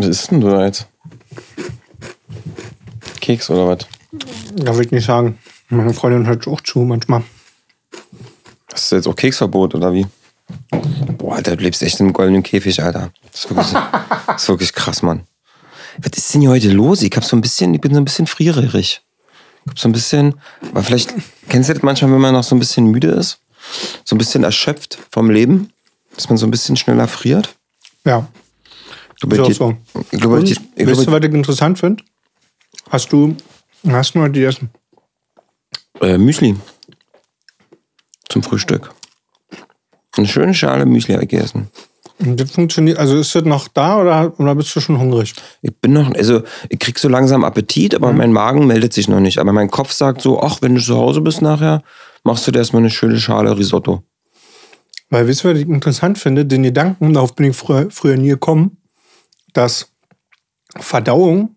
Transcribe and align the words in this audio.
Was 0.00 0.08
ist 0.08 0.30
denn 0.30 0.40
du 0.40 0.48
da 0.48 0.64
jetzt? 0.64 0.86
Keks 3.20 3.50
oder 3.50 3.68
was? 3.68 3.86
Da 4.56 4.74
will 4.74 4.86
ich 4.86 4.92
nicht 4.92 5.04
sagen. 5.04 5.38
Meine 5.68 5.92
Freundin 5.92 6.26
hört 6.26 6.48
auch 6.48 6.62
zu 6.62 6.78
manchmal. 6.78 7.22
Hast 8.72 8.90
du 8.90 8.96
jetzt 8.96 9.06
auch 9.06 9.14
Keksverbot 9.14 9.74
oder 9.74 9.92
wie? 9.92 10.06
Boah, 11.18 11.36
Alter, 11.36 11.54
du 11.54 11.62
lebst 11.62 11.82
echt 11.82 12.00
im 12.00 12.14
goldenen 12.14 12.42
Käfig, 12.42 12.82
Alter. 12.82 13.12
Das 13.30 13.44
ist 13.44 13.50
wirklich, 13.50 13.72
das 14.26 14.42
ist 14.42 14.48
wirklich 14.48 14.72
krass, 14.72 15.02
Mann. 15.02 15.26
Was 15.98 16.16
ist 16.16 16.32
denn 16.32 16.40
hier 16.40 16.50
heute 16.50 16.70
los? 16.70 17.02
Ich 17.02 17.14
hab 17.14 17.24
so 17.24 17.36
ein 17.36 17.42
bisschen, 17.42 17.74
ich 17.74 17.80
bin 17.82 17.92
so 17.92 18.00
ein 18.00 18.06
bisschen 18.06 18.26
frierig. 18.26 19.02
Ich 19.66 19.70
hab 19.70 19.78
so 19.78 19.86
ein 19.86 19.92
bisschen, 19.92 20.40
aber 20.70 20.82
vielleicht, 20.82 21.12
kennst 21.50 21.68
du 21.68 21.74
das 21.74 21.82
manchmal, 21.82 22.10
wenn 22.10 22.22
man 22.22 22.32
noch 22.32 22.44
so 22.44 22.56
ein 22.56 22.58
bisschen 22.58 22.86
müde 22.86 23.08
ist? 23.08 23.38
So 24.04 24.14
ein 24.14 24.18
bisschen 24.18 24.44
erschöpft 24.44 24.98
vom 25.10 25.28
Leben? 25.28 25.74
Dass 26.14 26.30
man 26.30 26.38
so 26.38 26.46
ein 26.46 26.50
bisschen 26.50 26.78
schneller 26.78 27.06
friert? 27.06 27.54
Ja. 28.06 28.26
Ich 29.22 29.28
glaube, 29.28 29.36
Ist 29.36 29.48
die- 29.48 29.52
so. 29.54 29.76
ich 30.10 30.20
glaube, 30.20 30.36
Und, 30.36 30.48
die- 30.48 30.56
ich 30.76 30.86
weißt 30.86 31.06
du, 31.06 31.12
was 31.12 31.18
ich 31.22 31.32
interessant 31.34 31.78
finde? 31.78 32.02
Hast 32.88 33.12
du, 33.12 33.36
hast 33.86 34.14
du 34.14 34.20
heute 34.20 34.32
gegessen? 34.32 34.70
äh, 36.00 36.16
Müsli. 36.16 36.56
Zum 38.28 38.42
Frühstück. 38.42 38.92
Eine 40.16 40.26
schöne 40.26 40.54
Schale 40.54 40.86
Müsli 40.86 41.14
hab 41.14 41.22
ich 41.22 41.28
gegessen. 41.28 41.68
Und 42.18 42.38
Das 42.40 42.50
funktioniert, 42.50 42.98
also 42.98 43.16
ist 43.18 43.34
das 43.34 43.44
noch 43.44 43.68
da 43.68 43.98
oder, 44.00 44.32
oder 44.38 44.54
bist 44.54 44.74
du 44.74 44.80
schon 44.80 44.98
hungrig? 44.98 45.34
Ich 45.62 45.74
bin 45.76 45.92
noch, 45.94 46.12
also 46.14 46.42
ich 46.68 46.78
krieg 46.78 46.98
so 46.98 47.08
langsam 47.08 47.44
Appetit, 47.44 47.94
aber 47.94 48.12
mein 48.12 48.32
Magen 48.32 48.66
meldet 48.66 48.92
sich 48.92 49.08
noch 49.08 49.20
nicht. 49.20 49.38
Aber 49.38 49.52
mein 49.52 49.70
Kopf 49.70 49.92
sagt 49.92 50.20
so, 50.22 50.40
ach, 50.40 50.58
wenn 50.62 50.74
du 50.74 50.80
zu 50.80 50.96
Hause 50.96 51.20
bist 51.22 51.40
nachher, 51.42 51.82
machst 52.24 52.46
du 52.46 52.52
dir 52.52 52.58
erstmal 52.58 52.82
eine 52.82 52.90
schöne 52.90 53.18
Schale 53.18 53.56
Risotto. 53.56 54.02
Weil, 55.08 55.26
wisst 55.26 55.44
ihr, 55.44 55.52
was 55.52 55.60
ich 55.60 55.68
interessant 55.68 56.18
finde? 56.18 56.44
Den 56.46 56.62
Gedanken, 56.62 57.12
darauf 57.14 57.34
bin 57.34 57.50
ich 57.50 57.56
früher, 57.56 57.90
früher 57.90 58.16
nie 58.16 58.28
gekommen, 58.28 58.76
dass 59.52 59.88
Verdauung 60.76 61.56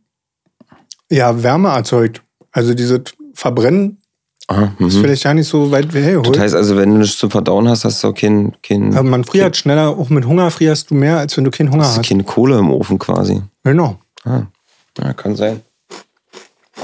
ja 1.10 1.44
Wärme 1.44 1.70
erzeugt. 1.70 2.22
Also 2.52 2.74
dieses 2.74 3.02
Verbrennen 3.34 4.00
Aha, 4.48 4.74
ist 4.80 4.96
mhm. 4.96 5.02
vielleicht 5.02 5.24
gar 5.24 5.34
nicht 5.34 5.48
so 5.48 5.72
weit 5.72 5.94
hergeholt. 5.94 6.36
Das 6.36 6.40
heißt 6.40 6.56
also, 6.56 6.76
wenn 6.76 6.90
du 6.92 6.98
nichts 6.98 7.18
zum 7.18 7.32
Verdauen 7.32 7.68
hast, 7.70 7.86
hast 7.86 8.04
du 8.04 8.10
auch 8.10 8.14
kein, 8.14 8.54
kein, 8.62 8.94
Aber 8.94 9.10
man 9.10 9.24
friert 9.24 9.56
schneller, 9.56 9.90
auch 9.90 10.10
mit 10.10 10.26
Hunger 10.26 10.52
frierst 10.52 10.92
du 10.92 10.96
mehr, 10.96 11.18
als 11.18 11.38
wenn 11.38 11.44
du 11.44 11.52
keinen 11.52 11.72
Hunger 11.72 11.84
hast 11.84 11.96
du 11.96 12.02
hast. 12.02 12.10
keine 12.10 12.24
Kohle 12.24 12.58
im 12.58 12.72
Ofen 12.72 13.00
quasi. 13.00 13.42
Genau. 13.64 13.98
Ah, 14.26 14.44
ja, 15.00 15.14
kann 15.14 15.36
sein. 15.36 15.62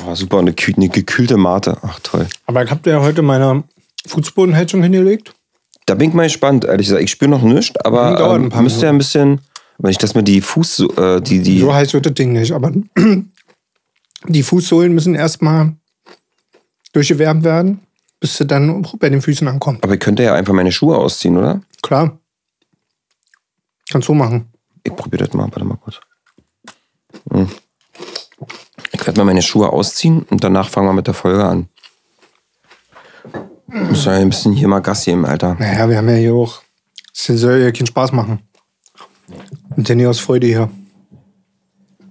Oh, 0.08 0.16
super, 0.16 0.40
eine, 0.40 0.54
eine 0.78 0.90
gekühlte 0.90 1.38
Mate. 1.38 1.78
Ach, 1.82 2.00
toll. 2.02 2.28
Aber 2.46 2.64
ich 2.64 2.72
habe 2.72 2.90
ja 2.90 3.02
heute 3.02 3.22
meine 3.22 3.64
Fußbodenheizung 4.08 4.82
hingelegt. 4.82 5.34
Da 5.86 5.96
bin 5.96 6.10
ich 6.10 6.16
mal 6.16 6.24
gespannt, 6.24 6.66
ehrlich 6.66 6.88
gesagt. 6.88 7.04
Ich 7.04 7.12
spüre 7.12 7.32
noch 7.32 7.42
nichts, 7.42 7.78
aber 7.84 8.36
ähm, 8.36 8.52
müsste 8.62 8.86
ja 8.86 8.92
ein 8.92 8.98
bisschen, 8.98 9.42
wenn 9.80 9.92
ich 9.92 9.98
das 9.98 10.14
mit 10.14 10.28
die 10.28 10.42
Fuß, 10.42 10.80
äh, 10.98 11.22
die, 11.22 11.42
die, 11.42 11.60
So 11.60 11.74
heiß 11.74 11.94
wird 11.94 12.06
das 12.06 12.14
Ding 12.14 12.34
nicht. 12.34 12.52
Aber 12.52 12.72
die 14.28 14.44
Fußsohlen 14.44 14.94
müssen 14.94 15.16
erstmal 15.16 15.74
durchgewärmt 16.92 17.44
werden, 17.44 17.80
bis 18.20 18.38
sie 18.38 18.46
dann 18.46 18.86
bei 19.00 19.10
den 19.10 19.22
Füßen 19.22 19.48
ankommen. 19.48 19.80
aber 19.82 19.94
ich 19.94 20.00
könnte 20.00 20.24
ja 20.24 20.36
einfach 20.36 20.54
meine 20.54 20.72
Schuhe 20.72 20.98
ausziehen, 20.98 21.38
oder? 21.38 21.62
Klar. 21.82 22.20
Kannst 23.90 24.08
so 24.08 24.14
machen. 24.14 24.50
Ich 24.84 24.96
probiere 24.96 25.26
das 25.26 25.34
mal, 25.34 25.44
warte 25.44 25.64
mal 25.64 25.78
kurz. 25.78 26.00
Hm. 27.32 27.48
Ich 28.92 29.06
werde 29.06 29.20
mal 29.20 29.26
meine 29.26 29.42
Schuhe 29.42 29.72
ausziehen 29.72 30.24
und 30.24 30.44
danach 30.44 30.70
fangen 30.70 30.88
wir 30.88 30.94
mit 30.94 31.08
der 31.08 31.14
Folge 31.14 31.46
an. 31.46 31.70
Muss 33.68 34.06
ja 34.06 34.14
ein 34.14 34.30
bisschen 34.30 34.54
hier 34.54 34.68
mal 34.68 34.80
Gas 34.80 35.06
geben, 35.06 35.26
Alter. 35.26 35.56
Naja, 35.56 35.88
wir 35.88 35.98
haben 35.98 36.10
ja 36.10 36.16
hier 36.16 36.34
auch. 36.34 36.62
Es 37.14 37.26
soll 37.28 37.60
ja 37.60 37.72
keinen 37.72 37.88
Spaß 37.88 38.12
machen. 38.12 38.49
Und 39.76 39.90
denn 39.90 40.00
hier 40.00 40.10
aus 40.10 40.20
Freude 40.20 40.48
hier. 40.48 40.70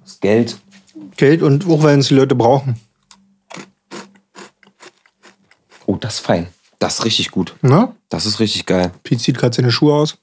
Das 0.05 0.21
Geld. 0.21 0.59
Geld 1.17 1.43
und 1.43 1.67
auch 1.67 1.83
wenn 1.83 2.01
es 2.01 2.09
die 2.09 2.15
Leute 2.15 2.35
brauchen. 2.35 2.81
Oh, 5.87 5.97
das 5.97 6.15
ist 6.15 6.21
fein. 6.21 6.49
Das 6.79 6.99
ist 6.99 7.05
richtig 7.05 7.31
gut. 7.31 7.57
Ne? 7.63 7.95
Das 8.09 8.27
ist 8.27 8.41
richtig 8.41 8.67
geil. 8.67 8.93
Pete 9.03 9.21
zieht 9.21 9.39
gerade 9.39 9.57
seine 9.57 9.73
Schuhe 9.73 9.95
aus. 9.95 10.19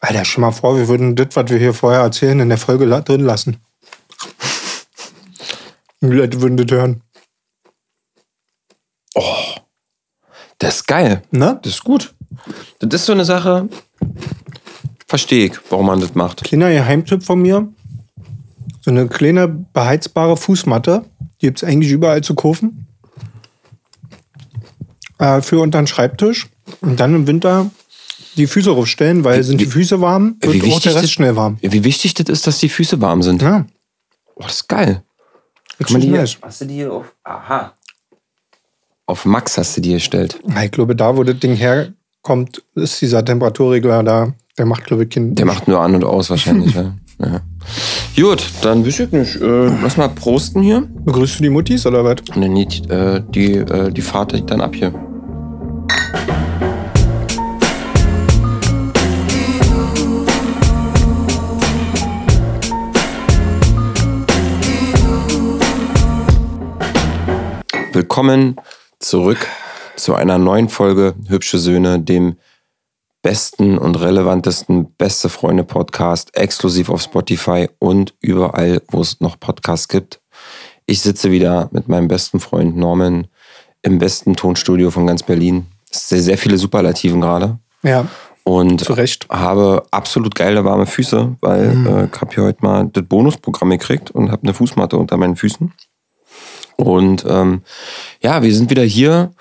Alter, 0.00 0.24
stell 0.24 0.42
mal 0.42 0.52
vor, 0.52 0.76
wir 0.76 0.86
würden 0.88 1.16
das, 1.16 1.28
was 1.32 1.48
wir 1.48 1.58
hier 1.58 1.74
vorher 1.74 2.00
erzählen, 2.02 2.38
in 2.40 2.50
der 2.50 2.58
Folge 2.58 2.86
drin 2.86 3.22
lassen. 3.22 3.56
Die 6.00 6.06
Leute 6.06 6.40
würden 6.42 6.58
das 6.58 6.70
hören. 6.70 7.02
Das 10.58 10.76
ist 10.76 10.86
geil. 10.86 11.22
Ne? 11.30 11.58
Das 11.62 11.74
ist 11.74 11.84
gut. 11.84 12.14
Das 12.80 13.00
ist 13.00 13.06
so 13.06 13.12
eine 13.12 13.24
Sache, 13.24 13.68
verstehe 15.06 15.46
ich, 15.46 15.52
warum 15.70 15.86
man 15.86 16.00
das 16.00 16.14
macht. 16.14 16.44
Kleiner 16.44 16.70
Geheimtipp 16.70 17.22
von 17.22 17.40
mir. 17.40 17.68
So 18.80 18.90
eine 18.90 19.08
kleine 19.08 19.48
beheizbare 19.48 20.36
Fußmatte. 20.36 21.04
Die 21.40 21.46
gibt 21.46 21.62
es 21.62 21.68
eigentlich 21.68 21.90
überall 21.92 22.22
zu 22.22 22.34
kaufen. 22.34 22.86
Äh, 25.18 25.40
für 25.42 25.60
unter 25.60 25.78
den 25.80 25.86
Schreibtisch. 25.86 26.48
Und 26.80 26.98
dann 27.00 27.14
im 27.14 27.26
Winter 27.26 27.70
die 28.36 28.46
Füße 28.46 28.70
raufstellen, 28.70 29.22
weil 29.24 29.42
sind 29.44 29.60
die 29.60 29.66
Füße 29.66 30.00
warm, 30.00 30.36
wird 30.40 30.54
wie 30.54 30.60
auch 30.60 30.64
wichtig 30.66 30.82
der 30.84 30.94
Rest 30.94 31.04
das- 31.04 31.10
schnell 31.12 31.36
warm. 31.36 31.58
Wie 31.60 31.84
wichtig 31.84 32.14
das 32.14 32.28
ist, 32.28 32.46
dass 32.46 32.58
die 32.58 32.68
Füße 32.68 33.00
warm 33.00 33.22
sind. 33.22 33.42
Ja, 33.42 33.64
Oh, 34.36 34.42
das 34.42 34.54
ist 34.56 34.68
geil. 34.68 35.04
das 35.78 35.86
Kann 35.86 35.92
man 35.94 36.00
die 36.00 36.08
hier, 36.08 36.26
hast 36.42 36.60
du 36.60 36.64
die 36.64 36.74
hier 36.74 36.92
auf. 36.92 37.14
Aha. 37.22 37.72
Auf 39.06 39.24
Max 39.26 39.56
hast 39.56 39.76
du 39.76 39.80
die 39.80 39.92
gestellt. 39.92 40.40
Ich 40.64 40.70
glaube, 40.72 40.96
da, 40.96 41.16
wo 41.16 41.22
das 41.22 41.38
Ding 41.38 41.54
herkommt, 41.54 42.62
ist 42.74 43.00
dieser 43.00 43.24
Temperaturregler 43.24 44.02
da. 44.02 44.32
Der 44.56 44.66
macht, 44.66 44.84
glaube 44.84 45.02
ich, 45.02 45.10
keinen. 45.10 45.34
Der 45.34 45.46
macht 45.46 45.66
nur 45.66 45.80
an 45.80 45.96
und 45.96 46.04
aus 46.04 46.30
wahrscheinlich. 46.30 46.72
ja. 46.76 46.94
Ja. 47.18 47.40
Gut, 48.14 48.52
dann 48.62 48.84
wüsste 48.84 49.02
ich 49.02 49.10
nicht. 49.10 49.34
Äh, 49.40 49.66
lass 49.82 49.96
mal 49.96 50.08
prosten 50.08 50.62
hier. 50.62 50.88
Begrüßt 51.04 51.40
du 51.40 51.42
die 51.42 51.50
Muttis 51.50 51.84
oder 51.86 52.04
was? 52.04 52.18
Und 52.36 52.40
dann 52.40 52.54
die, 52.54 52.88
äh, 52.88 53.20
die, 53.30 53.54
äh, 53.54 53.90
die 53.90 54.00
Fahrt 54.00 54.30
liegt 54.30 54.52
dann 54.52 54.60
ab 54.60 54.76
hier. 54.76 54.94
Willkommen 67.92 68.54
zurück 69.00 69.48
zu 69.96 70.14
einer 70.14 70.38
neuen 70.38 70.68
Folge 70.68 71.14
Hübsche 71.26 71.58
Söhne, 71.58 71.98
dem 71.98 72.36
besten 73.24 73.78
und 73.78 73.98
relevantesten 73.98 74.94
Beste 74.96 75.30
Freunde 75.30 75.64
Podcast, 75.64 76.36
exklusiv 76.36 76.90
auf 76.90 77.00
Spotify 77.00 77.70
und 77.78 78.14
überall, 78.20 78.82
wo 78.90 79.00
es 79.00 79.18
noch 79.20 79.40
Podcasts 79.40 79.88
gibt. 79.88 80.20
Ich 80.84 81.00
sitze 81.00 81.32
wieder 81.32 81.70
mit 81.72 81.88
meinem 81.88 82.06
besten 82.06 82.38
Freund 82.38 82.76
Norman 82.76 83.26
im 83.80 83.98
besten 83.98 84.36
Tonstudio 84.36 84.90
von 84.90 85.06
ganz 85.06 85.22
Berlin. 85.22 85.66
Sehr, 85.90 86.20
sehr 86.20 86.36
viele 86.36 86.58
Superlativen 86.58 87.22
gerade. 87.22 87.58
Ja, 87.82 88.06
Und 88.44 88.84
zu 88.84 88.92
Recht. 88.92 89.26
habe 89.30 89.84
absolut 89.90 90.34
geile 90.34 90.66
warme 90.66 90.84
Füße, 90.84 91.36
weil 91.40 91.70
äh, 91.86 92.08
ich 92.14 92.20
habe 92.20 92.34
hier 92.34 92.44
heute 92.44 92.58
mal 92.60 92.90
das 92.92 93.04
Bonusprogramm 93.06 93.70
gekriegt 93.70 94.10
und 94.10 94.30
habe 94.30 94.42
eine 94.42 94.52
Fußmatte 94.52 94.98
unter 94.98 95.16
meinen 95.16 95.36
Füßen. 95.36 95.72
Und 96.76 97.24
ähm, 97.28 97.62
ja, 98.20 98.42
wir 98.42 98.52
sind 98.54 98.70
wieder 98.70 98.82
hier, 98.82 99.32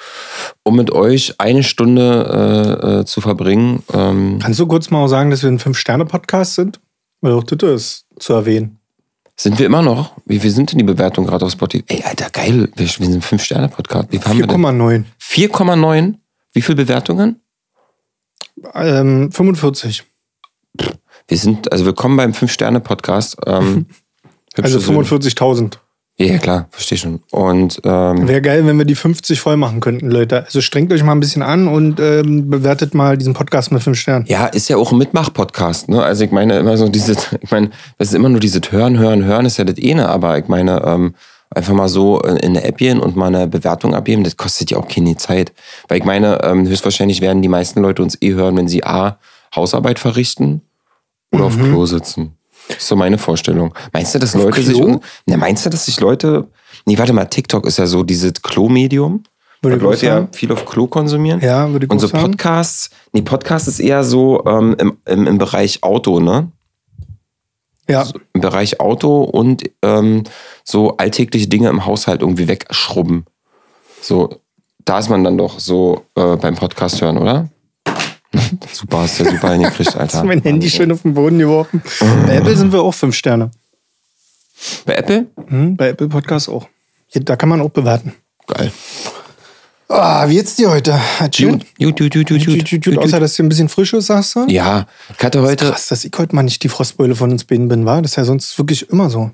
um 0.64 0.76
mit 0.76 0.92
euch 0.92 1.40
eine 1.40 1.64
Stunde 1.64 2.80
äh, 2.84 3.00
äh, 3.00 3.06
zu 3.06 3.22
verbringen. 3.22 3.84
Ähm, 3.92 4.40
Kannst 4.42 4.60
du 4.60 4.68
kurz 4.68 4.90
mal 4.92 5.04
auch 5.04 5.08
sagen, 5.08 5.32
dass 5.32 5.42
wir 5.42 5.50
ein 5.50 5.60
Fünf-Sterne-Podcast 5.60 6.56
sind? 6.56 6.80
Weil 7.22 7.34
auch 7.34 7.44
das 7.44 7.62
ist 7.64 8.06
zu 8.20 8.34
erwähnen. 8.34 8.80
sind 9.36 9.58
wir 9.58 9.66
immer 9.66 9.82
noch? 9.82 10.14
Wie, 10.26 10.44
wie 10.44 10.50
sind 10.50 10.72
denn 10.72 10.78
die 10.78 10.84
Bewertungen 10.84 11.28
gerade 11.28 11.46
auf 11.46 11.52
Spotify? 11.52 11.84
Ey, 11.88 12.04
Alter, 12.04 12.30
geil. 12.30 12.70
Wir, 12.76 12.86
wir 12.88 12.88
sind 12.88 13.16
ein 13.16 13.22
Fünf-Sterne-Podcast. 13.22 14.10
Wie 14.12 14.20
haben 14.20 14.40
wir 14.40 14.48
denn? 14.48 14.58
4,9. 14.62 15.04
4,9? 15.22 16.16
Wie 16.54 16.62
viele 16.62 16.76
Bewertungen? 16.76 17.42
Ähm, 18.76 19.32
45. 19.32 20.04
Wir 21.28 21.38
sind, 21.38 21.72
also 21.72 21.86
wir 21.86 21.94
kommen 21.94 22.18
beim 22.18 22.34
Fünf-Sterne-Podcast. 22.34 23.38
Ähm, 23.48 23.88
Also 24.56 24.78
hübsche 24.78 24.94
Söhne. 24.94 25.30
45.000. 25.30 25.78
Ja, 26.20 26.38
klar, 26.38 26.68
verstehe 26.70 26.98
schon. 26.98 27.22
Und 27.32 27.82
ähm, 27.84 28.28
Wäre 28.28 28.42
geil, 28.42 28.68
wenn 28.68 28.78
wir 28.78 28.86
die 28.86 28.94
50 28.94 29.40
voll 29.40 29.58
machen 29.58 29.80
könnten, 29.80 30.12
Leute. 30.12 30.46
Also 30.46 30.62
strengt 30.62 30.94
euch 30.94 31.04
mal 31.04 31.14
ein 31.14 31.20
bisschen 31.20 31.42
an 31.42 31.68
und 31.68 32.00
ähm, 32.00 32.52
bewertet 32.52 32.94
mal 32.94 33.18
diesen 33.18 33.34
Podcast 33.34 33.72
mit 33.72 33.82
5 33.82 33.98
Sternen. 33.98 34.26
ja, 34.28 34.46
ist 34.46 34.70
ja 34.70 34.78
auch 34.78 34.92
ein 34.92 35.00
Mitmach-Podcast, 35.00 35.90
ne? 35.90 36.04
Also 36.04 36.24
ich 36.24 36.32
meine 36.32 36.60
immer 36.60 36.78
so 36.78 36.88
dieses, 36.88 37.34
ich 37.42 37.50
meine, 37.50 37.72
das 37.98 38.10
ist 38.10 38.14
immer 38.14 38.30
nur 38.30 38.40
dieses 38.40 38.72
Hören, 38.72 39.00
Hören, 39.00 39.26
Hören 39.26 39.48
ist 39.48 39.58
ja 39.58 39.64
das 39.64 39.78
eine, 39.84 40.08
aber 40.08 40.38
ich 40.38 40.48
meine, 40.48 40.84
ähm, 40.86 41.16
einfach 41.50 41.74
mal 41.74 41.90
so 41.90 42.20
in 42.22 42.38
eine 42.38 42.64
App 42.64 42.78
gehen 42.78 43.00
und 43.00 43.16
mal 43.16 43.28
eine 43.28 43.48
Bewertung 43.48 43.96
abgeben, 43.96 44.24
das 44.24 44.38
kostet 44.38 44.70
ja 44.70 44.78
auch 44.78 44.88
keine 44.88 45.18
Zeit. 45.18 45.52
Weil 45.88 45.98
ich 45.98 46.06
meine, 46.06 46.44
ähm, 46.44 46.68
höchstwahrscheinlich 46.68 47.22
werden 47.22 47.42
die 47.42 47.48
meisten 47.50 47.82
Leute 47.82 48.04
uns 48.04 48.20
eh 48.22 48.34
hören, 48.34 48.56
wenn 48.58 48.68
sie 48.68 48.84
A, 48.84 49.18
Hausarbeit 49.56 49.98
verrichten 49.98 50.62
oder 51.32 51.46
auf 51.46 51.58
Klo 51.58 51.86
sitzen. 51.86 52.38
Das 52.68 52.78
ist 52.78 52.88
so 52.88 52.96
meine 52.96 53.18
Vorstellung. 53.18 53.74
Meinst 53.92 54.16
du, 54.16 54.20
dass 54.20 54.34
Leute 54.34 54.62
sich. 54.62 54.80
Na, 55.26 55.38
meinst 55.38 55.66
du, 55.66 55.70
dass 55.70 55.86
sich 55.86 56.00
Leute. 56.00 56.48
Nee, 56.86 56.98
warte 56.98 57.14
mal, 57.14 57.26
TikTok 57.26 57.66
ist 57.66 57.78
ja 57.78 57.86
so 57.86 58.04
dieses 58.04 58.34
Klo-Medium. 58.42 59.24
Würde 59.62 59.78
Weil 59.78 59.84
Leute 59.84 60.06
ja 60.06 60.28
viel 60.34 60.52
auf 60.52 60.66
Klo 60.66 60.88
konsumieren. 60.88 61.40
Ja, 61.40 61.72
würde 61.72 61.86
ich 61.86 61.92
Und 61.92 62.00
so 62.00 62.08
sagen. 62.08 62.32
Podcasts, 62.32 62.90
nee, 63.14 63.22
Podcast 63.22 63.70
ist 63.70 63.80
eher 63.80 64.04
so 64.04 64.44
ähm, 64.46 64.76
im, 64.78 64.98
im, 65.06 65.26
im 65.26 65.38
Bereich 65.38 65.82
Auto, 65.84 66.20
ne? 66.20 66.52
Ja. 67.88 68.06
So 68.06 68.20
Im 68.34 68.42
Bereich 68.42 68.80
Auto 68.80 69.24
und 69.24 69.64
ähm, 69.82 70.24
so 70.64 70.98
alltägliche 70.98 71.48
Dinge 71.48 71.70
im 71.70 71.86
Haushalt 71.86 72.22
irgendwie 72.22 72.48
wegschrubben. 72.48 73.26
So, 74.02 74.42
da 74.84 75.00
ist 75.00 75.10
man 75.10 75.24
dann 75.24 75.38
doch 75.38 75.60
so 75.60 76.06
äh, 76.16 76.36
beim 76.36 76.56
Podcast 76.56 77.02
hören, 77.02 77.18
oder? 77.18 77.50
Super, 78.72 79.02
hast 79.02 79.20
du 79.20 79.24
ja 79.24 79.32
super 79.32 79.52
hingekriegt, 79.54 79.96
Alter. 79.96 80.20
Hast 80.20 80.26
mein 80.26 80.42
Handy 80.42 80.70
schön 80.70 80.92
auf 80.92 81.02
den 81.04 81.14
Boden 81.14 81.40
geworfen. 81.40 81.82
Bei 82.26 82.36
Apple 82.36 82.56
sind 82.56 82.72
wir 82.72 82.82
auch 82.82 82.94
fünf 82.94 83.16
Sterne. 83.16 83.52
Bei 84.86 84.96
Apple? 84.96 85.28
Hm, 85.48 85.76
bei 85.76 85.90
Apple 85.90 86.08
Podcast 86.08 86.50
auch. 86.50 86.68
Hier, 87.08 87.24
da 87.24 87.36
kann 87.36 87.50
man 87.50 87.62
auch 87.62 87.70
bewerten. 87.70 88.14
Geil. 88.48 88.72
Ah, 89.90 90.28
wie 90.28 90.36
jetzt 90.36 90.58
die 90.58 90.66
heute? 90.66 91.00
Gut, 91.20 91.66
gut, 91.78 92.00
gut, 92.00 92.14
gut, 92.14 92.28
gut, 92.28 92.46
Gut, 92.46 92.70
gut, 92.70 92.84
gut. 92.84 92.98
Außer, 92.98 93.20
dass 93.20 93.36
hier 93.36 93.46
ein 93.46 93.50
bisschen 93.50 93.70
frisch 93.70 93.94
ist, 93.94 94.08
sagst 94.08 94.36
du? 94.36 94.46
Ja, 94.48 94.88
ich 95.16 95.24
hatte 95.24 95.42
heute. 95.42 95.70
Krass, 95.70 95.88
dass 95.90 96.04
ich 96.04 96.12
heute 96.18 96.36
mal 96.36 96.44
nicht 96.44 96.64
die 96.64 96.70
Frostbeule 96.70 97.16
von 97.16 97.32
uns 97.32 97.44
beiden 97.44 97.68
bin, 97.68 97.86
war. 97.86 98.02
Das 98.02 98.12
ist 98.12 98.16
ja 98.16 98.24
sonst 98.24 98.58
wirklich 98.58 98.90
immer 98.90 99.10
so. 99.10 99.32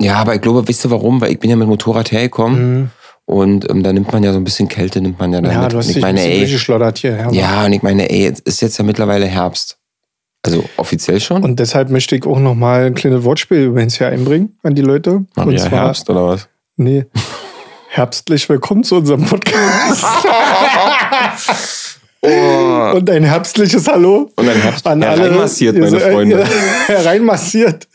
Ja, 0.00 0.16
aber 0.16 0.34
ich 0.34 0.42
glaube, 0.42 0.68
wisst 0.68 0.84
ihr 0.84 0.90
warum? 0.90 1.20
Weil 1.20 1.32
ich 1.32 1.40
bin 1.40 1.50
ja 1.50 1.56
mit 1.56 1.66
dem 1.66 1.70
Motorrad 1.70 2.12
hergekommen 2.12 2.92
und 3.26 3.68
ähm, 3.68 3.82
da 3.82 3.92
nimmt 3.92 4.12
man 4.12 4.22
ja 4.22 4.32
so 4.32 4.38
ein 4.38 4.44
bisschen 4.44 4.68
Kälte, 4.68 5.00
nimmt 5.00 5.18
man 5.18 5.32
ja 5.32 5.40
dann. 5.40 5.52
Ja, 5.52 5.62
mit. 5.62 5.72
du 5.72 5.78
hast 5.78 5.88
dich 5.88 5.96
ein 5.96 6.02
meine, 6.02 6.14
bisschen 6.14 6.32
ey, 6.32 6.38
durchgeschlottert 6.38 6.98
hier. 6.98 7.16
Ja, 7.16 7.30
ja, 7.32 7.64
und 7.66 7.72
ich 7.72 7.82
meine, 7.82 8.08
ey, 8.08 8.26
es 8.26 8.40
ist 8.40 8.62
jetzt 8.62 8.78
ja 8.78 8.84
mittlerweile 8.84 9.26
Herbst. 9.26 9.78
Also 10.42 10.64
offiziell 10.76 11.20
schon? 11.20 11.42
Und 11.42 11.58
deshalb 11.58 11.90
möchte 11.90 12.14
ich 12.14 12.24
auch 12.24 12.38
noch 12.38 12.54
mal 12.54 12.84
ein 12.84 12.94
kleines 12.94 13.24
Wortspiel 13.24 13.64
übrigens 13.64 13.98
hier 13.98 14.06
einbringen 14.06 14.56
an 14.62 14.76
die 14.76 14.82
Leute. 14.82 15.24
Machen 15.34 15.48
und 15.48 15.54
ja 15.56 15.66
Herbst 15.68 16.08
oder 16.08 16.24
was? 16.28 16.48
Nee. 16.76 17.06
Herbstlich 17.88 18.48
willkommen 18.48 18.84
zu 18.84 18.96
unserem 18.96 19.24
Podcast. 19.24 20.04
Oh. 22.22 22.92
Und 22.96 23.08
ein 23.08 23.22
herbstliches 23.22 23.86
Hallo 23.86 24.30
Und 24.34 24.48
ein 24.48 24.60
Herbst 24.60 24.84
an 24.86 25.00
alle. 25.00 25.22
hereinmassiert, 25.22 25.78
meine 25.78 26.00
Freunde. 26.00 26.44
Hereinmassiert. 26.86 27.86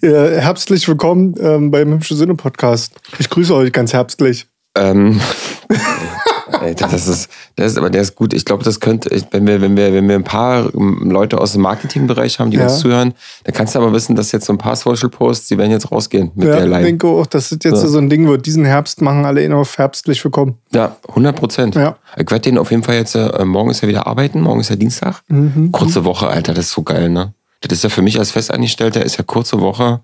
Herbstlich 0.00 0.88
willkommen 0.88 1.34
ähm, 1.38 1.70
beim 1.70 1.92
Hübsche 1.92 2.14
Sinne 2.14 2.34
Podcast. 2.34 2.94
Ich 3.18 3.28
grüße 3.28 3.54
euch 3.54 3.72
ganz 3.72 3.92
herbstlich. 3.92 4.46
Ähm, 4.76 5.20
Alter, 6.60 6.88
das 6.88 7.08
ist, 7.08 7.28
das 7.56 7.72
ist, 7.72 7.78
aber 7.78 7.90
der 7.90 8.02
ist 8.02 8.14
gut. 8.14 8.32
Ich 8.32 8.44
glaube, 8.44 8.64
das 8.64 8.80
könnte, 8.80 9.08
ich- 9.10 9.24
wenn 9.32 9.46
wir, 9.46 9.60
wenn 9.60 9.76
wir, 9.76 9.92
wenn 9.92 10.08
wir 10.08 10.14
ein 10.14 10.24
paar 10.24 10.72
ähm, 10.74 11.10
Leute 11.10 11.38
aus 11.40 11.52
dem 11.52 11.62
Marketingbereich 11.62 12.38
haben, 12.38 12.50
die 12.50 12.56
Ja. 12.58 12.64
uns 12.64 12.78
zuhören, 12.80 13.14
dann 13.44 13.54
kannst 13.54 13.74
du 13.74 13.78
aber 13.80 13.92
wissen, 13.92 14.14
dass 14.14 14.32
jetzt 14.32 14.46
so 14.46 14.52
ein 14.52 14.58
paar 14.58 14.76
Social 14.76 15.08
Posts, 15.08 15.48
die 15.48 15.58
werden 15.58 15.70
jetzt 15.70 15.90
rausgehen 15.90 16.30
mit 16.34 16.48
Ja, 16.48 16.56
der 16.56 16.64
ich 16.64 16.70
Line. 16.70 16.84
denke 16.84 17.06
auch, 17.06 17.26
das 17.26 17.50
jetzt 17.50 17.62
So. 17.64 17.88
so 17.88 17.98
ein 17.98 18.08
Ding 18.10 18.26
wird. 18.28 18.46
Diesen 18.46 18.64
Herbst 18.64 19.00
machen 19.02 19.24
alle 19.24 19.44
ihn 19.44 19.52
auf 19.52 19.78
herbstlich 19.78 20.22
willkommen. 20.24 20.58
Ja, 20.72 20.96
100 21.08 21.36
Prozent. 21.36 21.74
Ja. 21.74 21.96
Ich 22.16 22.30
werde 22.30 22.40
den 22.40 22.58
auf 22.58 22.70
jeden 22.70 22.82
Fall 22.82 22.96
jetzt, 22.96 23.14
äh, 23.14 23.44
morgen 23.44 23.70
ist 23.70 23.80
ja 23.82 23.88
wieder 23.88 24.06
arbeiten, 24.06 24.40
morgen 24.40 24.60
ist 24.60 24.70
ja 24.70 24.76
Dienstag. 24.76 25.22
Mhm. 25.28 25.72
Kurze 25.72 26.04
Woche, 26.04 26.28
Alter, 26.28 26.54
das 26.54 26.66
ist 26.66 26.72
so 26.72 26.82
geil, 26.82 27.10
ne? 27.10 27.34
Das 27.62 27.78
ist 27.78 27.82
ja 27.84 27.88
für 27.90 28.02
mich 28.02 28.18
als 28.18 28.30
Festangestellter, 28.32 29.04
ist 29.04 29.16
ja 29.16 29.24
kurze 29.24 29.60
Woche. 29.60 30.00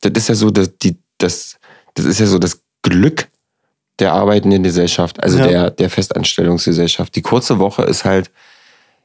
Das 0.00 0.12
ist 0.14 0.28
ja 0.28 0.34
so, 0.36 0.50
das, 0.50 0.70
die, 0.78 0.96
das, 1.18 1.56
das 1.94 2.06
ist 2.06 2.20
ja 2.20 2.26
so 2.26 2.38
das 2.38 2.60
Glück 2.82 3.26
der 3.98 4.12
arbeitenden 4.12 4.62
Gesellschaft, 4.62 5.22
also 5.22 5.38
Ja. 5.38 5.46
der, 5.46 5.70
der 5.70 5.90
Festanstellungsgesellschaft. 5.90 7.14
Die 7.14 7.22
kurze 7.22 7.58
Woche 7.58 7.82
ist 7.82 8.04
halt, 8.04 8.30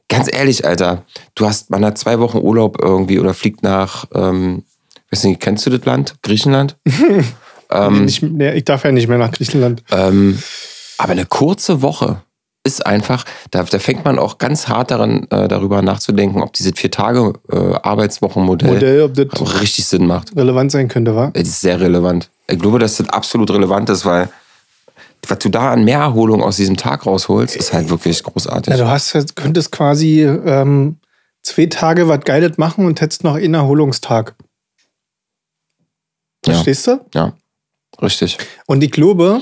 ganz 0.08 0.28
ehrlich, 0.32 0.64
Alter, 0.66 1.04
du 1.34 1.46
hast, 1.46 1.70
man 1.70 1.84
hat 1.84 1.98
zwei 1.98 2.18
Wochen 2.20 2.38
Urlaub 2.38 2.78
irgendwie 2.82 3.18
oder 3.20 3.34
fliegt 3.34 3.62
nach, 3.62 4.06
ähm, 4.14 4.64
weiß 5.10 5.24
nicht, 5.24 5.40
kennst 5.40 5.66
du 5.66 5.70
das 5.70 5.84
Land? 5.84 6.14
Griechenland? 6.22 6.76
ähm, 7.70 8.04
Nicht, 8.06 8.22
nee, 8.22 8.52
ich 8.54 8.64
darf 8.64 8.84
ja 8.84 8.92
nicht 8.92 9.08
mehr 9.08 9.18
nach 9.18 9.30
Griechenland. 9.32 9.82
ähm, 9.90 10.38
aber 10.96 11.12
eine 11.12 11.26
kurze 11.26 11.82
Woche 11.82 12.22
ist 12.64 12.84
einfach, 12.84 13.24
da, 13.50 13.62
da 13.62 13.78
fängt 13.78 14.04
man 14.04 14.18
auch 14.18 14.36
ganz 14.38 14.68
hart 14.68 14.90
daran, 14.90 15.26
äh, 15.30 15.48
darüber 15.48 15.80
nachzudenken, 15.80 16.42
ob 16.42 16.52
dieses 16.54 16.72
vier 16.76 16.90
Tage 16.90 17.34
äh, 17.50 17.56
Arbeitswochenmodell 17.56 18.72
Modell, 18.74 19.02
ob 19.02 19.14
das 19.14 19.40
auch 19.40 19.60
richtig 19.60 19.86
Sinn 19.86 20.06
macht. 20.06 20.34
relevant 20.36 20.72
sein 20.72 20.88
könnte, 20.88 21.14
wa? 21.14 21.30
Es 21.34 21.48
ist 21.48 21.60
sehr 21.60 21.80
relevant. 21.80 22.30
Ich 22.50 22.58
glaube, 22.58 22.78
dass 22.78 22.96
das 22.96 23.08
absolut 23.10 23.50
relevant 23.50 23.88
ist, 23.90 24.04
weil 24.04 24.28
was 25.26 25.38
du 25.40 25.48
da 25.48 25.72
an 25.72 25.84
Mehrerholung 25.84 26.42
aus 26.42 26.56
diesem 26.56 26.76
Tag 26.76 27.06
rausholst, 27.06 27.56
ist 27.56 27.72
halt 27.72 27.90
wirklich 27.90 28.22
großartig. 28.22 28.70
Ja, 28.72 28.78
du 28.78 28.88
hast, 28.88 29.12
ja- 29.14 29.24
könntest 29.34 29.72
quasi 29.72 30.22
ähm, 30.22 30.96
zwei 31.42 31.66
Tage 31.66 32.08
was 32.08 32.20
Geiles 32.20 32.58
machen 32.58 32.86
und 32.86 33.00
hättest 33.00 33.24
noch 33.24 33.34
einen 33.34 33.54
Erholungstag. 33.54 34.34
Ja. 36.46 36.54
Verstehst 36.54 36.86
du? 36.86 37.04
Ja, 37.14 37.32
richtig. 38.00 38.38
Und 38.66 38.82
ich 38.82 38.90
glaube, 38.90 39.40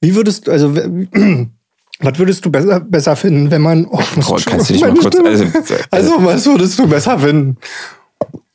wie 0.00 0.14
würdest 0.14 0.46
du, 0.46 0.50
also 0.52 0.74
was 2.00 2.18
würdest 2.18 2.44
du 2.44 2.50
besser, 2.50 2.80
besser 2.80 3.16
finden, 3.16 3.50
wenn 3.50 3.62
man. 3.62 3.86
Oh, 3.86 4.00
Oh, 4.28 4.38
kannst 4.44 4.70
du 4.70 4.72
dich 4.74 4.82
mal 4.82 4.94
kurz. 4.94 5.16
Also, 5.24 5.44
also, 5.44 5.74
also, 5.90 6.24
was 6.24 6.46
würdest 6.46 6.78
du 6.78 6.88
besser 6.88 7.18
finden? 7.18 7.58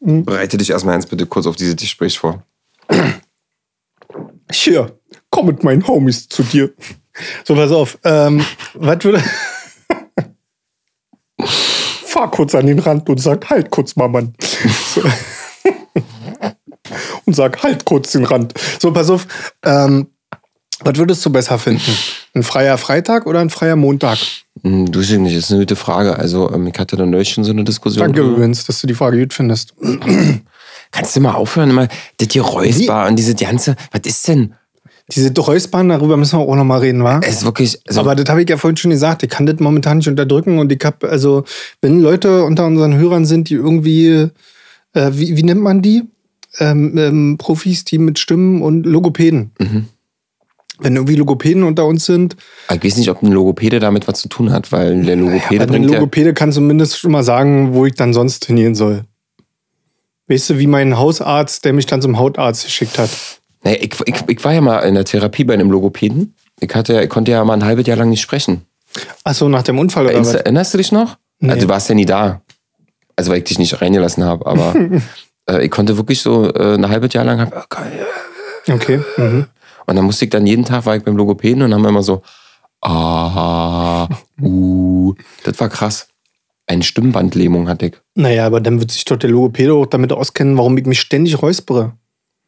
bereite 0.05 0.57
dich 0.57 0.69
erstmal 0.69 0.95
eins 0.95 1.05
bitte 1.05 1.25
kurz 1.25 1.45
auf 1.47 1.55
dieses 1.55 1.77
Gespräch 1.77 2.19
vor. 2.19 2.43
Hier, 4.51 4.99
komm 5.33 5.47
mit 5.47 5.63
meinen 5.63 5.85
Homies 5.87 6.29
zu 6.29 6.43
dir. 6.43 6.71
So, 7.43 7.55
pass 7.55 7.71
auf. 7.71 7.97
Ähm, 8.03 8.45
was 8.75 9.03
würde. 9.03 9.23
Fahr 12.05 12.29
kurz 12.29 12.53
an 12.53 12.67
den 12.67 12.77
Rand 12.77 13.09
und 13.09 13.19
sag, 13.19 13.49
halt 13.49 13.71
kurz 13.71 13.95
mal, 13.95 14.07
Mann. 14.07 14.35
So. 14.93 15.01
und 17.25 17.35
sag, 17.35 17.63
halt 17.63 17.83
kurz 17.83 18.11
den 18.11 18.25
Rand. 18.25 18.53
So, 18.79 18.93
pass 18.93 19.09
auf. 19.09 19.25
Ähm, 19.65 20.07
was 20.81 20.97
würdest 20.97 21.25
du 21.25 21.31
besser 21.31 21.57
finden? 21.57 21.97
Ein 22.35 22.43
freier 22.43 22.77
Freitag 22.77 23.25
oder 23.25 23.39
ein 23.39 23.49
freier 23.49 23.75
Montag? 23.75 24.19
Hm, 24.61 24.91
Du 24.91 24.99
ich 24.99 25.09
nicht, 25.17 25.35
das 25.35 25.45
ist 25.45 25.51
eine 25.51 25.61
gute 25.61 25.75
Frage. 25.75 26.19
Also, 26.19 26.51
ähm, 26.53 26.67
ich 26.67 26.77
hatte 26.77 26.95
da 26.95 27.07
neulich 27.07 27.29
schon 27.29 27.43
so 27.43 27.51
eine 27.51 27.63
Diskussion. 27.63 28.03
Danke 28.05 28.21
drüber. 28.21 28.35
übrigens, 28.35 28.65
dass 28.65 28.81
du 28.81 28.87
die 28.87 28.93
Frage 28.93 29.19
gut 29.19 29.33
findest. 29.33 29.73
Kannst 30.91 31.15
du 31.15 31.21
mal 31.21 31.33
aufhören, 31.33 31.71
immer 31.71 31.87
das 32.17 32.27
hier 32.31 32.43
Räusper 32.43 33.07
und 33.07 33.15
diese 33.15 33.33
ganze. 33.33 33.75
Was 33.91 34.01
ist 34.05 34.27
denn? 34.27 34.53
Diese 35.11 35.33
Räuspern, 35.37 35.89
darüber 35.89 36.15
müssen 36.15 36.39
wir 36.39 36.47
auch 36.47 36.55
noch 36.55 36.63
mal 36.63 36.79
reden, 36.79 37.03
wa? 37.03 37.19
Es 37.21 37.37
ist 37.37 37.45
wirklich. 37.45 37.79
Also, 37.87 37.99
Aber 37.99 38.15
das 38.15 38.29
habe 38.29 38.41
ich 38.41 38.49
ja 38.49 38.57
vorhin 38.57 38.77
schon 38.77 38.91
gesagt. 38.91 39.21
Ich 39.23 39.29
kann 39.29 39.45
das 39.45 39.59
momentan 39.59 39.97
nicht 39.97 40.07
unterdrücken 40.07 40.59
und 40.59 40.71
ich 40.71 40.83
habe, 40.83 41.09
also, 41.09 41.43
wenn 41.81 41.99
Leute 41.99 42.43
unter 42.43 42.65
unseren 42.65 42.95
Hörern 42.95 43.25
sind, 43.25 43.49
die 43.49 43.55
irgendwie, 43.55 44.29
äh, 44.93 45.11
wie, 45.11 45.35
wie 45.35 45.43
nennt 45.43 45.61
man 45.61 45.81
die? 45.81 46.03
Ähm, 46.59 46.97
ähm, 46.97 47.37
Profis, 47.37 47.83
die 47.83 47.97
mit 47.97 48.17
Stimmen 48.17 48.61
und 48.61 48.85
Logopäden. 48.85 49.51
Mhm. 49.59 49.87
Wenn 50.79 50.95
irgendwie 50.95 51.15
Logopäden 51.15 51.63
unter 51.63 51.85
uns 51.85 52.05
sind, 52.05 52.35
ich 52.71 52.83
weiß 52.83 52.97
nicht, 52.97 53.09
ob 53.09 53.21
ein 53.21 53.31
Logopäde 53.31 53.79
damit 53.79 54.07
was 54.07 54.19
zu 54.19 54.29
tun 54.29 54.51
hat, 54.51 54.71
weil 54.71 55.03
der 55.03 55.15
Logopäde 55.15 55.63
aber 55.63 55.63
ein 55.63 55.69
bringt 55.69 55.91
ja. 55.91 55.97
Logopäde 55.97 56.33
kann 56.33 56.51
zumindest 56.51 56.99
schon 56.99 57.11
mal 57.11 57.23
sagen, 57.23 57.73
wo 57.73 57.85
ich 57.85 57.93
dann 57.93 58.13
sonst 58.13 58.45
hingehen 58.45 58.73
soll. 58.73 59.03
Weißt 60.27 60.51
du, 60.51 60.57
wie 60.59 60.67
mein 60.67 60.97
Hausarzt, 60.97 61.65
der 61.65 61.73
mich 61.73 61.85
dann 61.85 62.01
zum 62.01 62.17
Hautarzt 62.17 62.65
geschickt 62.65 62.97
hat. 62.97 63.09
Nee, 63.63 63.75
ich, 63.75 63.95
ich, 64.05 64.15
ich 64.27 64.43
war 64.43 64.53
ja 64.53 64.61
mal 64.61 64.79
in 64.79 64.95
der 64.95 65.05
Therapie 65.05 65.43
bei 65.43 65.53
einem 65.53 65.71
Logopäden. 65.71 66.35
Ich, 66.59 66.73
hatte, 66.75 67.01
ich 67.01 67.09
konnte 67.09 67.31
ja 67.31 67.43
mal 67.43 67.53
ein 67.53 67.65
halbes 67.65 67.87
Jahr 67.87 67.97
lang 67.97 68.09
nicht 68.09 68.21
sprechen. 68.21 68.65
Achso, 69.23 69.49
nach 69.49 69.63
dem 69.63 69.79
Unfall 69.79 70.03
oder 70.03 70.13
Erinnerst, 70.13 70.33
was? 70.35 70.41
erinnerst 70.41 70.73
du 70.73 70.77
dich 70.77 70.91
noch? 70.91 71.17
Nee. 71.39 71.51
Also, 71.51 71.67
du 71.67 71.73
warst 71.73 71.89
ja 71.89 71.95
nie 71.95 72.05
da. 72.05 72.41
Also, 73.15 73.31
weil 73.31 73.39
ich 73.39 73.45
dich 73.45 73.59
nicht 73.59 73.81
reingelassen 73.81 74.23
habe. 74.23 74.45
Aber 74.45 74.75
äh, 75.49 75.65
ich 75.65 75.71
konnte 75.71 75.97
wirklich 75.97 76.21
so 76.21 76.53
äh, 76.53 76.75
ein 76.75 76.87
halbes 76.89 77.13
Jahr 77.13 77.25
lang. 77.25 77.39
Hab, 77.39 77.55
oh, 77.55 77.63
geil. 77.69 78.05
Okay. 78.69 79.01
Mhm. 79.17 79.47
Und 79.85 79.95
dann 79.95 80.05
musste 80.05 80.25
ich 80.25 80.31
dann 80.31 80.45
jeden 80.45 80.65
Tag 80.65 80.85
war 80.85 80.95
ich 80.95 81.03
beim 81.03 81.17
Logopäden 81.17 81.61
und 81.61 81.71
dann 81.71 81.79
haben 81.79 81.85
wir 81.85 81.89
immer 81.89 82.03
so. 82.03 82.21
Ah, 82.81 84.07
uh. 84.41 85.13
Das 85.43 85.59
war 85.59 85.69
krass. 85.69 86.07
Eine 86.65 86.83
Stimmbandlähmung 86.83 87.67
hatte 87.67 87.87
ich. 87.87 87.93
Naja, 88.15 88.45
aber 88.45 88.61
dann 88.61 88.79
wird 88.79 88.91
sich 88.91 89.03
doch 89.05 89.17
der 89.17 89.29
Logopäde 89.29 89.73
auch 89.73 89.85
damit 89.85 90.13
auskennen, 90.13 90.57
warum 90.57 90.77
ich 90.77 90.85
mich 90.85 91.01
ständig 91.01 91.41
räuspere. 91.41 91.93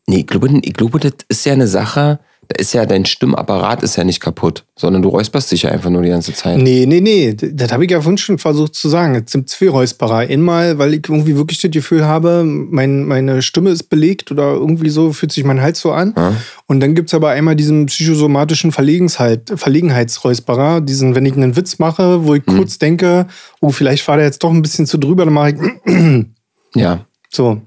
Nee, 0.08 0.20
ich 0.20 0.28
glaube, 0.28 0.50
ich 0.62 0.74
glaube, 0.74 1.00
das 1.00 1.14
ist 1.30 1.46
ja 1.46 1.54
eine 1.54 1.68
Sache, 1.68 2.20
da 2.48 2.60
ist 2.60 2.74
ja 2.74 2.86
dein 2.86 3.06
Stimmapparat 3.06 3.82
ist 3.82 3.96
ja 3.96 4.04
nicht 4.04 4.20
kaputt, 4.20 4.66
sondern 4.76 5.02
du 5.02 5.10
räusperst 5.10 5.52
dich 5.52 5.64
ja 5.64 5.72
einfach 5.72 5.90
nur 5.90 6.04
die 6.04 6.10
ganze 6.10 6.32
Zeit. 6.32 6.60
Nee, 6.60 6.86
nee, 6.86 7.02
nee. 7.02 7.34
Das 7.34 7.72
habe 7.72 7.86
ich 7.86 7.90
ja 7.92 8.00
vorhin 8.02 8.20
schon 8.20 8.38
versucht 8.38 8.76
zu 8.76 8.88
sagen. 8.88 9.16
Jetzt 9.16 9.32
sind 9.32 9.50
zwei 9.50 9.68
Räusperer. 9.70 10.18
Einmal, 10.18 10.78
weil 10.78 10.94
ich 10.94 11.10
irgendwie 11.10 11.36
wirklich 11.38 11.60
das 11.60 11.72
Gefühl 11.72 12.06
habe, 12.06 12.44
mein, 12.46 13.06
meine 13.06 13.42
Stimme 13.42 13.72
ist 13.72 13.86
belegt 13.90 14.32
oder 14.32 14.54
irgendwie 14.54 14.92
so 14.92 15.12
fühlt 15.12 15.32
sich 15.32 15.44
mein 15.44 15.60
Hals 15.60 15.80
so 15.80 15.92
an. 15.92 16.14
Ja. 16.16 16.34
Und 16.68 16.82
dann 16.82 16.94
gibt 16.94 17.10
es 17.10 17.16
aber 17.16 17.30
einmal 17.32 17.56
diesen 17.56 17.88
psychosomatischen 17.88 18.72
Verlegenheit, 18.72 19.52
Verlegenheitsräusperer, 19.56 20.82
diesen, 20.82 21.16
wenn 21.16 21.26
ich 21.26 21.34
einen 21.34 21.56
Witz 21.56 21.80
mache, 21.80 22.26
wo 22.26 22.36
ich 22.36 22.46
Mhm. 22.46 22.58
kurz 22.58 22.78
denke, 22.78 23.26
oh, 23.60 23.70
vielleicht 23.70 24.08
war 24.08 24.18
der 24.18 24.26
jetzt 24.28 24.44
doch 24.44 24.52
ein 24.52 24.62
bisschen 24.62 24.86
zu 24.86 25.00
drüber, 25.00 25.26
dann 25.26 25.34
mache 25.34 25.50
ich 25.86 26.80
Ja. 26.80 27.00
so. 27.32 27.62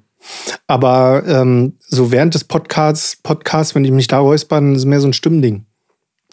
Aber 0.66 1.22
ähm, 1.26 1.74
so 1.80 2.12
während 2.12 2.34
des 2.34 2.44
Podcasts, 2.44 3.16
Podcasts, 3.16 3.74
wenn 3.74 3.84
ich 3.84 3.90
mich 3.90 4.06
da 4.06 4.18
räusper, 4.18 4.56
dann 4.56 4.74
ist 4.74 4.80
es 4.80 4.84
mehr 4.84 5.00
so 5.00 5.08
ein 5.08 5.12
Stimmding. 5.12 5.64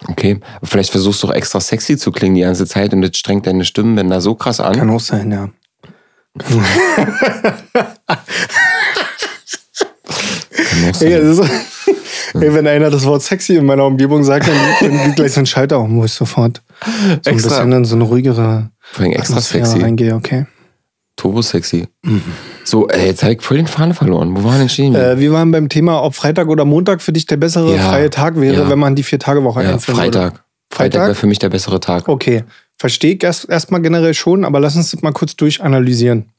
Okay. 0.07 0.39
Vielleicht 0.63 0.91
versuchst 0.91 1.23
du 1.23 1.27
auch 1.27 1.33
extra 1.33 1.61
sexy 1.61 1.97
zu 1.97 2.11
klingen 2.11 2.35
die 2.35 2.41
ganze 2.41 2.65
Zeit 2.65 2.93
und 2.93 3.01
das 3.01 3.15
strengt 3.15 3.47
deine 3.47 3.63
Stimmbänder 3.63 4.19
so 4.19 4.35
krass 4.35 4.59
an. 4.59 4.75
Kann 4.75 4.89
auch 4.89 4.99
sein, 4.99 5.31
ja. 5.31 5.49
Kann 6.37 6.65
auch 10.89 10.95
sein. 10.95 11.11
Ey, 11.11 11.31
ist, 11.31 11.39
ey, 12.33 12.53
wenn 12.53 12.67
einer 12.67 12.89
das 12.89 13.05
Wort 13.05 13.21
sexy 13.21 13.55
in 13.55 13.65
meiner 13.65 13.85
Umgebung 13.85 14.23
sagt, 14.23 14.47
dann, 14.47 14.57
dann 14.81 15.03
geht 15.05 15.15
gleich 15.15 15.33
so 15.33 15.39
ein 15.39 15.45
Schalter 15.45 15.79
um, 15.79 15.97
wo 15.97 16.05
ich 16.05 16.11
sofort 16.11 16.61
so 16.83 16.91
ein 16.91 17.11
Extra. 17.25 17.33
bisschen 17.33 17.71
in 17.71 17.85
so 17.85 17.95
eine 17.95 18.03
ruhigere 18.03 18.69
extra 18.97 19.33
Atmosphäre 19.33 19.65
sexy. 19.65 19.81
reingehe, 19.81 20.15
okay. 20.15 20.45
Turbo 21.25 21.41
sexy. 21.41 21.87
So, 22.63 22.87
ey, 22.87 23.07
jetzt 23.07 23.23
habe 23.23 23.33
ich 23.33 23.41
voll 23.41 23.57
den 23.57 23.65
Faden 23.65 23.95
verloren. 23.95 24.35
Wo 24.37 24.43
waren 24.43 24.59
denn 24.59 24.69
stehen? 24.69 24.93
Äh, 24.93 25.19
wir 25.19 25.31
waren 25.33 25.49
beim 25.51 25.69
Thema, 25.69 26.03
ob 26.03 26.13
Freitag 26.13 26.49
oder 26.49 26.65
Montag 26.65 27.01
für 27.01 27.11
dich 27.13 27.25
der 27.25 27.37
bessere 27.37 27.75
Ja. 27.75 27.81
freie 27.89 28.09
Tag 28.11 28.39
wäre, 28.39 28.61
Ja. 28.63 28.69
wenn 28.69 28.77
man 28.77 28.95
die 28.95 29.01
Vier-Tage-Woche 29.01 29.63
ja, 29.63 29.71
einführen 29.73 29.97
Freitag. 29.97 30.21
würde. 30.33 30.35
Freitag 30.69 30.75
Freitag? 30.93 31.01
wäre 31.07 31.15
für 31.15 31.27
mich 31.27 31.39
der 31.39 31.49
bessere 31.49 31.79
Tag. 31.79 32.07
Okay, 32.07 32.43
verstehe 32.77 33.15
ich 33.15 33.23
erst 33.23 33.49
erstmal 33.49 33.81
generell 33.81 34.13
schon, 34.13 34.45
aber 34.45 34.59
lass 34.59 34.75
uns 34.75 34.91
das 34.91 35.01
mal 35.01 35.13
kurz 35.13 35.35
durchanalysieren. 35.35 36.29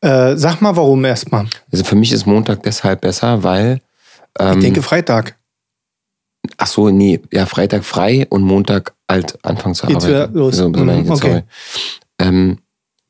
Äh, 0.00 0.36
sag 0.36 0.60
mal, 0.60 0.76
warum 0.76 1.04
erstmal. 1.04 1.46
Also 1.72 1.82
für 1.82 1.96
mich 1.96 2.12
ist 2.12 2.24
Montag 2.26 2.62
deshalb 2.62 3.00
besser, 3.00 3.42
weil. 3.42 3.80
Ich 4.38 4.44
Ähm, 4.46 4.60
denke 4.60 4.82
Freitag. 4.82 5.34
ach 6.58 6.66
so, 6.68 6.90
nee, 6.90 7.20
ja, 7.32 7.46
Freitag 7.46 7.84
frei 7.84 8.26
und 8.30 8.42
Montag 8.42 8.92
halt 9.10 9.38
anfangen 9.44 9.74
zu 9.74 9.86
Geht's 9.88 10.04
arbeiten. 10.04 10.34
wieder 10.34 10.40
los. 10.40 10.56
So, 10.56 10.72
so 10.72 10.84
Mhm, 10.84 11.04
ich 11.04 11.10
okay. 11.10 11.42
Ähm, 12.20 12.58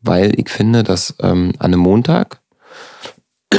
weil 0.04 0.38
ich 0.38 0.48
finde, 0.48 0.82
dass 0.82 1.14
ähm, 1.22 1.52
an 1.58 1.72
einem 1.72 1.80
Montag 1.80 2.40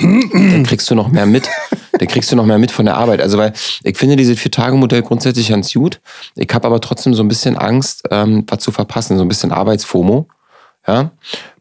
dann 0.00 0.64
kriegst 0.64 0.90
du 0.90 0.94
noch 0.94 1.08
mehr 1.08 1.26
mit. 1.26 1.48
Dann 1.92 2.08
kriegst 2.08 2.30
du 2.30 2.36
noch 2.36 2.46
mehr 2.46 2.58
mit 2.58 2.70
von 2.70 2.86
der 2.86 2.96
Arbeit. 2.96 3.20
Also, 3.20 3.38
weil 3.38 3.52
ich 3.82 3.96
finde 3.96 4.16
dieses 4.16 4.38
Vier-Tage-Modell 4.38 5.02
grundsätzlich 5.02 5.48
ganz 5.48 5.72
gut. 5.72 6.00
Ich 6.36 6.48
habe 6.52 6.66
aber 6.66 6.80
trotzdem 6.80 7.14
so 7.14 7.22
ein 7.22 7.28
bisschen 7.28 7.56
Angst, 7.56 8.04
ähm, 8.10 8.44
was 8.46 8.60
zu 8.60 8.72
verpassen, 8.72 9.16
so 9.18 9.24
ein 9.24 9.28
bisschen 9.28 9.52
Arbeitsfomo. 9.52 10.26
Ja. 10.86 11.10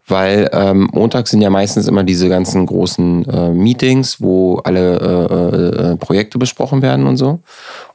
Weil 0.07 0.49
ähm, 0.53 0.89
Montag 0.91 1.27
sind 1.27 1.41
ja 1.41 1.49
meistens 1.49 1.87
immer 1.87 2.03
diese 2.03 2.29
ganzen 2.29 2.65
großen 2.65 3.25
äh, 3.25 3.49
Meetings, 3.49 4.21
wo 4.21 4.57
alle 4.57 4.97
äh, 4.99 5.91
äh, 5.91 5.95
Projekte 5.97 6.39
besprochen 6.39 6.81
werden 6.81 7.05
und 7.05 7.17
so. 7.17 7.39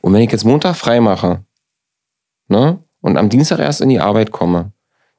Und 0.00 0.12
wenn 0.12 0.22
ich 0.22 0.30
jetzt 0.30 0.44
Montag 0.44 0.76
frei 0.76 1.00
mache, 1.00 1.40
ne, 2.48 2.78
und 3.00 3.16
am 3.16 3.28
Dienstag 3.28 3.58
erst 3.58 3.80
in 3.80 3.88
die 3.88 4.00
Arbeit 4.00 4.30
komme, 4.30 4.70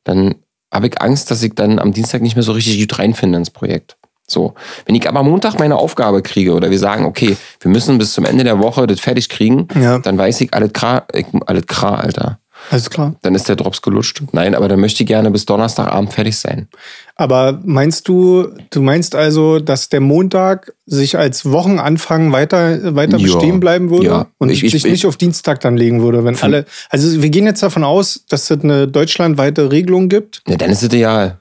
dann 0.06 0.36
habe 0.76 0.88
ich 0.88 1.02
Angst, 1.02 1.32
dass 1.32 1.42
ich 1.42 1.56
dann 1.56 1.80
am 1.80 1.92
Dienstag 1.94 2.22
nicht 2.22 2.36
mehr 2.36 2.44
so 2.44 2.52
richtig 2.52 2.80
gut 2.80 3.00
reinfinde 3.00 3.38
ins 3.38 3.50
Projekt. 3.50 3.98
So. 4.28 4.56
Wenn 4.86 4.96
ich 4.96 5.08
aber 5.08 5.24
Montag 5.24 5.60
meine 5.60 5.78
Aufgabe 5.78 6.22
kriege 6.22 6.54
oder 6.54 6.72
wir 6.72 6.80
sagen, 6.80 7.06
okay, 7.06 7.38
wir 7.60 7.72
müssen 7.72 7.98
bis 7.98 8.14
zum 8.14 8.26
Ende 8.26 8.44
der 8.44 8.60
Woche 8.60 8.88
das 8.88 9.00
fertig 9.00 9.30
kriegen, 9.30 9.68
Ja. 9.80 10.00
dann 10.00 10.18
weiß 10.18 10.42
ich, 10.42 10.54
alles 10.54 10.74
klar, 10.74 11.06
alles 11.46 11.66
klar, 11.68 12.00
Alter. 12.00 12.40
Alles 12.72 12.90
klar. 12.90 13.16
Dann 13.22 13.36
ist 13.36 13.48
der 13.50 13.56
Drops 13.56 13.82
gelutscht. 13.82 14.22
Nein, 14.32 14.56
aber 14.56 14.68
dann 14.68 14.80
möchte 14.80 15.04
ich 15.04 15.08
gerne 15.08 15.30
bis 15.32 15.46
Donnerstagabend 15.46 16.14
fertig 16.14 16.38
sein. 16.38 16.68
Aber 17.16 17.60
meinst 17.64 18.08
du, 18.08 18.50
du 18.72 18.82
meinst 18.82 19.16
also, 19.16 19.60
dass 19.60 19.90
der 19.90 20.02
Montag 20.02 20.74
sich 20.86 21.18
als 21.18 21.50
Wochenanfang 21.52 22.32
weiter, 22.32 22.96
weiter 22.96 23.18
Ja. 23.18 23.26
bestehen 23.34 23.60
bleiben 23.60 23.90
würde 23.90 24.06
Ja. 24.08 24.28
und 24.38 24.50
Ich- 24.50 24.64
ich- 24.64 24.72
sich 24.72 24.86
ich- 24.86 24.92
nicht 24.92 25.06
auf 25.06 25.16
Dienstag 25.18 25.60
dann 25.62 25.78
legen 25.78 26.02
würde, 26.02 26.24
wenn 26.24 26.36
alle. 26.42 26.66
Also 26.90 27.22
wir 27.22 27.30
gehen 27.30 27.46
jetzt 27.46 27.64
davon 27.64 27.84
aus, 27.84 28.26
dass 28.30 28.50
es 28.50 28.64
eine 28.64 28.88
deutschlandweite 28.88 29.72
Regelung 29.72 30.10
gibt. 30.10 30.42
Ja, 30.48 30.56
dann 30.58 30.70
ist 30.72 30.80
es 30.80 30.86
ideal. 30.86 31.40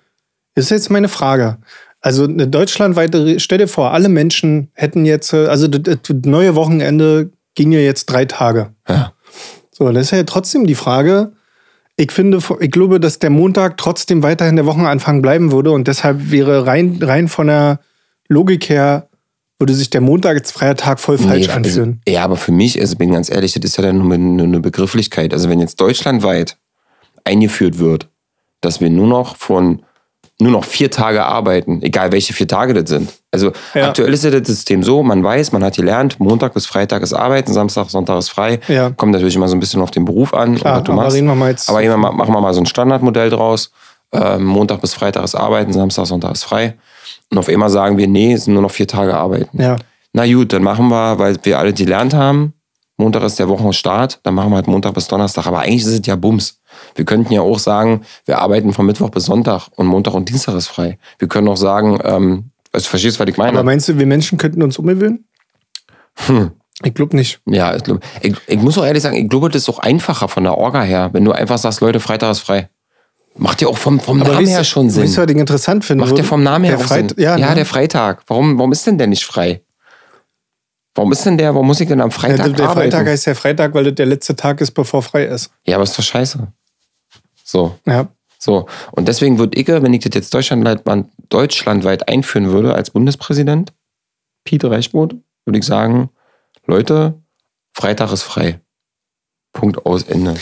Das 0.54 0.66
ist 0.66 0.70
jetzt 0.70 0.90
meine 0.90 1.08
Frage. 1.08 1.58
Also 2.00 2.24
eine 2.24 2.46
deutschlandweite, 2.46 3.40
stell 3.40 3.58
dir 3.58 3.66
vor, 3.66 3.92
alle 3.92 4.10
Menschen 4.10 4.68
hätten 4.74 5.06
jetzt, 5.06 5.32
äh, 5.32 5.46
also 5.46 5.66
das 5.68 5.98
neue 6.24 6.54
Wochenende 6.54 7.30
ging 7.54 7.72
ja 7.72 7.80
jetzt 7.80 8.06
drei 8.06 8.26
Tage. 8.26 8.74
Ja. 8.88 9.13
So, 9.76 9.90
das 9.90 10.04
ist 10.04 10.10
ja 10.12 10.22
trotzdem 10.22 10.66
die 10.66 10.76
Frage. 10.76 11.32
Ich 11.96 12.12
finde, 12.12 12.38
ich 12.60 12.70
glaube, 12.70 13.00
dass 13.00 13.18
der 13.18 13.30
Montag 13.30 13.76
trotzdem 13.76 14.22
weiterhin 14.22 14.56
der 14.56 14.66
Wochenanfang 14.66 15.20
bleiben 15.20 15.50
würde 15.50 15.72
und 15.72 15.88
deshalb 15.88 16.30
wäre 16.30 16.66
rein, 16.66 16.98
rein 17.02 17.26
von 17.26 17.48
der 17.48 17.80
Logik 18.28 18.68
her, 18.68 19.08
würde 19.58 19.74
sich 19.74 19.90
der 19.90 20.00
Montag 20.00 20.36
als 20.36 20.52
freier 20.52 20.76
Tag 20.76 21.00
voll 21.00 21.18
falsch 21.18 21.48
Nee, 21.48 21.52
anfühlen. 21.52 22.00
Ja, 22.06 22.24
aber 22.24 22.36
für 22.36 22.52
mich, 22.52 22.80
also 22.80 22.96
bin 22.96 23.12
ganz 23.12 23.30
ehrlich, 23.30 23.54
das 23.54 23.64
ist 23.64 23.76
ja 23.76 23.82
dann 23.82 23.98
nur 23.98 24.16
nur 24.16 24.46
eine 24.46 24.60
Begrifflichkeit. 24.60 25.32
Also 25.32 25.48
wenn 25.48 25.60
jetzt 25.60 25.80
deutschlandweit 25.80 26.56
eingeführt 27.24 27.78
wird, 27.78 28.08
dass 28.60 28.80
wir 28.80 28.90
nur 28.90 29.06
noch 29.08 29.36
von 29.36 29.82
nur 30.40 30.50
noch 30.50 30.64
vier 30.64 30.90
Tage 30.90 31.24
arbeiten, 31.24 31.80
egal 31.82 32.10
welche 32.12 32.32
vier 32.32 32.48
Tage 32.48 32.74
das 32.74 32.90
sind. 32.90 33.12
Also 33.30 33.52
Ja. 33.74 33.88
aktuell 33.88 34.12
ist 34.12 34.24
ja 34.24 34.30
das 34.30 34.46
System 34.48 34.82
so, 34.82 35.02
man 35.02 35.22
weiß, 35.22 35.52
man 35.52 35.62
hat 35.62 35.76
gelernt, 35.76 36.18
Montag 36.18 36.54
bis 36.54 36.66
Freitag 36.66 37.02
ist 37.02 37.12
Arbeiten, 37.12 37.52
Samstag, 37.52 37.88
Sonntag 37.88 38.18
ist 38.18 38.30
frei. 38.30 38.58
Ja. 38.68 38.90
Kommt 38.90 39.12
natürlich 39.12 39.36
immer 39.36 39.46
so 39.48 39.54
ein 39.56 39.60
bisschen 39.60 39.80
auf 39.80 39.90
den 39.92 40.04
Beruf 40.04 40.34
an, 40.34 40.56
Klar, 40.56 40.78
aber 40.78 40.92
machst. 40.94 41.16
reden 41.16 41.28
wir 41.28 41.34
mal 41.36 41.50
jetzt. 41.50 41.68
Aber 41.70 41.82
immer 41.82 41.96
ma- 41.96 42.10
machen 42.12 42.34
wir 42.34 42.40
mal 42.40 42.52
so 42.52 42.60
ein 42.60 42.66
Standardmodell 42.66 43.30
draus. 43.30 43.70
Ähm, 44.12 44.44
Montag 44.44 44.80
bis 44.80 44.94
Freitag 44.94 45.24
ist 45.24 45.34
Arbeiten, 45.36 45.72
Samstag, 45.72 46.06
Sonntag 46.06 46.32
ist 46.32 46.44
frei. 46.44 46.74
Und 47.30 47.38
auf 47.38 47.48
einmal 47.48 47.70
sagen 47.70 47.96
wir, 47.96 48.06
nee, 48.08 48.32
es 48.34 48.44
sind 48.44 48.54
nur 48.54 48.62
noch 48.62 48.70
vier 48.70 48.86
Tage 48.88 49.14
Arbeiten. 49.16 49.60
ja. 49.62 49.76
Na 50.16 50.24
gut, 50.32 50.52
dann 50.52 50.62
machen 50.62 50.86
wir, 50.90 51.18
weil 51.18 51.36
wir 51.42 51.58
alle 51.58 51.72
gelernt 51.72 52.14
haben, 52.14 52.52
Montag 52.96 53.24
ist 53.24 53.40
der 53.40 53.48
Wochenstart, 53.48 54.20
dann 54.22 54.34
machen 54.34 54.50
wir 54.50 54.56
halt 54.56 54.68
Montag 54.68 54.94
bis 54.94 55.08
Donnerstag. 55.08 55.46
Aber 55.48 55.58
eigentlich 55.60 55.82
ist 55.82 55.88
es 55.88 56.06
ja 56.06 56.14
Bums. 56.14 56.60
Wir 56.94 57.04
könnten 57.04 57.32
ja 57.32 57.40
auch 57.40 57.58
sagen, 57.58 58.02
wir 58.24 58.38
arbeiten 58.38 58.72
von 58.72 58.86
Mittwoch 58.86 59.10
bis 59.10 59.24
Sonntag 59.24 59.68
und 59.76 59.86
Montag 59.86 60.14
und 60.14 60.28
Dienstag 60.28 60.54
ist 60.54 60.68
frei. 60.68 60.98
Wir 61.18 61.28
können 61.28 61.48
auch 61.48 61.56
sagen, 61.56 61.98
ähm, 62.04 62.50
also 62.72 62.88
verstehst 62.88 63.16
du, 63.16 63.20
was 63.20 63.28
ich 63.28 63.36
meine? 63.36 63.52
Aber 63.52 63.64
meinst 63.64 63.88
du, 63.88 63.98
wir 63.98 64.06
Menschen 64.06 64.38
könnten 64.38 64.62
uns 64.62 64.78
umgewöhnen? 64.78 65.26
Hm. 66.26 66.52
Ich 66.82 66.94
glaube 66.94 67.16
nicht. 67.16 67.40
Ja, 67.46 67.74
ich, 67.76 67.84
glaub, 67.84 68.00
ich, 68.20 68.34
ich 68.46 68.60
muss 68.60 68.76
auch 68.78 68.84
ehrlich 68.84 69.02
sagen, 69.02 69.16
ich 69.16 69.28
glaube, 69.28 69.48
das 69.48 69.62
ist 69.62 69.68
auch 69.68 69.78
einfacher 69.78 70.28
von 70.28 70.42
der 70.42 70.58
Orga 70.58 70.82
her, 70.82 71.10
wenn 71.12 71.24
du 71.24 71.32
einfach 71.32 71.58
sagst, 71.58 71.80
Leute, 71.80 72.00
Freitag 72.00 72.32
ist 72.32 72.40
frei. 72.40 72.68
Macht 73.36 73.62
ja 73.62 73.68
auch 73.68 73.78
vom, 73.78 73.98
vom 73.98 74.18
Namen 74.18 74.36
weißt 74.38 74.50
her 74.50 74.64
schon 74.64 74.90
Sinn. 74.90 75.04
Weißt 75.04 75.16
du, 75.16 75.22
was 75.22 75.30
ich 75.30 75.36
interessant 75.36 75.84
finde? 75.84 76.04
Macht 76.04 76.16
der 76.16 76.24
vom 76.24 76.42
Namen 76.42 76.64
her 76.64 76.76
der 76.76 76.84
auch 76.84 76.88
Freit 76.88 77.10
Sinn. 77.10 77.22
Ja, 77.22 77.36
ja 77.36 77.48
ne? 77.50 77.54
der 77.56 77.66
Freitag. 77.66 78.22
Warum, 78.28 78.58
warum 78.58 78.72
ist 78.72 78.86
denn 78.86 78.98
der 78.98 79.08
nicht 79.08 79.24
frei? 79.24 79.62
Warum 80.94 81.10
ist 81.10 81.26
denn 81.26 81.36
der, 81.36 81.52
warum 81.54 81.66
muss 81.66 81.80
ich 81.80 81.88
denn 81.88 82.00
am 82.00 82.10
Ja, 82.10 82.16
Freitag 82.16 82.46
der, 82.46 82.52
der 82.54 82.68
arbeiten? 82.68 82.92
Freitag 82.92 83.08
heißt 83.08 83.26
ja 83.26 83.34
Freitag, 83.34 83.74
weil 83.74 83.84
das 83.84 83.94
der 83.94 84.06
letzte 84.06 84.36
Tag 84.36 84.60
ist, 84.60 84.70
bevor 84.70 85.02
frei 85.02 85.24
ist. 85.24 85.50
Ja, 85.64 85.76
aber 85.76 85.84
ist 85.84 85.98
doch 85.98 86.04
scheiße. 86.04 86.46
So, 87.54 87.78
Ja. 87.86 88.08
so. 88.36 88.66
Und 88.90 89.06
deswegen 89.06 89.38
würde 89.38 89.56
ich, 89.56 89.68
wenn 89.68 89.94
ich 89.94 90.02
das 90.02 90.10
jetzt 90.14 90.34
deutschlandweit, 90.34 90.82
deutschlandweit 91.28 92.08
einführen 92.08 92.50
würde 92.50 92.74
als 92.74 92.90
Bundespräsident, 92.90 93.72
Pete 94.44 94.68
Reichmuth, 94.68 95.14
würde 95.46 95.58
ich 95.60 95.64
sagen, 95.64 96.10
Leute, 96.66 97.14
Freitag 97.72 98.10
ist 98.12 98.24
frei. 98.24 98.58
Punkt 99.52 99.86
aus 99.86 100.02
Ende. 100.02 100.34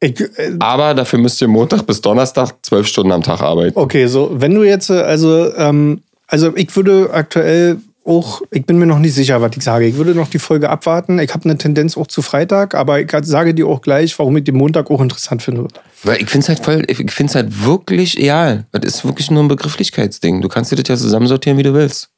Ich, 0.00 0.20
äh, 0.20 0.56
Aber 0.58 0.92
dafür 0.94 1.20
müsst 1.20 1.40
ihr 1.40 1.46
Montag 1.46 1.86
bis 1.86 2.00
Donnerstag 2.00 2.56
zwölf 2.62 2.88
Stunden 2.88 3.12
am 3.12 3.22
Tag 3.22 3.40
arbeiten. 3.40 3.78
okay, 3.78 4.08
so, 4.08 4.28
wenn 4.32 4.52
du 4.54 4.64
jetzt, 4.64 4.90
äh, 4.90 4.94
also, 5.02 5.54
ähm, 5.54 6.02
also 6.26 6.52
ich 6.56 6.74
würde 6.74 7.10
aktuell 7.12 7.78
auch, 8.06 8.42
ich 8.50 8.64
bin 8.64 8.78
mir 8.78 8.86
noch 8.86 8.98
nicht 8.98 9.14
sicher, 9.14 9.40
was 9.40 9.50
ich 9.56 9.62
sage. 9.62 9.86
Ich 9.86 9.96
würde 9.96 10.14
noch 10.14 10.28
die 10.28 10.38
Folge 10.38 10.70
abwarten. 10.70 11.18
Ich 11.18 11.32
habe 11.34 11.44
eine 11.44 11.58
Tendenz 11.58 11.96
auch 11.96 12.06
zu 12.06 12.22
Freitag, 12.22 12.74
aber 12.74 13.00
ich 13.00 13.10
sage 13.22 13.54
dir 13.54 13.66
auch 13.66 13.82
gleich, 13.82 14.18
warum 14.18 14.36
ich 14.36 14.44
den 14.44 14.56
Montag 14.56 14.90
auch 14.90 15.00
interessant 15.00 15.42
finde. 15.42 15.66
Weil 16.04 16.22
ich 16.22 16.28
finde 16.28 16.44
es 16.44 16.48
halt 16.48 16.64
voll, 16.64 16.84
ich 16.88 16.96
finde 17.12 17.30
es 17.30 17.34
halt 17.34 17.64
wirklich 17.64 18.18
egal. 18.18 18.66
Das 18.72 18.84
ist 18.84 19.04
wirklich 19.04 19.30
nur 19.30 19.42
ein 19.42 19.48
Begrifflichkeitsding. 19.48 20.40
Du 20.40 20.48
kannst 20.48 20.70
dir 20.72 20.76
das 20.76 20.88
ja 20.88 20.96
zusammensortieren, 20.96 21.58
wie 21.58 21.64
du 21.64 21.74
willst. 21.74 22.10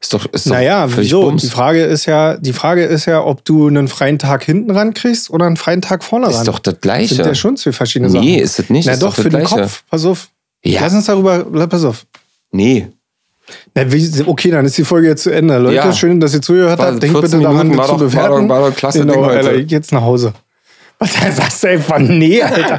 Ist 0.00 0.14
doch, 0.14 0.24
ist 0.32 0.46
doch 0.46 0.52
Naja, 0.52 0.86
wieso? 0.96 1.22
Bums. 1.22 1.42
Die 1.42 1.50
Frage 1.50 1.84
ist 1.84 2.06
ja, 2.06 2.38
die 2.38 2.54
Frage 2.54 2.84
ist 2.84 3.04
ja, 3.04 3.22
ob 3.22 3.44
du 3.44 3.66
einen 3.66 3.86
freien 3.86 4.18
Tag 4.18 4.44
hinten 4.44 4.70
ran 4.70 4.94
kriegst 4.94 5.28
oder 5.28 5.44
einen 5.46 5.58
freien 5.58 5.82
Tag 5.82 6.02
vorne 6.02 6.26
ran. 6.26 6.34
Ist 6.34 6.48
doch 6.48 6.58
das 6.58 6.74
das 6.74 6.80
Gleiche. 6.80 7.14
sind 7.16 7.26
ja 7.26 7.34
schon 7.34 7.56
zwei 7.58 7.72
verschiedene 7.72 8.10
Sachen. 8.10 8.24
nee, 8.24 8.38
ist 8.38 8.58
es 8.58 8.70
nicht. 8.70 8.86
Na 8.86 8.92
ist 8.92 9.02
doch, 9.02 9.14
das 9.14 9.24
für 9.24 9.28
den 9.28 9.40
Gleiche. 9.40 9.56
Kopf. 9.56 9.84
Pass 9.90 10.06
auf. 10.06 10.28
Ja. 10.64 10.80
Lass 10.82 10.94
uns 10.94 11.04
darüber, 11.04 11.44
pass 11.66 11.84
auf. 11.84 12.06
Nee. 12.52 12.88
Okay, 14.26 14.50
dann 14.50 14.64
ist 14.64 14.76
die 14.78 14.84
Folge 14.84 15.08
jetzt 15.08 15.22
zu 15.22 15.30
Ende. 15.30 15.58
Leute, 15.58 15.76
Ja. 15.76 15.92
schön, 15.92 16.20
dass 16.20 16.34
ihr 16.34 16.42
zugehört 16.42 16.78
War 16.78 16.92
habt. 16.92 17.02
Denkt 17.02 17.16
14 17.18 17.38
bitte 17.40 17.42
daran, 17.52 17.68
Minuten, 17.68 17.76
das 17.78 17.88
war 17.88 17.98
zu 17.98 18.04
doch- 18.04 18.14
war 18.16 18.22
bewerten. 18.28 18.48
doch- 18.48 18.54
war 18.60 18.68
doch 18.70 18.76
klasse 18.76 18.98
genau, 19.00 19.12
Ding 19.14 19.24
heute. 19.24 19.36
Alter, 19.38 19.54
ich 19.54 19.70
jetzt 19.70 19.92
nach 19.92 20.02
Hause. 20.02 20.32
Was 20.98 21.12
sagst 21.36 21.62
du 21.64 21.68
einfach 21.68 21.98
nee, 21.98 22.42
Alter. 22.42 22.78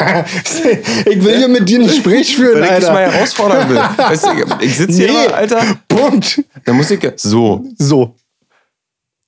ich 1.06 1.24
will 1.24 1.36
hier 1.36 1.48
mit 1.48 1.68
dir 1.68 1.78
ein 1.80 1.86
Gespräch 1.86 2.34
führen, 2.34 2.60
Weil 2.60 2.64
ich 2.78 2.84
dich 2.84 2.88
mal 2.88 3.04
Alter. 3.04 3.12
herausfordern 3.16 3.68
will. 3.70 3.76
Weißt 3.96 4.24
du, 4.26 4.28
ich 4.60 4.76
sitze 4.76 4.92
hier 4.96 5.06
Nee. 5.12 5.24
immer, 5.26 5.34
Alter, 5.36 5.62
Punkt. 5.88 6.42
da 6.64 6.72
muss 6.72 6.90
ich 6.90 7.00
so. 7.16 7.64
So. 7.78 8.16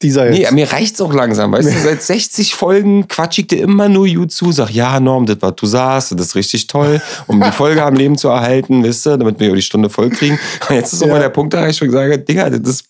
Dieser 0.03 0.29
Nee, 0.29 0.43
jetzt. 0.43 0.53
mir 0.53 0.71
reicht's 0.71 1.01
auch 1.01 1.13
langsam. 1.15 1.53
Weißt 1.53 1.69
du, 1.69 1.79
seit 1.83 2.03
60 2.03 2.55
Folgen 2.55 3.09
quatsch 3.09 3.39
ich 3.39 3.47
dir 3.47 3.63
immer 3.63 3.89
nur 3.89 4.07
gut 4.07 4.31
zu. 4.31 4.53
Sag, 4.53 4.71
ja, 4.71 5.01
Norm, 5.01 5.25
das, 5.27 5.39
was 5.41 5.55
du 5.57 5.67
sagst, 5.67 6.13
das 6.13 6.21
ist 6.29 6.35
richtig 6.35 6.67
toll, 6.67 7.01
um 7.27 7.41
die 7.41 7.51
Folge 7.53 7.83
am 7.83 7.95
Leben 7.95 8.19
zu 8.19 8.29
erhalten, 8.29 8.85
weißt 8.85 9.07
du, 9.07 9.17
damit 9.19 9.41
wir 9.41 9.55
die 9.55 9.63
Stunde 9.63 9.89
voll 9.89 10.11
kriegen. 10.11 10.39
Und 10.69 10.75
jetzt 10.77 10.93
ist 10.93 11.03
auch 11.03 11.07
Ja. 11.07 11.15
mal 11.15 11.21
der 11.21 11.31
Punkt 11.31 11.55
erreicht, 11.55 11.81
wo 11.81 11.87
ich 11.87 11.93
sage, 11.93 12.19
Digga, 12.19 12.51
das 12.51 12.61
ist 12.71 12.85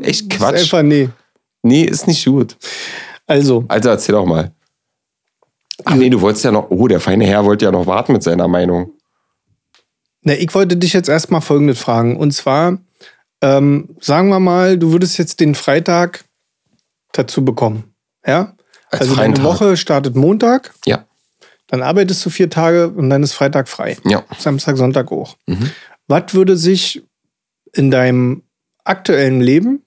echt 0.00 0.04
Das 0.04 0.36
ist 0.36 0.38
Quatsch. 0.38 0.60
einfach 0.60 0.82
nee. 0.82 1.08
Nee, 1.62 1.82
ist 1.82 2.06
nicht 2.06 2.24
gut. 2.24 2.56
Also, 3.26 3.64
Also 3.68 3.88
erzähl 3.88 4.14
doch 4.14 4.26
mal. 4.26 4.52
Ach 5.84 5.94
nee, 5.96 6.08
du 6.08 6.20
wolltest 6.20 6.44
ja 6.44 6.52
noch, 6.52 6.70
oh, 6.70 6.86
der 6.86 7.00
feine 7.00 7.24
Herr 7.26 7.44
wollte 7.44 7.64
ja 7.64 7.72
noch 7.72 7.86
warten 7.86 8.12
mit 8.12 8.22
seiner 8.22 8.46
Meinung. 8.46 8.92
na, 10.22 10.34
ich 10.34 10.54
wollte 10.54 10.76
dich 10.76 10.92
jetzt 10.92 11.08
erstmal 11.08 11.40
Folgendes 11.40 11.80
fragen. 11.80 12.16
Und 12.16 12.30
zwar, 12.32 12.78
ähm, 13.42 13.88
sagen 14.00 14.28
wir 14.28 14.38
mal, 14.40 14.78
du 14.78 14.92
würdest 14.92 15.18
jetzt 15.18 15.40
den 15.40 15.54
Freitag 15.54 16.24
dazu 17.16 17.44
bekommen. 17.44 17.94
Ja? 18.26 18.54
Als 18.90 19.02
also 19.02 19.16
deine 19.16 19.34
Tag. 19.34 19.44
Woche 19.44 19.76
startet 19.76 20.14
Montag, 20.14 20.72
Ja, 20.86 21.04
dann 21.68 21.82
arbeitest 21.82 22.24
du 22.26 22.30
vier 22.30 22.50
Tage 22.50 22.88
und 22.90 23.08
dann 23.10 23.22
ist 23.22 23.32
Freitag 23.32 23.68
frei. 23.68 23.96
ja. 24.04 24.22
Samstag, 24.38 24.76
Sonntag 24.76 25.10
auch. 25.10 25.36
Mhm. 25.46 25.70
Was 26.06 26.34
würde 26.34 26.56
sich 26.56 27.02
in 27.72 27.90
deinem 27.90 28.42
aktuellen 28.84 29.40
Leben, 29.40 29.80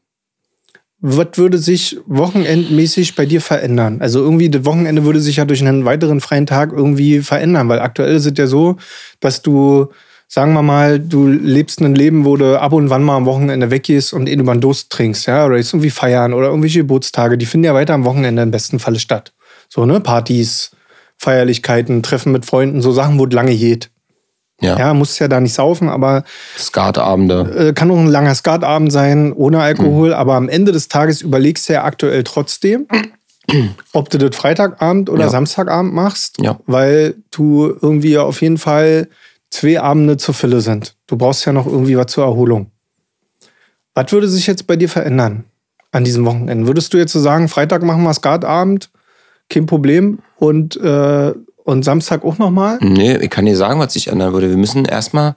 was 1.00 1.28
würde 1.36 1.60
sich 1.60 1.98
wochenendmäßig 2.08 3.16
bei 3.16 3.28
dir 3.28 3.40
verändern? 3.40 4.02
Also 4.02 4.20
irgendwie, 4.20 4.50
das 4.50 4.66
Wochenende 4.66 5.04
würde 5.06 5.20
sich 5.22 5.36
ja 5.36 5.46
durch 5.46 5.62
einen 5.62 5.86
weiteren 5.86 6.20
freien 6.22 6.48
Tag 6.48 6.72
irgendwie 6.74 7.22
verändern, 7.22 7.70
weil 7.70 7.80
aktuell 7.80 8.16
ist 8.16 8.26
es 8.26 8.34
ja 8.36 8.48
so, 8.48 8.78
dass 9.20 9.44
du 9.44 9.92
sagen 10.28 10.54
wir 10.54 10.62
mal, 10.62 11.00
du 11.00 11.28
lebst 11.28 11.80
ein 11.82 11.96
Leben, 11.96 12.26
wo 12.26 12.36
du 12.36 12.60
ab 12.60 12.74
und 12.74 12.90
wann 12.90 13.04
mal 13.04 13.16
am 13.16 13.26
Wochenende 13.26 13.72
weggehst 13.72 14.14
und 14.14 14.28
eben 14.28 14.42
über 14.42 14.54
den 14.54 14.62
Durst 14.62 14.90
trinkst, 14.92 15.26
ja, 15.28 15.46
oder 15.46 15.58
jetzt 15.58 15.74
irgendwie 15.74 15.90
feiern 15.90 16.34
oder 16.34 16.48
irgendwelche 16.48 16.80
Geburtstage, 16.80 17.38
die 17.38 17.46
finden 17.46 17.66
ja 17.66 17.74
weiter 17.74 17.94
am 17.94 18.04
Wochenende 18.06 18.42
im 18.42 18.52
besten 18.52 18.80
Falle 18.80 19.00
statt. 19.00 19.34
So, 19.70 19.86
ne, 19.86 20.00
Partys, 20.02 20.72
Feierlichkeiten, 21.18 22.04
Treffen 22.04 22.32
mit 22.32 22.46
Freunden, 22.46 22.82
so 22.82 22.92
Sachen, 22.92 23.18
wo 23.20 23.26
es 23.26 23.34
lange 23.34 23.56
geht. 23.56 23.90
Ja. 24.60 24.78
Ja, 24.78 24.94
musst 24.94 25.20
ja 25.20 25.28
da 25.28 25.40
nicht 25.40 25.54
saufen, 25.54 25.88
aber 25.88 26.24
Skatabende. 26.58 27.70
äh, 27.70 27.74
kann 27.74 27.92
auch 27.92 27.98
ein 27.98 28.08
langer 28.08 28.34
Skatabend 28.34 28.92
sein, 28.92 29.32
ohne 29.34 29.60
Alkohol, 29.62 30.14
aber 30.14 30.34
am 30.36 30.50
Ende 30.50 30.72
des 30.72 30.88
Tages 30.88 31.22
überlegst 31.22 31.70
du 31.70 31.74
ja 31.74 31.84
aktuell 31.84 32.24
trotzdem, 32.24 32.88
ob 33.94 34.10
du 34.10 34.18
das 34.18 34.36
Freitagabend 34.36 35.10
oder 35.10 35.26
Ja. 35.26 35.30
Samstagabend 35.30 35.94
machst, 35.94 36.38
Ja. 36.42 36.60
weil 36.66 37.16
du 37.32 37.72
irgendwie 37.82 38.18
auf 38.18 38.42
jeden 38.42 38.58
Fall 38.58 39.08
zwei 39.50 39.80
Abende 39.80 40.18
zur 40.18 40.34
Fülle 40.34 40.62
sind. 40.62 40.96
Du 41.08 41.18
brauchst 41.18 41.46
ja 41.46 41.54
noch 41.54 41.66
irgendwie 41.66 41.98
was 41.98 42.08
zur 42.08 42.25
Erholung. 42.25 42.72
Was 43.94 44.12
würde 44.12 44.27
sich 44.27 44.46
jetzt 44.46 44.68
bei 44.68 44.75
dir 44.75 44.89
verändern 44.89 45.46
an 45.92 46.04
diesem 46.04 46.25
Wochenende? 46.25 46.68
Würdest 46.68 46.94
du 46.94 46.98
jetzt 46.98 47.13
so 47.13 47.20
sagen, 47.20 47.48
Freitag 47.48 47.82
machen 47.84 48.04
wir 48.04 48.13
Skatabend, 48.13 48.92
kein 49.50 49.66
Problem, 49.66 50.20
und, 50.36 50.77
äh, 50.77 51.34
und 51.63 51.84
Samstag 51.84 52.24
auch 52.24 52.38
nochmal? 52.38 52.77
Nee, 52.82 53.18
ich 53.18 53.30
kann 53.30 53.46
dir 53.46 53.56
sagen, 53.56 53.80
was 53.80 53.94
sich 53.94 54.08
ändern 54.08 54.34
würde. 54.34 54.50
Wir 54.50 54.58
müssen 54.58 54.86
erstmal, 54.86 55.36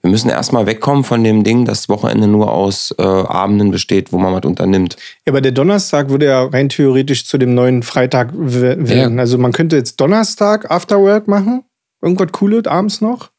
wir 0.00 0.10
müssen 0.10 0.30
erstmal 0.30 0.66
wegkommen 0.66 1.04
von 1.04 1.22
dem 1.22 1.44
Ding, 1.44 1.64
dass 1.64 1.82
das 1.82 1.88
Wochenende 1.88 2.26
nur 2.26 2.50
aus 2.50 2.94
äh, 2.98 3.02
Abenden 3.02 3.70
besteht, 3.70 4.12
wo 4.12 4.18
man 4.18 4.32
was 4.34 4.44
unternimmt. 4.44 4.96
Ja, 5.24 5.32
aber 5.32 5.40
der 5.40 5.52
Donnerstag 5.52 6.08
würde 6.08 6.26
ja 6.26 6.44
rein 6.44 6.68
theoretisch 6.68 7.26
zu 7.26 7.38
dem 7.38 7.54
neuen 7.54 7.82
Freitag 7.82 8.30
werden. 8.34 9.20
Also 9.20 9.38
man 9.38 9.52
könnte 9.52 9.76
jetzt 9.76 10.00
Donnerstag 10.00 10.70
Afterwork 10.70 11.28
machen, 11.28 11.62
irgendwas 12.00 12.32
Cooles 12.32 12.66
abends 12.66 13.00
noch. 13.00 13.30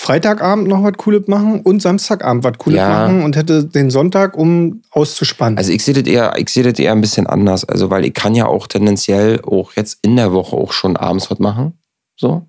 Freitagabend 0.00 0.68
noch 0.68 0.84
was 0.84 0.92
Cooles 0.96 1.26
machen 1.26 1.60
und 1.62 1.82
Samstagabend 1.82 2.44
was 2.44 2.56
Cooles 2.56 2.76
Ja. 2.78 2.88
machen 2.88 3.24
und 3.24 3.34
hätte 3.34 3.64
den 3.64 3.90
Sonntag, 3.90 4.36
um 4.36 4.80
auszuspannen. 4.92 5.58
Also 5.58 5.72
ich 5.72 5.82
sehe 5.82 5.92
das 5.92 6.04
eher, 6.04 6.34
ich 6.38 6.48
sehe 6.50 6.62
das 6.62 6.78
eher 6.78 6.92
ein 6.92 7.00
bisschen 7.00 7.26
anders. 7.26 7.64
Also, 7.64 7.90
weil 7.90 8.04
ich 8.06 8.14
kann 8.14 8.36
ja 8.36 8.46
auch 8.46 8.68
tendenziell 8.68 9.42
auch 9.42 9.72
jetzt 9.74 9.98
in 10.02 10.14
der 10.14 10.32
Woche 10.32 10.54
auch 10.56 10.70
schon 10.70 10.96
abends 10.96 11.28
was 11.32 11.40
machen. 11.40 11.76
So. 12.16 12.46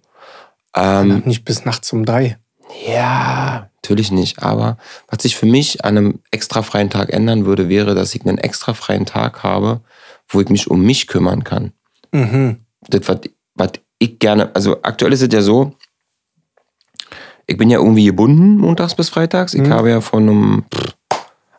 Ähm, 0.76 1.24
Nicht 1.26 1.44
bis 1.44 1.66
nachts 1.66 1.92
um 1.92 2.06
drei. 2.06 2.38
Ja, 2.88 3.70
natürlich 3.82 4.12
nicht. 4.12 4.44
Aber 4.44 4.78
was 5.08 5.24
sich 5.24 5.36
für 5.36 5.48
mich 5.48 5.84
an 5.84 5.98
einem 5.98 6.20
extra 6.30 6.62
freien 6.62 6.92
Tag 6.92 7.12
ändern 7.12 7.48
würde, 7.48 7.68
wäre, 7.68 7.96
dass 7.96 8.14
ich 8.14 8.24
einen 8.28 8.38
extra 8.38 8.76
freien 8.76 9.08
Tag 9.08 9.42
habe, 9.42 9.82
wo 10.28 10.40
ich 10.40 10.50
mich 10.50 10.70
um 10.70 10.84
mich 10.86 11.08
kümmern 11.08 11.44
kann. 11.44 11.72
Mhm. 12.12 12.58
Das, 12.88 13.08
was, 13.08 13.22
was 13.56 13.72
ich 13.98 14.20
gerne, 14.20 14.56
also 14.56 14.78
aktuell 14.84 15.14
ist 15.14 15.24
es 15.24 15.34
ja 15.34 15.42
so, 15.42 15.74
ich 17.50 17.58
bin 17.58 17.70
ja 17.70 17.80
irgendwie 17.80 18.06
gebunden 18.06 18.58
montags 18.58 18.96
bis 18.96 19.10
freitags. 19.10 19.54
Ich 19.54 19.62
Mhm. 19.62 19.74
habe 19.74 19.90
ja 19.90 20.02
von 20.02 20.30
um 20.30 20.64
pff, 20.74 20.94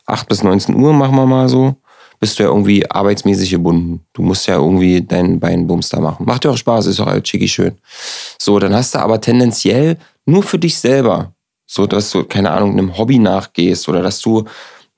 8 0.05 0.27
bis 0.29 0.43
19 0.43 0.75
Uhr, 0.75 0.93
machen 0.93 1.15
wir 1.15 1.25
mal 1.25 1.47
so, 1.49 1.75
bist 2.19 2.37
du 2.39 2.43
ja 2.43 2.49
irgendwie 2.49 2.89
arbeitsmäßig 2.89 3.49
gebunden. 3.51 4.01
Du 4.13 4.21
musst 4.21 4.47
ja 4.47 4.55
irgendwie 4.55 5.01
deinen 5.01 5.39
Beinbums 5.39 5.89
da 5.89 5.99
machen. 5.99 6.25
Macht 6.25 6.45
ja 6.45 6.51
auch 6.51 6.57
Spaß, 6.57 6.85
ist 6.87 6.99
auch 6.99 7.07
halt 7.07 7.27
schicky 7.27 7.47
schön. 7.47 7.77
So, 8.37 8.59
dann 8.59 8.73
hast 8.73 8.95
du 8.95 8.99
aber 8.99 9.19
tendenziell 9.21 9.97
nur 10.25 10.43
für 10.43 10.59
dich 10.59 10.77
selber, 10.79 11.33
so 11.65 11.87
dass 11.87 12.11
du, 12.11 12.23
keine 12.23 12.51
Ahnung, 12.51 12.71
einem 12.71 12.97
Hobby 12.97 13.19
nachgehst 13.19 13.87
oder 13.89 14.01
dass 14.01 14.19
du 14.21 14.45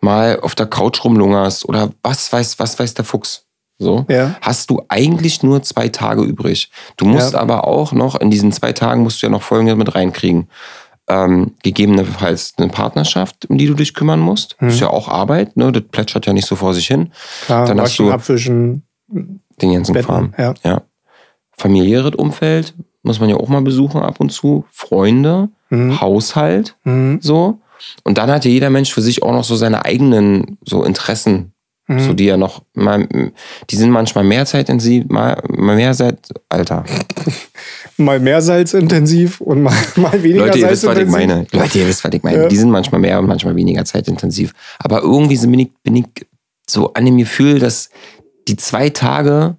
mal 0.02 0.40
auf 0.42 0.54
der 0.56 0.66
Couch 0.66 1.04
rumlungerst 1.04 1.68
oder 1.68 1.92
was 2.04 2.32
weiß, 2.32 2.60
was 2.60 2.78
weiß 2.78 2.94
der 2.94 3.06
Fuchs. 3.06 3.46
So, 3.80 4.06
Ja. 4.10 4.36
hast 4.42 4.70
du 4.70 4.82
eigentlich 4.90 5.44
nur 5.44 5.62
zwei 5.64 5.88
Tage 5.90 6.22
übrig. 6.24 6.70
Du 6.98 7.06
musst 7.06 7.34
Ja. 7.34 7.40
aber 7.40 7.66
auch 7.68 7.92
noch, 7.92 8.20
in 8.20 8.30
diesen 8.30 8.52
zwei 8.52 8.72
Tagen 8.74 9.02
musst 9.04 9.22
du 9.22 9.28
ja 9.28 9.32
noch 9.32 9.42
Folgendes 9.42 9.76
mit 9.76 9.96
reinkriegen. 9.96 10.48
Ähm, 11.10 11.52
gegebenenfalls 11.64 12.54
eine 12.58 12.70
Partnerschaft, 12.70 13.46
um 13.50 13.58
die 13.58 13.68
du 13.68 13.74
dich 13.74 13.94
kümmern 13.94 14.22
musst. 14.22 14.56
Mhm. 14.62 14.70
Ist 14.70 14.80
ja 14.80 14.90
auch 14.90 15.10
Arbeit, 15.10 15.58
ne? 15.58 15.70
Das 15.72 15.84
plätschert 15.92 16.26
ja 16.26 16.32
nicht 16.34 16.48
so 16.48 16.56
vor 16.56 16.74
sich 16.74 16.88
hin. 16.88 17.12
Klar, 17.46 17.68
Dann 17.68 17.82
hast 17.82 18.00
du- 18.00 18.10
abwischen, 18.10 18.84
Den 19.10 19.74
ganzen 19.74 19.94
Kram. 19.96 20.32
Betten. 20.32 20.42
Ja. 20.42 20.54
Ja. 20.64 20.82
Familiäres 21.58 22.16
Umfeld 22.16 22.74
muss 23.04 23.20
man 23.20 23.30
ja 23.30 23.36
auch 23.36 23.50
mal 23.50 23.62
besuchen 23.62 24.02
ab 24.02 24.20
und 24.22 24.32
zu. 24.32 24.66
Freunde, 24.72 25.50
Mhm. 25.70 26.00
Haushalt, 26.00 26.78
Mhm. 26.86 27.20
so. 27.22 27.60
Und 28.06 28.18
dann 28.18 28.32
hat 28.32 28.46
ja 28.46 28.52
jeder 28.52 28.70
Mensch 28.70 28.94
für 28.94 29.02
sich 29.02 29.24
auch 29.24 29.34
noch 29.34 29.44
so 29.44 29.58
seine 29.58 29.84
eigenen 29.84 30.58
so 30.64 30.84
Interessen, 30.86 31.52
Mhm. 31.88 32.00
so 32.00 32.14
die 32.14 32.26
ja 32.26 32.38
noch 32.38 32.62
mal, 32.76 33.10
die 33.70 33.76
sind 33.76 33.92
manchmal 33.92 34.24
mehr 34.24 34.46
zeitintensiv, 34.46 35.06
mal, 35.10 35.44
mal 35.50 35.76
mehr 35.76 35.92
Zeit, 35.94 36.30
Alter. 36.48 36.86
Mal 37.98 38.20
mehr 38.20 38.42
salzintensiv 38.42 39.40
und 39.42 39.62
mal, 39.62 39.74
mal 39.96 40.22
weniger 40.24 40.46
Leute, 40.48 40.60
ihr 40.60 40.70
wisst, 40.70 40.84
was 40.86 40.98
ich 40.98 41.06
salzintensiv. 41.06 41.28
meine. 41.28 41.48
Leute, 41.64 41.80
ihr 41.80 41.88
wisst, 41.88 42.04
was 42.04 42.14
ich 42.14 42.24
meine. 42.24 42.38
Ja. 42.44 42.48
Die 42.48 42.58
sind 42.58 42.72
manchmal 42.72 43.02
mehr 43.02 43.20
und 43.20 43.28
manchmal 43.28 43.56
weniger 43.56 43.86
zeitintensiv. 43.86 44.54
Aber 44.80 45.02
irgendwie 45.02 45.38
bin 45.38 45.60
ich, 45.60 45.72
bin 45.84 45.96
ich 45.98 46.06
so 46.68 46.94
an 46.94 47.06
dem 47.06 47.18
Gefühl, 47.18 47.60
dass 47.60 47.90
die 48.48 48.56
zwei 48.56 48.90
Tage 48.90 49.58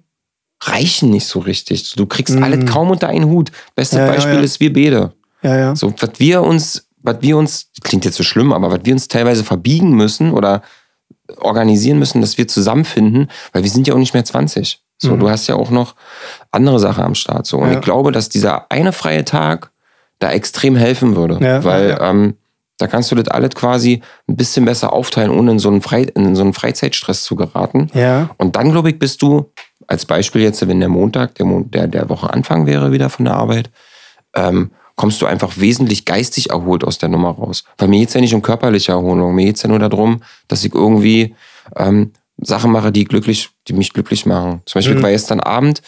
reichen 0.61 1.09
nicht 1.11 1.25
so 1.27 1.39
richtig. 1.39 1.93
Du 1.95 2.05
kriegst 2.05 2.35
Mhm. 2.35 2.43
alles 2.43 2.65
kaum 2.71 2.89
unter 2.91 3.07
einen 3.07 3.25
Hut. 3.25 3.51
Bestes 3.75 3.99
Ja, 3.99 4.07
Beispiel 4.07 4.35
ja. 4.35 4.41
ist 4.41 4.59
wir 4.59 4.73
beide. 4.73 5.13
Ja, 5.41 5.57
ja. 5.57 5.75
So, 5.75 5.93
was 5.99 6.11
wir 6.17 6.41
uns, 6.41 6.87
was 7.01 7.17
wir 7.21 7.37
uns, 7.37 7.69
klingt 7.83 8.05
jetzt 8.05 8.15
so 8.15 8.23
schlimm, 8.23 8.51
aber 8.53 8.71
was 8.71 8.79
wir 8.83 8.93
uns 8.93 9.07
teilweise 9.07 9.43
verbiegen 9.43 9.91
müssen 9.91 10.31
oder 10.31 10.61
organisieren 11.37 11.99
müssen, 11.99 12.21
dass 12.21 12.37
wir 12.37 12.47
zusammenfinden, 12.47 13.29
weil 13.53 13.63
wir 13.63 13.69
sind 13.69 13.87
ja 13.87 13.93
auch 13.93 13.99
nicht 13.99 14.13
mehr 14.13 14.25
20. 14.25 14.79
So, 14.97 15.15
Mhm. 15.15 15.19
du 15.19 15.29
hast 15.29 15.47
ja 15.47 15.55
auch 15.55 15.71
noch 15.71 15.95
andere 16.51 16.79
Sachen 16.79 17.03
am 17.03 17.15
Start. 17.15 17.45
So. 17.45 17.57
Und 17.57 17.71
Ja. 17.71 17.75
ich 17.75 17.81
glaube, 17.81 18.11
dass 18.11 18.29
dieser 18.29 18.71
eine 18.71 18.91
freie 18.93 19.25
Tag 19.25 19.71
da 20.19 20.31
extrem 20.31 20.75
helfen 20.75 21.15
würde. 21.15 21.37
Ja, 21.45 21.63
weil 21.63 21.89
ja. 21.89 22.09
Ähm, 22.09 22.35
da 22.77 22.87
kannst 22.87 23.09
du 23.11 23.15
das 23.15 23.27
alles 23.29 23.51
quasi 23.51 24.01
ein 24.27 24.35
bisschen 24.35 24.65
besser 24.65 24.91
aufteilen, 24.91 25.31
ohne 25.31 25.51
in 25.51 25.59
so 25.59 25.69
einen, 25.69 25.81
Frei 25.81 26.03
in 26.13 26.35
so 26.35 26.41
einen 26.43 26.53
Freizeitstress 26.53 27.23
zu 27.23 27.35
geraten. 27.37 27.89
Ja. 27.93 28.29
Und 28.37 28.55
dann, 28.57 28.71
glaube 28.71 28.89
ich, 28.89 28.99
bist 28.99 29.21
du, 29.21 29.49
als 29.87 30.05
Beispiel 30.05 30.41
jetzt, 30.41 30.65
wenn 30.67 30.79
der 30.79 30.89
Montag, 30.89 31.35
der, 31.35 31.45
Mon 31.45 31.69
der, 31.71 31.87
der 31.87 32.09
Woche 32.09 32.31
Anfang 32.33 32.65
wäre 32.65 32.91
wieder 32.91 33.09
von 33.09 33.25
der 33.25 33.35
Arbeit, 33.35 33.69
ähm, 34.35 34.71
kommst 34.95 35.21
du 35.21 35.25
einfach 35.25 35.57
wesentlich 35.57 36.05
geistig 36.05 36.49
erholt 36.49 36.83
aus 36.83 36.97
der 36.97 37.09
Nummer 37.09 37.29
raus. 37.31 37.63
Weil 37.77 37.87
mir 37.89 37.99
geht's 37.99 38.13
ja 38.13 38.21
nicht 38.21 38.33
um 38.33 38.41
körperliche 38.41 38.93
Erholung, 38.93 39.35
mir 39.35 39.45
geht's 39.45 39.61
ja 39.61 39.69
nur 39.69 39.79
darum, 39.79 40.21
dass 40.47 40.63
ich 40.65 40.73
irgendwie 40.73 41.35
ähm, 41.77 42.11
Sachen 42.37 42.71
mache, 42.71 42.91
die 42.91 43.05
glücklich, 43.05 43.49
die 43.67 43.73
mich 43.73 43.93
glücklich 43.93 44.25
machen. 44.25 44.61
Zum 44.65 44.79
Beispiel 44.79 44.93
Mhm. 44.95 44.99
ich 44.99 45.03
war 45.03 45.11
gestern 45.11 45.39
Abend 45.39 45.81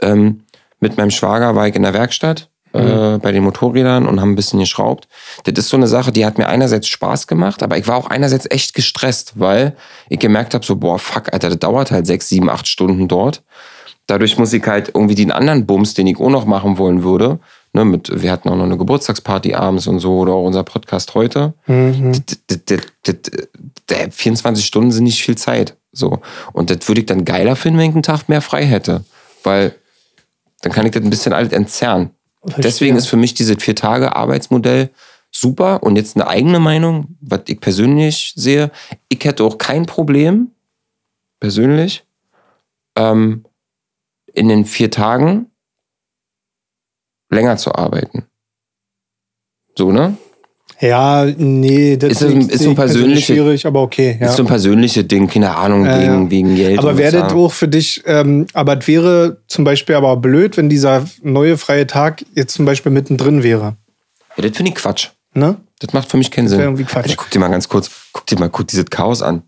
ähm, 0.00 0.40
mit 0.80 0.96
meinem 0.98 1.10
Schwager 1.10 1.54
war 1.54 1.66
ich 1.68 1.74
in 1.74 1.82
der 1.82 1.94
Werkstatt 1.94 2.50
äh, 2.74 3.18
bei 3.18 3.30
den 3.32 3.42
Motorrädern 3.44 4.06
und 4.06 4.20
haben 4.20 4.32
ein 4.32 4.36
bisschen 4.36 4.58
geschraubt. 4.60 5.08
Das 5.44 5.54
ist 5.56 5.68
so 5.70 5.76
eine 5.76 5.86
Sache, 5.86 6.10
die 6.12 6.26
hat 6.26 6.36
mir 6.38 6.48
einerseits 6.48 6.88
Spaß 6.88 7.26
gemacht, 7.28 7.62
aber 7.62 7.78
ich 7.78 7.86
war 7.88 7.96
auch 7.96 8.10
einerseits 8.10 8.50
echt 8.50 8.74
gestresst, 8.74 9.34
weil 9.36 9.76
ich 10.08 10.18
gemerkt 10.18 10.52
habe, 10.54 10.64
so, 10.66 10.76
boah, 10.76 10.98
fuck, 10.98 11.32
Alter, 11.32 11.48
das 11.50 11.58
dauert 11.60 11.90
halt 11.92 12.06
sechs, 12.06 12.28
sieben, 12.28 12.50
acht 12.50 12.66
Stunden 12.66 13.06
dort. 13.08 13.42
Dadurch 14.06 14.36
muss 14.36 14.52
ich 14.52 14.66
halt 14.66 14.90
irgendwie 14.92 15.14
den 15.14 15.30
anderen 15.32 15.64
Bums, 15.64 15.94
den 15.94 16.06
ich 16.08 16.18
auch 16.18 16.28
noch 16.28 16.44
machen 16.44 16.76
wollen 16.76 17.02
würde, 17.04 17.38
ne, 17.72 17.84
mit, 17.86 18.10
wir 18.22 18.30
hatten 18.30 18.50
auch 18.50 18.56
noch 18.56 18.64
eine 18.64 18.76
Geburtstagsparty 18.76 19.54
abends 19.54 19.86
und 19.86 20.00
so, 20.00 20.18
oder 20.18 20.32
auch 20.32 20.44
unser 20.44 20.64
Podcast 20.64 21.14
heute. 21.14 21.54
Mhm. 21.66 22.12
D- 22.12 22.56
d- 22.66 22.76
d- 23.06 23.12
d- 23.12 23.48
d- 23.88 24.10
24 24.10 24.66
Stunden 24.66 24.90
sind 24.92 25.04
nicht 25.04 25.22
viel 25.22 25.38
Zeit. 25.38 25.76
So. 25.94 26.20
Und 26.52 26.70
das 26.70 26.86
würde 26.88 27.00
ich 27.00 27.06
dann 27.06 27.24
geiler 27.24 27.56
finden, 27.56 27.78
wenn 27.78 27.90
ich 27.90 27.94
einen 27.94 28.02
Tag 28.02 28.28
mehr 28.28 28.42
frei 28.42 28.66
hätte. 28.66 29.04
Weil 29.42 29.74
dann 30.60 30.72
kann 30.72 30.86
ich 30.86 30.92
das 30.92 31.02
ein 31.02 31.10
bisschen 31.10 31.32
alles 31.32 31.52
entzerren. 31.52 32.10
Deswegen 32.58 32.96
ist 32.96 33.06
für 33.06 33.16
mich 33.16 33.34
dieses 33.34 33.56
Vier-Tage-Arbeitsmodell 33.62 34.90
super. 35.30 35.82
Und 35.82 35.96
jetzt 35.96 36.16
eine 36.16 36.26
eigene 36.26 36.60
Meinung, 36.60 37.16
was 37.20 37.40
ich 37.46 37.60
persönlich 37.60 38.32
sehe. 38.36 38.70
Ich 39.08 39.24
hätte 39.24 39.44
auch 39.44 39.58
kein 39.58 39.86
Problem, 39.86 40.50
persönlich, 41.40 42.04
ähm, 42.96 43.44
in 44.32 44.48
den 44.48 44.64
vier 44.64 44.90
Tagen 44.90 45.50
länger 47.30 47.56
zu 47.56 47.74
arbeiten. 47.74 48.26
So, 49.76 49.92
ne? 49.92 50.16
Ja, 50.80 51.24
nee, 51.36 51.96
das 51.96 52.10
Ist 52.12 52.22
das- 52.22 52.30
ich- 52.32 52.36
ist 52.38 52.50
so 52.52 52.58
sehe 52.58 52.70
ich 52.70 52.76
persönlich 52.76 52.76
persönliche- 52.76 53.32
schwierig, 53.32 53.66
aber 53.66 53.82
okay. 53.82 54.18
Ja. 54.20 54.26
Ist 54.26 54.36
so 54.36 54.42
ein 54.42 54.46
persönliches 54.46 55.06
Ding, 55.06 55.28
keine 55.28 55.54
Ahnung, 55.54 55.86
Ja, 55.86 56.00
wegen, 56.00 56.30
wegen 56.30 56.56
Geld. 56.56 56.78
aber 56.78 56.98
wäre 56.98 57.12
das 57.20 57.32
auch 57.32 57.52
für 57.52 57.68
dich, 57.68 58.02
ähm, 58.06 58.46
aber 58.52 58.78
es 58.78 58.86
wäre 58.88 59.40
zum 59.46 59.64
Beispiel 59.64 59.94
aber 59.94 60.16
blöd, 60.16 60.56
wenn 60.56 60.68
dieser 60.68 61.06
neue 61.22 61.56
freie 61.58 61.86
Tag 61.86 62.24
jetzt 62.34 62.54
zum 62.54 62.64
Beispiel 62.64 62.90
mittendrin 62.92 63.42
wäre. 63.42 63.76
Ja, 64.36 64.42
das 64.48 64.56
finde 64.56 64.70
ich 64.70 64.74
Quatsch. 64.74 65.10
Ne? 65.32 65.56
Das 65.78 65.92
macht 65.92 66.10
für 66.10 66.16
mich 66.16 66.30
keinen 66.30 66.48
Sinn. 66.48 66.60
irgendwie 66.60 66.84
Quatsch. 66.84 67.04
Alter, 67.04 67.16
guck 67.16 67.30
dir 67.30 67.38
mal 67.38 67.48
ganz 67.48 67.68
kurz, 67.68 67.90
guck 68.12 68.26
dir 68.26 68.38
mal 68.38 68.48
guck 68.50 68.66
dieses 68.66 68.86
Chaos 68.86 69.22
an. 69.22 69.42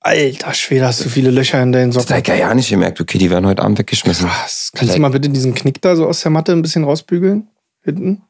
Alter 0.00 0.52
Schwede, 0.52 0.84
hast 0.86 1.02
du 1.02 1.08
viele 1.08 1.30
Löcher 1.30 1.62
in 1.62 1.72
deinen 1.72 1.90
Das 1.90 2.02
Socken. 2.04 2.16
hat 2.18 2.28
er 2.28 2.36
ja 2.36 2.54
nicht 2.54 2.68
gemerkt. 2.68 3.00
Okay, 3.00 3.16
die 3.16 3.30
werden 3.30 3.46
heute 3.46 3.62
Abend 3.62 3.78
weggeschmissen. 3.78 4.26
Krass. 4.28 4.70
Kannst 4.74 4.94
du 4.94 5.00
mal 5.00 5.08
bitte 5.08 5.30
diesen 5.30 5.54
Knick 5.54 5.80
da 5.80 5.96
so 5.96 6.06
aus 6.06 6.20
der 6.20 6.30
Matte 6.30 6.52
ein 6.52 6.60
bisschen 6.60 6.84
rausbügeln? 6.84 7.48
Hinten? 7.82 8.20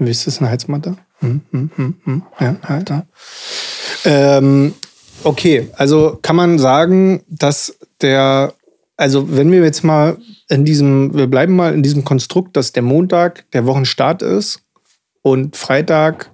Du 0.00 0.06
weißt, 0.06 0.26
das 0.26 0.34
ist 0.34 0.40
eine 0.40 0.50
Heizmatte? 0.50 0.96
Hm, 1.18 1.42
hm, 1.50 1.70
hm, 1.76 1.94
hm. 2.04 2.22
Ja, 2.40 2.56
Alter. 2.62 3.06
Ähm, 4.06 4.72
okay, 5.24 5.68
also 5.76 6.18
kann 6.22 6.36
man 6.36 6.58
sagen, 6.58 7.22
dass 7.28 7.76
der, 8.00 8.54
also 8.96 9.36
wenn 9.36 9.52
wir 9.52 9.62
jetzt 9.62 9.84
mal 9.84 10.16
in 10.48 10.64
diesem, 10.64 11.14
wir 11.14 11.26
bleiben 11.26 11.54
mal 11.54 11.74
in 11.74 11.82
diesem 11.82 12.02
Konstrukt, 12.02 12.56
dass 12.56 12.72
der 12.72 12.82
Montag 12.82 13.44
der 13.52 13.66
Wochenstart 13.66 14.22
ist 14.22 14.62
und 15.20 15.58
Freitag 15.58 16.30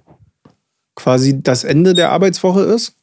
quasi 0.95 1.43
das 1.43 1.65
Ende 1.65 1.93
der 1.93 2.11
Arbeitswoche 2.11 2.61
ist. 2.61 2.95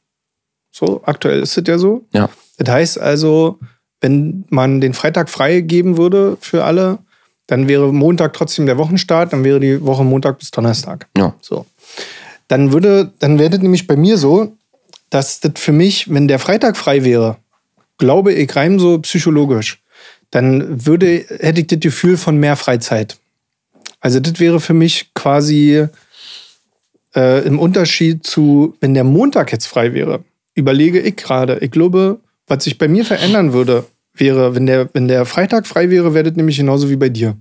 So, 0.70 1.02
aktuell 1.04 1.42
ist 1.42 1.58
es 1.58 1.64
ja 1.68 1.76
so. 1.76 2.06
Ja. 2.14 2.30
Das 2.56 2.74
heißt 2.74 2.98
also, 2.98 3.58
wenn 4.00 4.46
man 4.48 4.80
den 4.80 4.94
Freitag 4.94 5.28
frei 5.28 5.60
geben 5.60 5.98
würde 5.98 6.38
für 6.40 6.64
alle, 6.64 7.00
dann 7.46 7.68
wäre 7.68 7.92
Montag 7.92 8.32
trotzdem 8.32 8.66
der 8.66 8.78
Wochenstart, 8.78 9.32
dann 9.32 9.44
wäre 9.44 9.60
die 9.60 9.82
Woche 9.82 10.04
Montag 10.04 10.38
bis 10.38 10.50
Donnerstag. 10.50 11.06
Ja. 11.16 11.34
So. 11.40 11.66
Dann 12.48 12.72
würde, 12.72 13.12
dann 13.18 13.38
wäre 13.38 13.50
das 13.50 13.60
nämlich 13.60 13.86
bei 13.86 13.96
mir 13.96 14.18
so, 14.18 14.56
dass 15.10 15.40
das 15.40 15.52
für 15.56 15.72
mich, 15.72 16.12
wenn 16.12 16.28
der 16.28 16.38
Freitag 16.38 16.76
frei 16.76 17.04
wäre, 17.04 17.36
glaube 17.98 18.32
ich 18.32 18.54
rein 18.56 18.78
so 18.78 18.98
psychologisch, 18.98 19.82
dann 20.30 20.86
würde, 20.86 21.24
hätte 21.28 21.60
ich 21.60 21.68
das 21.68 21.80
Gefühl 21.80 22.16
von 22.16 22.36
mehr 22.36 22.56
Freizeit. 22.56 23.18
Also 24.00 24.20
das 24.20 24.40
wäre 24.40 24.60
für 24.60 24.74
mich 24.74 25.14
quasi 25.14 25.86
äh, 27.14 27.46
im 27.46 27.58
Unterschied 27.58 28.26
zu, 28.26 28.76
wenn 28.80 28.94
der 28.94 29.04
Montag 29.04 29.52
jetzt 29.52 29.66
frei 29.66 29.94
wäre, 29.94 30.24
überlege 30.54 31.00
ich 31.00 31.16
gerade. 31.16 31.58
Ich 31.60 31.70
glaube, 31.70 32.18
was 32.46 32.64
sich 32.64 32.78
bei 32.78 32.88
mir 32.88 33.04
verändern 33.04 33.52
würde, 33.52 33.86
wäre, 34.14 34.54
wenn 34.54 34.66
der, 34.66 34.88
wenn 34.92 35.08
der 35.08 35.26
Freitag 35.26 35.66
frei 35.66 35.90
wäre, 35.90 36.14
wäre 36.14 36.24
das 36.24 36.36
nämlich 36.36 36.56
genauso 36.56 36.88
wie 36.90 36.96
bei 36.96 37.08
dir. 37.08 37.36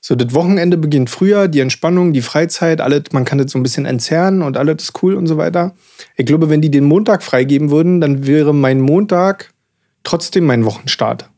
So, 0.00 0.16
das 0.16 0.34
Wochenende 0.34 0.76
beginnt 0.76 1.10
früher, 1.10 1.46
die 1.46 1.60
Entspannung, 1.60 2.12
die 2.12 2.22
Freizeit, 2.22 2.80
alles, 2.80 3.04
man 3.12 3.24
kann 3.24 3.38
das 3.38 3.52
so 3.52 3.58
ein 3.58 3.62
bisschen 3.62 3.86
entzerren 3.86 4.42
und 4.42 4.56
alles 4.56 4.82
ist 4.82 5.02
cool 5.02 5.14
und 5.14 5.28
so 5.28 5.36
weiter. 5.36 5.74
Ich 6.16 6.26
glaube, 6.26 6.50
wenn 6.50 6.60
die 6.60 6.72
den 6.72 6.84
Montag 6.84 7.22
freigeben 7.22 7.70
würden, 7.70 8.00
dann 8.00 8.26
wäre 8.26 8.52
mein 8.52 8.80
Montag 8.80 9.54
trotzdem 10.02 10.44
mein 10.44 10.64
Wochenstart. 10.64 11.30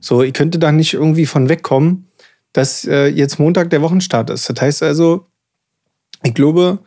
So, 0.00 0.22
ich 0.22 0.32
könnte 0.32 0.58
da 0.58 0.72
nicht 0.72 0.94
irgendwie 0.94 1.26
von 1.26 1.48
wegkommen, 1.48 2.08
dass 2.52 2.84
äh, 2.84 3.06
jetzt 3.06 3.38
Montag 3.38 3.70
der 3.70 3.82
Wochenstart 3.82 4.30
ist. 4.30 4.50
Das 4.50 4.60
heißt 4.60 4.82
also, 4.82 5.26
ich 6.24 6.34
glaube, 6.34 6.80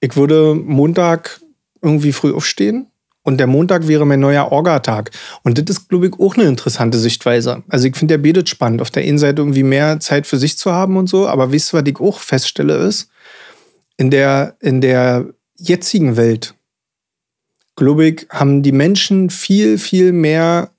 ich 0.00 0.16
würde 0.16 0.54
Montag 0.54 1.40
irgendwie 1.82 2.12
früh 2.12 2.32
aufstehen 2.32 2.89
und 3.22 3.38
der 3.38 3.46
Montag 3.46 3.86
wäre 3.86 4.06
mein 4.06 4.20
neuer 4.20 4.50
Orga-Tag. 4.50 5.10
Und 5.42 5.58
das 5.58 5.76
ist, 5.76 5.88
glaube 5.88 6.06
ich, 6.08 6.14
auch 6.18 6.36
eine 6.36 6.46
interessante 6.46 6.98
Sichtweise. 6.98 7.62
Also 7.68 7.86
ich 7.86 7.96
finde 7.96 8.14
der 8.14 8.18
betet 8.18 8.48
spannend. 8.48 8.80
Auf 8.80 8.90
der 8.90 9.02
einen 9.02 9.18
Seite 9.18 9.42
irgendwie 9.42 9.62
mehr 9.62 10.00
Zeit 10.00 10.26
für 10.26 10.38
sich 10.38 10.56
zu 10.56 10.72
haben 10.72 10.96
und 10.96 11.08
so, 11.08 11.28
aber 11.28 11.52
wisst 11.52 11.74
ihr, 11.74 11.80
was 11.80 11.88
ich 11.88 12.00
auch 12.00 12.18
feststelle, 12.18 12.76
ist, 12.76 13.10
in 13.96 14.10
der, 14.10 14.56
in 14.60 14.80
der 14.80 15.26
jetzigen 15.56 16.16
Welt, 16.16 16.54
glaube 17.76 18.06
ich, 18.06 18.26
haben 18.30 18.62
die 18.62 18.72
Menschen 18.72 19.28
viel, 19.28 19.76
viel 19.76 20.12
mehr 20.12 20.70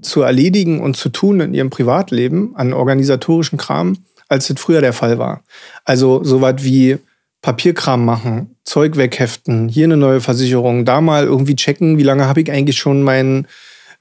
zu 0.00 0.22
erledigen 0.22 0.80
und 0.80 0.96
zu 0.96 1.10
tun 1.10 1.40
in 1.40 1.52
ihrem 1.52 1.68
Privatleben 1.68 2.56
an 2.56 2.72
organisatorischen 2.72 3.58
Kram, 3.58 3.98
als 4.28 4.48
das 4.48 4.58
früher 4.58 4.80
der 4.80 4.94
Fall 4.94 5.18
war. 5.18 5.42
Also 5.84 6.24
sowas 6.24 6.56
wie 6.58 6.98
Papierkram 7.42 8.04
machen, 8.04 8.56
Zeug 8.64 8.96
wegheften, 8.96 9.68
hier 9.68 9.84
eine 9.84 9.96
neue 9.96 10.20
Versicherung, 10.20 10.84
da 10.84 11.00
mal 11.00 11.24
irgendwie 11.24 11.56
checken, 11.56 11.96
wie 11.96 12.02
lange 12.02 12.26
habe 12.26 12.40
ich 12.40 12.50
eigentlich 12.50 12.76
schon 12.76 13.02
mein 13.02 13.46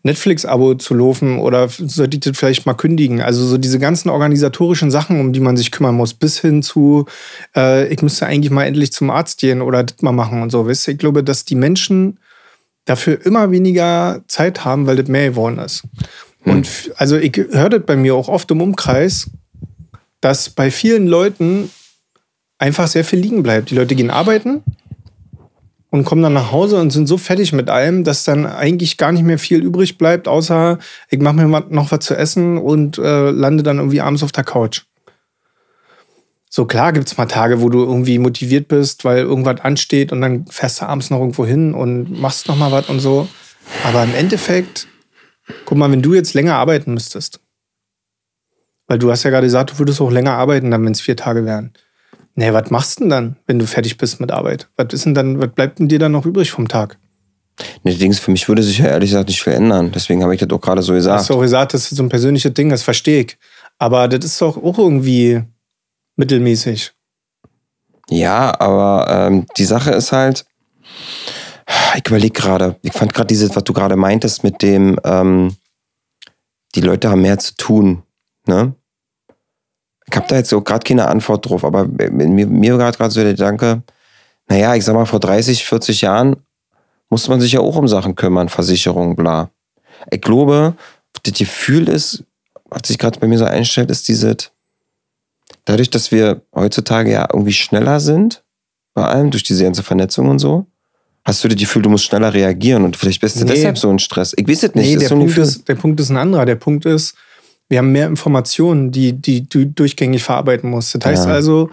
Netflix-Abo 0.03 0.75
zu 0.75 0.93
laufen 0.93 1.39
oder 1.39 1.67
sollte 1.67 2.15
ich 2.15 2.21
das 2.21 2.37
vielleicht 2.37 2.65
mal 2.65 2.73
kündigen? 2.73 3.21
Also 3.21 3.45
so 3.45 3.57
diese 3.57 3.79
ganzen 3.79 4.09
organisatorischen 4.09 4.91
Sachen, 4.91 5.19
um 5.19 5.33
die 5.33 5.41
man 5.41 5.57
sich 5.57 5.71
kümmern 5.71 5.95
muss, 5.95 6.13
bis 6.13 6.39
hin 6.39 6.63
zu, 6.63 7.05
äh, 7.55 7.87
ich 7.91 8.01
müsste 8.01 8.25
eigentlich 8.25 8.51
mal 8.51 8.63
endlich 8.63 8.93
zum 8.93 9.09
Arzt 9.09 9.39
gehen 9.39 9.61
oder 9.61 9.83
das 9.83 10.01
mal 10.01 10.13
machen 10.13 10.41
und 10.41 10.51
so. 10.51 10.67
Weißt? 10.67 10.87
Ich 10.87 10.97
glaube, 10.97 11.23
dass 11.23 11.43
die 11.43 11.55
Menschen 11.55 12.19
dafür 12.85 13.25
immer 13.25 13.51
weniger 13.51 14.21
Zeit 14.27 14.63
haben, 14.63 14.87
weil 14.87 14.95
das 14.95 15.09
mehr 15.09 15.29
geworden 15.29 15.59
ist. 15.59 15.83
Hm. 16.43 16.53
Und 16.53 16.91
also 16.95 17.17
ich 17.17 17.35
höre 17.35 17.69
das 17.69 17.83
bei 17.85 17.97
mir 17.97 18.15
auch 18.15 18.29
oft 18.29 18.49
im 18.51 18.61
Umkreis, 18.61 19.29
dass 20.21 20.49
bei 20.49 20.71
vielen 20.71 21.07
Leuten 21.07 21.69
einfach 22.59 22.87
sehr 22.87 23.03
viel 23.03 23.19
liegen 23.19 23.41
bleibt. 23.41 23.71
Die 23.71 23.75
Leute 23.75 23.95
gehen 23.95 24.11
arbeiten 24.11 24.63
und 25.89 26.05
kommen 26.05 26.21
dann 26.21 26.33
nach 26.33 26.51
Hause 26.51 26.79
und 26.79 26.91
sind 26.91 27.07
so 27.07 27.17
fertig 27.17 27.51
mit 27.53 27.69
allem, 27.69 28.03
dass 28.03 28.23
dann 28.23 28.45
eigentlich 28.45 28.97
gar 28.97 29.11
nicht 29.11 29.23
mehr 29.23 29.39
viel 29.39 29.63
übrig 29.63 29.97
bleibt, 29.97 30.27
außer 30.27 30.77
ich 31.09 31.19
mache 31.19 31.35
mir 31.35 31.47
noch 31.69 31.91
was 31.91 32.05
zu 32.05 32.15
essen 32.15 32.57
und 32.57 32.99
äh, 32.99 33.31
lande 33.31 33.63
dann 33.63 33.77
irgendwie 33.77 34.01
abends 34.01 34.21
auf 34.21 34.31
der 34.31 34.43
Couch. 34.43 34.83
So 36.51 36.65
klar 36.65 36.93
gibt 36.93 37.07
es 37.07 37.17
mal 37.17 37.27
Tage, 37.27 37.61
wo 37.61 37.69
du 37.69 37.79
irgendwie 37.79 38.17
motiviert 38.19 38.67
bist, 38.67 39.05
weil 39.05 39.19
irgendwas 39.19 39.61
ansteht 39.61 40.11
und 40.11 40.21
dann 40.21 40.45
fährst 40.47 40.81
du 40.81 40.85
abends 40.85 41.09
noch 41.09 41.19
irgendwo 41.19 41.45
hin 41.45 41.73
und 41.73 42.19
machst 42.19 42.47
noch 42.47 42.55
mal 42.55 42.71
was 42.71 42.89
und 42.89 42.99
so. 42.99 43.27
Aber 43.83 44.03
im 44.03 44.15
Endeffekt, 44.15 44.87
guck 45.65 45.77
mal, 45.77 45.91
wenn 45.91 46.01
du 46.01 46.15
jetzt 46.15 46.33
länger 46.33 46.55
arbeiten 46.55 46.93
müsstest, 46.93 47.39
weil 48.87 48.97
du 48.97 49.11
hast 49.11 49.23
ja 49.23 49.29
gerade 49.29 49.45
gesagt, 49.45 49.71
du 49.71 49.79
würdest 49.79 50.01
auch 50.01 50.11
länger 50.11 50.33
arbeiten, 50.33 50.71
dann 50.71 50.83
wenn 50.83 50.91
es 50.91 51.01
vier 51.01 51.15
Tage 51.15 51.45
wären. 51.45 51.73
Nee, 52.39 52.53
was 52.53 52.71
machst 52.71 52.97
du 52.97 53.03
denn 53.03 53.09
dann, 53.09 53.35
wenn 53.47 53.59
du 53.59 53.67
fertig 53.67 53.97
bist 53.97 54.21
mit 54.21 54.31
Arbeit? 54.31 54.69
Was 54.77 54.93
ist 54.93 55.05
denn 55.05 55.13
dann, 55.13 55.41
was 55.41 55.51
bleibt 55.51 55.77
denn 55.77 55.89
dir 55.89 55.99
dann 55.99 56.13
noch 56.13 56.25
übrig 56.25 56.51
vom 56.51 56.69
Tag? 56.69 56.97
Nee, 57.83 57.95
Dings, 57.95 58.17
für 58.17 58.31
mich 58.31 58.47
würde 58.47 58.63
sich 58.63 58.77
ja 58.77 58.85
ehrlich 58.85 59.09
gesagt 59.09 59.27
nicht 59.27 59.43
viel 59.43 59.51
ändern. 59.51 59.91
Deswegen 59.91 60.23
habe 60.23 60.33
ich 60.33 60.39
das 60.39 60.49
auch 60.49 60.61
gerade 60.61 60.81
so 60.81 60.93
gesagt. 60.93 61.19
Hast 61.19 61.29
du 61.29 61.33
auch 61.33 61.41
gesagt, 61.41 61.73
das 61.73 61.91
ist 61.91 61.97
so 61.97 62.03
ein 62.03 62.07
persönliches 62.07 62.53
Ding, 62.53 62.69
das 62.69 62.81
verstehe 62.81 63.23
ich. 63.23 63.37
Aber 63.77 64.07
das 64.07 64.23
ist 64.23 64.41
doch 64.41 64.55
auch 64.55 64.77
irgendwie 64.77 65.43
mittelmäßig. 66.15 66.93
Ja, 68.09 68.57
aber 68.57 69.07
ähm, 69.09 69.45
die 69.57 69.65
Sache 69.65 69.91
ist 69.91 70.13
halt, 70.13 70.45
ich 71.97 72.07
überlege 72.07 72.31
gerade, 72.31 72.77
ich 72.83 72.93
fand 72.93 73.13
gerade 73.13 73.27
dieses, 73.27 73.53
was 73.53 73.65
du 73.65 73.73
gerade 73.73 73.97
meintest 73.97 74.45
mit 74.45 74.61
dem, 74.61 74.97
ähm, 75.03 75.57
die 76.73 76.81
Leute 76.81 77.09
haben 77.09 77.21
mehr 77.21 77.37
zu 77.37 77.53
tun, 77.57 78.03
ne? 78.47 78.75
Ich 80.09 80.15
habe 80.15 80.27
da 80.27 80.37
jetzt 80.37 80.49
so 80.49 80.61
gerade 80.61 80.83
keine 80.83 81.07
Antwort 81.07 81.47
drauf, 81.47 81.63
aber 81.63 81.85
mir, 81.85 82.47
mir 82.47 82.77
war 82.77 82.91
gerade 82.91 83.11
so 83.11 83.21
der 83.21 83.33
Gedanke, 83.33 83.83
naja, 84.47 84.75
ich 84.75 84.83
sag 84.83 84.95
mal, 84.95 85.05
vor 85.05 85.19
30, 85.19 85.63
40 85.65 86.01
Jahren 86.01 86.37
musste 87.09 87.29
man 87.29 87.41
sich 87.41 87.51
ja 87.51 87.59
auch 87.59 87.75
um 87.75 87.87
Sachen 87.87 88.15
kümmern, 88.15 88.49
Versicherung, 88.49 89.15
bla. 89.15 89.49
Ich 90.11 90.21
glaube, 90.21 90.75
das 91.23 91.33
Gefühl 91.33 91.89
ist, 91.89 92.23
was 92.65 92.87
sich 92.87 92.97
gerade 92.97 93.19
bei 93.19 93.27
mir 93.27 93.37
so 93.37 93.45
einstellt, 93.45 93.89
ist 93.91 94.07
dieses, 94.07 94.51
dadurch, 95.65 95.89
dass 95.89 96.11
wir 96.11 96.41
heutzutage 96.55 97.11
ja 97.11 97.27
irgendwie 97.31 97.53
schneller 97.53 97.99
sind, 97.99 98.43
bei 98.93 99.05
allem, 99.05 99.31
durch 99.31 99.43
diese 99.43 99.63
ganze 99.63 99.83
Vernetzung 99.83 100.29
und 100.29 100.39
so, 100.39 100.65
hast 101.23 101.43
du 101.43 101.47
das 101.47 101.57
Gefühl, 101.57 101.81
du 101.81 101.89
musst 101.89 102.05
schneller 102.05 102.33
reagieren 102.33 102.83
und 102.83 102.97
vielleicht 102.97 103.21
bist 103.21 103.39
du 103.39 103.45
Nee. 103.45 103.53
deshalb 103.53 103.77
so 103.77 103.89
ein 103.89 103.99
Stress. 103.99 104.33
Ich 104.35 104.47
weiß 104.47 104.63
es 104.63 104.75
nicht. 104.75 104.85
Nee, 104.87 104.97
der 104.97 105.09
so 105.09 105.15
Punkt, 105.15 105.37
ist, 105.37 105.67
der 105.67 105.75
Punkt 105.75 105.99
ist 105.99 106.09
ein 106.09 106.17
anderer. 106.17 106.45
Der 106.45 106.55
Punkt 106.55 106.85
ist, 106.85 107.15
wir 107.69 107.77
haben 107.77 107.91
mehr 107.91 108.07
Informationen, 108.07 108.91
die, 108.91 109.13
die 109.13 109.47
du 109.47 109.65
durchgängig 109.65 110.23
verarbeiten 110.23 110.69
musst. 110.69 110.95
Das 110.95 111.05
heißt 111.05 111.27
Ja. 111.27 111.33
also, 111.33 111.69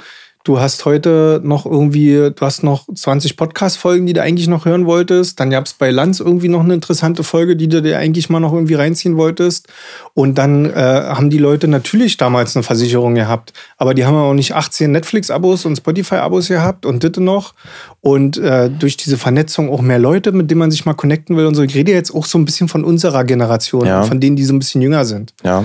du 0.46 0.60
hast 0.60 0.84
heute 0.84 1.40
noch 1.42 1.66
irgendwie, 1.66 2.30
du 2.34 2.40
hast 2.40 2.62
noch 2.62 2.86
20 2.94 3.36
Podcast-Folgen, 3.36 4.06
die 4.06 4.12
du 4.12 4.22
eigentlich 4.22 4.46
noch 4.46 4.64
hören 4.64 4.86
wolltest. 4.86 5.40
Dann 5.40 5.50
gab 5.50 5.66
es 5.66 5.74
bei 5.74 5.90
Lanz 5.90 6.20
irgendwie 6.20 6.46
noch 6.48 6.62
eine 6.62 6.74
interessante 6.74 7.24
Folge, 7.24 7.56
die 7.56 7.66
du 7.68 7.82
dir 7.82 7.98
eigentlich 7.98 8.30
mal 8.30 8.38
noch 8.38 8.52
irgendwie 8.52 8.74
reinziehen 8.74 9.16
wolltest. 9.16 9.66
Und 10.14 10.38
dann 10.38 10.66
äh, 10.66 10.72
haben 10.74 11.30
die 11.30 11.38
Leute 11.38 11.66
natürlich 11.66 12.16
damals 12.16 12.54
eine 12.54 12.62
Versicherung 12.62 13.16
gehabt, 13.16 13.52
aber 13.76 13.92
die 13.92 14.04
haben 14.06 14.14
auch 14.16 14.34
nicht 14.34 14.54
18 14.54 14.92
Netflix-Abos 14.92 15.64
und 15.64 15.76
Spotify-Abos 15.76 16.46
gehabt 16.48 16.86
und 16.86 17.02
das 17.02 17.16
noch. 17.16 17.54
Und 18.00 18.38
äh, 18.38 18.70
durch 18.70 18.96
diese 18.96 19.16
Vernetzung 19.18 19.68
auch 19.68 19.80
mehr 19.80 19.98
Leute, 19.98 20.30
mit 20.30 20.48
denen 20.48 20.60
man 20.60 20.70
sich 20.70 20.86
mal 20.86 20.94
connecten 20.94 21.36
will 21.36 21.46
und 21.46 21.56
so. 21.56 21.62
Ich 21.62 21.74
rede 21.74 21.90
jetzt 21.90 22.14
auch 22.14 22.24
so 22.24 22.38
ein 22.38 22.44
bisschen 22.44 22.68
von 22.68 22.84
unserer 22.84 23.24
Generation, 23.24 23.84
Ja. 23.84 24.04
von 24.04 24.20
denen, 24.20 24.36
die 24.36 24.44
so 24.44 24.54
ein 24.54 24.60
bisschen 24.60 24.80
jünger 24.80 25.04
sind. 25.04 25.34
Ja. 25.44 25.64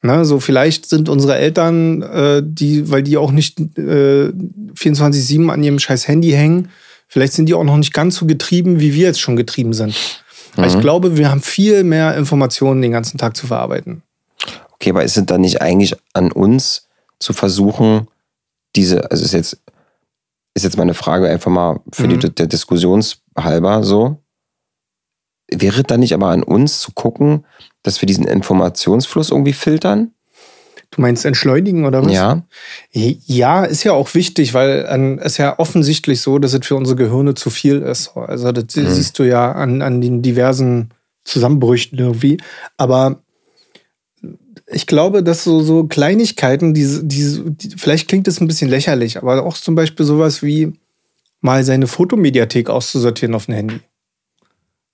Ne, 0.00 0.24
so 0.24 0.38
vielleicht 0.38 0.86
sind 0.86 1.08
unsere 1.08 1.36
Eltern, 1.36 2.02
äh, 2.02 2.40
die, 2.44 2.88
weil 2.90 3.02
die 3.02 3.16
auch 3.16 3.32
nicht 3.32 3.58
äh, 3.76 4.28
24-7 4.74 5.48
an 5.50 5.62
ihrem 5.64 5.80
scheiß 5.80 6.06
Handy 6.06 6.30
hängen, 6.30 6.68
vielleicht 7.08 7.32
sind 7.32 7.46
die 7.48 7.54
auch 7.54 7.64
noch 7.64 7.76
nicht 7.76 7.92
ganz 7.92 8.14
so 8.16 8.24
getrieben, 8.26 8.78
wie 8.78 8.94
wir 8.94 9.06
jetzt 9.08 9.20
schon 9.20 9.34
getrieben 9.34 9.72
sind. 9.72 9.96
Aber 10.56 10.66
Ich 10.68 10.78
glaube, 10.78 11.16
wir 11.16 11.30
haben 11.30 11.42
viel 11.42 11.82
mehr 11.82 12.16
Informationen 12.16 12.80
den 12.80 12.92
ganzen 12.92 13.18
Tag 13.18 13.36
zu 13.36 13.46
verarbeiten. 13.48 14.02
Okay, 14.74 14.90
aber 14.90 15.02
ist 15.02 15.16
es 15.16 15.26
dann 15.26 15.40
nicht 15.40 15.60
eigentlich 15.62 15.96
an 16.12 16.30
uns 16.30 16.86
zu 17.18 17.32
versuchen, 17.32 18.06
diese, 18.76 19.10
also 19.10 19.24
ist 19.24 19.32
jetzt, 19.32 19.60
ist 20.54 20.62
jetzt 20.62 20.76
meine 20.78 20.94
Frage 20.94 21.28
einfach 21.28 21.50
mal 21.50 21.80
für 21.92 22.06
Mhm. 22.06 22.20
die 22.20 22.34
der 22.34 22.46
Diskussionshalber 22.46 23.82
so. 23.82 24.18
Wäre 25.50 25.82
dann 25.82 26.00
nicht 26.00 26.14
aber 26.14 26.28
an 26.28 26.42
uns 26.42 26.80
zu 26.80 26.92
gucken, 26.92 27.44
dass 27.82 28.02
wir 28.02 28.06
diesen 28.06 28.26
Informationsfluss 28.26 29.30
irgendwie 29.30 29.52
filtern? 29.52 30.12
Du 30.90 31.02
meinst 31.02 31.26
entschleunigen 31.26 31.84
oder 31.84 32.04
was? 32.04 32.12
Ja. 32.12 32.42
Ja, 32.92 33.64
ist 33.64 33.84
ja 33.84 33.92
auch 33.92 34.14
wichtig, 34.14 34.54
weil 34.54 34.86
ähm, 34.88 35.20
es 35.22 35.36
ja 35.36 35.58
offensichtlich 35.58 36.22
so, 36.22 36.38
dass 36.38 36.54
es 36.54 36.66
für 36.66 36.76
unsere 36.76 36.96
Gehirne 36.96 37.34
zu 37.34 37.50
viel 37.50 37.82
ist. 37.82 38.16
Also 38.16 38.52
das 38.52 38.72
siehst 38.72 39.18
du 39.18 39.24
ja 39.24 39.52
an, 39.52 39.82
an 39.82 40.00
den 40.00 40.22
diversen 40.22 40.90
Zusammenbrüchen 41.24 41.98
irgendwie. 41.98 42.38
Aber 42.78 43.22
ich 44.66 44.86
glaube, 44.86 45.22
dass 45.22 45.44
so, 45.44 45.60
so 45.62 45.84
Kleinigkeiten, 45.84 46.74
diese, 46.74 47.04
diese, 47.04 47.50
die, 47.50 47.70
vielleicht 47.76 48.08
klingt 48.08 48.26
das 48.26 48.40
ein 48.40 48.48
bisschen 48.48 48.70
lächerlich, 48.70 49.18
aber 49.18 49.44
auch 49.44 49.56
zum 49.56 49.74
Beispiel 49.74 50.04
sowas 50.06 50.42
wie 50.42 50.72
mal 51.40 51.64
seine 51.64 51.86
Fotomediathek 51.86 52.68
auszusortieren 52.70 53.34
auf 53.34 53.46
dem 53.46 53.54
Handy. 53.54 53.80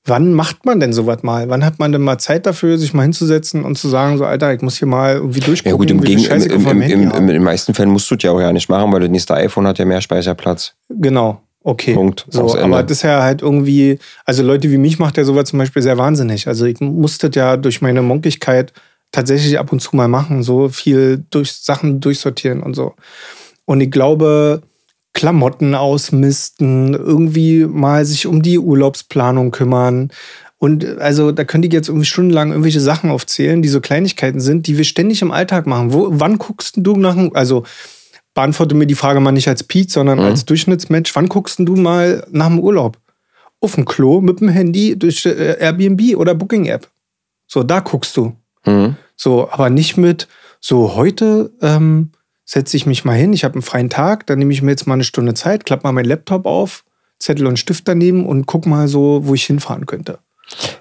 Wann 0.05 0.33
macht 0.33 0.67
man 0.67 0.81
denn 0.81 0.93
sowas 0.93 1.23
mal? 1.23 1.49
Wann 1.49 1.65
hat 1.65 1.79
man 1.79 1.93
denn 1.93 2.03
mal 2.03 2.19
Zeit 2.19 2.47
dafür, 2.47 2.79
sich 2.79 2.93
mal 2.93 3.03
hinzusetzen 3.03 3.65
und 3.65 3.77
zu 3.79 3.89
sagen, 3.89 4.19
so, 4.19 4.25
Alter, 4.25 4.53
ich 4.53 4.61
muss 4.61 4.77
hier 4.77 4.89
mal 4.89 5.15
irgendwie 5.15 5.41
durchgucken, 5.41 5.73
Ja 5.73 5.77
gut, 5.77 5.91
im, 5.91 6.03
wie 6.03 6.07
Gegen, 6.07 6.21
viel 6.21 6.29
Scheiße 6.29 6.49
im, 6.49 6.51
ich 6.51 6.57
auf 6.57 6.63
im, 6.73 6.79
meinem 6.79 6.83
im, 6.83 6.89
Handy 6.89 7.05
im, 7.05 7.13
habe. 7.13 7.21
in 7.21 7.27
den 7.29 7.43
meisten 7.43 7.75
Fällen 7.75 7.91
musst 7.91 8.11
du 8.11 8.15
es 8.15 8.23
ja 8.23 8.31
auch 8.31 8.41
ja 8.41 8.53
nicht 8.53 8.69
machen, 8.69 8.93
weil 8.93 9.01
das 9.01 9.11
nächste 9.11 9.35
iPhone 9.35 9.67
hat 9.67 9.79
ja 9.79 9.85
mehr 9.85 10.01
Speicherplatz. 10.01 10.75
Genau. 10.89 11.41
Okay. 11.67 11.95
Punkt. 11.95 12.27
So, 12.29 12.59
aber 12.59 12.83
das 12.83 12.99
ist 12.99 13.03
ja 13.03 13.23
halt 13.23 13.41
irgendwie, 13.41 13.99
also 14.27 14.43
Leute 14.43 14.71
wie 14.71 14.77
mich 14.77 14.99
macht 14.99 15.17
ja 15.17 15.25
sowas 15.25 15.49
zum 15.49 15.59
Beispiel 15.59 15.81
sehr 15.81 15.97
wahnsinnig. 15.97 16.47
Also 16.47 16.67
ich 16.67 16.79
musste 16.81 17.31
ja 17.35 17.57
durch 17.57 17.81
meine 17.81 18.03
Monkigkeit 18.03 18.75
tatsächlich 19.13 19.59
ab 19.59 19.73
und 19.73 19.81
zu 19.81 19.97
mal 19.97 20.09
machen, 20.09 20.43
so 20.43 20.69
viel 20.69 21.25
durch 21.31 21.53
Sachen 21.55 22.01
durchsortieren 22.01 22.63
und 22.63 22.75
so. 22.75 22.95
Und 23.65 23.81
ich 23.81 23.91
glaube, 23.91 24.61
Klamotten 25.15 25.75
ausmisten, 25.75 26.93
irgendwie 26.95 27.65
mal 27.67 28.05
sich 28.05 28.27
um 28.27 28.43
die 28.43 28.59
Urlaubsplanung 28.59 29.51
kümmern. 29.53 30.11
Und 30.59 30.85
also 30.99 31.31
da 31.33 31.45
könnte 31.45 31.69
ich 31.69 31.75
jetzt 31.75 31.89
irgendwie 31.89 32.07
stundenlang 32.07 32.51
irgendwelche 32.51 32.81
Sachen 32.81 33.11
aufzählen, 33.11 33.63
die 33.63 33.69
so 33.69 33.81
Kleinigkeiten 33.81 34.41
sind, 34.41 34.67
die 34.67 34.77
wir 34.77 34.85
ständig 34.85 35.23
im 35.23 35.31
Alltag 35.31 35.67
machen. 35.67 35.93
Wo, 35.93 36.09
wann 36.11 36.39
guckst 36.39 36.75
du 36.79 36.97
nach, 36.97 37.17
einem- 37.17 37.33
also 37.35 37.65
beantworte 38.35 38.75
mir 38.75 38.87
die 38.87 38.95
Frage 38.97 39.21
mal 39.21 39.33
nicht 39.33 39.49
als 39.49 39.63
Pete, 39.63 39.93
sondern 39.93 40.19
Mhm. 40.19 40.25
als 40.25 40.45
Durchschnittsmensch. 40.45 41.15
Wann 41.15 41.29
guckst 41.29 41.59
du 41.61 41.77
mal 41.77 42.27
nach 42.31 42.49
dem 42.49 42.59
Urlaub? 42.59 42.99
Auf 43.61 43.77
dem 43.77 43.85
Klo 43.85 44.21
mit 44.21 44.41
dem 44.41 44.49
Handy 44.49 44.99
durch 44.99 45.25
äh, 45.27 45.57
Airbnb 45.61 46.17
oder 46.17 46.35
Booking-App. 46.35 46.89
So, 47.47 47.63
da 47.63 47.81
guckst 47.81 48.17
du. 48.17 48.33
Mhm. 48.67 48.97
So, 49.17 49.49
aber 49.51 49.71
nicht 49.71 49.97
mit, 49.97 50.27
so 50.61 50.97
heute 50.97 51.53
ähm, 51.63 52.11
setze 52.45 52.77
ich 52.77 52.87
mich 52.87 53.05
mal 53.05 53.15
hin, 53.15 53.33
ich 53.33 53.45
habe 53.45 53.55
einen 53.55 53.63
freien 53.63 53.91
Tag, 53.91 54.27
dann 54.27 54.39
nehme 54.39 54.53
ich 54.53 54.63
mir 54.63 54.71
jetzt 54.71 54.87
mal 54.87 54.95
eine 54.95 55.05
Stunde 55.05 55.35
Zeit, 55.35 55.65
klappe 55.65 55.85
mal 55.85 55.93
meinen 55.93 56.07
Laptop 56.07 56.47
auf, 56.47 56.85
Zettel 57.19 57.47
und 57.47 57.59
Stift 57.59 57.89
daneben 57.89 58.27
und 58.27 58.47
guck 58.47 58.67
mal 58.67 58.89
so, 58.89 59.21
wo 59.25 59.35
ich 59.35 59.45
hinfahren 59.45 59.87
könnte. 59.87 60.19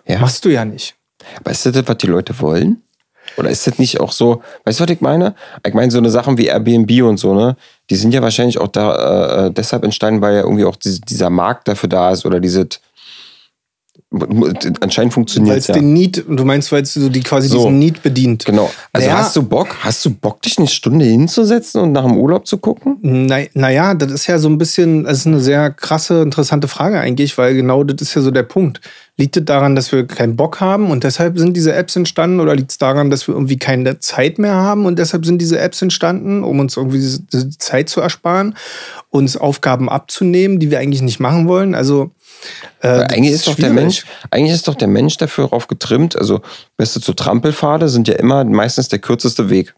Ja. 0.05 0.19
Machst 0.19 0.43
du 0.45 0.49
ja 0.49 0.65
nicht. 0.65 0.95
Aber 1.39 1.51
ist 1.51 1.65
das, 1.65 1.73
das, 1.73 1.87
was 1.87 1.97
die 1.97 2.07
Leute 2.07 2.39
wollen? 2.41 2.81
Oder 3.37 3.49
ist 3.49 3.65
das 3.65 3.79
nicht 3.79 3.99
auch 3.99 4.11
so, 4.11 4.41
weißt 4.65 4.79
du, 4.79 4.83
was 4.83 4.91
ich 4.91 5.01
meine? 5.01 5.35
Ich 5.65 5.73
meine, 5.73 5.91
so 5.91 5.97
eine 5.97 6.09
Sachen 6.09 6.37
wie 6.37 6.47
Airbnb 6.47 7.03
und 7.03 7.17
so, 7.17 7.33
ne? 7.33 7.55
Die 7.89 7.95
sind 7.95 8.13
ja 8.13 8.21
wahrscheinlich 8.21 8.57
auch 8.57 8.67
da 8.67 9.45
äh, 9.45 9.51
deshalb 9.51 9.83
entstanden, 9.83 10.21
weil 10.21 10.35
ja 10.35 10.41
irgendwie 10.41 10.65
auch 10.65 10.75
diese, 10.75 11.01
dieser 11.01 11.29
Markt 11.29 11.67
dafür 11.67 11.89
da 11.89 12.11
ist 12.11 12.25
oder 12.25 12.39
diese. 12.39 12.67
Anscheinend 14.79 15.13
funktioniert 15.13 15.57
es 15.57 15.67
ja. 15.67 15.73
den 15.73 15.93
Need, 15.93 16.23
du 16.27 16.45
meinst, 16.45 16.71
weil 16.71 16.85
so 16.85 17.09
die 17.09 17.21
quasi 17.21 17.47
So. 17.47 17.57
diesen 17.57 17.79
Need 17.79 18.03
bedient. 18.03 18.45
Genau. 18.45 18.69
Also 18.91 19.07
Naja. 19.07 19.19
hast 19.19 19.35
du 19.35 19.41
Bock, 19.41 19.75
hast 19.79 20.05
du 20.05 20.11
Bock, 20.11 20.41
dich 20.43 20.59
eine 20.59 20.67
Stunde 20.67 21.05
hinzusetzen 21.05 21.81
und 21.81 21.93
nach 21.93 22.03
dem 22.05 22.17
Urlaub 22.17 22.45
zu 22.45 22.57
gucken? 22.57 22.99
Naja, 23.01 23.47
na 23.53 23.93
das 23.95 24.11
ist 24.11 24.27
ja 24.27 24.37
so 24.37 24.49
ein 24.49 24.59
bisschen, 24.59 25.05
das 25.05 25.19
ist 25.19 25.27
eine 25.27 25.39
sehr 25.39 25.71
krasse, 25.71 26.21
interessante 26.21 26.67
Frage 26.67 26.99
eigentlich, 26.99 27.37
weil 27.39 27.55
genau 27.55 27.83
das 27.83 28.01
ist 28.01 28.13
ja 28.13 28.21
so 28.21 28.29
der 28.29 28.43
Punkt. 28.43 28.81
Liegt 29.17 29.37
es 29.37 29.45
daran, 29.45 29.75
dass 29.75 29.91
wir 29.91 30.05
keinen 30.05 30.35
Bock 30.35 30.59
haben 30.59 30.91
und 30.91 31.03
deshalb 31.03 31.37
sind 31.39 31.57
diese 31.57 31.73
Apps 31.73 31.95
entstanden 31.95 32.39
oder 32.39 32.55
liegt 32.55 32.71
es 32.71 32.77
daran, 32.77 33.09
dass 33.09 33.27
wir 33.27 33.35
irgendwie 33.35 33.57
keine 33.57 33.99
Zeit 33.99 34.37
mehr 34.37 34.55
haben 34.55 34.85
und 34.85 34.99
deshalb 34.99 35.25
sind 35.25 35.39
diese 35.39 35.59
Apps 35.59 35.81
entstanden, 35.81 36.43
um 36.43 36.59
uns 36.59 36.77
irgendwie 36.77 36.97
diese 36.97 37.49
Zeit 37.57 37.89
zu 37.89 37.99
ersparen, 38.01 38.55
uns 39.09 39.37
Aufgaben 39.37 39.89
abzunehmen, 39.89 40.59
die 40.59 40.69
wir 40.71 40.79
eigentlich 40.79 41.01
nicht 41.01 41.19
machen 41.19 41.47
wollen? 41.47 41.73
Also 41.75 42.11
äh, 42.79 42.87
das 42.87 43.01
eigentlich 43.09 43.33
ist 43.33 43.47
doch 43.47 43.55
der. 43.55 43.71
Mensch, 43.71 44.05
eigentlich 44.31 44.53
ist 44.53 44.67
doch 44.67 44.75
der 44.75 44.87
Mensch 44.87 45.17
dafür 45.17 45.47
drauf 45.47 45.67
getrimmt. 45.67 46.15
Also, 46.15 46.41
weißt 46.77 46.95
du, 46.95 46.99
zu 46.99 47.13
Trampelpfade 47.13 47.89
sind 47.89 48.07
ja 48.07 48.15
immer 48.15 48.43
meistens 48.43 48.87
der 48.87 48.99
kürzeste 48.99 49.49
Weg. 49.49 49.73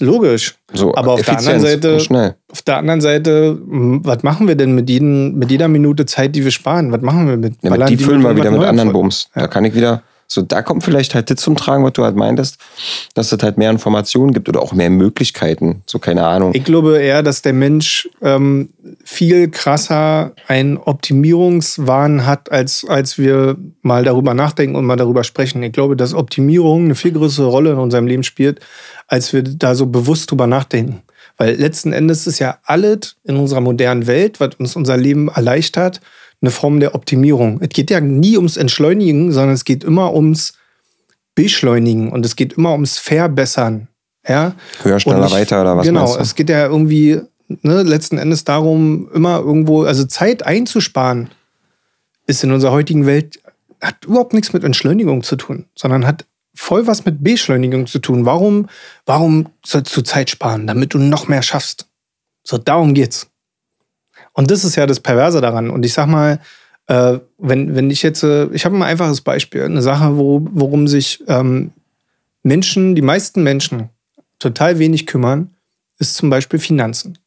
Logisch. 0.00 0.54
So 0.72 0.94
Aber 0.94 1.14
auf 1.14 1.22
der 1.22 1.38
anderen 1.38 1.60
Seite-. 1.60 2.32
Auf 2.52 2.62
der 2.62 2.76
anderen 2.76 3.00
Seite, 3.00 3.58
mh, 3.60 4.00
was 4.04 4.22
machen 4.22 4.46
wir 4.46 4.54
denn 4.54 4.74
mit, 4.74 4.88
jeden, 4.88 5.36
mit 5.36 5.50
jeder 5.50 5.68
Minute 5.68 6.06
Zeit, 6.06 6.36
die 6.36 6.44
wir 6.44 6.52
sparen? 6.52 6.92
Was 6.92 7.00
machen 7.00 7.26
wir 7.26 7.36
mit? 7.36 7.54
Ja, 7.62 7.70
mit 7.70 7.88
die 7.88 7.96
füllen 7.96 8.22
wir 8.22 8.36
wieder 8.36 8.50
mit 8.50 8.62
anderen? 8.62 8.92
Bums. 8.92 9.28
Da 9.34 9.48
kann 9.48 9.64
ich 9.64 9.74
wieder, 9.74 10.02
so 10.30 10.42
da 10.42 10.60
kommt 10.60 10.84
vielleicht 10.84 11.14
halt 11.14 11.30
das 11.30 11.38
zum 11.38 11.56
Tragen, 11.56 11.84
was 11.84 11.94
du 11.94 12.04
halt 12.04 12.14
meintest, 12.14 12.58
dass 13.14 13.32
es 13.32 13.42
halt 13.42 13.56
mehr 13.56 13.70
Informationen 13.70 14.34
gibt 14.34 14.50
oder 14.50 14.60
auch 14.60 14.74
mehr 14.74 14.90
Möglichkeiten. 14.90 15.82
So, 15.86 15.98
keine 15.98 16.26
Ahnung. 16.26 16.52
Ich 16.54 16.64
glaube 16.64 16.98
eher, 16.98 17.22
dass 17.22 17.40
der 17.40 17.54
Mensch 17.54 18.10
ähm, 18.20 18.68
viel 19.04 19.50
krasser 19.50 20.32
einen 20.46 20.76
Optimierungswahn 20.76 22.26
hat, 22.26 22.52
als, 22.52 22.84
als 22.86 23.16
wir 23.16 23.56
mal 23.80 24.04
darüber 24.04 24.34
nachdenken 24.34 24.76
und 24.76 24.84
mal 24.84 24.96
darüber 24.96 25.24
sprechen. 25.24 25.62
Ich 25.62 25.72
glaube, 25.72 25.96
dass 25.96 26.12
Optimierung 26.12 26.84
eine 26.84 26.94
viel 26.94 27.12
größere 27.12 27.46
Rolle 27.46 27.72
in 27.72 27.78
unserem 27.78 28.06
Leben 28.06 28.22
spielt, 28.22 28.60
als 29.06 29.32
wir 29.32 29.42
da 29.42 29.74
so 29.74 29.86
bewusst 29.86 30.30
drüber 30.30 30.46
nachdenken. 30.46 31.02
Weil 31.38 31.54
letzten 31.54 31.94
Endes 31.94 32.26
ist 32.26 32.38
ja 32.38 32.58
alles 32.64 33.16
in 33.24 33.36
unserer 33.36 33.62
modernen 33.62 34.06
Welt, 34.06 34.40
was 34.40 34.56
uns 34.56 34.76
unser 34.76 34.98
Leben 34.98 35.28
erleichtert, 35.28 36.02
eine 36.40 36.50
Form 36.50 36.80
der 36.80 36.94
Optimierung. 36.94 37.60
Es 37.60 37.70
geht 37.70 37.90
ja 37.90 38.00
nie 38.00 38.36
ums 38.36 38.56
Entschleunigen, 38.56 39.32
sondern 39.32 39.54
es 39.54 39.64
geht 39.64 39.84
immer 39.84 40.14
ums 40.14 40.54
Beschleunigen 41.34 42.10
und 42.10 42.24
es 42.24 42.36
geht 42.36 42.52
immer 42.54 42.72
ums 42.72 42.98
Verbessern. 42.98 43.88
Ja? 44.26 44.54
Höher, 44.82 45.00
schneller, 45.00 45.24
nicht- 45.24 45.32
weiter 45.32 45.60
oder 45.60 45.76
was 45.76 45.86
Genau, 45.86 46.16
es 46.16 46.34
geht 46.34 46.50
ja 46.50 46.66
irgendwie 46.66 47.20
ne, 47.62 47.82
letzten 47.82 48.18
Endes 48.18 48.44
darum, 48.44 49.08
immer 49.12 49.38
irgendwo, 49.38 49.84
also 49.84 50.04
Zeit 50.04 50.44
einzusparen, 50.44 51.30
ist 52.26 52.44
in 52.44 52.52
unserer 52.52 52.72
heutigen 52.72 53.06
Welt, 53.06 53.40
hat 53.80 54.04
überhaupt 54.04 54.34
nichts 54.34 54.52
mit 54.52 54.64
Entschleunigung 54.64 55.22
zu 55.22 55.36
tun, 55.36 55.64
sondern 55.74 56.06
hat 56.06 56.26
voll 56.54 56.86
was 56.86 57.04
mit 57.04 57.22
Beschleunigung 57.22 57.86
zu 57.86 58.00
tun. 58.00 58.26
Warum, 58.26 58.68
warum 59.06 59.46
sollst 59.64 59.96
du 59.96 60.02
Zeit 60.02 60.30
sparen, 60.30 60.66
damit 60.66 60.92
du 60.92 60.98
noch 60.98 61.28
mehr 61.28 61.42
schaffst? 61.42 61.86
So, 62.42 62.58
darum 62.58 62.94
geht's. 62.94 63.28
Und 64.38 64.52
das 64.52 64.62
ist 64.62 64.76
ja 64.76 64.86
das 64.86 65.00
Perverse 65.00 65.40
daran. 65.40 65.68
Und 65.68 65.84
ich 65.84 65.92
sag 65.92 66.06
mal, 66.06 66.38
äh, 66.86 67.18
wenn, 67.38 67.74
wenn 67.74 67.90
ich 67.90 68.04
jetzt, 68.04 68.22
äh, 68.22 68.46
ich 68.52 68.64
habe 68.64 68.76
ein 68.76 68.84
einfaches 68.84 69.20
Beispiel, 69.20 69.64
eine 69.64 69.82
Sache, 69.82 70.16
wo, 70.16 70.46
worum 70.52 70.86
sich 70.86 71.24
ähm, 71.26 71.72
Menschen, 72.44 72.94
die 72.94 73.02
meisten 73.02 73.42
Menschen 73.42 73.88
total 74.38 74.78
wenig 74.78 75.08
kümmern, 75.08 75.50
ist 75.98 76.14
zum 76.14 76.30
Beispiel 76.30 76.60
Finanzen. 76.60 77.18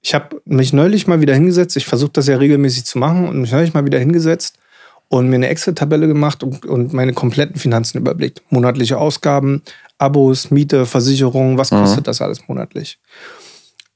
Ich 0.00 0.14
habe 0.14 0.40
mich 0.44 0.72
neulich 0.72 1.08
mal 1.08 1.20
wieder 1.20 1.34
hingesetzt, 1.34 1.76
ich 1.76 1.86
versuche 1.86 2.12
das 2.12 2.28
ja 2.28 2.36
regelmäßig 2.36 2.84
zu 2.84 2.98
machen 2.98 3.26
und 3.26 3.40
mich 3.40 3.50
neulich 3.50 3.74
mal 3.74 3.84
wieder 3.84 3.98
hingesetzt 3.98 4.60
und 5.08 5.28
mir 5.28 5.34
eine 5.34 5.48
Excel-Tabelle 5.48 6.06
gemacht 6.06 6.44
und, 6.44 6.66
und 6.66 6.92
meine 6.92 7.14
kompletten 7.14 7.56
Finanzen 7.56 7.98
überblickt. 7.98 8.42
Monatliche 8.50 8.96
Ausgaben, 8.96 9.62
Abos, 9.98 10.52
Miete, 10.52 10.86
Versicherung, 10.86 11.58
was 11.58 11.70
kostet 11.70 12.06
das 12.06 12.22
alles 12.22 12.46
monatlich? 12.46 13.00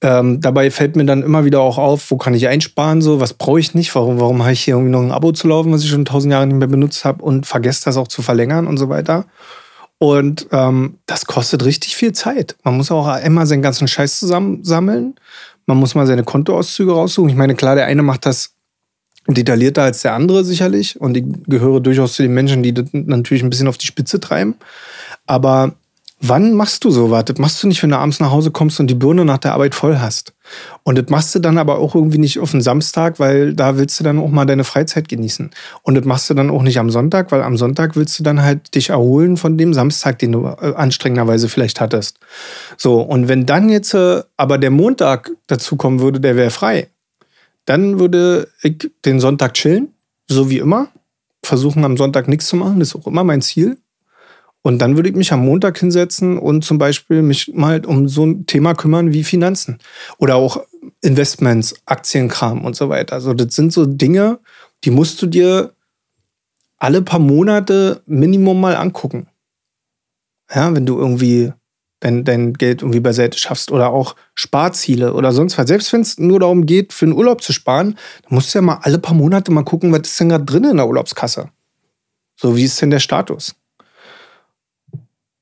Ähm, 0.03 0.41
dabei 0.41 0.71
fällt 0.71 0.95
mir 0.95 1.07
dann 1.07 1.23
immer 1.23 1.45
wieder 1.45 1.61
auch 1.61 1.79
auf, 1.79 2.11
wo 2.11 2.19
kann 2.19 2.35
ich 2.35 2.49
einsparen, 2.49 3.01
so, 3.01 3.19
was 3.19 3.33
brauche 3.33 3.61
ich 3.61 3.75
nicht, 3.75 3.95
warum, 3.95 4.21
warum 4.21 4.43
habe 4.43 4.53
ich 4.53 4.63
hier 4.63 4.75
irgendwie 4.75 4.93
noch 4.93 5.01
ein 5.01 5.11
Abo 5.11 5.33
zu 5.33 5.49
laufen, 5.49 5.73
was 5.73 5.83
ich 5.83 5.91
schon 5.91 6.05
tausend 6.05 6.33
Jahre 6.33 6.47
nicht 6.47 6.59
mehr 6.59 6.69
benutzt 6.69 7.05
habe 7.07 7.25
und 7.25 7.47
vergesse 7.47 7.87
das 7.87 7.97
auch 7.97 8.09
zu 8.09 8.21
verlängern 8.21 8.67
und 8.67 8.77
so 8.77 8.91
weiter. 8.91 9.25
Und 9.99 10.49
ähm, 10.53 10.99
das 11.07 11.25
kostet 11.25 11.65
richtig 11.65 11.97
viel 11.97 12.13
Zeit. 12.13 12.57
Man 12.63 12.77
muss 12.77 12.91
auch 12.91 13.17
immer 13.25 13.47
seinen 13.47 13.63
ganzen 13.63 13.89
Scheiß 13.89 14.19
zusammensammeln. 14.19 15.15
Man 15.65 15.79
muss 15.79 15.95
mal 15.95 16.07
seine 16.07 16.25
Kontoauszüge 16.25 16.93
raussuchen. 16.93 17.31
Ich 17.31 17.37
meine, 17.37 17.55
klar, 17.55 17.75
der 17.75 17.87
eine 17.87 18.03
macht 18.03 18.27
das 18.27 18.53
detaillierter 19.27 19.83
als 19.83 20.03
der 20.03 20.13
andere 20.13 20.45
sicherlich. 20.45 21.01
Und 21.01 21.17
ich 21.17 21.25
gehöre 21.47 21.81
durchaus 21.81 22.13
zu 22.13 22.23
den 22.23 22.35
Menschen, 22.35 22.63
die 22.63 22.75
das 22.75 22.87
natürlich 22.93 23.43
ein 23.43 23.51
bisschen 23.51 23.69
auf 23.69 23.79
die 23.79 23.87
Spitze 23.87 24.21
treiben. 24.21 24.57
Aber 25.27 25.75
wann 26.29 26.55
machst 26.55 26.85
du 26.85 26.91
so 26.91 27.11
was? 27.11 27.25
Das 27.27 27.39
machst 27.39 27.63
du 27.63 27.69
nicht, 27.69 27.83
wenn 27.83 27.91
du 27.91 27.99
abends 27.99 28.21
nach 28.21 28.31
Hause 28.31 28.51
kommst 28.51 28.81
und 28.81 28.89
die 28.89 28.95
Birne 28.95 29.25
nach 29.25 29.39
der 29.39 29.55
Arbeit 29.55 29.75
voll 29.75 29.99
hast. 29.99 30.35
Und 30.83 30.99
das 30.99 31.09
machst 31.09 31.35
du 31.35 31.39
dann 31.39 31.59
aber 31.59 31.79
auch 31.79 31.95
irgendwie 31.95 32.19
nicht 32.19 32.39
auf 32.39 32.51
den 32.51 32.61
Samstag, 32.61 33.19
weil 33.19 33.55
da 33.55 33.77
willst 33.77 33.99
du 33.99 34.05
dann 34.05 34.19
auch 34.19 34.29
mal 34.29 34.45
deine 34.45 34.65
Freizeit 34.65 35.09
genießen. 35.09 35.51
Und 35.83 35.95
das 35.95 36.05
machst 36.05 36.31
du 36.31 36.35
dann 36.35 36.51
auch 36.51 36.63
nicht 36.63 36.79
am 36.79 36.91
Sonntag, 36.91 37.33
weil 37.33 37.43
am 37.43 37.57
Sonntag 37.57 37.97
willst 37.97 38.19
du 38.19 38.23
dann 38.23 38.43
halt 38.43 38.75
dich 38.75 38.91
erholen 38.91 39.37
von 39.37 39.59
dem 39.59 39.75
Samstag, 39.75 40.19
den 40.19 40.33
du 40.33 40.47
äh, 40.47 40.75
anstrengenderweise 40.75 41.49
vielleicht 41.49 41.81
hattest. 41.81 42.19
So, 42.77 43.01
und 43.01 43.29
wenn 43.29 43.47
dann 43.47 43.69
jetzt 43.69 43.95
äh, 43.95 44.23
aber 44.37 44.59
der 44.59 44.71
Montag 44.71 45.31
dazu 45.47 45.77
kommen 45.77 46.01
würde, 46.01 46.21
der 46.21 46.37
wäre 46.37 46.51
frei, 46.51 46.89
dann 47.65 47.99
würde 47.99 48.49
ich 48.63 48.91
den 49.05 49.21
Sonntag 49.21 49.55
chillen, 49.55 49.89
so 50.29 50.51
wie 50.51 50.59
immer. 50.59 50.89
Versuchen 51.43 51.85
am 51.85 51.97
Sonntag 51.97 52.29
nichts 52.29 52.47
zu 52.47 52.57
machen, 52.57 52.81
das 52.81 52.89
ist 52.89 52.97
auch 52.97 53.07
immer 53.07 53.25
mein 53.25 53.43
Ziel. 53.43 53.79
Und 54.67 54.79
dann 54.79 54.97
würde 54.97 55.09
ich 55.09 55.15
mich 55.15 55.33
am 55.33 55.45
Montag 55.45 55.79
hinsetzen 55.79 56.41
und 56.41 56.65
zum 56.65 56.77
Beispiel 56.77 57.23
mich 57.23 57.55
mal 57.55 57.87
um 57.87 58.09
so 58.09 58.27
ein 58.27 58.47
Thema 58.47 58.75
kümmern 58.75 59.13
wie 59.13 59.23
Finanzen 59.23 59.79
oder 60.19 60.35
auch 60.35 60.61
Investments, 61.03 61.77
Aktienkram 61.85 62.65
und 62.65 62.75
so 62.75 62.89
weiter. 62.89 63.15
Also 63.15 63.33
das 63.33 63.55
sind 63.55 63.73
so 63.73 63.87
Dinge, 63.87 64.41
die 64.83 64.91
musst 64.91 65.23
du 65.23 65.29
dir 65.29 65.73
alle 66.79 67.01
paar 67.01 67.21
Monate 67.21 68.03
Minimum 68.07 68.61
mal 68.61 68.75
angucken. 68.75 69.29
Ja, 70.53 70.75
wenn 70.75 70.85
du 70.85 70.99
irgendwie 70.99 71.53
dein, 72.01 72.25
dein 72.25 72.53
Geld 72.53 72.83
irgendwie 72.83 72.99
beiseite 72.99 73.39
schaffst 73.39 73.71
oder 73.71 73.91
auch 73.91 74.17
Sparziele 74.35 75.15
oder 75.15 75.31
sonst 75.31 75.57
was. 75.59 75.69
Selbst 75.69 75.93
wenn 75.93 76.01
es 76.01 76.19
nur 76.19 76.41
darum 76.41 76.67
geht, 76.67 76.93
für 76.93 77.05
einen 77.05 77.15
Urlaub 77.15 77.41
zu 77.41 77.53
sparen, 77.53 77.97
dann 78.23 78.35
musst 78.35 78.53
du 78.53 78.59
ja 78.59 78.63
mal 78.63 78.81
alle 78.83 78.99
paar 78.99 79.15
Monate 79.15 79.53
mal 79.53 79.63
gucken, 79.63 79.93
was 79.93 80.09
ist 80.09 80.19
denn 80.19 80.31
gerade 80.31 80.45
drin 80.45 80.65
in 80.65 80.79
der 80.79 80.89
Urlaubskasse. 80.89 81.51
So, 82.35 82.57
wie 82.57 82.65
ist 82.65 82.83
denn 82.83 82.91
der 82.91 82.99
Status? 82.99 83.55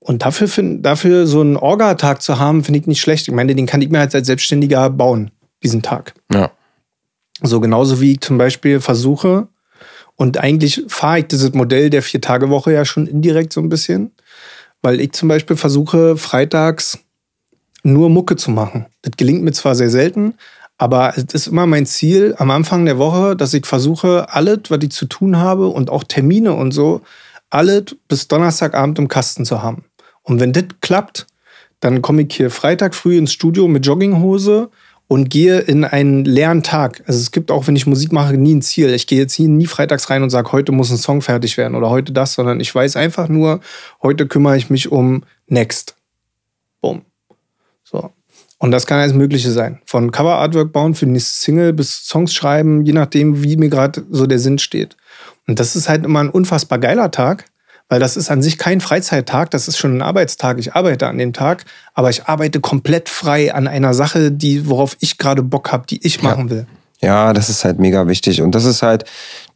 Und 0.06 0.22
dafür, 0.22 0.48
find, 0.48 0.84
dafür 0.84 1.26
so 1.26 1.40
einen 1.40 1.56
Orga-Tag 1.56 2.20
zu 2.20 2.38
haben, 2.38 2.62
finde 2.62 2.78
ich 2.78 2.86
nicht 2.86 3.00
schlecht. 3.00 3.26
Ich 3.26 3.32
meine, 3.32 3.54
den 3.54 3.64
kann 3.64 3.80
ich 3.80 3.88
mir 3.88 4.00
halt 4.00 4.14
als 4.14 4.26
Selbstständiger 4.26 4.90
bauen, 4.90 5.30
diesen 5.62 5.80
Tag. 5.80 6.12
Ja. 6.30 6.50
So 7.42 7.58
genauso 7.58 8.02
wie 8.02 8.12
ich 8.12 8.20
zum 8.20 8.36
Beispiel 8.36 8.80
versuche, 8.80 9.48
Und 10.16 10.38
eigentlich 10.38 10.84
fahre 10.88 11.20
ich 11.20 11.26
dieses 11.26 11.52
Modell 11.54 11.90
der 11.90 12.02
Vier-Tage-Woche 12.02 12.72
ja 12.72 12.84
schon 12.84 13.06
indirekt 13.06 13.52
so 13.52 13.60
ein 13.60 13.68
bisschen, 13.68 14.12
weil 14.82 15.00
ich 15.00 15.12
zum 15.12 15.28
Beispiel 15.28 15.56
versuche, 15.56 16.16
freitags 16.16 16.98
nur 17.82 18.08
Mucke 18.10 18.36
zu 18.36 18.50
machen. 18.50 18.86
Das 19.02 19.12
gelingt 19.16 19.42
mir 19.42 19.52
zwar 19.52 19.74
sehr 19.74 19.90
selten, 19.90 20.34
aber 20.78 21.14
es 21.16 21.24
ist 21.34 21.46
immer 21.48 21.66
mein 21.66 21.86
Ziel 21.86 22.34
am 22.38 22.50
Anfang 22.50 22.84
der 22.84 22.98
Woche, 22.98 23.36
dass 23.36 23.54
ich 23.54 23.66
versuche, 23.66 24.32
alles, 24.32 24.60
was 24.68 24.78
ich 24.82 24.92
zu 24.92 25.06
tun 25.06 25.38
habe 25.38 25.68
und 25.68 25.90
auch 25.90 26.04
Termine 26.04 26.54
und 26.54 26.72
so, 26.72 27.02
alles 27.50 27.96
bis 28.08 28.28
Donnerstagabend 28.28 28.98
im 28.98 29.08
Kasten 29.08 29.44
zu 29.44 29.62
haben. 29.62 29.84
Und 30.24 30.40
wenn 30.40 30.52
das 30.52 30.64
klappt, 30.80 31.26
dann 31.80 32.02
komme 32.02 32.22
ich 32.22 32.34
hier 32.34 32.50
Freitag 32.50 32.94
früh 32.94 33.16
ins 33.16 33.32
Studio 33.32 33.68
mit 33.68 33.86
Jogginghose 33.86 34.70
und 35.06 35.28
gehe 35.28 35.60
in 35.60 35.84
einen 35.84 36.24
leeren 36.24 36.62
Tag. 36.62 37.02
Also 37.06 37.20
es 37.20 37.30
gibt 37.30 37.50
auch, 37.50 37.66
wenn 37.66 37.76
ich 37.76 37.86
Musik 37.86 38.10
mache, 38.10 38.34
nie 38.34 38.54
ein 38.54 38.62
Ziel. 38.62 38.92
Ich 38.94 39.06
gehe 39.06 39.18
jetzt 39.18 39.34
hier 39.34 39.48
nie 39.48 39.66
freitags 39.66 40.08
rein 40.10 40.22
und 40.22 40.30
sage, 40.30 40.50
heute 40.52 40.72
muss 40.72 40.90
ein 40.90 40.96
Song 40.96 41.20
fertig 41.20 41.56
werden 41.56 41.74
oder 41.74 41.90
heute 41.90 42.12
das, 42.12 42.34
sondern 42.34 42.58
ich 42.58 42.74
weiß 42.74 42.96
einfach 42.96 43.28
nur, 43.28 43.60
heute 44.02 44.26
kümmere 44.26 44.56
ich 44.56 44.70
mich 44.70 44.90
um 44.90 45.24
Next. 45.46 45.94
Boom. 46.80 47.02
So. 47.84 48.10
Und 48.58 48.70
das 48.70 48.86
kann 48.86 48.98
alles 48.98 49.12
Mögliche 49.12 49.50
sein. 49.50 49.80
Von 49.84 50.10
Cover-Artwork 50.10 50.72
bauen 50.72 50.94
für 50.94 51.04
die 51.04 51.12
nächste 51.12 51.38
Single 51.38 51.74
bis 51.74 52.06
Songs 52.06 52.32
schreiben, 52.32 52.86
je 52.86 52.94
nachdem, 52.94 53.42
wie 53.42 53.58
mir 53.58 53.68
gerade 53.68 54.04
so 54.10 54.26
der 54.26 54.38
Sinn 54.38 54.58
steht. 54.58 54.96
Und 55.46 55.60
das 55.60 55.76
ist 55.76 55.88
halt 55.90 56.04
immer 56.04 56.20
ein 56.20 56.30
unfassbar 56.30 56.78
geiler 56.78 57.10
Tag, 57.10 57.44
weil 57.88 58.00
das 58.00 58.16
ist 58.16 58.30
an 58.30 58.42
sich 58.42 58.58
kein 58.58 58.80
Freizeittag, 58.80 59.50
das 59.50 59.68
ist 59.68 59.76
schon 59.76 59.98
ein 59.98 60.02
Arbeitstag. 60.02 60.58
Ich 60.58 60.74
arbeite 60.74 61.06
an 61.06 61.18
dem 61.18 61.32
Tag, 61.32 61.64
aber 61.92 62.10
ich 62.10 62.24
arbeite 62.26 62.60
komplett 62.60 63.08
frei 63.08 63.54
an 63.54 63.68
einer 63.68 63.94
Sache, 63.94 64.32
die, 64.32 64.68
worauf 64.68 64.96
ich 65.00 65.18
gerade 65.18 65.42
Bock 65.42 65.70
habe, 65.72 65.86
die 65.86 66.04
ich 66.06 66.22
machen 66.22 66.50
will. 66.50 66.66
Ja, 67.00 67.34
das 67.34 67.50
ist 67.50 67.64
halt 67.64 67.78
mega 67.78 68.06
wichtig. 68.08 68.40
Und 68.40 68.54
das 68.54 68.64
ist 68.64 68.82
halt, 68.82 69.04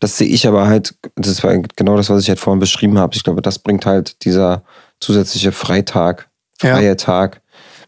das 0.00 0.18
sehe 0.18 0.28
ich 0.28 0.46
aber 0.46 0.66
halt, 0.66 0.94
das 1.16 1.42
war 1.42 1.56
genau 1.76 1.96
das, 1.96 2.10
was 2.10 2.22
ich 2.22 2.28
halt 2.28 2.38
vorhin 2.38 2.60
beschrieben 2.60 2.98
habe. 2.98 3.16
Ich 3.16 3.24
glaube, 3.24 3.40
das 3.40 3.58
bringt 3.58 3.86
halt 3.86 4.22
dieser 4.24 4.62
zusätzliche 5.00 5.52
Freitag, 5.52 6.28
freie 6.58 6.88
ja. 6.88 6.94
Tag 6.94 7.40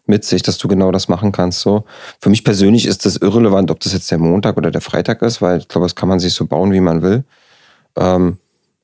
mit 0.07 0.25
sich, 0.25 0.43
dass 0.43 0.57
du 0.57 0.67
genau 0.67 0.91
das 0.93 1.09
machen 1.09 1.31
kannst. 1.31 1.61
So. 1.61 1.85
Für 2.21 2.31
mich 2.31 2.43
persönlich 2.43 2.87
ist 2.87 3.05
das 3.05 3.17
irrelevant, 3.17 3.71
ob 3.71 3.81
das 3.81 3.93
jetzt 3.93 4.11
der 4.11 4.19
Montag 4.19 4.57
oder 4.57 4.71
der 4.71 4.81
Freitag 4.81 5.21
ist, 5.23 5.43
weil 5.43 5.59
ich 5.59 5.69
glaube, 5.69 5.85
das 5.85 5.95
kann 5.95 6.09
man 6.09 6.21
sich 6.21 6.33
so 6.33 6.47
bauen, 6.47 6.73
wie 6.73 6.81
man 6.81 7.03
will. 7.03 7.25
Ähm, 7.97 8.39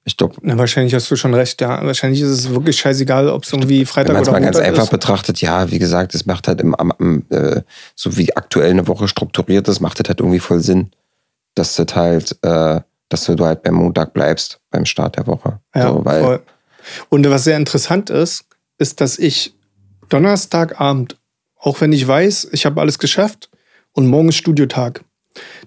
ich 0.06 0.16
glaube. 0.16 0.36
wahrscheinlich 0.40 0.94
hast 0.94 1.10
du 1.10 1.16
schon 1.16 1.34
recht, 1.34 1.60
ja. 1.60 1.84
Wahrscheinlich 1.84 2.20
ist 2.20 2.28
es 2.28 2.50
wirklich 2.50 2.78
scheißegal, 2.78 3.28
ob 3.28 3.42
es 3.42 3.52
irgendwie 3.52 3.84
Freitag 3.84 4.10
oder 4.10 4.18
Montag 4.20 4.32
ist. 4.32 4.36
Wenn 4.36 4.42
man 4.42 4.50
es 4.50 4.56
mal 4.56 4.62
ganz 4.62 4.78
einfach 4.78 4.90
betrachtet, 4.90 5.40
ja, 5.40 5.68
wie 5.72 5.80
gesagt, 5.80 6.14
es 6.14 6.26
macht 6.26 6.46
halt 6.46 6.60
im, 6.60 6.76
im 7.00 7.24
äh, 7.30 7.62
so 7.96 8.16
wie 8.16 8.34
aktuell 8.36 8.70
eine 8.70 8.86
Woche 8.86 9.08
strukturiert 9.08 9.66
ist, 9.66 9.80
macht 9.80 9.98
das 9.98 10.08
halt 10.08 10.20
irgendwie 10.20 10.38
voll 10.38 10.60
Sinn, 10.60 10.92
dass 11.56 11.74
das 11.74 11.96
halt, 11.96 12.38
äh, 12.42 12.80
dass 13.08 13.24
du 13.24 13.36
halt 13.44 13.64
beim 13.64 13.74
Montag 13.74 14.12
bleibst, 14.12 14.60
beim 14.70 14.86
Start 14.86 15.16
der 15.16 15.26
Woche. 15.26 15.58
Ja, 15.74 15.88
so, 15.88 16.04
weil 16.04 16.22
voll. 16.22 16.42
Und 17.08 17.28
was 17.28 17.42
sehr 17.42 17.56
interessant 17.56 18.08
ist, 18.08 18.44
ist, 18.78 19.00
dass 19.00 19.18
ich 19.18 19.54
Donnerstagabend, 20.08 21.16
auch 21.58 21.80
wenn 21.80 21.92
ich 21.92 22.06
weiß, 22.06 22.50
ich 22.52 22.64
habe 22.64 22.80
alles 22.80 23.00
geschafft 23.00 23.50
und 23.90 24.06
morgen 24.06 24.28
ist 24.28 24.36
Studiotag, 24.36 25.02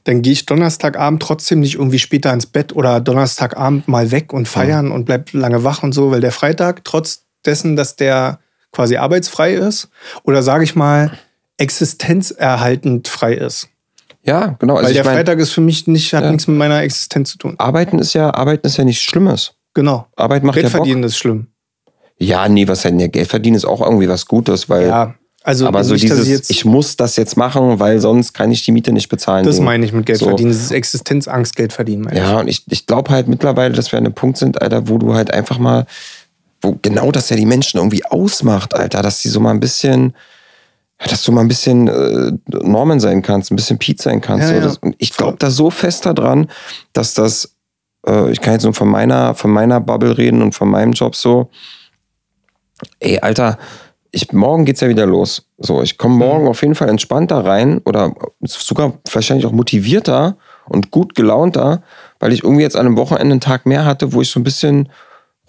dann 0.03 0.21
gehe 0.21 0.33
ich 0.33 0.45
Donnerstagabend 0.45 1.21
trotzdem 1.21 1.59
nicht 1.59 1.75
irgendwie 1.75 1.99
später 1.99 2.33
ins 2.33 2.45
Bett 2.45 2.75
oder 2.75 2.99
Donnerstagabend 2.99 3.87
mal 3.87 4.11
weg 4.11 4.33
und 4.33 4.47
feiern 4.47 4.87
mhm. 4.87 4.91
und 4.91 5.05
bleib 5.05 5.33
lange 5.33 5.63
wach 5.63 5.83
und 5.83 5.93
so, 5.93 6.11
weil 6.11 6.21
der 6.21 6.31
Freitag, 6.31 6.83
trotz 6.83 7.25
dessen, 7.45 7.75
dass 7.75 7.95
der 7.95 8.39
quasi 8.71 8.97
arbeitsfrei 8.97 9.53
ist, 9.53 9.89
oder 10.23 10.43
sage 10.43 10.63
ich 10.63 10.75
mal, 10.75 11.17
existenzerhaltend 11.57 13.07
frei 13.07 13.33
ist. 13.33 13.69
Ja, 14.23 14.57
genau. 14.59 14.75
Also 14.75 14.87
Weil 14.87 14.93
der 14.93 15.05
mein, 15.05 15.15
Freitag 15.15 15.39
ist 15.39 15.51
für 15.51 15.61
mich 15.61 15.87
nicht, 15.87 16.13
hat 16.13 16.23
ja. 16.23 16.31
nichts 16.31 16.47
mit 16.47 16.57
meiner 16.57 16.81
Existenz 16.81 17.31
zu 17.31 17.37
tun. 17.37 17.55
Arbeiten 17.57 17.99
ist 17.99 18.13
ja, 18.13 18.33
Arbeiten 18.33 18.67
ist 18.67 18.77
ja 18.77 18.83
nichts 18.83 19.01
Schlimmes. 19.03 19.53
Genau. 19.73 20.07
Arbeit 20.15 20.43
macht 20.43 20.55
Geld 20.55 20.65
ja 20.65 20.69
verdienen 20.69 21.03
ist 21.03 21.17
schlimm. 21.17 21.47
Ja, 22.17 22.49
nee, 22.49 22.67
was 22.67 22.81
denn? 22.81 22.99
Ja, 22.99 23.07
Geld 23.07 23.29
verdienen 23.29 23.55
ist 23.55 23.65
auch 23.65 23.81
irgendwie 23.81 24.09
was 24.09 24.25
Gutes, 24.25 24.69
weil. 24.69 24.87
Ja, 24.87 25.15
also 25.49 25.65
aber 25.65 25.83
so 25.83 25.93
nicht, 25.93 26.03
dieses, 26.03 26.47
ich 26.51 26.63
muss 26.63 26.95
das 26.95 27.15
jetzt 27.15 27.35
machen, 27.35 27.79
weil 27.79 27.99
sonst 27.99 28.33
kann 28.33 28.51
ich 28.51 28.63
die 28.63 28.71
Miete 28.71 28.91
nicht 28.91 29.09
bezahlen. 29.09 29.47
Das 29.47 29.59
meine 29.59 29.83
ich 29.83 29.91
mit 29.91 30.05
Geld 30.05 30.19
so. 30.19 30.27
verdienen. 30.27 30.51
Das 30.51 30.61
ist 30.61 30.69
Existenzangst, 30.69 31.55
Geld 31.55 31.73
verdienen. 31.73 32.07
Ja, 32.15 32.33
ich. 32.33 32.39
und 32.39 32.47
ich, 32.47 32.63
ich 32.69 32.85
glaube 32.85 33.09
halt 33.09 33.27
mittlerweile, 33.27 33.73
dass 33.73 33.91
wir 33.91 33.97
an 33.97 34.05
einem 34.05 34.13
Punkt 34.13 34.37
sind, 34.37 34.61
Alter, 34.61 34.87
wo 34.89 34.99
du 34.99 35.15
halt 35.15 35.33
einfach 35.33 35.57
mal, 35.57 35.87
wo 36.61 36.77
genau 36.83 37.11
das 37.11 37.31
ja 37.31 37.35
die 37.35 37.47
Menschen 37.47 37.79
irgendwie 37.79 38.05
ausmacht, 38.05 38.75
Alter, 38.75 39.01
dass 39.01 39.23
die 39.23 39.29
so 39.29 39.39
mal 39.39 39.49
ein 39.49 39.59
bisschen, 39.59 40.13
dass 40.99 41.23
du 41.23 41.31
mal 41.31 41.41
ein 41.41 41.47
bisschen 41.47 41.87
äh, 41.87 42.31
Norman 42.45 42.99
sein 42.99 43.23
kannst, 43.23 43.49
ein 43.49 43.55
bisschen 43.55 43.79
Pete 43.79 44.03
sein 44.03 44.21
kannst. 44.21 44.51
Ja, 44.51 44.59
ja. 44.59 44.73
Und 44.81 44.93
ich 44.99 45.13
glaube 45.17 45.37
da 45.39 45.49
so 45.49 45.71
fest 45.71 46.05
daran, 46.05 46.47
dass 46.93 47.15
das, 47.15 47.55
äh, 48.05 48.29
ich 48.29 48.39
kann 48.39 48.53
jetzt 48.53 48.65
nur 48.65 48.75
von 48.75 48.87
meiner, 48.87 49.33
von 49.33 49.49
meiner 49.49 49.81
Bubble 49.81 50.15
reden 50.15 50.43
und 50.43 50.53
von 50.53 50.69
meinem 50.69 50.91
Job 50.91 51.15
so, 51.15 51.49
ey, 52.99 53.17
Alter, 53.17 53.57
ich, 54.11 54.31
morgen 54.33 54.65
geht's 54.65 54.81
ja 54.81 54.89
wieder 54.89 55.05
los. 55.05 55.45
So, 55.57 55.81
ich 55.81 55.97
komme 55.97 56.15
morgen 56.15 56.43
mhm. 56.43 56.49
auf 56.49 56.61
jeden 56.61 56.75
Fall 56.75 56.89
entspannter 56.89 57.45
rein 57.45 57.79
oder 57.85 58.13
sogar 58.41 58.93
wahrscheinlich 59.11 59.45
auch 59.45 59.51
motivierter 59.51 60.37
und 60.67 60.91
gut 60.91 61.15
gelaunter, 61.15 61.83
weil 62.19 62.33
ich 62.33 62.43
irgendwie 62.43 62.63
jetzt 62.63 62.75
an 62.75 62.85
einem 62.85 62.97
Wochenende 62.97 63.33
einen 63.33 63.41
Tag 63.41 63.65
mehr 63.65 63.85
hatte, 63.85 64.13
wo 64.13 64.21
ich 64.21 64.29
so 64.29 64.39
ein 64.39 64.43
bisschen 64.43 64.89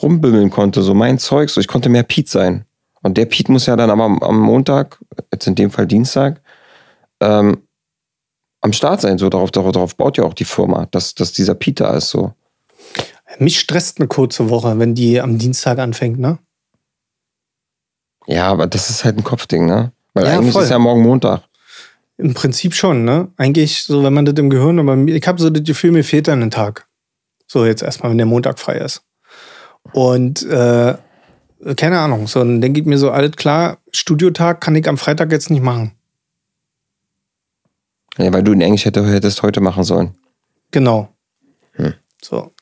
rumbimmeln 0.02 0.50
konnte, 0.50 0.82
so 0.82 0.94
mein 0.94 1.18
Zeug, 1.18 1.50
so 1.50 1.60
ich 1.60 1.68
konnte 1.68 1.88
mehr 1.88 2.02
Pete 2.02 2.30
sein. 2.30 2.64
Und 3.02 3.16
der 3.16 3.26
Pete 3.26 3.50
muss 3.50 3.66
ja 3.66 3.76
dann 3.76 3.90
aber 3.90 4.04
am, 4.04 4.40
Montag, 4.40 4.98
jetzt 5.32 5.46
in 5.46 5.54
dem 5.54 5.70
Fall 5.70 5.86
Dienstag, 5.86 6.42
ähm, 7.20 7.58
am 8.60 8.72
Start 8.72 9.00
sein. 9.00 9.16
So 9.16 9.30
darauf, 9.30 9.50
darauf, 9.50 9.72
darauf 9.72 9.96
baut 9.96 10.18
ja 10.18 10.24
auch 10.24 10.34
die 10.34 10.44
Firma, 10.44 10.86
dass, 10.90 11.14
dass 11.14 11.32
dieser 11.32 11.54
Pete 11.54 11.84
da 11.84 11.96
ist. 11.96 12.10
So. 12.10 12.32
Mich 13.38 13.58
stresst 13.58 13.98
eine 13.98 14.08
kurze 14.08 14.50
Woche, 14.50 14.78
wenn 14.78 14.94
die 14.94 15.20
am 15.20 15.38
Dienstag 15.38 15.78
anfängt, 15.78 16.18
ne? 16.18 16.38
Ja, 18.30 18.46
aber 18.46 18.68
das 18.68 18.90
ist 18.90 19.04
halt 19.04 19.18
ein 19.18 19.24
Kopfding, 19.24 19.66
ne? 19.66 19.92
Weil 20.14 20.24
ja, 20.24 20.34
eigentlich 20.34 20.52
voll. 20.52 20.62
ist 20.62 20.70
ja 20.70 20.78
morgen 20.78 21.02
Montag. 21.02 21.42
Im 22.16 22.32
Prinzip 22.32 22.74
schon, 22.74 23.04
ne? 23.04 23.28
Eigentlich, 23.36 23.82
so 23.82 24.04
wenn 24.04 24.12
man 24.12 24.24
das 24.24 24.36
im 24.36 24.50
Gehirn, 24.50 24.78
aber 24.78 24.96
ich 24.96 25.26
habe 25.26 25.40
so 25.40 25.50
das 25.50 25.64
Gefühl, 25.64 25.90
mir 25.90 26.04
fehlt 26.04 26.28
dann 26.28 26.42
ein 26.42 26.50
Tag. 26.52 26.86
So 27.48 27.66
jetzt 27.66 27.82
erstmal, 27.82 28.10
wenn 28.10 28.18
der 28.18 28.26
Montag 28.26 28.60
frei 28.60 28.76
ist. 28.76 29.02
Und 29.92 30.44
äh, 30.44 30.94
keine 31.76 31.98
Ahnung, 31.98 32.28
so 32.28 32.38
dann 32.38 32.60
denke 32.60 32.80
ich 32.80 32.86
mir 32.86 32.98
so, 32.98 33.10
alles 33.10 33.32
klar, 33.32 33.78
Studiotag 33.90 34.60
kann 34.60 34.76
ich 34.76 34.88
am 34.88 34.96
Freitag 34.96 35.32
jetzt 35.32 35.50
nicht 35.50 35.62
machen. 35.62 35.92
Ja, 38.16 38.32
weil 38.32 38.44
du 38.44 38.52
ihn 38.52 38.62
eigentlich 38.62 38.84
hättest 38.84 39.42
heute 39.42 39.60
machen 39.60 39.82
sollen. 39.82 40.14
Genau. 40.70 41.08
Hm. 41.72 41.94
So. 42.22 42.52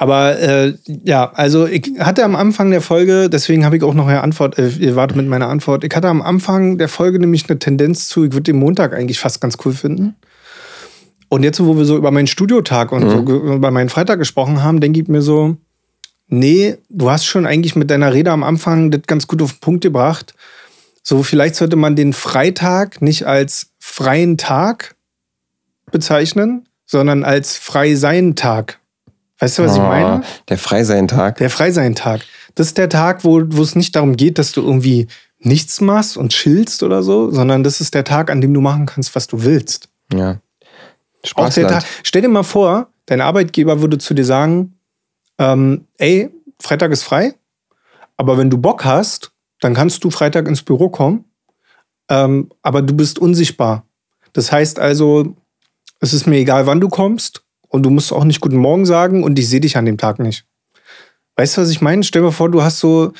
Aber 0.00 0.38
äh, 0.38 0.74
ja, 0.86 1.32
also 1.34 1.66
ich 1.66 1.90
hatte 1.98 2.24
am 2.24 2.36
Anfang 2.36 2.70
der 2.70 2.80
Folge, 2.80 3.28
deswegen 3.28 3.64
habe 3.64 3.76
ich 3.76 3.82
auch 3.82 3.94
noch 3.94 4.06
eine 4.06 4.22
Antwort, 4.22 4.56
äh, 4.56 4.68
ihr 4.68 4.94
wartet 4.94 5.16
mit 5.16 5.26
meiner 5.26 5.48
Antwort. 5.48 5.82
Ich 5.82 5.94
hatte 5.94 6.06
am 6.06 6.22
Anfang 6.22 6.78
der 6.78 6.88
Folge 6.88 7.18
nämlich 7.18 7.50
eine 7.50 7.58
Tendenz 7.58 8.08
zu, 8.08 8.24
ich 8.24 8.32
würde 8.32 8.44
den 8.44 8.60
Montag 8.60 8.94
eigentlich 8.94 9.18
fast 9.18 9.40
ganz 9.40 9.56
cool 9.64 9.72
finden. 9.72 10.14
Und 11.28 11.42
jetzt, 11.42 11.58
wo 11.58 11.76
wir 11.76 11.84
so 11.84 11.96
über 11.96 12.12
meinen 12.12 12.28
Studiotag 12.28 12.92
und 12.92 13.04
mhm. 13.04 13.10
so 13.10 13.54
über 13.54 13.72
meinen 13.72 13.88
Freitag 13.88 14.20
gesprochen 14.20 14.62
haben, 14.62 14.80
denke 14.80 15.00
ich 15.00 15.08
mir 15.08 15.20
so, 15.20 15.56
nee, 16.28 16.76
du 16.88 17.10
hast 17.10 17.24
schon 17.26 17.44
eigentlich 17.44 17.74
mit 17.74 17.90
deiner 17.90 18.14
Rede 18.14 18.30
am 18.30 18.44
Anfang 18.44 18.92
das 18.92 19.02
ganz 19.08 19.26
gut 19.26 19.42
auf 19.42 19.54
den 19.54 19.60
Punkt 19.60 19.82
gebracht. 19.82 20.32
So, 21.02 21.24
vielleicht 21.24 21.56
sollte 21.56 21.74
man 21.74 21.96
den 21.96 22.12
Freitag 22.12 23.02
nicht 23.02 23.26
als 23.26 23.72
freien 23.80 24.38
Tag 24.38 24.94
bezeichnen, 25.90 26.68
sondern 26.86 27.24
als 27.24 27.56
frei 27.56 27.96
sein 27.96 28.36
Tag. 28.36 28.78
Weißt 29.40 29.58
du, 29.58 29.62
was 29.62 29.72
oh, 29.72 29.76
ich 29.76 29.82
meine? 29.82 30.22
Der 30.48 30.58
Freisein-Tag. 30.58 31.36
Der 31.38 31.50
Freisein-Tag. 31.50 32.22
Das 32.54 32.68
ist 32.68 32.78
der 32.78 32.88
Tag, 32.88 33.24
wo, 33.24 33.42
wo 33.46 33.62
es 33.62 33.76
nicht 33.76 33.94
darum 33.94 34.16
geht, 34.16 34.38
dass 34.38 34.52
du 34.52 34.62
irgendwie 34.62 35.06
nichts 35.38 35.80
machst 35.80 36.16
und 36.16 36.32
chillst 36.32 36.82
oder 36.82 37.02
so, 37.02 37.30
sondern 37.30 37.62
das 37.62 37.80
ist 37.80 37.94
der 37.94 38.04
Tag, 38.04 38.30
an 38.30 38.40
dem 38.40 38.52
du 38.52 38.60
machen 38.60 38.86
kannst, 38.86 39.14
was 39.14 39.28
du 39.28 39.44
willst. 39.44 39.88
Ja. 40.12 40.40
Tag. 41.68 41.84
Stell 42.02 42.22
dir 42.22 42.28
mal 42.28 42.42
vor, 42.42 42.88
dein 43.06 43.20
Arbeitgeber 43.20 43.80
würde 43.80 43.98
zu 43.98 44.14
dir 44.14 44.24
sagen, 44.24 44.74
ähm, 45.38 45.86
ey, 45.98 46.30
Freitag 46.60 46.90
ist 46.90 47.04
frei, 47.04 47.34
aber 48.16 48.38
wenn 48.38 48.50
du 48.50 48.58
Bock 48.58 48.84
hast, 48.84 49.32
dann 49.60 49.74
kannst 49.74 50.02
du 50.02 50.10
Freitag 50.10 50.48
ins 50.48 50.62
Büro 50.62 50.88
kommen, 50.88 51.24
ähm, 52.08 52.50
aber 52.62 52.82
du 52.82 52.94
bist 52.94 53.18
unsichtbar. 53.18 53.84
Das 54.32 54.50
heißt 54.50 54.78
also, 54.78 55.36
es 56.00 56.12
ist 56.12 56.26
mir 56.26 56.38
egal, 56.38 56.66
wann 56.66 56.80
du 56.80 56.88
kommst, 56.88 57.44
und 57.68 57.84
du 57.84 57.90
musst 57.90 58.12
auch 58.12 58.24
nicht 58.24 58.40
Guten 58.40 58.56
Morgen 58.56 58.86
sagen 58.86 59.22
und 59.22 59.38
ich 59.38 59.48
sehe 59.48 59.60
dich 59.60 59.76
an 59.76 59.86
dem 59.86 59.98
Tag 59.98 60.18
nicht. 60.18 60.44
Weißt 61.36 61.56
du, 61.56 61.60
was 61.60 61.70
ich 61.70 61.80
meine? 61.80 62.02
Stell 62.02 62.22
dir 62.22 62.32
vor, 62.32 62.50
du 62.50 62.62
hast 62.62 62.80
so, 62.80 63.12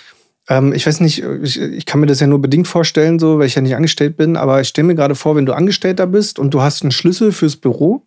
ähm, 0.48 0.72
ich 0.72 0.86
weiß 0.86 1.00
nicht, 1.00 1.22
ich, 1.42 1.60
ich, 1.60 1.86
kann 1.86 2.00
mir 2.00 2.06
das 2.06 2.20
ja 2.20 2.26
nur 2.26 2.40
bedingt 2.40 2.66
vorstellen, 2.66 3.18
so, 3.18 3.38
weil 3.38 3.46
ich 3.46 3.54
ja 3.54 3.62
nicht 3.62 3.76
angestellt 3.76 4.16
bin, 4.16 4.36
aber 4.36 4.60
ich 4.60 4.68
stelle 4.68 4.88
mir 4.88 4.94
gerade 4.94 5.14
vor, 5.14 5.36
wenn 5.36 5.46
du 5.46 5.52
Angestellter 5.52 6.06
bist 6.06 6.38
und 6.38 6.52
du 6.52 6.60
hast 6.60 6.82
einen 6.82 6.90
Schlüssel 6.90 7.32
fürs 7.32 7.56
Büro 7.56 8.02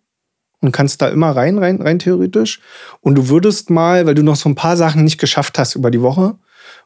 und 0.60 0.72
kannst 0.72 1.00
da 1.00 1.08
immer 1.08 1.30
rein, 1.30 1.58
rein, 1.58 1.80
rein 1.80 1.98
theoretisch. 1.98 2.60
Und 3.00 3.16
du 3.16 3.28
würdest 3.28 3.70
mal, 3.70 4.06
weil 4.06 4.14
du 4.14 4.22
noch 4.22 4.36
so 4.36 4.48
ein 4.48 4.54
paar 4.54 4.76
Sachen 4.76 5.04
nicht 5.04 5.18
geschafft 5.18 5.58
hast 5.58 5.74
über 5.76 5.90
die 5.90 6.02
Woche, 6.02 6.36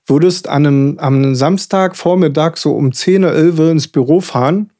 würdest 0.06 0.48
an 0.48 0.66
einem, 0.66 0.98
am 0.98 1.34
Samstag 1.34 1.96
Vormittag 1.96 2.58
so 2.58 2.74
um 2.74 2.92
10 2.92 3.24
oder 3.24 3.34
11 3.34 3.58
ins 3.58 3.88
Büro 3.88 4.20
fahren 4.20 4.70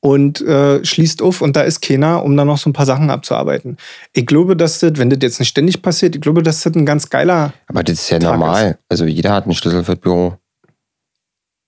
und 0.00 0.40
äh, 0.40 0.84
schließt 0.84 1.22
auf 1.22 1.40
und 1.40 1.56
da 1.56 1.62
ist 1.62 1.80
keiner, 1.80 2.22
um 2.22 2.36
dann 2.36 2.46
noch 2.46 2.58
so 2.58 2.70
ein 2.70 2.72
paar 2.72 2.86
Sachen 2.86 3.10
abzuarbeiten. 3.10 3.76
Ich 4.12 4.26
glaube, 4.26 4.56
dass 4.56 4.80
das, 4.80 4.92
wenn 4.96 5.10
das 5.10 5.18
jetzt 5.22 5.40
nicht 5.40 5.48
ständig 5.48 5.82
passiert, 5.82 6.14
ich 6.14 6.20
glaube, 6.20 6.42
dass 6.42 6.62
das 6.62 6.74
ein 6.74 6.86
ganz 6.86 7.10
geiler. 7.10 7.52
Aber 7.66 7.82
das 7.82 8.00
ist 8.00 8.10
ja 8.10 8.18
Tag 8.18 8.32
normal. 8.32 8.78
Also 8.88 9.06
jeder 9.06 9.32
hat 9.32 9.44
einen 9.44 9.54
Schlüssel 9.54 9.84
für 9.84 9.94
das 9.94 10.00
Büro. 10.00 10.34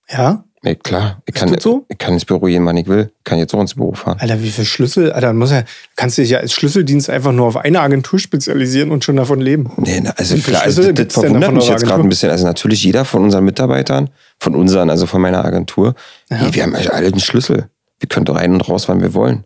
Ja? 0.09 0.43
Ja, 0.63 0.75
klar, 0.75 1.23
ich 1.25 1.33
Ist 1.33 1.41
kann, 1.41 1.59
so? 1.59 1.85
ich 1.89 1.97
kann 1.97 2.13
ins 2.13 2.23
Büro 2.23 2.45
gehen, 2.45 2.63
wann 2.67 2.77
ich 2.77 2.87
will. 2.87 3.11
Ich 3.17 3.23
kann 3.23 3.39
jetzt 3.39 3.51
auch 3.55 3.61
ins 3.61 3.73
Büro 3.73 3.93
fahren. 3.93 4.19
Alter, 4.19 4.43
wie 4.43 4.51
viel 4.51 4.63
Schlüssel? 4.63 5.11
Alter, 5.11 5.33
muss 5.33 5.49
ja, 5.49 5.63
kannst 5.95 6.19
du 6.19 6.21
dich 6.21 6.29
ja 6.29 6.37
als 6.37 6.53
Schlüsseldienst 6.53 7.09
einfach 7.09 7.31
nur 7.31 7.47
auf 7.47 7.57
eine 7.57 7.81
Agentur 7.81 8.19
spezialisieren 8.19 8.91
und 8.91 9.03
schon 9.03 9.15
davon 9.15 9.41
leben. 9.41 9.71
Nee, 9.77 10.01
na, 10.03 10.11
also 10.11 10.37
klar, 10.37 10.61
also 10.61 10.83
das, 10.83 11.07
das 11.07 11.13
verwundert 11.15 11.51
mich 11.51 11.67
jetzt 11.67 11.83
gerade 11.83 12.03
ein 12.03 12.09
bisschen. 12.09 12.29
Also 12.29 12.45
natürlich 12.45 12.83
jeder 12.83 13.05
von 13.05 13.23
unseren 13.23 13.43
Mitarbeitern, 13.43 14.11
von 14.39 14.53
unseren, 14.53 14.91
also 14.91 15.07
von 15.07 15.19
meiner 15.19 15.43
Agentur, 15.43 15.95
nee, 16.29 16.37
wir 16.51 16.61
haben 16.61 16.75
alle 16.75 17.07
einen 17.07 17.19
Schlüssel. 17.19 17.67
Wir 18.01 18.09
können 18.09 18.25
doch 18.25 18.35
rein 18.35 18.53
und 18.53 18.67
raus, 18.67 18.89
wann 18.89 19.01
wir 19.01 19.13
wollen. 19.13 19.45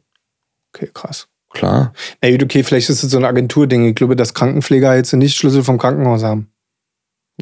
Okay, 0.73 0.89
krass. 0.93 1.27
Klar. 1.53 1.93
Na 2.21 2.31
gut, 2.31 2.43
okay, 2.43 2.63
vielleicht 2.63 2.89
ist 2.89 3.03
es 3.03 3.11
so 3.11 3.17
ein 3.17 3.25
Agenturding. 3.25 3.85
Ich 3.85 3.95
glaube, 3.95 4.15
dass 4.15 4.33
Krankenpfleger 4.33 4.95
jetzt 4.95 5.13
nicht 5.13 5.37
Schlüssel 5.37 5.63
vom 5.63 5.77
Krankenhaus 5.77 6.23
haben. 6.23 6.49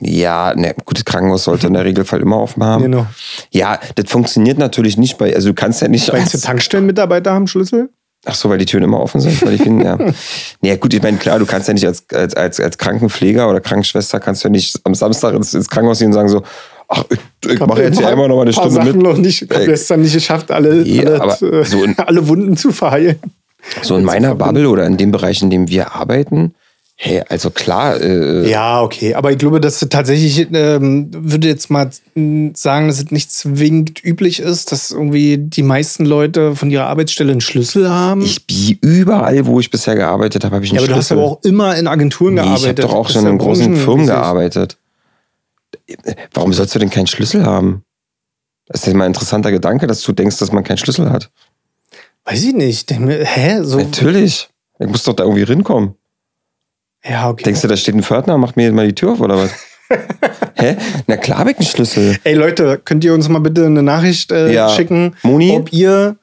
Ja, 0.02 0.54
ne, 0.56 0.76
gutes 0.86 1.06
Krankenhaus 1.06 1.44
sollte 1.44 1.68
in 1.68 1.74
der 1.74 1.86
Regelfall 1.86 2.22
immer 2.22 2.40
offen 2.40 2.64
haben. 2.64 2.84
Genau. 2.84 3.06
Ja, 3.52 3.80
das 3.96 4.10
funktioniert 4.10 4.58
natürlich 4.58 4.98
nicht 4.98 5.20
bei, 5.20 5.36
also 5.36 5.50
du 5.50 5.54
kannst 5.54 5.82
ja 5.82 5.88
nicht. 5.88 6.12
Meinst 6.12 6.34
du, 6.34 6.40
Tankstellenmitarbeiter 6.40 7.32
haben 7.32 7.48
Schlüssel? 7.48 7.90
Ach 8.26 8.36
so, 8.36 8.50
weil 8.50 8.58
die 8.58 8.66
Türen 8.66 8.86
immer 8.86 9.02
offen 9.02 9.20
sind, 9.20 9.46
weil 9.46 9.54
ich 9.54 9.64
bin, 9.64 9.82
ja. 9.82 9.98
Ja, 10.62 10.78
gut, 10.78 10.94
ich 10.94 11.04
meine, 11.04 11.18
klar, 11.18 11.40
du 11.40 11.46
kannst 11.46 11.68
ja 11.68 11.74
nicht 11.74 11.86
als, 11.86 12.06
als, 12.10 12.34
als, 12.36 12.60
als 12.60 12.78
Krankenpfleger 12.78 13.50
oder 13.50 13.60
Krankenschwester 13.60 14.20
kannst 14.20 14.44
du 14.44 14.48
ja 14.48 14.52
nicht 14.52 14.80
am 14.86 14.96
Samstag 14.96 15.34
ins, 15.34 15.54
ins 15.54 15.70
Krankenhaus 15.70 16.00
gehen 16.00 16.08
und 16.08 16.14
sagen 16.14 16.30
so, 16.30 16.42
ach, 16.88 17.04
ich, 17.10 17.52
ich 17.52 17.60
mache 17.60 17.84
jetzt 17.84 17.98
hier 17.98 18.08
einmal 18.08 18.28
noch 18.28 18.36
mal 18.38 18.42
eine 18.44 18.54
Stunde 18.54 18.72
Sachen 18.72 18.88
mit. 18.98 19.04
noch 19.04 19.18
nicht. 19.18 19.42
Ich 19.44 19.50
habe 19.50 19.62
Ey. 19.62 19.66
gestern 19.68 20.02
nicht 20.02 20.14
geschafft, 20.14 20.52
alle, 20.52 20.76
Nee, 20.84 21.06
alle, 21.06 21.22
aber 21.22 21.66
so 21.66 21.84
in- 21.84 21.98
alle 22.00 22.28
Wunden 22.28 22.56
zu 22.58 22.72
verheilen. 22.72 23.18
So 23.82 23.96
in 23.96 24.04
meiner 24.04 24.36
Bubble 24.36 24.68
oder 24.70 24.86
in 24.86 24.98
dem 24.98 25.12
Bereich, 25.12 25.42
in 25.42 25.50
dem 25.50 25.70
wir 25.70 25.94
arbeiten, 25.96 26.54
hey, 26.96 27.22
also 27.30 27.50
klar, 27.50 28.00
äh, 28.00 28.50
Ja, 28.50 28.82
okay. 28.82 29.14
Aber 29.16 29.32
ich 29.32 29.38
glaube, 29.38 29.60
dass 29.62 29.82
es 29.82 29.90
tatsächlich, 29.90 30.48
ähm, 30.54 31.10
würde 31.14 31.48
jetzt 31.48 31.70
mal 31.70 31.90
sagen, 32.54 32.88
dass 32.88 32.98
es 33.00 33.12
nicht 33.12 33.32
zwingend 33.32 34.04
üblich 34.04 34.40
ist, 34.40 34.72
dass 34.72 34.92
irgendwie 34.92 35.38
die 35.38 35.64
meisten 35.64 36.06
Leute 36.06 36.56
von 36.56 36.70
ihrer 36.72 36.88
Arbeitsstelle 36.88 37.32
einen 37.32 37.42
Schlüssel 37.42 37.90
haben. 37.90 38.22
ich 38.22 38.42
wie 38.50 38.78
überall, 38.82 39.46
wo 39.46 39.60
ich 39.60 39.72
bisher 39.72 39.96
gearbeitet 39.96 40.44
habe, 40.46 40.56
habe 40.56 40.66
ich 40.66 40.72
einen 40.72 40.80
ja, 40.80 40.84
aber 40.84 40.92
du 40.94 40.98
hast 41.00 41.08
Schlüssel. 41.08 41.24
aber 41.24 41.32
auch 41.32 41.44
immer 41.44 41.76
in 41.78 41.88
Agenturen 41.88 42.36
nee, 42.36 42.42
ich 42.42 42.46
gearbeitet. 42.48 42.68
habe 42.68 42.82
doch 42.82 42.94
auch 42.94 43.10
schon 43.10 43.26
in 43.28 43.38
großen. 43.38 43.76
Firmen 43.76 44.06
gearbeitet. 44.08 44.78
Warum 46.34 46.54
sollst 46.54 46.74
du 46.76 46.80
denn 46.80 46.90
keinen 46.90 47.08
Schlüssel 47.08 47.46
haben? 47.46 47.84
Das 48.68 48.88
ist 48.88 48.94
mal 48.94 49.04
ein 49.06 49.12
interessanter 49.12 49.52
Gedanke, 49.52 49.88
dass 49.88 50.02
du 50.02 50.14
denkst, 50.14 50.38
dass 50.38 50.52
man 50.52 50.64
keinen 50.64 50.78
Schlüssel 50.78 51.10
hat. 51.12 51.30
Weiß 52.26 52.44
ich 52.44 52.54
nicht. 52.54 52.90
Ich 52.92 53.00
mir, 53.00 53.26
Hä? 53.26 53.62
So, 53.64 53.78
Natürlich. 53.80 54.50
Ich 54.80 54.88
muss 54.88 55.04
doch 55.04 55.14
da 55.14 55.24
irgendwie 55.24 55.44
rinkommen. 55.44 55.96
ja, 57.04 57.30
okay. 57.30 57.44
Denkst 57.44 57.62
du, 57.62 57.68
da 57.68 57.76
steht 57.78 57.96
ein 57.96 58.04
Pförtner, 58.04 58.38
macht 58.38 58.56
mir 58.56 58.72
mal 58.72 58.88
die 58.88 58.96
Tür 58.96 59.12
auf 59.14 59.20
oder 59.20 59.38
was? 59.38 59.52
Hä? 60.56 60.78
Na 61.08 61.18
klar, 61.18 61.40
hab 61.40 61.50
ich 61.50 61.58
einen 61.58 61.66
Schlüssel. 61.68 62.18
Ey 62.24 62.36
Leute, 62.36 62.80
könnt 62.84 63.04
ihr 63.04 63.14
uns 63.14 63.28
mal 63.28 63.40
bitte 63.40 63.66
eine 63.66 63.84
Nachricht 63.84 64.32
äh, 64.32 64.52
Ja. 64.54 64.70
schicken, 64.70 65.16
Moni? 65.24 65.52
ob 65.52 65.72
ihr, 65.74 66.16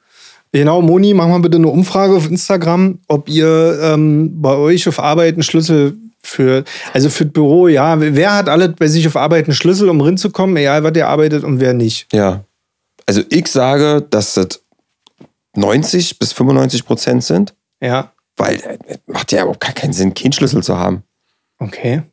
genau, 0.51 0.81
Moni, 0.81 1.13
mach 1.13 1.27
mal 1.27 1.39
bitte 1.39 1.57
eine 1.57 1.67
Umfrage 1.67 2.15
auf 2.15 2.27
Instagram, 2.29 2.99
ob 3.07 3.29
ihr 3.29 3.79
ähm, 3.83 4.41
bei 4.41 4.55
euch 4.55 4.87
auf 4.89 4.99
Arbeit 4.99 5.35
einen 5.35 5.43
Schlüssel 5.43 5.95
für, 6.23 6.63
also 6.93 7.09
für 7.09 7.25
das 7.25 7.33
Büro, 7.33 7.67
ja, 7.67 7.95
wer 7.99 8.35
hat 8.35 8.49
alle 8.49 8.69
bei 8.69 8.87
sich 8.87 9.07
auf 9.07 9.15
Arbeit 9.15 9.45
einen 9.45 9.55
Schlüssel, 9.55 9.89
um 9.89 10.01
reinzukommen, 10.01 10.55
egal 10.57 10.83
was 10.83 10.95
ihr 10.95 11.07
arbeitet 11.07 11.43
und 11.43 11.59
wer 11.59 11.73
nicht. 11.73 12.07
Ja. 12.13 12.43
Also 13.05 13.21
ich 13.29 13.47
sage, 13.47 14.05
dass 14.09 14.35
das 14.35 14.61
90 15.55 16.19
bis 16.19 16.33
95 16.33 16.85
Prozent 16.85 17.23
sind, 17.23 17.53
Ja, 17.81 18.11
weil 18.37 18.55
äh, 18.55 18.97
macht 19.07 19.31
ja 19.31 19.41
überhaupt 19.41 19.59
gar 19.59 19.73
keinen 19.73 19.93
Sinn, 19.93 20.13
keinen 20.13 20.31
Schlüssel 20.33 20.63
zu 20.63 20.77
haben. 20.77 21.03
okay. 21.59 22.03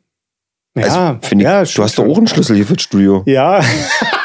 Ja, 0.75 1.17
Also, 1.19 1.35
ich, 1.35 1.41
ja, 1.41 1.63
du 1.63 1.83
hast 1.83 1.97
doch 1.97 2.05
auch 2.05 2.17
einen 2.17 2.27
Schlüssel 2.27 2.55
hier 2.55 2.65
fürs 2.65 2.83
Studio. 2.83 3.23
Ja, 3.25 3.61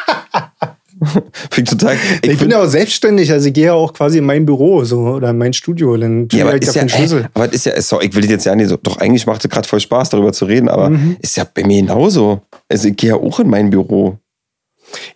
Ich 1.57 1.65
total. 1.65 1.97
ich, 2.17 2.21
bin 2.23 2.37
find- 2.39 2.53
ja 2.53 2.63
auch 2.63 2.67
selbstständig, 2.67 3.31
also 3.33 3.47
ich 3.49 3.55
gehe 3.55 3.67
ja 3.67 3.73
auch 3.75 3.93
quasi 3.93 4.19
in 4.19 4.25
mein 4.25 4.45
Büro 4.47 4.85
so 4.85 4.99
oder 5.01 5.31
in 5.31 5.39
mein 5.39 5.53
Studio, 5.53 5.97
dann 5.97 6.29
ja, 6.33 6.45
aber 6.47 6.57
ich 6.57 6.63
ist 6.63 6.75
ja, 6.75 6.83
den 6.83 6.89
Schlüssel. 6.89 7.21
ey, 7.23 7.27
aber 7.35 7.53
ist 7.53 7.67
ja, 7.67 7.81
sorry, 7.81 8.07
ich 8.07 8.15
will 8.15 8.23
das 8.23 8.31
jetzt 8.31 8.47
ja 8.47 8.55
nicht 8.55 8.69
so, 8.69 8.77
doch 8.77 8.97
eigentlich 8.99 9.27
macht 9.27 9.45
es 9.45 9.51
gerade 9.51 9.69
voll 9.69 9.81
Spaß, 9.81 10.11
darüber 10.11 10.33
zu 10.33 10.45
reden, 10.47 10.69
aber 10.69 10.91
Mhm. 10.91 11.17
ist 11.21 11.37
ja 11.37 11.45
bei 11.53 11.65
mir 11.65 11.81
genauso. 11.81 12.43
Also 12.69 12.89
ich 12.89 12.97
gehe 12.97 13.11
ja 13.11 13.17
auch 13.17 13.39
in 13.41 13.49
mein 13.51 13.71
Büro. 13.71 14.19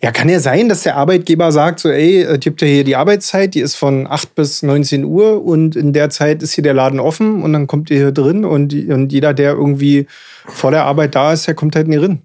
Ja, 0.01 0.11
kann 0.11 0.27
ja 0.27 0.39
sein, 0.41 0.67
dass 0.67 0.83
der 0.83 0.97
Arbeitgeber 0.97 1.51
sagt, 1.53 1.79
so, 1.79 1.89
ey, 1.89 2.21
es 2.23 2.39
gibt 2.41 2.61
ja 2.61 2.67
hier 2.67 2.83
die 2.83 2.97
Arbeitszeit, 2.97 3.53
die 3.53 3.61
ist 3.61 3.75
von 3.75 4.07
8 4.07 4.35
bis 4.35 4.61
19 4.61 5.05
Uhr 5.05 5.41
und 5.45 5.75
in 5.77 5.93
der 5.93 6.09
Zeit 6.09 6.43
ist 6.43 6.53
hier 6.53 6.63
der 6.63 6.73
Laden 6.73 6.99
offen 6.99 7.41
und 7.43 7.53
dann 7.53 7.67
kommt 7.67 7.89
ihr 7.89 7.97
hier 7.97 8.11
drin 8.11 8.43
und, 8.43 8.73
und 8.73 9.11
jeder, 9.13 9.33
der 9.33 9.53
irgendwie 9.53 10.07
vor 10.47 10.71
der 10.71 10.83
Arbeit 10.85 11.15
da 11.15 11.31
ist, 11.31 11.47
der 11.47 11.53
kommt 11.53 11.75
halt 11.77 11.87
nicht 11.87 12.01
rein. 12.01 12.23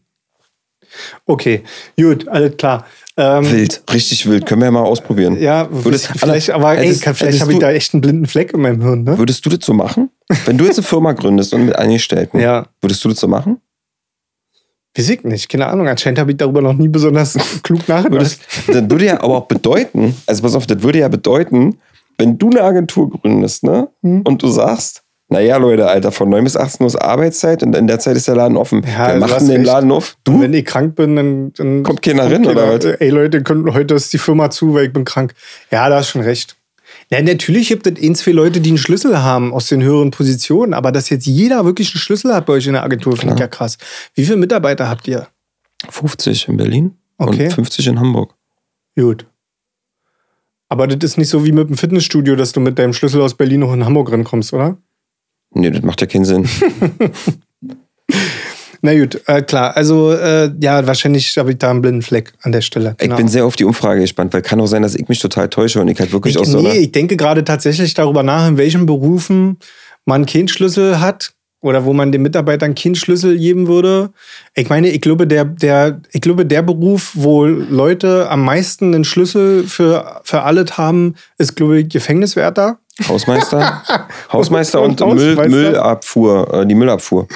Okay, 1.27 1.63
gut, 1.99 2.29
alles 2.29 2.57
klar. 2.57 2.87
Ähm, 3.17 3.49
Wild, 3.51 3.83
richtig 3.93 4.29
wild. 4.29 4.45
Können 4.45 4.61
wir 4.63 4.67
ja 4.67 4.71
mal 4.73 4.81
ausprobieren. 4.83 5.41
ja, 5.41 5.69
Würdest- 5.71 6.09
vielleicht, 6.17 6.51
aber 6.51 6.77
ey, 6.77 6.87
hättest- 6.87 7.03
vielleicht 7.05 7.21
hättest 7.23 7.41
habe 7.43 7.53
ich 7.53 7.59
da 7.61 7.71
echt 7.71 7.95
einen 7.95 8.01
blinden 8.01 8.27
Fleck 8.27 8.53
in 8.53 8.61
meinem 8.61 8.83
Hirn, 8.83 9.05
ne? 9.05 9.17
Würdest 9.19 9.47
du 9.47 9.51
das 9.51 9.61
so 9.65 9.73
machen? 9.73 10.11
Wenn 10.47 10.59
du 10.59 10.65
jetzt 10.65 10.79
eine 10.79 10.87
Firma 10.87 11.13
gründest 11.13 11.55
und 11.55 11.65
mit 11.67 11.77
Angestellten, 11.77 12.41
Ja. 12.41 12.67
würdest 12.81 13.05
du 13.05 13.09
das 13.11 13.19
so 13.21 13.29
machen? 13.29 13.61
Weiß 14.97 15.09
ich 15.09 15.23
nicht, 15.23 15.49
keine 15.49 15.67
Ahnung. 15.69 15.87
Anscheinend 15.89 16.19
habe 16.19 16.33
ich 16.33 16.37
darüber 16.39 16.61
noch 16.61 16.73
nie 16.73 16.89
besonders 16.89 17.35
klug 17.63 17.87
nachgedacht. 17.89 18.39
Das 18.67 18.91
würde 18.91 19.05
ja 19.07 19.21
aber 19.21 19.37
auch 19.37 19.47
bedeuten, 19.47 20.17
also 20.27 20.43
pass 20.43 20.57
auf, 20.57 20.67
das 20.67 20.83
würde 20.83 20.99
ja 20.99 21.09
bedeuten, 21.09 21.79
wenn 22.19 22.37
du 22.39 22.51
eine 22.51 22.63
Agentur 22.63 23.11
gründest, 23.11 23.63
ne? 23.63 23.89
Hm. 24.03 24.23
Und 24.23 24.43
du 24.43 24.49
sagst, 24.49 25.04
naja, 25.29 25.57
Leute, 25.57 25.89
Alter, 25.89 26.13
von 26.13 26.29
9 26.29 26.45
bis 26.45 26.57
18 26.57 26.83
Uhr 26.85 26.87
ist 26.89 26.97
Arbeitszeit 26.97 27.63
und 27.63 27.75
in 27.75 27.87
der 27.87 27.99
Zeit 27.99 28.17
ist 28.17 28.29
der 28.29 28.37
Laden 28.37 28.57
offen. 28.57 28.83
Ja, 28.87 29.19
hast 29.21 29.41
denn 29.41 29.49
den 29.49 29.57
recht. 29.57 29.67
Laden 29.67 29.91
auf? 29.91 30.17
Und 30.27 30.35
Du? 30.35 30.41
wenn 30.43 30.53
ich 30.53 30.65
krank 30.65 30.95
bin, 30.97 31.17
dann, 31.17 31.53
dann 31.55 31.83
Kommt 31.83 32.03
keiner 32.03 32.31
rein, 32.31 32.47
oder 32.47 32.69
was? 32.75 32.85
Ey 32.85 33.09
Leute, 33.11 33.43
könnt, 33.43 33.73
heute 33.73 33.95
ist 33.95 34.13
die 34.13 34.19
Firma 34.19 34.51
zu, 34.51 34.75
weil 34.75 34.87
ich 34.87 34.93
bin 34.93 35.05
krank. 35.05 35.35
Ja, 35.71 35.89
da 35.89 35.97
hast 35.97 36.11
schon 36.11 36.23
recht. 36.23 36.57
Ja, 37.11 37.21
natürlich 37.23 37.69
gibt 37.69 37.87
es 37.87 38.03
ein, 38.03 38.15
zwei 38.15 38.31
Leute, 38.33 38.61
die 38.61 38.71
einen 38.71 38.79
Schlüssel 38.79 39.23
haben 39.23 39.53
aus 39.53 39.69
den 39.69 39.83
höheren 39.83 40.11
Positionen, 40.11 40.73
aber 40.75 40.93
dass 40.93 41.11
jetzt 41.11 41.27
jeder 41.27 41.65
wirklich 41.65 41.93
einen 41.95 42.01
Schlüssel 42.01 42.35
hat 42.35 42.47
bei 42.47 42.55
euch 42.55 42.67
in 42.67 42.75
der 42.75 42.83
Agentur, 42.85 43.17
finde 43.17 43.35
ich 43.35 43.41
ja 43.41 43.49
krass. 43.49 43.79
Wie 44.15 44.25
viele 44.25 44.37
Mitarbeiter 44.39 44.89
habt 44.89 45.09
ihr? 45.09 45.27
50 45.91 46.49
in 46.49 46.57
Berlin 46.57 46.97
Okay. 47.19 47.47
und 47.47 47.53
50 47.53 47.87
in 47.89 48.01
Hamburg. 48.01 48.35
Gut. 48.97 49.27
Aber 50.69 50.87
das 50.87 51.11
ist 51.11 51.19
nicht 51.19 51.29
so 51.29 51.45
wie 51.45 51.53
mit 51.53 51.69
dem 51.69 51.77
Fitnessstudio, 51.77 52.37
dass 52.37 52.53
du 52.53 52.61
mit 52.61 52.79
deinem 52.79 52.93
Schlüssel 52.93 53.21
aus 53.21 53.35
Berlin 53.35 53.61
noch 53.61 53.73
in 53.73 53.85
Hamburg 53.85 54.11
rankommst, 54.11 54.53
oder? 54.53 54.77
Nee, 55.55 55.71
das 55.71 55.83
macht 55.83 56.01
ja 56.01 56.07
keinen 56.07 56.25
Sinn. 56.25 56.49
Na 58.83 58.93
gut, 58.99 59.23
äh, 59.27 59.41
klar. 59.41 59.75
Also, 59.77 60.13
äh, 60.13 60.51
ja, 60.61 60.87
wahrscheinlich 60.87 61.35
habe 61.39 61.53
ich 61.53 61.59
da 61.59 61.71
einen 61.71 61.81
blinden 61.81 62.03
Fleck 62.03 62.35
an 62.43 62.53
der 62.53 62.61
Stelle. 62.61 62.91
Ich 62.99 63.05
Genau. 63.05 63.17
bin 63.17 63.29
sehr 63.29 63.47
auf 63.47 63.57
die 63.57 63.65
Umfrage 63.65 64.01
gespannt, 64.03 64.35
weil 64.35 64.43
kann 64.43 64.61
auch 64.61 64.67
sein, 64.67 64.83
dass 64.83 64.95
ich 64.95 65.09
mich 65.09 65.21
total 65.21 65.49
täusche 65.49 65.81
und 65.81 65.89
ich 65.89 65.99
halt 65.99 66.13
wirklich 66.13 66.35
Ich, 66.35 66.41
aus 66.41 66.49
so 66.49 66.61
nee, 66.61 66.79
ich 66.79 66.93
denke 66.93 67.17
gerade 67.17 67.45
tatsächlich 67.45 67.95
darüber 67.95 68.23
nach, 68.23 68.47
in 68.47 68.59
welchen 68.59 68.85
Berufen 68.85 69.59
man 70.05 70.27
keinen 70.27 70.49
Schlüssel 70.49 71.01
hat 71.01 71.33
oder 71.65 71.87
wo 71.87 71.95
man 71.95 72.13
den 72.13 72.21
Mitarbeitern 72.21 72.75
keinen 72.75 72.95
Schlüssel 72.95 73.39
geben 73.39 73.67
würde. 73.67 74.11
Ich 74.55 74.69
meine, 74.69 74.91
ich 74.91 75.01
glaube, 75.01 75.27
der, 75.27 75.47
der, 75.47 76.01
ich 76.13 76.21
glaube, 76.21 76.45
der 76.45 76.61
Beruf, 76.61 77.13
wo 77.15 77.47
Leute 77.47 78.29
am 78.31 78.45
meisten 78.45 78.95
einen 78.95 79.05
Schlüssel 79.05 79.65
für, 79.65 80.21
für 80.25 80.43
alles 80.43 80.77
haben, 80.77 81.15
ist, 81.39 81.57
glaube 81.57 81.81
ich, 81.81 81.89
Gefängniswärter. 81.89 82.79
Hausmeister? 83.09 83.83
Hausmeister 84.33 84.83
und, 84.83 85.01
Und 85.01 85.15
Müll, 85.15 85.31
Hausmeister? 85.31 85.51
Müllabfuhr, 85.57 86.55
äh, 86.55 86.67
die 86.67 86.75
Müllabfuhr. 86.75 87.27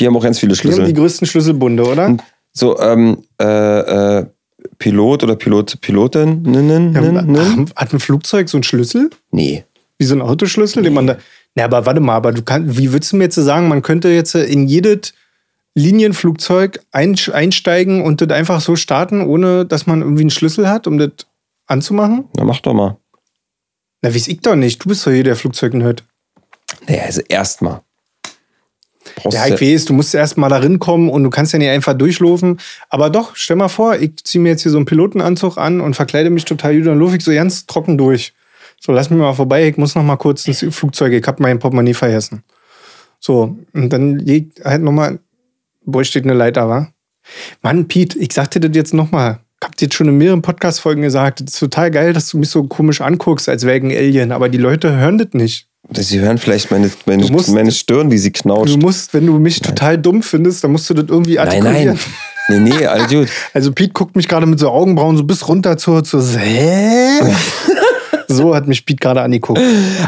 Die 0.00 0.06
haben 0.06 0.16
auch 0.16 0.24
ganz 0.24 0.40
viele 0.40 0.54
Die 0.54 0.58
haben 0.58 0.68
die 0.70 0.74
Schlüssel. 0.74 0.94
größten 0.94 1.26
Schlüsselbunde, 1.28 1.84
oder? 1.84 2.16
So, 2.52 2.80
ähm, 2.80 3.18
äh, 3.40 4.18
äh, 4.18 4.26
Pilot 4.78 5.22
oder 5.22 5.36
Pilot, 5.36 5.80
Pilotin? 5.80 6.42
Ja, 6.94 7.80
hat 7.80 7.92
ein 7.92 8.00
Flugzeug 8.00 8.48
so 8.48 8.56
einen 8.56 8.64
Schlüssel? 8.64 9.10
Nee. 9.30 9.64
Wie 9.98 10.04
so 10.04 10.14
ein 10.14 10.22
Autoschlüssel, 10.22 10.82
den 10.82 10.94
man 10.94 11.06
da. 11.08 11.16
Na, 11.54 11.64
aber 11.64 11.86
warte 11.86 12.00
mal, 12.00 12.14
aber 12.14 12.32
du 12.32 12.42
kannst, 12.42 12.78
wie 12.78 12.92
würdest 12.92 13.12
du 13.12 13.16
mir 13.16 13.24
jetzt 13.24 13.36
sagen, 13.36 13.68
man 13.68 13.82
könnte 13.82 14.08
jetzt 14.08 14.34
in 14.34 14.66
jedes 14.66 15.12
Linienflugzeug 15.74 16.80
einsteigen 16.92 18.02
und 18.02 18.20
das 18.20 18.30
einfach 18.30 18.60
so 18.60 18.76
starten, 18.76 19.22
ohne 19.22 19.64
dass 19.64 19.86
man 19.86 20.02
irgendwie 20.02 20.22
einen 20.22 20.30
Schlüssel 20.30 20.68
hat, 20.68 20.86
um 20.86 20.98
das 20.98 21.10
anzumachen? 21.66 22.28
Na, 22.36 22.44
mach 22.44 22.60
doch 22.60 22.74
mal. 22.74 22.96
Na, 24.02 24.14
weiß 24.14 24.28
ich 24.28 24.40
doch 24.40 24.56
nicht. 24.56 24.84
Du 24.84 24.88
bist 24.88 25.06
doch 25.06 25.12
hier 25.12 25.24
der 25.24 25.36
Flugzeugnerd. 25.36 26.04
Naja, 26.86 27.02
also 27.02 27.20
erstmal. 27.28 27.82
Ja, 29.30 29.46
ich 29.46 29.60
weiß, 29.60 29.86
du 29.86 29.94
musst 29.94 30.14
erst 30.14 30.36
mal 30.36 30.48
darin 30.48 30.78
kommen 30.78 31.08
und 31.08 31.24
du 31.24 31.30
kannst 31.30 31.52
ja 31.52 31.58
nicht 31.58 31.70
einfach 31.70 31.94
durchlaufen. 31.94 32.58
Aber 32.88 33.10
doch, 33.10 33.36
stell 33.36 33.56
mal 33.56 33.68
vor, 33.68 33.96
ich 33.96 34.22
ziehe 34.24 34.42
mir 34.42 34.50
jetzt 34.50 34.62
hier 34.62 34.72
so 34.72 34.78
einen 34.78 34.86
Pilotenanzug 34.86 35.58
an 35.58 35.80
und 35.80 35.94
verkleide 35.94 36.30
mich 36.30 36.44
total 36.44 36.78
gut 36.78 36.88
und 36.88 36.98
laufe 37.00 37.16
ich 37.16 37.24
so 37.24 37.32
ganz 37.32 37.66
trocken 37.66 37.98
durch. 37.98 38.34
So, 38.80 38.92
lass 38.92 39.10
mich 39.10 39.18
mal 39.18 39.32
vorbei, 39.34 39.66
ich 39.68 39.76
muss 39.76 39.94
noch 39.94 40.02
mal 40.04 40.16
kurz 40.16 40.46
ins 40.46 40.64
Flugzeug, 40.74 41.12
ich 41.12 41.26
habe 41.26 41.42
mein 41.42 41.58
Portemonnaie 41.58 41.94
vergessen. 41.94 42.42
So, 43.20 43.56
und 43.74 43.92
dann 43.92 44.18
liegt 44.18 44.64
halt 44.64 44.82
noch 44.82 44.92
mal, 44.92 45.18
wo 45.84 46.02
steht 46.04 46.24
eine 46.24 46.34
Leiter, 46.34 46.68
wa? 46.68 46.88
Mann, 47.62 47.88
Pete, 47.88 48.18
ich 48.18 48.32
sag 48.32 48.50
dir 48.52 48.60
das 48.60 48.70
jetzt 48.76 48.94
noch 48.94 49.10
mal. 49.10 49.40
hab 49.62 49.76
dir 49.76 49.86
jetzt 49.86 49.94
schon 49.96 50.08
in 50.08 50.16
mehreren 50.16 50.40
Podcast-Folgen 50.42 51.02
gesagt, 51.02 51.40
es 51.40 51.54
ist 51.54 51.58
total 51.60 51.90
geil, 51.90 52.12
dass 52.12 52.28
du 52.28 52.38
mich 52.38 52.48
so 52.50 52.62
komisch 52.64 53.00
anguckst, 53.00 53.48
als 53.48 53.64
wäre 53.64 53.78
ich 53.78 53.82
ein 53.82 53.90
Alien, 53.90 54.32
aber 54.32 54.48
die 54.48 54.58
Leute 54.58 54.96
hören 54.96 55.18
das 55.18 55.28
nicht. 55.32 55.66
Sie 55.92 56.20
hören 56.20 56.38
vielleicht 56.38 56.70
meine, 56.70 56.90
meine, 57.06 57.26
musst- 57.26 57.48
meine 57.50 57.72
Stirn, 57.72 58.10
wie 58.10 58.18
sie 58.18 58.30
knauscht. 58.30 58.74
Du 58.74 58.78
musst, 58.78 59.12
wenn 59.14 59.26
du 59.26 59.38
mich 59.38 59.60
total 59.60 59.96
dumm 59.98 60.22
findest, 60.22 60.62
dann 60.62 60.72
musst 60.72 60.88
du 60.90 60.94
das 60.94 61.06
irgendwie 61.08 61.34
nein, 61.36 61.48
artikulieren. 61.48 61.98
nein. 62.48 62.64
Nee, 62.64 62.70
nee, 62.78 62.86
alles 62.86 63.08
gut. 63.08 63.28
Also 63.52 63.72
Pete 63.72 63.92
guckt 63.92 64.16
mich 64.16 64.26
gerade 64.28 64.46
mit 64.46 64.58
so 64.58 64.70
Augenbrauen 64.70 65.16
so 65.18 65.24
bis 65.24 65.46
runter 65.48 65.76
zur, 65.76 66.02
zur 66.04 66.22
Hä? 66.38 67.20
so 68.38 68.54
hat 68.54 68.66
mich 68.66 68.86
Pete 68.86 69.00
gerade 69.00 69.22
angeguckt. 69.22 69.60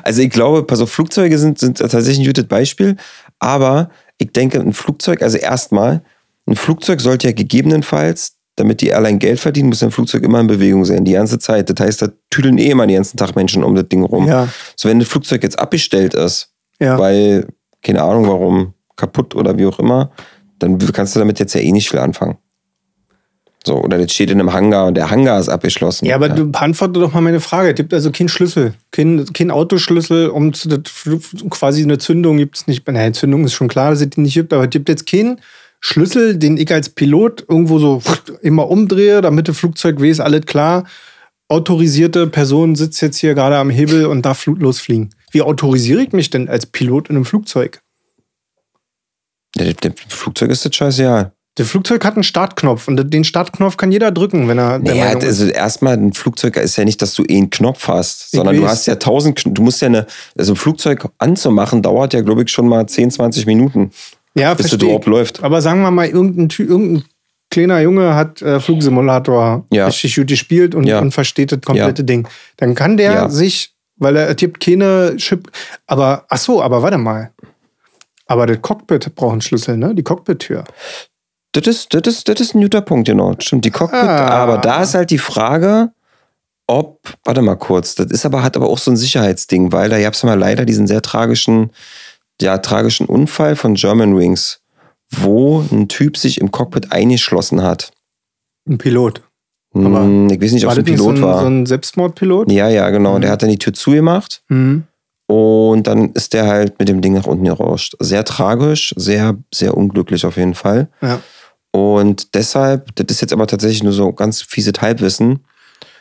Also 0.02 0.22
ich 0.22 0.30
glaube, 0.30 0.62
pass 0.64 0.80
auf, 0.80 0.90
Flugzeuge 0.90 1.38
sind, 1.38 1.58
sind 1.58 1.78
tatsächlich 1.78 2.18
ein 2.18 2.26
gutes 2.26 2.46
Beispiel, 2.46 2.96
aber 3.38 3.90
ich 4.18 4.32
denke, 4.32 4.60
ein 4.60 4.72
Flugzeug, 4.72 5.22
also 5.22 5.38
erstmal, 5.38 6.02
ein 6.46 6.56
Flugzeug 6.56 7.00
sollte 7.00 7.28
ja 7.28 7.32
gegebenenfalls, 7.32 8.36
damit 8.56 8.80
die 8.80 8.88
Airline 8.88 9.18
Geld 9.18 9.40
verdienen, 9.40 9.68
muss 9.68 9.82
ein 9.82 9.90
Flugzeug 9.90 10.22
immer 10.22 10.40
in 10.40 10.46
Bewegung 10.46 10.84
sein, 10.84 11.04
die 11.04 11.12
ganze 11.12 11.38
Zeit. 11.38 11.70
Das 11.70 11.84
heißt, 11.84 12.02
da 12.02 12.08
tüdeln 12.28 12.58
eh 12.58 12.70
immer 12.70 12.86
den 12.86 12.96
ganzen 12.96 13.16
Tag 13.16 13.34
Menschen 13.36 13.64
um 13.64 13.74
das 13.74 13.88
Ding 13.88 14.04
rum. 14.04 14.26
Ja, 14.26 14.48
So, 14.76 14.88
wenn 14.88 14.98
das 14.98 15.08
Flugzeug 15.08 15.42
jetzt 15.42 15.58
abgestellt 15.58 16.14
ist, 16.14 16.50
ja. 16.78 16.98
weil, 16.98 17.46
keine 17.82 18.02
Ahnung 18.02 18.26
warum, 18.26 18.74
kaputt 18.96 19.34
oder 19.34 19.56
wie 19.56 19.66
auch 19.66 19.78
immer, 19.78 20.10
dann 20.58 20.78
kannst 20.92 21.16
du 21.16 21.20
damit 21.20 21.38
jetzt 21.38 21.54
ja 21.54 21.60
eh 21.60 21.72
nicht 21.72 21.88
viel 21.88 21.98
anfangen. 21.98 22.36
So, 23.66 23.76
oder 23.76 23.98
das 23.98 24.12
steht 24.12 24.30
in 24.30 24.40
einem 24.40 24.54
Hangar 24.54 24.86
und 24.86 24.94
der 24.94 25.10
Hangar 25.10 25.38
ist 25.38 25.50
abgeschlossen. 25.50 26.06
Ja, 26.06 26.14
aber 26.14 26.30
du 26.30 26.50
beantworte 26.50 26.98
doch 26.98 27.12
mal 27.12 27.20
meine 27.20 27.40
Frage. 27.40 27.68
Es 27.68 27.74
gibt 27.74 27.92
also 27.92 28.10
keinen 28.10 28.30
Schlüssel, 28.30 28.72
kein, 28.90 29.26
kein 29.34 29.50
Autoschlüssel, 29.50 30.28
um 30.28 30.54
zu, 30.54 30.68
quasi 31.50 31.82
eine 31.82 31.98
Zündung 31.98 32.38
gibt 32.38 32.56
es 32.56 32.66
nicht. 32.66 32.88
Nein, 32.88 33.12
Zündung 33.12 33.44
ist 33.44 33.52
schon 33.52 33.68
klar, 33.68 33.90
dass 33.90 34.00
es 34.00 34.08
die 34.08 34.20
nicht 34.22 34.32
gibt, 34.32 34.54
aber 34.54 34.64
es 34.64 34.70
gibt 34.70 34.88
jetzt 34.88 35.06
keinen 35.06 35.40
Schlüssel, 35.78 36.36
den 36.36 36.56
ich 36.56 36.72
als 36.72 36.88
Pilot 36.88 37.44
irgendwo 37.48 37.78
so 37.78 38.02
immer 38.40 38.68
umdrehe, 38.68 39.20
damit 39.20 39.48
das 39.48 39.58
Flugzeug 39.58 40.00
weiß, 40.00 40.20
alles 40.20 40.46
klar. 40.46 40.84
Autorisierte 41.48 42.28
Person 42.28 42.76
sitzt 42.76 43.02
jetzt 43.02 43.18
hier 43.18 43.34
gerade 43.34 43.56
am 43.56 43.70
Hebel 43.70 44.06
und 44.06 44.24
darf 44.24 44.46
fl- 44.46 44.58
losfliegen. 44.58 45.14
Wie 45.32 45.42
autorisiere 45.42 46.02
ich 46.02 46.12
mich 46.12 46.30
denn 46.30 46.48
als 46.48 46.64
Pilot 46.64 47.10
in 47.10 47.16
einem 47.16 47.24
Flugzeug? 47.24 47.82
Ja, 49.56 49.70
dem 49.70 49.94
Flugzeug 50.08 50.50
ist 50.50 50.64
das 50.64 50.74
scheißegal. 50.74 51.32
Der 51.60 51.66
Flugzeug 51.66 52.02
hat 52.06 52.14
einen 52.14 52.22
Startknopf 52.22 52.88
und 52.88 53.12
den 53.12 53.22
Startknopf 53.22 53.76
kann 53.76 53.92
jeder 53.92 54.10
drücken, 54.10 54.48
wenn 54.48 54.56
er 54.56 54.78
der 54.78 54.94
Naja, 54.94 55.18
also 55.18 55.44
erstmal 55.46 55.92
ein 55.98 56.14
Flugzeug 56.14 56.56
ist 56.56 56.76
ja 56.76 56.86
nicht, 56.86 57.02
dass 57.02 57.12
du 57.12 57.22
eh 57.24 57.36
einen 57.36 57.50
Knopf 57.50 57.86
hast, 57.86 58.30
sondern 58.30 58.56
du 58.56 58.62
weiß. 58.62 58.70
hast 58.70 58.86
ja 58.86 58.94
tausend, 58.94 59.42
du 59.44 59.60
musst 59.60 59.82
ja 59.82 59.88
eine, 59.88 60.06
also 60.38 60.54
ein 60.54 60.56
Flugzeug 60.56 61.06
anzumachen, 61.18 61.82
dauert 61.82 62.14
ja, 62.14 62.22
glaube 62.22 62.44
ich, 62.44 62.50
schon 62.50 62.66
mal 62.66 62.86
10, 62.86 63.10
20 63.10 63.44
Minuten, 63.44 63.90
Ja, 64.34 64.54
bis 64.54 64.68
verstehe. 64.70 64.86
überhaupt 64.88 65.04
läuft. 65.04 65.42
Aber 65.44 65.60
sagen 65.60 65.82
wir 65.82 65.90
mal, 65.90 66.06
irgendein, 66.06 66.48
irgendein 66.66 67.04
kleiner 67.50 67.78
Junge 67.82 68.14
hat 68.14 68.40
äh, 68.40 68.58
Flugsimulator 68.58 69.66
Ja. 69.70 69.84
richtig 69.86 70.16
gut 70.16 70.28
gespielt 70.28 70.74
und, 70.74 70.84
Ja. 70.84 71.00
und 71.00 71.12
versteht 71.12 71.52
das 71.52 71.60
komplette 71.60 72.00
Ja. 72.00 72.06
Ding. 72.06 72.26
Dann 72.56 72.74
kann 72.74 72.96
der 72.96 73.28
sich, 73.28 73.74
weil 73.96 74.16
er 74.16 74.34
gibt 74.34 74.60
keine 74.64 75.14
Chip, 75.18 75.50
aber 75.86 76.24
ach 76.30 76.38
so, 76.38 76.62
aber 76.62 76.82
warte 76.82 76.96
mal. 76.96 77.32
Aber 78.26 78.46
das 78.46 78.62
Cockpit 78.62 79.14
braucht 79.14 79.32
einen 79.32 79.40
Schlüssel, 79.42 79.76
ne? 79.76 79.94
Die 79.94 80.02
Cockpit-Tür. 80.04 80.64
Das 81.52 81.66
ist, 81.66 81.92
das 81.94 82.02
ist, 82.06 82.28
das 82.28 82.40
ist 82.40 82.54
ein 82.54 82.60
guter 82.62 82.80
Punkt, 82.80 83.08
genau. 83.08 83.34
Stimmt, 83.38 83.64
die 83.64 83.70
Cockpit. 83.70 83.98
Ah. 84.00 84.28
Aber 84.28 84.58
da 84.58 84.82
ist 84.82 84.94
halt 84.94 85.10
die 85.10 85.18
Frage, 85.18 85.90
ob, 86.68 87.00
warte 87.24 87.42
mal 87.42 87.56
kurz, 87.56 87.96
das 87.96 88.06
ist 88.12 88.24
aber, 88.24 88.42
hat 88.44 88.56
aber 88.56 88.68
auch 88.68 88.78
so 88.78 88.90
ein 88.92 88.96
Sicherheitsding, 88.96 89.72
weil 89.72 89.88
da 89.88 90.00
gab 90.00 90.14
es 90.14 90.22
ja 90.22 90.28
mal 90.28 90.38
leider 90.38 90.64
diesen 90.64 90.86
sehr 90.86 91.02
tragischen, 91.02 91.70
ja, 92.40 92.58
tragischen 92.58 93.06
Unfall 93.06 93.56
von 93.56 93.74
Germanwings, 93.74 94.60
wo 95.10 95.60
ein 95.72 95.88
Typ 95.88 96.16
sich 96.16 96.40
im 96.40 96.52
Cockpit 96.52 96.92
eingeschlossen 96.92 97.62
hat. 97.62 97.90
Ein 98.68 98.78
Pilot. 98.78 99.22
Aber 99.74 100.04
ich 100.30 100.40
weiß 100.40 100.52
nicht, 100.52 100.66
ob 100.66 100.72
es 100.72 100.78
ein 100.78 100.84
nicht 100.84 100.98
so 100.98 101.04
Pilot 101.08 101.16
ein, 101.16 101.22
war. 101.22 101.40
so 101.40 101.46
ein 101.46 101.66
Selbstmordpilot? 101.66 102.50
Ja, 102.52 102.68
ja, 102.68 102.90
genau. 102.90 103.16
Mhm. 103.16 103.22
Der 103.22 103.30
hat 103.32 103.42
dann 103.42 103.50
die 103.50 103.58
Tür 103.58 103.72
zugemacht 103.72 104.42
Mhm. 104.48 104.84
und 105.26 105.86
dann 105.88 106.10
ist 106.12 106.32
der 106.32 106.46
halt 106.46 106.78
mit 106.78 106.88
dem 106.88 107.00
Ding 107.00 107.14
nach 107.14 107.26
unten 107.26 107.44
gerauscht. 107.44 107.96
Sehr 107.98 108.24
tragisch, 108.24 108.94
sehr, 108.96 109.36
sehr 109.52 109.76
unglücklich 109.76 110.24
auf 110.26 110.36
jeden 110.36 110.54
Fall. 110.54 110.88
Ja. 111.02 111.20
Und 111.72 112.34
deshalb, 112.34 112.94
das 112.96 113.06
ist 113.10 113.20
jetzt 113.20 113.32
aber 113.32 113.46
tatsächlich 113.46 113.82
nur 113.82 113.92
so 113.92 114.12
ganz 114.12 114.42
fieses 114.42 114.74
Halbwissen, 114.80 115.40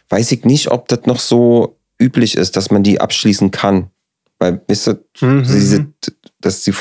weiß 0.09 0.31
ich 0.31 0.43
nicht, 0.45 0.71
ob 0.71 0.87
das 0.87 1.05
noch 1.05 1.19
so 1.19 1.77
üblich 1.99 2.35
ist, 2.35 2.55
dass 2.55 2.71
man 2.71 2.83
die 2.83 2.99
abschließen 2.99 3.51
kann. 3.51 3.91
Weil, 4.39 4.61
wisst 4.67 4.87
ihr, 4.87 5.03
Mhm. 5.21 5.43
diese, 5.43 5.85
dass 6.39 6.63
die, 6.63 6.73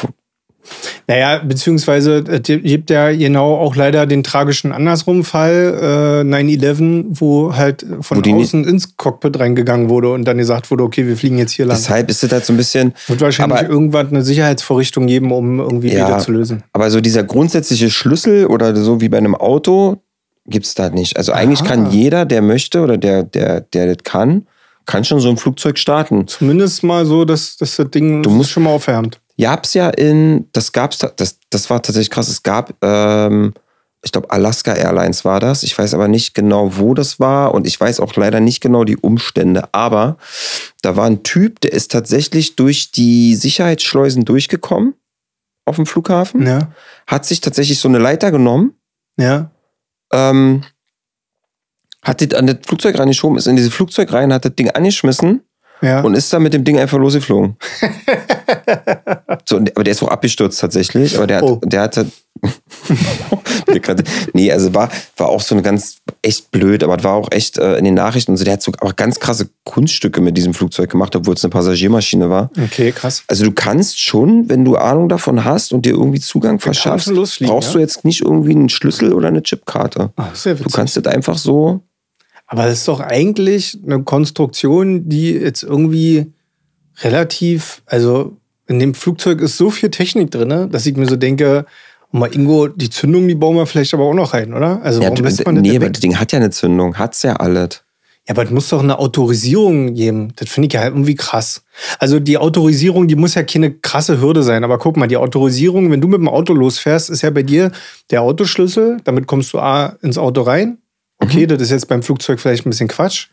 Naja, 1.07 1.39
beziehungsweise 1.45 2.25
es 2.29 2.43
gibt 2.43 2.91
ja 2.91 3.11
genau 3.12 3.57
auch 3.57 3.75
leider 3.77 4.07
den 4.07 4.23
tragischen 4.23 4.73
Andersrum-Fall, 4.73 6.23
äh, 6.23 6.25
9-11, 6.25 7.07
wo 7.11 7.55
halt 7.55 7.85
von 8.01 8.25
Wo 8.25 8.41
außen 8.41 8.64
ins 8.64 8.97
Cockpit 8.97 9.39
reingegangen 9.39 9.89
wurde 9.89 10.12
und 10.12 10.25
dann 10.25 10.39
gesagt 10.39 10.71
wurde, 10.71 10.85
okay, 10.85 11.07
wir 11.07 11.16
fliegen 11.16 11.39
jetzt 11.39 11.53
hier 11.53 11.66
lang. 11.66 11.77
deshalb 11.77 12.11
ist 12.11 12.23
es 12.23 12.31
halt 12.33 12.45
so 12.45 12.53
ein 12.53 12.57
bisschen, 12.57 12.93
Wird 13.07 13.21
wahrscheinlich 13.21 13.59
aber- 13.61 13.69
irgendwann 13.69 14.09
eine 14.09 14.23
Sicherheitsvorrichtung 14.23 15.07
geben, 15.07 15.33
um 15.33 15.61
irgendwie 15.61 15.89
Ja. 15.93 16.07
wieder 16.09 16.19
zu 16.19 16.33
lösen. 16.33 16.62
aber 16.73 16.91
so 16.91 17.01
dieser 17.01 17.25
grundsätzliche 17.25 17.91
Schlüssel 17.91 18.47
oder 18.47 18.75
so 18.77 19.01
wie 19.01 19.09
bei 19.09 19.19
einem 19.19 19.35
Auto 19.35 20.03
gibt's 20.47 20.75
da 20.75 20.91
nicht. 20.91 21.16
Also 21.16 21.33
eigentlich 21.33 21.61
Aha. 21.61 21.69
kann 21.69 21.91
jeder, 21.91 22.25
der 22.25 22.43
möchte 22.43 22.81
oder 22.81 22.97
der, 22.97 23.23
der, 23.23 23.61
der 23.62 23.87
das 23.95 24.05
kann, 24.05 24.47
kann 24.87 25.05
schon 25.05 25.21
so 25.21 25.29
ein 25.29 25.37
Flugzeug 25.37 25.79
starten. 25.79 26.27
Zumindest 26.27 26.83
mal 26.83 27.05
so, 27.05 27.25
dass, 27.27 27.57
dass 27.59 27.77
das 27.77 27.91
Ding 27.91 28.23
Du 28.23 28.31
musst- 28.31 28.51
schon 28.51 28.62
mal 28.62 28.71
aufwärmt. 28.71 29.21
Gab's 29.41 29.74
ja 29.74 29.89
in, 29.91 30.49
das 30.53 30.72
gab's, 30.72 30.99
das, 30.99 31.39
das 31.51 31.70
war 31.70 31.82
tatsächlich 31.82 32.11
krass. 32.11 32.28
Es 32.28 32.43
gab, 32.43 32.74
ähm, 32.84 33.55
ich 34.03 34.12
glaube, 34.12 34.30
Alaska 34.30 34.74
Airlines 34.74 35.24
war 35.24 35.41
das. 35.41 35.62
Ich 35.62 35.76
weiß 35.78 35.95
aber 35.95 36.09
nicht 36.09 36.34
genau, 36.34 36.76
wo 36.78 36.95
das 36.95 37.18
war 37.18 37.55
und 37.55 37.66
ich 37.66 37.80
weiß 37.80 38.01
auch 38.01 38.14
leider 38.16 38.41
nicht 38.41 38.61
genau 38.61 38.84
die 38.84 38.97
Umstände. 38.97 39.68
Aber 39.72 40.16
da 40.82 40.97
war 40.97 41.07
ein 41.07 41.22
Typ, 41.22 41.61
der 41.61 41.72
ist 41.72 41.91
tatsächlich 41.91 42.57
durch 42.57 42.93
die 42.93 43.34
Sicherheitsschleusen 43.34 44.24
durchgekommen 44.24 44.95
auf 45.64 45.76
dem 45.76 45.84
Flughafen, 45.86 46.47
Ja, 46.47 46.72
hat 47.07 47.26
sich 47.26 47.41
tatsächlich 47.41 47.78
so 47.78 47.89
eine 47.89 47.99
Leiter 47.99 48.30
genommen, 48.30 48.72
ja. 49.18 49.51
ähm, 50.12 50.62
hat 52.03 52.22
das 52.22 52.39
an 52.39 52.47
das 52.47 52.57
Flugzeug 52.66 52.99
reingeschoben, 52.99 53.36
ist 53.36 53.47
in 53.49 53.57
dieses 53.57 53.74
Flugzeug 53.74 54.12
rein, 54.12 54.32
hat 54.32 54.45
das 54.47 54.55
Ding 54.55 54.70
angeschmissen 54.70 55.43
Ja. 55.82 56.01
und 56.01 56.14
ist 56.14 56.32
dann 56.32 56.43
mit 56.43 56.55
dem 56.55 56.64
Ding 56.64 56.78
einfach 56.78 56.97
losgeflogen. 56.99 57.57
so, 59.44 59.57
aber 59.57 59.84
der 59.84 59.92
ist 59.92 60.03
auch 60.03 60.09
abgestürzt 60.09 60.61
tatsächlich. 60.61 61.16
Aber 61.16 61.26
der 61.26 61.36
hat, 61.38 61.42
Oh. 61.44 61.61
der 61.64 61.82
hatte. 61.82 62.07
Nee, 64.32 64.53
also 64.53 64.74
war, 64.74 64.90
war 65.16 65.28
auch 65.28 65.40
so 65.40 65.55
eine 65.55 65.62
ganz 65.62 65.99
echt 66.22 66.51
blöd, 66.51 66.82
aber 66.82 66.96
es 66.96 67.05
war 67.05 67.14
auch 67.14 67.28
echt 67.32 67.59
äh, 67.59 67.76
in 67.76 67.84
den 67.84 67.94
Nachrichten 67.94 68.32
und 68.32 68.36
so. 68.36 68.44
Der 68.44 68.55
hat 68.55 68.62
so 68.62 68.72
auch 68.80 68.96
ganz 68.96 69.20
krasse 69.20 69.49
Kunststücke 69.64 70.20
mit 70.20 70.36
diesem 70.36 70.55
Flugzeug 70.55 70.90
gemacht, 70.90 71.14
obwohl 71.16 71.34
es 71.34 71.44
eine 71.44 71.51
Passagiermaschine 71.51 72.30
war. 72.30 72.51
okay, 72.62 72.92
krass. 72.92 73.24
Also 73.28 73.44
du 73.44 73.53
kannst 73.53 74.01
schon, 74.01 74.49
wenn 74.49 74.64
du 74.64 74.76
Ahnung 74.76 75.09
davon 75.09 75.44
hast 75.44 75.72
und 75.72 75.84
dir 75.86 75.92
irgendwie 75.92 76.20
Zugang 76.20 76.61
verschaffst, 76.61 77.12
brauchst 77.12 77.40
ja? 77.40 77.72
du 77.72 77.78
jetzt 77.78 78.05
nicht 78.05 78.22
irgendwie 78.22 78.53
einen 78.53 78.68
Schlüssel 78.68 79.12
oder 79.12 79.28
eine 79.28 79.42
Chipkarte. 79.42 80.12
Ach, 80.16 80.34
sehr 80.34 80.55
Du 80.55 80.61
witzig. 80.61 80.72
kannst 80.74 80.96
das 80.96 81.07
einfach 81.07 81.38
so. 81.38 81.80
Aber 82.46 82.64
das 82.64 82.78
ist 82.78 82.88
doch 82.88 83.01
eigentlich 83.01 83.78
eine 83.84 84.03
Konstruktion, 84.03 85.09
die 85.09 85.32
jetzt 85.32 85.62
irgendwie 85.62 86.32
relativ, 87.03 87.82
also 87.86 88.36
in 88.66 88.78
dem 88.78 88.94
Flugzeug 88.94 89.40
ist 89.40 89.57
so 89.57 89.70
viel 89.70 89.90
Technik 89.90 90.30
drin, 90.30 90.70
dass 90.70 90.86
ich 90.86 90.96
mir 90.96 91.07
so 91.07 91.16
denke, 91.16 91.64
mal 92.11 92.32
Ingo, 92.34 92.68
die 92.68 92.90
Zündung, 92.90 93.28
die 93.28 93.34
bauen 93.34 93.57
wir 93.57 93.66
vielleicht 93.66 93.94
aber 93.94 94.05
auch 94.05 94.14
noch 94.14 94.34
rein, 94.34 94.55
oder? 94.55 94.82
Also 94.82 95.01
Ja, 95.01 95.05
warum 95.05 95.16
du, 95.16 95.22
lässt 95.24 95.44
man 95.44 95.55
das 95.57 95.62
nee, 95.62 95.78
das 95.78 95.92
Ding 96.01 96.18
hat 96.18 96.32
ja 96.32 96.38
eine 96.38 96.51
Zündung, 96.51 96.99
hat's 96.99 97.22
ja 97.22 97.36
alles. 97.36 97.82
Ja, 98.26 98.34
aber 98.34 98.44
es 98.44 98.51
muss 98.51 98.68
doch 98.68 98.82
eine 98.82 98.99
Autorisierung 98.99 99.94
geben. 99.94 100.34
Das 100.36 100.51
finde 100.51 100.66
ich 100.66 100.74
ja 100.74 100.80
halt 100.80 100.92
irgendwie 100.92 101.14
krass. 101.14 101.62
Also 101.99 102.20
die 102.20 102.36
Autorisierung, 102.36 103.09
die 103.09 103.16
muss 103.16 103.34
ja 103.34 103.42
keine 103.42 103.72
krasse 103.72 104.20
Hürde 104.20 104.42
sein. 104.42 104.64
Aber 104.64 104.78
guck 104.78 104.99
mal, 104.99 105.07
die 105.07 105.16
Autorisierung, 105.16 105.90
wenn 105.90 106.03
du 106.03 106.09
mit 106.09 106.18
dem 106.18 106.28
Auto 106.28 106.53
losfährst, 106.53 107.09
ist 107.09 107.22
ja 107.22 107.30
bei 107.30 107.42
dir 107.42 107.72
der 108.11 108.20
Autoschlüssel. 108.20 108.99
Damit 109.05 109.26
kommst 109.26 109.55
du 109.55 109.61
A 109.61 109.96
ins 110.03 110.18
Auto 110.18 110.42
rein. 110.42 110.76
Okay, 111.20 111.46
das 111.46 111.62
ist 111.62 111.70
jetzt 111.70 111.88
beim 111.88 112.03
Flugzeug 112.03 112.38
vielleicht 112.38 112.66
ein 112.66 112.70
bisschen 112.70 112.88
Quatsch. 112.88 113.28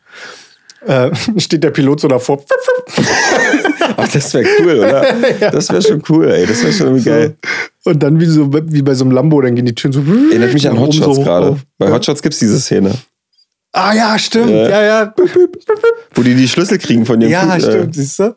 Äh, 0.86 1.12
steht 1.38 1.64
der 1.64 1.72
Pilot 1.72 2.00
so 2.02 2.08
davor. 2.08 2.44
Ach, 3.98 4.08
das 4.08 4.34
wäre 4.34 4.46
cool, 4.60 4.80
oder? 4.80 5.06
Das 5.52 5.70
wäre 5.70 5.82
schon 5.82 6.02
cool, 6.10 6.30
ey. 6.30 6.46
Das 6.46 6.62
wäre 6.64 6.74
schon 6.74 6.88
irgendwie 6.88 7.06
geil. 7.10 7.36
Und 7.84 8.02
dann 8.02 8.20
wie, 8.20 8.26
so, 8.26 8.52
wie 8.54 8.82
bei 8.82 8.94
so 8.94 9.04
einem 9.06 9.12
Lambo, 9.12 9.42
dann 9.42 9.56
gehen 9.56 9.66
die 9.66 9.76
Türen 9.76 9.94
so. 9.94 10.00
Erinnert 10.32 10.54
mich 10.54 10.68
an 10.70 10.80
Hotshots 10.80 11.16
so 11.18 11.24
gerade. 11.24 11.58
Bei 11.78 11.92
Hotshots 11.92 12.22
gibt's 12.22 12.40
diese 12.40 12.60
Szene, 12.60 12.94
Ah 13.72 13.94
ja, 13.94 14.18
stimmt. 14.18 14.52
Ja. 14.52 14.70
Ja, 14.70 14.84
ja. 14.84 15.14
wo 16.14 16.24
die 16.24 16.34
die 16.36 16.48
Schlüssel 16.48 16.78
kriegen 16.78 17.06
von 17.06 17.20
dem 17.20 17.30
Ja, 17.30 17.42
Flug- 17.42 17.56
äh, 17.58 17.62
stimmt, 17.62 17.96
siehst 17.96 18.20
du? 18.20 18.36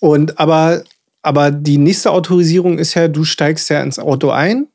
Und 0.00 0.38
aber, 0.38 0.82
aber 1.22 1.50
die 1.50 1.78
nächste 1.78 2.10
Autorisierung 2.10 2.78
ist 2.78 2.92
ja, 2.92 3.08
du 3.08 3.24
steigst 3.24 3.70
ja 3.70 3.80
ins 3.82 3.98
Auto 3.98 4.28
ein 4.30 4.66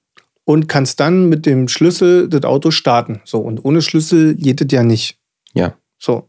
und 0.43 0.67
kannst 0.67 0.99
dann 0.99 1.29
mit 1.29 1.45
dem 1.45 1.67
Schlüssel 1.67 2.27
das 2.27 2.43
Auto 2.45 2.71
starten. 2.71 3.21
So, 3.25 3.39
und 3.41 3.63
ohne 3.63 3.83
Schlüssel 3.83 4.33
geht 4.33 4.59
das 4.59 4.67
ja 4.71 4.81
nicht. 4.81 5.17
Ja. 5.53 5.75
So. 5.99 6.25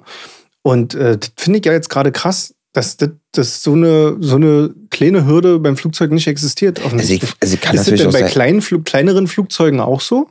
Und 0.63 0.95
äh, 0.95 1.19
das 1.19 1.33
finde 1.37 1.59
ich 1.59 1.67
ja 1.67 1.73
jetzt 1.73 1.91
gerade 1.91 2.13
krass, 2.13 2.55
dass, 2.73 2.97
das, 2.97 3.11
dass 3.33 3.63
so, 3.63 3.73
eine, 3.75 4.17
so 4.21 4.37
eine 4.37 4.73
kleine 4.91 5.27
Hürde 5.27 5.59
beim 5.59 5.77
Flugzeug 5.77 6.11
nicht 6.13 6.27
existiert. 6.27 6.81
Also 6.85 6.97
ich, 7.13 7.23
also 7.41 7.55
ich 7.55 7.61
kann 7.61 7.75
ist 7.77 7.91
das 7.91 8.01
denn 8.01 8.11
bei 8.13 8.23
kleinen, 8.23 8.63
Flug, 8.63 8.85
kleineren 8.85 9.27
Flugzeugen 9.29 9.81
auch 9.81 10.01
so? 10.01 10.29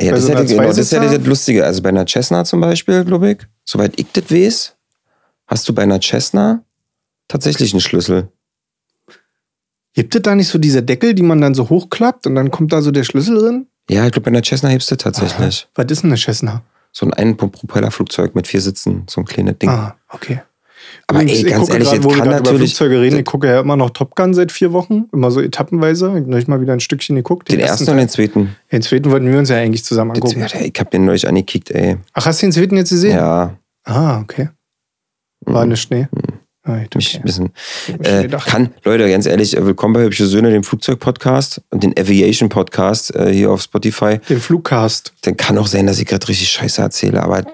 Ja, 0.00 0.12
das, 0.12 0.22
so 0.22 0.28
ist 0.28 0.34
ja, 0.34 0.42
die- 0.44 0.48
genau, 0.54 0.62
das 0.64 0.78
ist 0.78 0.92
ja 0.92 1.04
das 1.04 1.26
Lustige. 1.26 1.64
Also 1.64 1.82
bei 1.82 1.88
einer 1.88 2.06
Cessna 2.06 2.44
zum 2.44 2.60
Beispiel, 2.60 3.04
glaube 3.04 3.32
ich, 3.32 3.38
soweit 3.64 3.98
ich 3.98 4.06
das 4.12 4.30
weiß, 4.30 4.76
hast 5.46 5.68
du 5.68 5.72
bei 5.72 5.82
einer 5.82 6.00
Cessna 6.00 6.62
tatsächlich 7.28 7.72
einen 7.72 7.80
Schlüssel. 7.80 8.28
Gibt 9.94 10.14
es 10.14 10.22
da 10.22 10.34
nicht 10.34 10.48
so 10.48 10.58
diese 10.58 10.82
Deckel, 10.82 11.14
die 11.14 11.22
man 11.22 11.40
dann 11.40 11.54
so 11.54 11.68
hochklappt 11.68 12.26
und 12.26 12.34
dann 12.34 12.50
kommt 12.50 12.72
da 12.72 12.82
so 12.82 12.90
der 12.90 13.04
Schlüssel 13.04 13.38
drin? 13.40 13.66
Ja, 13.90 14.04
ich 14.06 14.12
glaube, 14.12 14.24
bei 14.26 14.28
einer 14.28 14.42
Cessna 14.44 14.68
hebst 14.68 14.90
du 14.90 14.96
tatsächlich. 14.96 15.66
Was 15.74 15.86
ist 15.90 16.02
denn 16.02 16.10
eine 16.10 16.18
Cessna? 16.18 16.62
So 16.92 17.06
ein 17.06 17.12
Einpropellerflugzeug 17.12 18.34
mit 18.34 18.46
vier 18.46 18.60
Sitzen, 18.60 19.04
so 19.08 19.20
ein 19.20 19.24
kleines 19.24 19.58
Ding. 19.58 19.68
Ah, 19.70 19.96
okay. 20.10 20.40
Aber 21.06 21.20
ey, 21.20 21.26
ich 21.26 21.46
ganz 21.46 21.60
gucke 21.68 21.72
ehrlich, 21.74 21.88
grad, 21.90 22.04
jetzt 22.04 22.16
kann 22.18 22.28
natürlich 22.28 22.76
Flugzeuge 22.76 23.00
reden. 23.00 23.18
Ich 23.18 23.24
gucke 23.24 23.46
ja 23.46 23.60
immer 23.60 23.76
noch 23.76 23.90
Top 23.90 24.14
Gun 24.14 24.32
seit 24.34 24.52
vier 24.52 24.72
Wochen, 24.72 25.04
immer 25.12 25.30
so 25.30 25.40
etappenweise. 25.40 26.06
Ich 26.08 26.14
habe 26.14 26.30
neulich 26.30 26.48
mal 26.48 26.60
wieder 26.60 26.72
ein 26.72 26.80
Stückchen 26.80 27.16
geguckt. 27.16 27.50
den 27.50 27.60
ersten 27.60 27.90
und 27.90 27.96
den 27.98 28.08
zweiten. 28.08 28.56
Den 28.72 28.82
zweiten 28.82 29.10
wollten 29.10 29.30
wir 29.30 29.38
uns 29.38 29.48
ja 29.48 29.56
eigentlich 29.56 29.84
zusammen 29.84 30.14
Den 30.14 30.22
angucken. 30.22 30.48
zweiten, 30.48 30.64
Ich 30.72 30.80
habe 30.80 30.90
den 30.90 31.04
neulich 31.04 31.26
angekickt, 31.28 31.70
ey. 31.70 31.96
Ach, 32.14 32.26
hast 32.26 32.42
du 32.42 32.46
den 32.46 32.52
zweiten 32.52 32.76
jetzt 32.76 32.90
gesehen? 32.90 33.16
Ja, 33.16 33.54
Ah, 33.84 34.20
okay. 34.20 34.48
War 35.40 35.64
Mhm. 35.64 35.70
eine 35.70 35.76
Schnee. 35.76 36.08
Ah, 36.14 36.27
ich 36.76 36.94
mich 36.94 37.08
okay. 37.08 37.16
ein 37.18 37.22
bisschen. 37.22 37.50
Ich 37.88 37.98
mir 37.98 38.04
schon 38.04 38.32
Äh, 38.32 38.38
kann, 38.46 38.74
Leute, 38.84 39.08
ganz 39.08 39.26
ehrlich, 39.26 39.56
äh, 39.56 39.64
willkommen 39.64 39.94
bei 39.94 40.02
Hübsche 40.04 40.26
Söhne, 40.26 40.50
dem 40.50 40.64
Flugzeug-Podcast 40.64 41.62
und 41.70 41.82
den 41.82 41.98
Aviation-Podcast 41.98 43.14
äh, 43.14 43.32
hier 43.32 43.50
auf 43.50 43.62
Spotify. 43.62 44.18
Den 44.28 44.40
Flugcast. 44.40 45.12
Dann 45.22 45.36
kann 45.36 45.56
auch 45.58 45.66
sein, 45.66 45.86
dass 45.86 45.98
ich 45.98 46.06
gerade 46.06 46.26
richtig 46.28 46.48
Scheiße 46.50 46.80
erzähle, 46.82 47.22
aber 47.22 47.44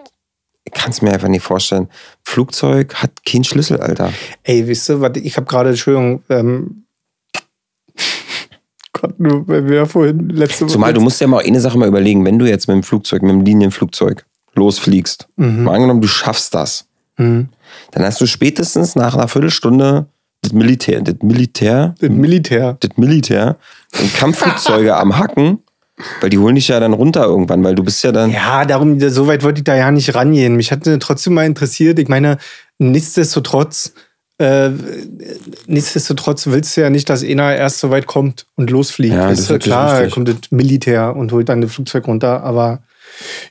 ich 0.64 0.72
kann 0.72 0.90
es 0.90 1.02
mir 1.02 1.12
einfach 1.12 1.28
nicht 1.28 1.42
vorstellen. 1.44 1.88
Flugzeug 2.22 2.94
hat 2.96 3.24
keinen 3.24 3.44
Schlüssel, 3.44 3.80
Alter. 3.80 4.12
Ey, 4.42 4.66
wisst 4.66 4.88
ihr, 4.90 5.00
was, 5.00 5.12
ich 5.16 5.36
habe 5.36 5.46
gerade, 5.46 5.70
Entschuldigung, 5.70 6.22
ähm, 6.30 6.84
Gott, 8.92 9.18
nur, 9.18 9.46
wir 9.48 9.86
vorhin 9.86 10.28
letzte 10.30 10.66
Zumal 10.66 10.92
du 10.94 11.00
musst 11.00 11.20
ja 11.20 11.26
mal 11.26 11.42
eine 11.44 11.60
Sache 11.60 11.76
mal 11.76 11.88
überlegen, 11.88 12.24
wenn 12.24 12.38
du 12.38 12.46
jetzt 12.46 12.68
mit 12.68 12.76
dem 12.76 12.82
Flugzeug, 12.82 13.22
mit 13.22 13.32
dem 13.32 13.40
Linienflugzeug 13.44 14.24
losfliegst, 14.54 15.28
Mhm. 15.36 15.64
mal 15.64 15.74
angenommen, 15.74 16.00
du 16.00 16.06
schaffst 16.08 16.54
das, 16.54 16.86
Mhm. 17.18 17.48
Dann 17.92 18.04
hast 18.04 18.20
du 18.20 18.26
spätestens 18.26 18.96
nach 18.96 19.14
einer 19.14 19.28
Viertelstunde 19.28 20.06
das 20.42 20.52
Militär, 20.52 21.00
das 21.00 21.16
Militär, 21.22 21.94
Das 22.00 22.10
Militär. 22.10 22.76
das 22.80 22.90
Militär 22.96 23.56
und 23.98 24.14
Kampfflugzeuge 24.14 24.94
am 24.94 25.16
Hacken, 25.18 25.60
weil 26.20 26.28
die 26.30 26.38
holen 26.38 26.54
dich 26.56 26.68
ja 26.68 26.78
dann 26.80 26.92
runter 26.92 27.24
irgendwann, 27.24 27.64
weil 27.64 27.74
du 27.74 27.82
bist 27.82 28.04
ja 28.04 28.12
dann. 28.12 28.30
Ja, 28.30 28.64
darum, 28.66 29.00
so 29.08 29.26
weit 29.26 29.42
wollte 29.42 29.60
ich 29.60 29.64
da 29.64 29.74
ja 29.74 29.90
nicht 29.90 30.14
rangehen. 30.14 30.56
Mich 30.56 30.70
hatte 30.70 30.98
trotzdem 30.98 31.34
mal 31.34 31.46
interessiert. 31.46 31.98
Ich 31.98 32.08
meine, 32.08 32.36
nichtsdestotrotz, 32.78 33.94
äh, 34.38 34.70
nichtsdestotrotz 35.66 36.46
willst 36.48 36.76
du 36.76 36.82
ja 36.82 36.90
nicht, 36.90 37.08
dass 37.08 37.22
einer 37.24 37.54
erst 37.54 37.78
so 37.78 37.90
weit 37.90 38.06
kommt 38.06 38.46
und 38.56 38.70
losfliegt. 38.70 39.14
Ja, 39.14 39.30
das 39.30 39.40
ist 39.40 39.50
ja 39.50 39.58
klar, 39.58 39.98
richtig. 39.98 40.14
kommt 40.14 40.28
das 40.28 40.36
Militär 40.50 41.16
und 41.16 41.32
holt 41.32 41.48
dann 41.48 41.60
das 41.60 41.72
Flugzeug 41.72 42.06
runter. 42.06 42.42
Aber 42.42 42.82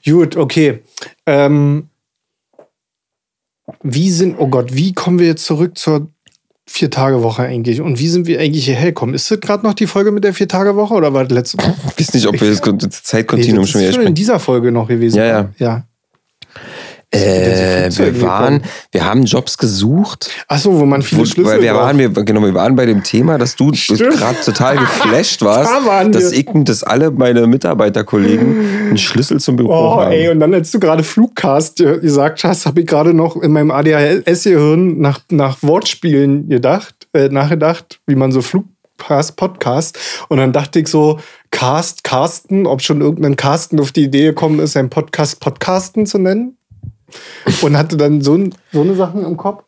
gut, 0.05 0.35
okay. 0.35 0.83
Ähm, 1.25 1.87
wie 3.81 4.09
sind, 4.11 4.35
oh 4.39 4.47
Gott, 4.47 4.75
wie 4.75 4.93
kommen 4.93 5.19
wir 5.19 5.27
jetzt 5.27 5.45
zurück 5.45 5.77
zur 5.77 6.09
Vier-Tage-Woche 6.65 7.43
eigentlich? 7.43 7.81
Und 7.81 7.99
wie 7.99 8.07
sind 8.07 8.25
wir 8.25 8.39
eigentlich 8.39 8.65
hierher 8.65 8.87
gekommen? 8.87 9.13
Ist 9.13 9.29
das 9.29 9.39
gerade 9.39 9.65
noch 9.65 9.73
die 9.73 9.87
Folge 9.87 10.11
mit 10.11 10.23
der 10.23 10.33
Vier-Tage-Woche 10.33 10.93
oder 10.93 11.13
war 11.13 11.23
das 11.25 11.33
letzte 11.33 11.57
Mal? 11.57 11.75
Ich 11.97 11.99
weiß 11.99 12.13
nicht, 12.13 12.27
ob 12.27 12.39
wir 12.39 12.49
das, 12.49 12.61
das 12.61 13.03
Zeitkontinuum 13.03 13.63
das 13.63 13.69
schon 13.69 13.81
ist 13.81 13.87
wieder 13.87 13.93
schon 13.93 14.01
in 14.01 14.05
sprechen. 14.07 14.15
dieser 14.15 14.39
Folge 14.39 14.71
noch 14.71 14.87
gewesen. 14.87 15.17
Ja, 15.17 15.25
ja. 15.25 15.49
ja. 15.57 15.83
Äh, 17.13 17.89
wir 17.91 18.21
waren, 18.21 18.53
gekommen? 18.55 18.71
wir 18.91 19.05
haben 19.05 19.23
Jobs 19.23 19.57
gesucht. 19.57 20.29
Ach 20.47 20.57
so, 20.59 20.79
wo 20.79 20.85
man 20.85 21.01
viele 21.01 21.21
Wo, 21.21 21.25
Schlüssel 21.25 21.53
weil 21.53 21.61
wir 21.61 21.73
braucht. 21.73 21.83
waren, 21.83 21.97
wir, 21.99 22.09
genau, 22.09 22.41
wir 22.41 22.53
waren 22.53 22.75
bei 22.75 22.85
dem 22.85 23.03
Thema, 23.03 23.37
dass 23.37 23.55
du 23.55 23.71
gerade 23.71 24.37
total 24.43 24.77
geflasht 24.77 25.41
warst, 25.45 25.71
Da 25.85 26.03
dass 26.05 26.31
ich 26.31 26.47
dass 26.53 26.83
alle 26.83 27.11
meine 27.11 27.45
Mitarbeiterkollegen 27.45 28.87
einen 28.89 28.97
Schlüssel 28.97 29.39
zum 29.39 29.55
Büro 29.57 29.71
Oh, 29.73 29.99
haben. 30.01 30.11
ey, 30.11 30.29
und 30.29 30.39
dann, 30.39 30.53
als 30.53 30.71
du 30.71 30.79
gerade 30.79 31.03
Flugcast 31.03 31.81
äh, 31.81 31.99
gesagt 31.99 32.43
hast, 32.43 32.65
habe 32.65 32.81
ich 32.81 32.87
gerade 32.87 33.13
noch 33.13 33.35
in 33.37 33.51
meinem 33.51 33.71
ADHS-Gehirn 33.71 34.99
nach, 34.99 35.19
nach 35.31 35.57
Wortspielen 35.61 36.49
gedacht, 36.49 36.95
äh, 37.13 37.29
nachgedacht, 37.29 37.99
wie 38.07 38.15
man 38.15 38.31
so 38.31 38.41
Flugcast, 38.41 39.35
Podcast. 39.35 39.99
Und 40.29 40.37
dann 40.37 40.51
dachte 40.53 40.79
ich 40.79 40.87
so, 40.87 41.19
Cast, 41.51 42.03
Carsten, 42.03 42.65
ob 42.65 42.81
schon 42.81 43.01
irgendein 43.01 43.35
Carsten 43.35 43.79
auf 43.79 43.91
die 43.91 44.03
Idee 44.05 44.25
gekommen 44.25 44.59
ist, 44.59 44.75
einen 44.75 44.89
Podcast 44.89 45.39
Podcasten 45.39 46.05
zu 46.05 46.17
nennen. 46.17 46.57
Und 47.61 47.77
hatte 47.77 47.97
dann 47.97 48.21
so, 48.21 48.37
so 48.71 48.81
eine 48.81 48.95
Sachen 48.95 49.25
im 49.25 49.37
Kopf. 49.37 49.63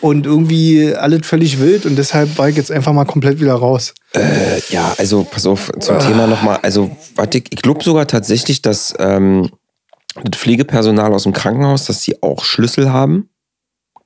Und 0.00 0.26
irgendwie 0.26 0.94
alles 0.94 1.26
völlig 1.26 1.60
wild 1.60 1.86
und 1.86 1.96
deshalb 1.96 2.36
war 2.36 2.50
ich 2.50 2.56
jetzt 2.56 2.70
einfach 2.70 2.92
mal 2.92 3.06
komplett 3.06 3.40
wieder 3.40 3.54
raus. 3.54 3.94
Äh, 4.12 4.60
ja, 4.68 4.92
also 4.98 5.24
pass 5.24 5.46
auf, 5.46 5.72
zum 5.80 5.98
Thema 5.98 6.26
nochmal. 6.26 6.58
Also, 6.60 6.94
warte, 7.16 7.38
ich, 7.38 7.44
ich 7.50 7.62
glaube 7.62 7.82
sogar 7.82 8.06
tatsächlich, 8.06 8.60
dass 8.60 8.92
ähm, 8.98 9.48
das 10.22 10.38
Pflegepersonal 10.38 11.14
aus 11.14 11.22
dem 11.22 11.32
Krankenhaus, 11.32 11.86
dass 11.86 12.02
die 12.02 12.22
auch 12.22 12.44
Schlüssel 12.44 12.92
haben. 12.92 13.30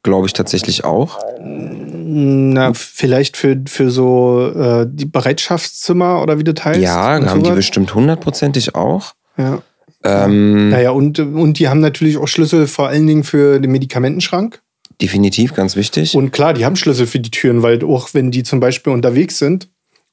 Glaube 0.05 0.27
ich 0.27 0.33
tatsächlich 0.33 0.85
auch. 0.85 1.19
Na, 1.41 2.73
vielleicht 2.73 3.37
für, 3.37 3.61
für 3.67 3.91
so 3.91 4.53
äh, 4.55 4.87
die 4.89 5.05
Bereitschaftszimmer 5.05 6.23
oder 6.23 6.39
wie 6.39 6.45
das 6.45 6.65
heißt. 6.65 6.81
ja, 6.81 6.95
haben 6.95 7.41
die 7.41 7.47
sowas. 7.47 7.57
bestimmt 7.57 7.95
hundertprozentig 7.95 8.77
auch. 8.77 9.15
Ja. 9.37 9.63
Ähm, 10.05 10.71
Naja, 10.71 10.91
und, 10.91 11.19
und 11.19 11.59
die 11.59 11.69
haben 11.69 11.81
natürlich 11.81 12.17
auch 12.19 12.29
Schlüssel 12.29 12.67
vor 12.67 12.89
allen 12.89 13.07
Dingen 13.07 13.25
für 13.25 13.61
den 13.61 13.73
Medikamentenschrank. 13.73 14.63
Definitiv, 15.01 15.55
ganz 15.55 15.77
wichtig. 15.77 16.15
Und 16.15 16.33
klar, 16.33 16.55
die 16.55 16.65
haben 16.65 16.77
Schlüssel 16.77 17.07
für 17.07 17.21
die 17.21 17.31
Türen, 17.31 17.63
weil 17.63 17.85
auch 17.85 18.15
wenn 18.15 18.31
die 18.31 18.43
zum 18.43 18.61
Beispiel 18.61 18.93
unterwegs 18.93 19.39
sind 19.39 19.69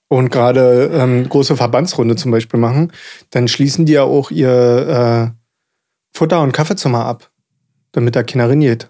und 0.08 0.30
gerade 0.30 0.92
ähm, 0.94 1.28
große 1.28 1.56
Verbandsrunde 1.56 2.16
zum 2.16 2.32
Beispiel 2.32 2.60
machen, 2.60 2.92
dann 3.32 3.48
schließen 3.48 3.86
die 3.86 3.94
ja 3.94 4.04
auch 4.04 4.30
ihr 4.32 5.34
äh, 5.34 6.18
Futter- 6.18 6.42
und 6.42 6.52
Kaffeezimmer 6.52 7.06
ab, 7.06 7.32
damit 7.92 8.16
da 8.16 8.24
keiner 8.24 8.50
reingeht. 8.50 8.90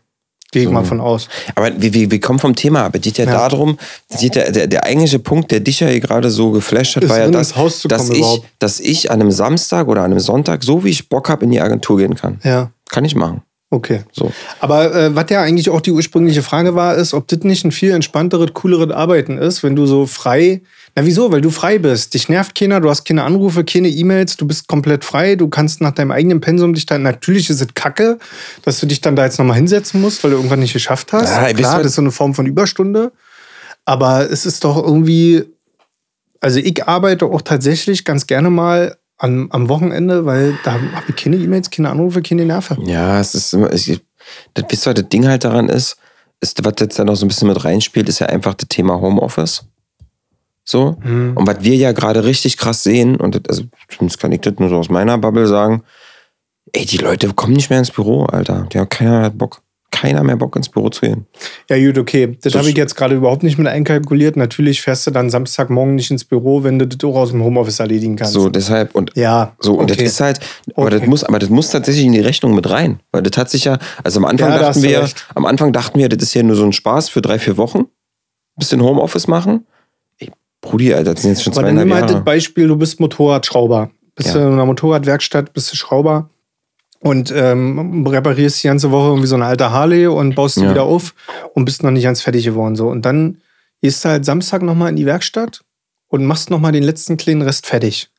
Gehe 0.56 0.62
ich 0.64 0.70
So. 0.70 0.74
mal 0.74 0.86
von 0.86 1.02
aus. 1.02 1.28
Aber 1.54 1.70
wir, 1.76 1.94
wir, 2.12 2.20
kommen 2.22 2.40
vom 2.40 2.56
Thema 2.56 2.86
ab. 2.86 2.96
Es 2.96 3.02
geht 3.02 3.18
ja, 3.18 3.26
Ja. 3.26 3.50
darum, 3.50 3.78
der, 4.22 4.52
der, 4.54 4.68
der 4.68 4.86
eigentliche 4.86 5.20
Punkt, 5.20 5.52
der 5.52 5.60
dich 5.60 5.82
ja 5.82 5.88
hier 5.88 6.00
gerade 6.00 6.30
so 6.32 6.52
geflasht 6.52 6.96
hat, 6.96 7.04
Ist 7.04 7.10
war 7.10 7.20
ja 7.20 7.28
das, 7.30 7.52
dass, 7.54 7.82
kommen 7.84 8.12
ich, 8.14 8.18
überhaupt. 8.20 8.46
dass 8.60 8.80
ich 8.80 9.12
an 9.12 9.20
einem 9.20 9.32
Samstag 9.32 9.90
oder 9.90 10.04
an 10.04 10.12
einem 10.12 10.22
Sonntag, 10.22 10.64
so 10.64 10.86
wie 10.86 10.90
ich 10.92 11.10
Bock 11.10 11.28
habe, 11.28 11.44
in 11.44 11.52
die 11.52 11.60
Agentur 11.60 11.98
gehen 11.98 12.16
kann. 12.16 12.40
Ja, 12.46 12.72
Kann 12.90 13.04
ich 13.04 13.16
machen. 13.16 13.42
okay. 13.70 14.04
So. 14.14 14.32
Aber 14.62 14.96
äh, 14.96 15.14
was 15.14 15.30
ja 15.30 15.42
eigentlich 15.42 15.70
auch 15.70 15.82
die 15.82 15.92
ursprüngliche 15.92 16.42
Frage 16.42 16.74
war, 16.74 16.96
ist, 16.96 17.14
ob 17.14 17.28
das 17.28 17.40
nicht 17.40 17.66
ein 17.66 17.74
viel 17.74 17.92
entspannteres, 17.92 18.54
cooleres 18.54 18.92
Arbeiten 18.92 19.38
ist, 19.38 19.62
wenn 19.62 19.76
du 19.76 19.86
so 19.86 20.06
frei. 20.06 20.62
Na 20.98 21.06
wieso? 21.06 21.30
Weil 21.32 21.42
du 21.42 21.50
frei 21.50 21.78
bist. 21.78 22.14
Dich 22.14 22.30
nervt 22.30 22.56
keiner, 22.56 22.80
du 22.80 22.90
hast 22.90 23.04
keine 23.04 23.24
Anrufe, 23.24 23.66
keine 23.66 23.90
E-Mails, 23.90 24.38
du 24.38 24.48
bist 24.48 24.70
komplett 24.70 25.04
frei, 25.04 25.36
du 25.36 25.50
kannst 25.50 25.82
nach 25.82 25.92
deinem 25.92 26.12
eigenen 26.12 26.40
Pensum 26.40 26.74
dich 26.74 26.86
dann. 26.86 27.04
Natürlich 27.04 27.50
ist 27.50 27.62
es 27.62 27.74
kacke, 27.74 28.18
dass 28.64 28.80
du 28.80 28.86
dich 28.86 29.02
dann 29.02 29.18
da 29.18 29.26
jetzt 29.26 29.38
nochmal 29.38 29.58
hinsetzen 29.58 30.00
musst, 30.00 30.24
weil 30.24 30.32
du 30.32 30.38
irgendwann 30.38 30.62
nicht 30.62 30.74
geschafft 30.74 31.12
hast. 31.12 31.30
Ja, 31.30 31.52
Klar, 31.54 31.80
das 31.80 31.88
ist 31.88 31.96
so 31.96 32.02
eine 32.02 32.12
Form 32.12 32.34
von 32.34 32.46
Überstunde. 32.46 33.12
Aber 33.84 34.30
es 34.32 34.46
ist 34.46 34.64
doch 34.64 34.82
irgendwie. 34.82 35.44
Also 36.40 36.60
ich 36.60 36.88
arbeite 36.88 37.26
auch 37.26 37.42
tatsächlich 37.42 38.06
ganz 38.06 38.26
gerne 38.26 38.50
mal 38.50 38.98
am, 39.18 39.52
am 39.52 39.68
Wochenende, 39.68 40.26
weil 40.26 40.58
da 40.64 40.74
habe 40.74 41.06
ich 41.10 41.16
keine 41.16 41.36
E-Mails, 41.36 41.72
keine 41.72 41.90
Anrufe, 41.90 42.22
keine 42.22 42.46
Nerven. 42.46 42.86
Ja, 42.88 43.20
es 43.20 43.36
ist 43.36 43.54
immer, 43.54 43.74
ich, 43.74 44.00
das, 44.54 44.66
wisst 44.70 44.86
ihr, 44.86 44.92
was 44.92 45.02
das 45.02 45.10
Ding 45.10 45.28
halt 45.28 45.44
daran 45.44 45.70
ist, 45.70 45.98
ist, 46.42 46.64
was 46.64 46.74
jetzt 46.80 47.00
da 47.00 47.04
noch 47.04 47.16
so 47.16 47.26
ein 47.26 47.30
bisschen 47.30 47.48
mit 47.48 47.64
reinspielt, 47.64 48.10
ist 48.10 48.20
ja 48.20 48.28
einfach 48.28 48.54
das 48.54 48.70
Thema 48.70 49.00
Homeoffice. 49.00 49.64
So. 50.66 50.98
Mhm. 51.04 51.34
Und 51.38 51.48
was 51.48 51.58
wir 51.62 51.76
ja 51.76 51.92
gerade 51.92 52.26
richtig 52.26 52.58
krass 52.58 52.84
sehen, 52.84 53.16
und 53.18 53.36
das, 53.36 53.44
also, 53.48 53.64
zumindest 53.88 54.20
kann 54.20 54.32
ich 54.32 54.42
das 54.42 54.56
nur 54.58 54.70
so 54.70 54.78
aus 54.78 54.90
meiner 54.90 55.18
Bubble 55.18 55.48
sagen, 55.48 55.84
ey, 56.74 56.86
die 56.86 56.98
Leute 56.98 57.32
kommen 57.34 57.54
nicht 57.54 57.70
mehr 57.70 57.80
ins 57.80 57.92
Büro, 57.92 58.24
Alter. 58.26 58.68
Die 58.74 58.80
haben 58.80 58.90
keiner 58.90 59.22
hat 59.22 59.38
Bock. 59.38 59.62
Keiner 59.92 60.24
mehr 60.24 60.36
Bock 60.36 60.58
ins 60.58 60.68
Büro 60.68 60.90
zu 60.90 61.02
gehen. 61.02 61.26
Ja, 61.70 61.78
gut, 61.78 61.98
okay. 61.98 62.38
Das 62.42 62.52
So 62.52 62.60
habe 62.60 62.70
ich 62.70 62.76
jetzt 62.76 62.96
gerade 62.96 63.16
überhaupt 63.16 63.44
nicht 63.44 63.58
mit 63.58 63.66
einkalkuliert. 63.68 64.36
Natürlich 64.36 64.82
fährst 64.82 65.08
du 65.08 65.12
dann 65.12 65.30
Samstagmorgen 65.30 65.96
nicht 65.96 66.12
ins 66.12 66.26
Büro, 66.26 66.64
wenn 66.66 66.78
du 66.78 66.86
das 66.86 67.02
auch 67.10 67.16
aus 67.16 67.30
dem 67.32 67.42
Homeoffice 67.42 67.80
erledigen 67.80 68.18
kannst. 68.18 68.34
So, 68.34 68.50
deshalb, 68.50 68.94
und 68.94 69.12
ja, 69.16 69.54
So, 69.60 69.76
und 69.76 69.86
okay. 69.90 70.04
das 70.04 70.14
ist 70.14 70.20
halt, 70.20 70.40
aber, 70.76 70.88
Okay. 70.88 71.00
das 71.00 71.08
muss, 71.08 71.24
aber 71.24 71.40
das 71.40 71.50
muss 71.50 71.70
tatsächlich 71.70 72.04
in 72.06 72.12
die 72.12 72.20
Rechnung 72.20 72.56
mit 72.56 72.70
rein. 72.70 73.00
Weil 73.14 73.22
das 73.24 73.38
hat 73.38 73.50
sich 73.50 73.64
ja, 73.64 73.78
also 74.04 74.20
am 74.20 74.26
Anfang 74.26 74.50
Ja, 74.50 74.60
dachten 74.60 74.84
wir, 74.84 75.04
recht. 75.04 75.26
am 75.34 75.46
Anfang 75.46 75.72
dachten 75.72 75.98
wir, 75.98 76.10
das 76.10 76.22
ist 76.24 76.34
ja 76.34 76.44
nur 76.44 76.58
so 76.58 76.66
ein 76.66 76.74
Spaß 76.74 77.08
für 77.08 77.22
drei, 77.22 77.40
vier 77.40 77.56
Wochen. 77.56 77.86
Bisschen 78.58 78.82
Homeoffice 78.82 79.28
machen. 79.28 79.66
Brudi, 80.66 80.94
Alter, 80.94 81.14
das 81.14 81.22
sind 81.24 81.32
jetzt 81.32 81.44
schon 81.44 81.54
Aber 81.54 81.64
dann 81.64 81.76
nimm 81.76 81.94
halt 81.94 82.06
das 82.06 82.12
Jahre. 82.12 82.24
Beispiel, 82.24 82.68
du 82.68 82.76
bist 82.76 83.00
Motorradschrauber. 83.00 83.92
Bist 84.16 84.30
Ja. 84.30 84.36
du 84.36 84.40
in 84.48 84.54
einer 84.54 84.66
Motorradwerkstatt, 84.66 85.54
bist 85.54 85.72
du 85.72 85.76
Schrauber 85.76 86.30
und 87.00 87.32
ähm, 87.36 88.06
reparierst 88.08 88.64
die 88.64 88.68
ganze 88.68 88.92
Woche 88.92 89.10
irgendwie 89.10 89.28
so 89.28 89.36
eine 89.36 89.46
alte 89.46 89.72
Harley 89.72 90.08
und 90.08 90.36
baust 90.36 90.56
sie 90.56 90.64
Ja. 90.64 90.72
wieder 90.72 90.84
auf 90.84 91.14
und 91.54 91.66
bist 91.66 91.84
noch 91.84 91.92
nicht 91.92 92.04
ganz 92.04 92.22
fertig 92.22 92.46
geworden. 92.46 92.76
So. 92.76 92.88
Und 92.88 93.04
dann 93.06 93.38
gehst 93.82 94.04
du 94.04 94.10
halt 94.10 94.26
Samstag 94.26 94.62
nochmal 94.64 94.90
in 94.90 94.96
die 94.96 95.06
Werkstatt 95.06 95.62
und 96.08 96.26
machst 96.26 96.50
nochmal 96.50 96.72
den 96.72 96.84
letzten 96.84 97.18
kleinen 97.18 97.42
Rest 97.42 97.66
fertig. 97.68 98.10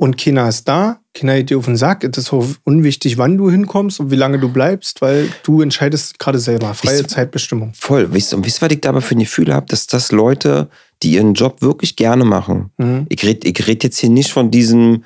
Und 0.00 0.16
keiner 0.16 0.48
ist 0.48 0.66
da, 0.66 0.96
keiner 1.12 1.36
geht 1.36 1.50
dir 1.50 1.58
auf 1.58 1.66
den 1.66 1.76
Sack. 1.76 2.04
Es 2.04 2.16
ist 2.16 2.32
auch 2.32 2.46
unwichtig, 2.64 3.18
wann 3.18 3.36
du 3.36 3.50
hinkommst 3.50 4.00
und 4.00 4.10
wie 4.10 4.16
lange 4.16 4.38
du 4.38 4.48
bleibst, 4.50 5.02
weil 5.02 5.28
du 5.42 5.60
entscheidest 5.60 6.18
gerade 6.18 6.38
selber. 6.38 6.72
Freie 6.72 7.00
Wisst- 7.00 7.10
Zeitbestimmung. 7.10 7.72
Voll. 7.74 8.10
Wisst 8.14 8.32
ihr, 8.32 8.38
und 8.38 8.46
wisst 8.46 8.62
ihr, 8.62 8.66
was 8.66 8.72
ich 8.72 8.80
da 8.80 8.88
aber 8.88 9.02
für 9.02 9.14
ein 9.14 9.18
Gefühl 9.18 9.52
habe, 9.52 9.66
dass 9.66 9.86
das 9.86 10.10
Leute, 10.10 10.70
die 11.02 11.12
ihren 11.12 11.34
Job 11.34 11.60
wirklich 11.60 11.96
gerne 11.96 12.24
machen. 12.24 12.70
Mhm. 12.78 13.04
Ich 13.10 13.22
rede 13.24 13.46
ich 13.46 13.66
red 13.68 13.84
jetzt 13.84 13.98
hier 13.98 14.08
nicht 14.08 14.30
von 14.32 14.50
diesem 14.50 15.04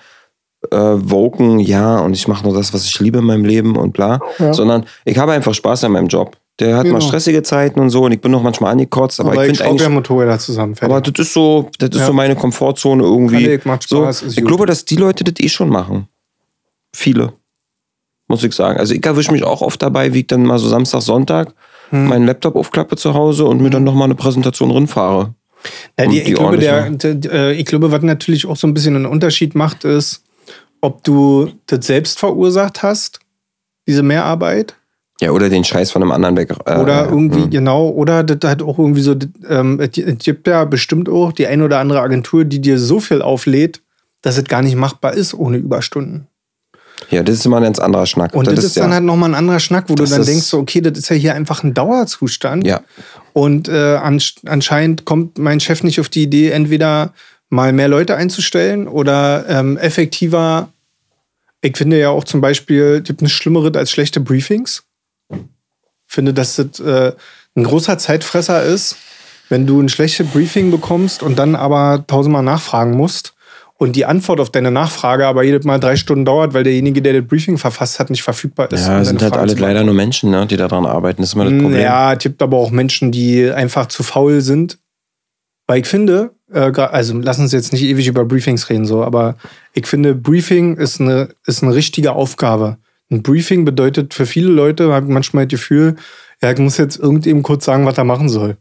äh, 0.70 0.76
woken, 0.76 1.58
ja, 1.58 1.98
und 1.98 2.12
ich 2.14 2.28
mache 2.28 2.44
nur 2.44 2.54
das, 2.54 2.72
was 2.72 2.84
ich 2.86 3.00
liebe 3.00 3.18
in 3.18 3.24
meinem 3.24 3.44
Leben 3.44 3.74
und 3.76 3.92
bla, 3.94 4.20
Ja. 4.38 4.54
sondern 4.54 4.86
ich 5.04 5.18
habe 5.18 5.32
einfach 5.32 5.54
Spaß 5.54 5.82
an 5.84 5.92
meinem 5.92 6.06
Job. 6.06 6.36
Der 6.60 6.76
hat 6.76 6.84
Genau. 6.84 6.98
mal 6.98 7.00
stressige 7.00 7.42
Zeiten 7.42 7.80
und 7.80 7.90
so 7.90 8.04
und 8.04 8.12
ich 8.12 8.20
bin 8.20 8.30
noch 8.30 8.42
manchmal 8.42 8.72
angekotzt, 8.72 9.18
aber, 9.18 9.32
Aber 9.32 9.44
ich 9.44 9.52
ich 9.52 9.58
finde 9.58 9.70
eigentlich, 9.72 9.88
Motorräder 9.88 10.38
zusammen. 10.38 10.76
Fertig. 10.76 10.94
aber 10.94 11.00
das 11.00 11.26
ist 11.26 11.32
so, 11.32 11.68
das 11.78 11.90
ist 11.90 11.98
Ja. 12.00 12.06
so 12.06 12.12
meine 12.12 12.36
Komfortzone 12.36 13.02
irgendwie. 13.02 13.58
So, 13.86 14.02
Spaß, 14.02 14.22
ist 14.22 14.32
ich 14.34 14.38
gut. 14.42 14.48
glaube, 14.48 14.66
dass 14.66 14.84
die 14.84 14.96
Leute 14.96 15.24
das 15.24 15.34
eh 15.44 15.48
schon 15.48 15.68
machen. 15.68 16.06
Viele. 16.94 17.32
Muss 18.28 18.42
ich 18.44 18.54
sagen. 18.54 18.78
Also 18.78 18.94
ich 18.94 19.04
erwische 19.04 19.32
mich 19.32 19.42
auch 19.44 19.62
oft 19.62 19.82
dabei, 19.82 20.14
wie 20.14 20.20
ich 20.20 20.26
dann 20.28 20.44
mal 20.44 20.58
so 20.58 20.68
Samstag, 20.68 21.02
Sonntag 21.02 21.54
Hm. 21.90 22.06
meinen 22.08 22.26
Laptop 22.26 22.56
aufklappe 22.56 22.96
zu 22.96 23.12
Hause 23.14 23.44
und 23.44 23.60
mir 23.60 23.68
dann 23.70 23.84
nochmal 23.84 24.04
eine 24.06 24.14
Präsentation 24.14 24.70
rinfahre. 24.70 25.34
Ja, 25.98 26.06
die, 26.06 26.20
ich, 26.22 26.34
glaube, 26.34 26.56
der, 26.58 26.88
der, 26.90 27.32
äh, 27.32 27.52
ich 27.52 27.66
glaube, 27.66 27.90
was 27.92 28.02
natürlich 28.02 28.46
auch 28.46 28.56
so 28.56 28.66
ein 28.66 28.72
bisschen 28.74 28.96
einen 28.96 29.06
Unterschied 29.06 29.54
macht, 29.54 29.84
ist, 29.84 30.22
ob 30.80 31.04
du 31.04 31.50
das 31.66 31.86
selbst 31.86 32.18
verursacht 32.18 32.82
hast, 32.82 33.20
diese 33.86 34.02
Mehrarbeit, 34.02 34.74
Ja, 35.20 35.30
oder 35.30 35.48
den 35.48 35.64
Scheiß 35.64 35.90
von 35.90 36.02
einem 36.02 36.12
anderen 36.12 36.36
weg. 36.36 36.50
Äh, 36.66 36.76
oder 36.76 37.08
irgendwie, 37.08 37.44
hm. 37.44 37.50
genau, 37.50 37.88
oder 37.88 38.24
das 38.24 38.50
hat 38.50 38.62
auch 38.62 38.78
irgendwie 38.78 39.00
so, 39.00 39.14
das, 39.14 39.28
ähm, 39.48 39.80
es 39.80 39.92
gibt 40.18 40.46
ja 40.48 40.64
bestimmt 40.64 41.08
auch 41.08 41.32
die 41.32 41.46
eine 41.46 41.64
oder 41.64 41.78
andere 41.78 42.00
Agentur, 42.00 42.44
die 42.44 42.60
dir 42.60 42.78
so 42.78 42.98
viel 43.00 43.22
auflädt, 43.22 43.80
dass 44.22 44.38
es 44.38 44.44
gar 44.44 44.62
nicht 44.62 44.76
machbar 44.76 45.14
ist 45.14 45.34
ohne 45.34 45.58
Überstunden. 45.58 46.26
Ja, 47.10 47.22
das 47.22 47.36
ist 47.36 47.46
immer 47.46 47.58
ein 47.58 47.62
ganz 47.64 47.78
anderer 47.78 48.06
Schnack. 48.06 48.34
Und 48.34 48.46
das, 48.46 48.64
ist 48.64 48.76
dann 48.76 48.88
ja, 48.88 48.94
halt 48.94 49.04
nochmal 49.04 49.30
ein 49.30 49.34
anderer 49.34 49.60
Schnack, 49.60 49.84
wo 49.88 49.94
du 49.94 50.02
Das 50.02 50.10
dann 50.10 50.24
denkst, 50.24 50.44
so, 50.46 50.58
okay, 50.58 50.80
das 50.80 50.98
ist 50.98 51.08
ja 51.10 51.16
hier 51.16 51.34
einfach 51.34 51.62
ein 51.62 51.74
Dauerzustand. 51.74 52.66
Ja, 52.66 52.80
Und 53.32 53.68
äh, 53.68 53.96
ansch- 53.96 54.46
anscheinend 54.46 55.04
kommt 55.04 55.38
mein 55.38 55.60
Chef 55.60 55.82
nicht 55.82 56.00
auf 56.00 56.08
die 56.08 56.22
Idee, 56.22 56.50
entweder 56.50 57.12
mal 57.50 57.72
mehr 57.72 57.88
Leute 57.88 58.16
einzustellen 58.16 58.88
oder 58.88 59.44
ähm, 59.48 59.76
effektiver. 59.76 60.70
Ich 61.60 61.76
finde 61.76 61.98
ja 61.98 62.08
auch 62.08 62.24
zum 62.24 62.40
Beispiel, 62.40 63.00
es 63.00 63.04
gibt 63.04 63.22
nichts 63.22 63.36
Schlimmeres 63.36 63.74
als 63.76 63.90
schlechte 63.90 64.20
Briefings. 64.20 64.82
Finde, 66.14 66.32
dass 66.32 66.56
das 66.56 66.80
äh, 66.80 67.12
ein 67.56 67.64
großer 67.64 67.98
Zeitfresser 67.98 68.62
ist, 68.62 68.96
wenn 69.48 69.66
du 69.66 69.80
ein 69.80 69.88
schlechtes 69.88 70.26
Briefing 70.28 70.70
bekommst 70.70 71.22
und 71.22 71.38
dann 71.38 71.54
aber 71.54 72.04
tausendmal 72.06 72.42
nachfragen 72.42 72.92
musst 72.92 73.34
und 73.76 73.96
die 73.96 74.06
Antwort 74.06 74.40
auf 74.40 74.50
deine 74.50 74.70
Nachfrage 74.70 75.26
aber 75.26 75.42
jedes 75.42 75.64
Mal 75.64 75.78
drei 75.80 75.96
Stunden 75.96 76.24
dauert, 76.24 76.54
weil 76.54 76.64
derjenige, 76.64 77.02
der 77.02 77.20
das 77.20 77.26
Briefing 77.26 77.58
verfasst 77.58 77.98
hat, 77.98 78.10
nicht 78.10 78.22
verfügbar 78.22 78.72
ist. 78.72 78.86
ja 78.86 79.04
sind 79.04 79.20
halt 79.20 79.34
Fragen 79.34 79.50
alle 79.50 79.60
leider 79.60 79.84
nur 79.84 79.94
Menschen, 79.94 80.30
ne, 80.30 80.46
die 80.46 80.56
daran 80.56 80.86
arbeiten. 80.86 81.22
Das 81.22 81.30
ist 81.30 81.34
immer 81.34 81.44
das 81.44 81.60
Problem. 81.60 81.80
ja, 81.80 82.12
es 82.12 82.18
gibt 82.20 82.40
aber 82.40 82.56
auch 82.56 82.70
Menschen, 82.70 83.12
die 83.12 83.50
einfach 83.50 83.86
zu 83.86 84.02
faul 84.02 84.40
sind. 84.40 84.78
Weil 85.66 85.80
ich 85.80 85.86
finde, 85.86 86.30
äh, 86.52 86.70
also 86.78 87.18
lass 87.18 87.38
uns 87.38 87.52
jetzt 87.52 87.72
nicht 87.72 87.82
ewig 87.82 88.06
über 88.06 88.24
Briefings 88.24 88.68
reden, 88.68 88.84
so, 88.84 89.02
aber 89.02 89.36
ich 89.72 89.86
finde, 89.86 90.14
Briefing 90.14 90.76
ist 90.76 91.00
eine, 91.00 91.30
ist 91.46 91.62
eine 91.62 91.74
richtige 91.74 92.12
Aufgabe. 92.12 92.76
Ein 93.10 93.22
Briefing 93.22 93.64
bedeutet 93.64 94.14
für 94.14 94.26
viele 94.26 94.48
Leute, 94.48 94.92
habe 94.92 95.06
ich 95.06 95.12
manchmal 95.12 95.46
das 95.46 95.60
Gefühl, 95.60 95.96
ja, 96.42 96.52
ich 96.52 96.58
muss 96.58 96.78
jetzt 96.78 96.98
irgendjemandem 96.98 97.42
kurz 97.42 97.64
sagen, 97.64 97.86
was 97.86 97.98
er 97.98 98.04
machen 98.04 98.28
soll. 98.28 98.56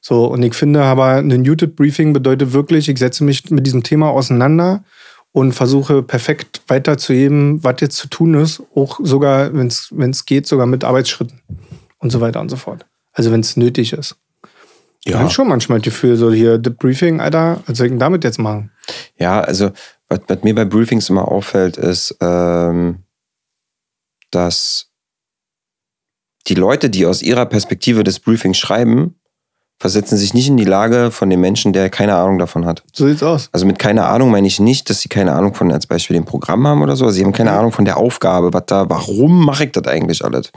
So, 0.00 0.26
und 0.26 0.42
ich 0.42 0.54
finde 0.54 0.82
aber, 0.82 1.16
ein 1.16 1.42
Muted 1.42 1.76
Briefing 1.76 2.12
bedeutet 2.12 2.52
wirklich, 2.52 2.88
ich 2.88 2.98
setze 2.98 3.24
mich 3.24 3.50
mit 3.50 3.66
diesem 3.66 3.82
Thema 3.82 4.10
auseinander 4.10 4.84
und 5.32 5.52
versuche 5.52 6.02
perfekt 6.02 6.62
weiterzugeben, 6.68 7.62
was 7.64 7.76
jetzt 7.80 7.96
zu 7.96 8.08
tun 8.08 8.34
ist, 8.34 8.62
auch 8.74 9.00
sogar, 9.02 9.52
wenn 9.52 9.68
es 9.68 10.26
geht, 10.26 10.46
sogar 10.46 10.66
mit 10.66 10.84
Arbeitsschritten 10.84 11.40
und 11.98 12.10
so 12.10 12.20
weiter 12.20 12.40
und 12.40 12.48
so 12.48 12.56
fort. 12.56 12.86
Also 13.12 13.32
wenn 13.32 13.40
es 13.40 13.56
nötig 13.56 13.92
ist. 13.92 14.16
Ja. 15.04 15.14
Ich 15.14 15.20
habe 15.20 15.30
schon 15.30 15.48
manchmal 15.48 15.78
das 15.78 15.84
Gefühl, 15.84 16.16
so 16.16 16.32
hier, 16.32 16.58
das 16.58 16.74
Briefing, 16.74 17.20
Alter, 17.20 17.62
was 17.66 17.78
soll 17.78 17.86
ich 17.86 17.92
denn 17.92 17.98
damit 17.98 18.24
jetzt 18.24 18.38
machen? 18.38 18.72
Ja, 19.18 19.40
also 19.40 19.70
was, 20.08 20.20
was 20.26 20.42
mir 20.42 20.54
bei 20.54 20.64
Briefings 20.64 21.08
immer 21.10 21.28
auffällt, 21.28 21.76
ist, 21.76 22.16
ähm, 22.20 23.02
dass 24.30 24.90
die 26.46 26.54
Leute, 26.54 26.90
die 26.90 27.06
aus 27.06 27.22
ihrer 27.22 27.46
Perspektive 27.46 28.04
des 28.04 28.20
Briefings 28.20 28.58
schreiben, 28.58 29.16
versetzen 29.78 30.16
sich 30.16 30.32
nicht 30.32 30.48
in 30.48 30.56
die 30.56 30.64
Lage 30.64 31.10
von 31.10 31.28
dem 31.28 31.40
Menschen, 31.40 31.74
der 31.74 31.90
keine 31.90 32.14
Ahnung 32.14 32.38
davon 32.38 32.64
hat. 32.64 32.82
So 32.94 33.06
sieht's 33.06 33.22
aus. 33.22 33.50
Also 33.52 33.66
mit 33.66 33.78
keine 33.78 34.06
Ahnung 34.06 34.30
meine 34.30 34.46
ich 34.46 34.58
nicht, 34.58 34.88
dass 34.88 35.00
sie 35.00 35.08
keine 35.08 35.32
Ahnung 35.32 35.52
von 35.52 35.70
als 35.70 35.86
Beispiel 35.86 36.14
dem 36.14 36.24
Programm 36.24 36.66
haben 36.66 36.82
oder 36.82 36.96
so. 36.96 37.10
Sie 37.10 37.22
haben 37.22 37.32
keine 37.32 37.52
Ahnung 37.52 37.72
von 37.72 37.84
der 37.84 37.98
Aufgabe, 37.98 38.54
was 38.54 38.62
da, 38.66 38.88
warum 38.88 39.44
mache 39.44 39.64
ich 39.64 39.72
das 39.72 39.86
eigentlich 39.86 40.24
alles? 40.24 40.50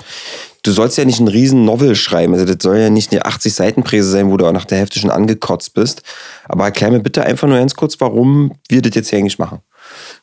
Du 0.63 0.71
sollst 0.71 0.97
ja 0.97 1.03
nicht 1.03 1.19
einen 1.19 1.27
riesen 1.27 1.65
Novel 1.65 1.95
schreiben. 1.95 2.33
Also 2.33 2.45
das 2.45 2.57
soll 2.61 2.77
ja 2.77 2.89
nicht 2.89 3.11
eine 3.11 3.25
80 3.25 3.53
Seiten 3.53 3.83
Präse 3.83 4.09
sein, 4.09 4.31
wo 4.31 4.37
du 4.37 4.45
auch 4.45 4.53
nach 4.53 4.65
der 4.65 4.77
Hälfte 4.77 4.99
schon 4.99 5.11
angekotzt 5.11 5.73
bist. 5.73 6.01
Aber 6.45 6.65
erklär 6.65 6.91
mir 6.91 7.01
bitte 7.01 7.23
einfach 7.25 7.47
nur 7.47 7.57
ganz 7.57 7.75
kurz, 7.75 7.99
warum 7.99 8.53
wir 8.69 8.81
das 8.81 8.95
jetzt 8.95 9.09
hier 9.09 9.19
eigentlich 9.19 9.39
machen. 9.39 9.59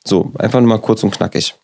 So, 0.06 0.32
einfach 0.38 0.60
nur 0.60 0.68
mal 0.68 0.78
kurz 0.78 1.02
und 1.02 1.10
knackig. 1.10 1.54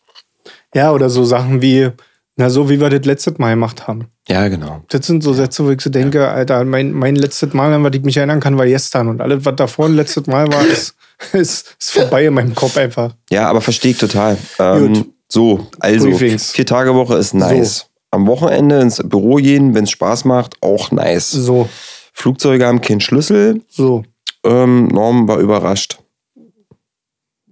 Ja, 0.74 0.92
oder 0.92 1.10
so 1.10 1.24
Sachen 1.24 1.60
wie, 1.62 1.90
na, 2.36 2.48
so 2.50 2.68
wie 2.70 2.80
wir 2.80 2.90
das 2.90 3.04
letztes 3.04 3.38
Mal 3.38 3.50
gemacht 3.50 3.86
haben. 3.86 4.06
Ja, 4.28 4.48
genau. 4.48 4.82
Das 4.88 5.06
sind 5.06 5.22
so 5.22 5.32
Sätze, 5.32 5.64
wo 5.64 5.70
ich 5.70 5.80
so 5.80 5.90
denke, 5.90 6.28
Alter, 6.28 6.64
mein, 6.64 6.92
mein 6.92 7.16
letztes 7.16 7.52
Mal, 7.52 7.72
an 7.72 7.84
was 7.84 7.92
ich 7.94 8.02
mich 8.02 8.16
erinnern 8.16 8.40
kann, 8.40 8.56
war 8.56 8.66
gestern. 8.66 9.08
Und 9.08 9.20
alles, 9.20 9.44
was 9.44 9.56
davor 9.56 9.86
ein 9.86 9.94
letztes 9.94 10.26
Mal 10.26 10.50
war, 10.52 10.64
ist, 10.66 10.94
ist, 11.32 11.76
ist 11.78 11.90
vorbei 11.92 12.26
in 12.26 12.34
meinem 12.34 12.54
Kopf 12.54 12.76
einfach. 12.76 13.14
Ja, 13.30 13.48
aber 13.48 13.60
verstehe 13.60 13.90
ich 13.92 13.98
total. 13.98 14.38
Ähm, 14.58 15.12
so, 15.28 15.66
also, 15.80 16.08
Briefings. 16.08 16.52
vier 16.52 16.66
Tage 16.66 16.94
Woche 16.94 17.16
ist 17.16 17.34
nice. 17.34 17.86
Am 18.10 18.26
Wochenende 18.26 18.80
ins 18.80 19.02
Büro 19.02 19.36
gehen, 19.36 19.74
wenn 19.74 19.84
es 19.84 19.90
Spaß 19.90 20.26
macht, 20.26 20.56
auch 20.60 20.90
nice. 20.90 21.30
So, 21.30 21.68
Flugzeuge 22.12 22.66
haben 22.66 22.80
keinen 22.80 23.00
Schlüssel. 23.00 23.62
so. 23.68 24.04
Ähm, 24.44 24.88
Norm 24.88 25.28
war 25.28 25.38
überrascht, 25.38 25.98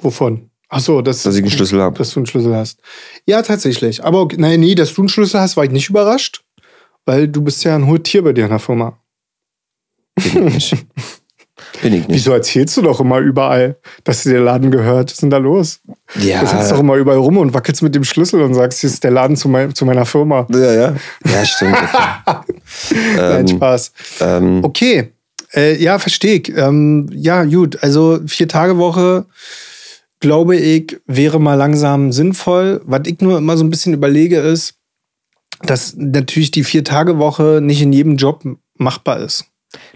Wovon? 0.02 0.49
Ach 0.72 0.80
so, 0.80 1.02
das, 1.02 1.22
dass 1.24 1.34
ich 1.34 1.42
einen 1.42 1.50
Schlüssel 1.50 1.80
habe. 1.82 1.98
dass 1.98 2.10
du 2.10 2.20
einen 2.20 2.26
Schlüssel 2.26 2.54
hast. 2.54 2.78
Ja, 3.26 3.42
tatsächlich. 3.42 4.04
Aber 4.04 4.20
okay, 4.20 4.36
nein, 4.38 4.60
nee, 4.60 4.74
dass 4.76 4.94
du 4.94 5.02
einen 5.02 5.08
Schlüssel 5.08 5.40
hast, 5.40 5.56
war 5.56 5.64
ich 5.64 5.70
nicht 5.72 5.90
überrascht. 5.90 6.42
Weil 7.06 7.26
du 7.28 7.42
bist 7.42 7.64
ja 7.64 7.74
ein 7.74 7.86
hohes 7.86 8.02
Tier 8.04 8.22
bei 8.22 8.32
dir 8.32 8.44
in 8.44 8.50
der 8.50 8.58
Firma. 8.60 8.98
Bin 10.14 10.46
ich 10.48 10.54
nicht. 10.54 10.76
Bin 11.82 11.92
ich 11.94 12.00
nicht. 12.08 12.10
Wieso 12.10 12.32
erzählst 12.32 12.76
du 12.76 12.82
doch 12.82 13.00
immer 13.00 13.18
überall, 13.18 13.76
dass 14.04 14.22
dir 14.22 14.32
der 14.32 14.42
Laden 14.42 14.70
gehört? 14.70 15.06
Was 15.06 15.12
ist 15.14 15.22
denn 15.22 15.30
da 15.30 15.38
los? 15.38 15.80
Ja, 16.18 16.40
Du 16.40 16.46
sitzt 16.46 16.70
doch 16.72 16.78
immer 16.80 16.96
überall 16.96 17.18
rum 17.18 17.36
und 17.38 17.52
wackelst 17.54 17.82
mit 17.82 17.94
dem 17.94 18.04
Schlüssel 18.04 18.40
und 18.42 18.54
sagst, 18.54 18.80
hier 18.80 18.88
ist 18.90 19.02
der 19.02 19.10
Laden 19.10 19.36
zu, 19.36 19.48
mein, 19.48 19.74
zu 19.74 19.84
meiner 19.84 20.04
Firma. 20.06 20.46
ja, 20.50 20.72
ja. 20.72 20.94
Ja, 21.26 21.44
stimmt. 21.44 21.76
Okay. 21.76 22.54
Nein, 23.16 23.40
ähm, 23.40 23.48
Spaß. 23.48 23.92
ähm, 24.20 24.60
Okay, 24.64 25.12
äh, 25.54 25.76
ja, 25.82 25.98
verstehe 25.98 26.36
ich. 26.40 26.56
Ähm, 26.56 27.08
ja, 27.12 27.44
gut, 27.44 27.82
also 27.82 28.20
vier 28.26 28.48
Tage 28.48 28.76
Woche, 28.78 29.26
glaube 30.20 30.56
ich, 30.56 31.00
wäre 31.06 31.40
mal 31.40 31.54
langsam 31.54 32.12
sinnvoll. 32.12 32.80
Was 32.84 33.02
ich 33.06 33.20
nur 33.20 33.38
immer 33.38 33.56
so 33.56 33.64
ein 33.64 33.70
bisschen 33.70 33.94
überlege, 33.94 34.38
ist, 34.38 34.74
dass 35.62 35.94
natürlich 35.96 36.50
die 36.50 36.64
vier 36.64 36.84
Tage 36.84 37.18
Woche 37.18 37.60
nicht 37.62 37.82
in 37.82 37.92
jedem 37.92 38.16
Job 38.16 38.42
machbar 38.76 39.20
ist. 39.20 39.44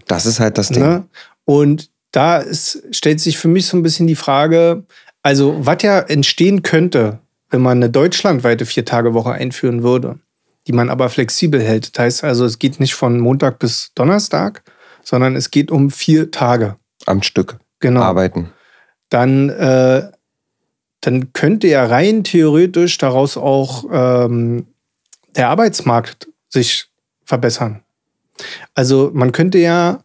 das 0.07 0.25
ist 0.25 0.39
halt 0.39 0.57
das 0.57 0.69
Ding. 0.69 0.83
Ne? 0.83 1.05
Und 1.45 1.89
da 2.11 2.37
ist, 2.37 2.83
stellt 2.91 3.19
sich 3.19 3.37
für 3.37 3.47
mich 3.47 3.65
so 3.67 3.75
ein 3.77 3.83
bisschen 3.83 4.07
die 4.07 4.15
Frage, 4.15 4.83
also 5.21 5.57
was 5.65 5.81
ja 5.81 5.99
entstehen 5.99 6.61
könnte, 6.63 7.19
wenn 7.49 7.61
man 7.61 7.77
eine 7.77 7.89
deutschlandweite 7.89 8.65
Vier-Tage-Woche 8.65 9.31
einführen 9.31 9.83
würde, 9.83 10.19
die 10.67 10.71
man 10.71 10.89
aber 10.89 11.09
flexibel 11.09 11.61
hält. 11.61 11.97
Das 11.97 12.03
heißt 12.03 12.23
also, 12.23 12.45
es 12.45 12.57
geht 12.59 12.79
nicht 12.79 12.93
von 12.95 13.19
Montag 13.19 13.59
bis 13.59 13.91
Donnerstag, 13.95 14.63
sondern 15.03 15.35
es 15.35 15.51
geht 15.51 15.71
um 15.71 15.91
vier 15.91 16.31
Tage. 16.31 16.77
Am 17.05 17.21
Stück 17.21 17.57
Genau. 17.79 18.01
arbeiten. 18.01 18.49
Dann, 19.09 19.49
äh, 19.49 20.09
dann 21.05 21.33
könnte 21.33 21.67
ja 21.67 21.85
rein 21.85 22.23
theoretisch 22.23 22.97
daraus 22.97 23.37
auch 23.37 23.85
ähm, 23.91 24.65
der 25.35 25.49
Arbeitsmarkt 25.49 26.27
sich 26.49 26.87
verbessern. 27.25 27.83
Also 28.73 29.11
man 29.13 29.31
könnte 29.31 29.59
ja 29.59 30.03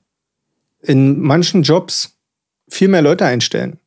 in 0.82 1.18
manchen 1.20 1.62
Jobs 1.62 2.16
viel 2.68 2.88
mehr 2.88 3.00
Leute 3.00 3.24
einstellen. 3.24 3.78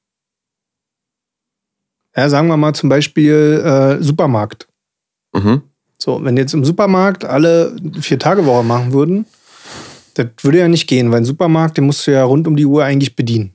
Ja, 2.15 2.29
sagen 2.29 2.47
wir 2.47 2.57
mal 2.57 2.73
zum 2.73 2.89
Beispiel 2.89 3.61
äh, 3.63 4.03
Supermarkt. 4.03 4.67
Mhm. 5.33 5.61
So, 5.99 6.23
wenn 6.23 6.35
jetzt 6.35 6.53
im 6.53 6.65
Supermarkt 6.65 7.25
alle 7.25 7.75
vier 8.01 8.17
Tage 8.17 8.45
Woche 8.47 8.63
machen 8.63 8.91
würden, 8.91 9.25
das 10.15 10.27
würde 10.41 10.59
ja 10.59 10.67
nicht 10.67 10.87
gehen, 10.87 11.11
weil 11.11 11.21
ein 11.21 11.25
Supermarkt, 11.25 11.77
den 11.77 11.85
musst 11.85 12.07
du 12.07 12.11
ja 12.11 12.23
rund 12.23 12.47
um 12.47 12.55
die 12.55 12.65
Uhr 12.65 12.83
eigentlich 12.83 13.15
bedienen. 13.15 13.53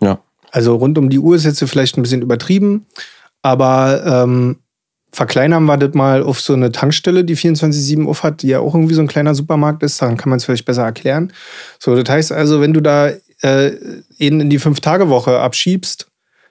Ja. 0.00 0.20
Also 0.54 0.76
rund 0.76 0.98
um 0.98 1.10
die 1.10 1.18
Uhr 1.18 1.34
ist 1.34 1.44
jetzt 1.44 1.58
vielleicht 1.68 1.98
ein 1.98 2.02
bisschen 2.02 2.22
übertrieben, 2.22 2.86
aber 3.42 4.04
ähm, 4.06 4.60
verkleinern 5.10 5.64
wir 5.64 5.76
das 5.76 5.94
mal 5.94 6.22
auf 6.22 6.40
so 6.40 6.52
eine 6.52 6.70
Tankstelle, 6.70 7.24
die 7.24 7.36
24-7 7.36 8.06
auf 8.06 8.22
hat, 8.22 8.42
die 8.42 8.48
ja 8.48 8.60
auch 8.60 8.72
irgendwie 8.72 8.94
so 8.94 9.00
ein 9.00 9.08
kleiner 9.08 9.34
Supermarkt 9.34 9.82
ist, 9.82 10.00
dann 10.00 10.16
kann 10.16 10.30
man 10.30 10.36
es 10.36 10.44
vielleicht 10.44 10.64
besser 10.64 10.84
erklären. 10.84 11.32
So, 11.80 12.00
das 12.00 12.08
heißt 12.08 12.30
also, 12.30 12.60
wenn 12.60 12.72
du 12.72 12.80
da 12.80 13.10
äh, 13.42 13.72
ihn 14.18 14.38
in 14.38 14.48
die 14.48 14.60
Fünf-Tage-Woche 14.60 15.40
abschiebst, 15.40 16.06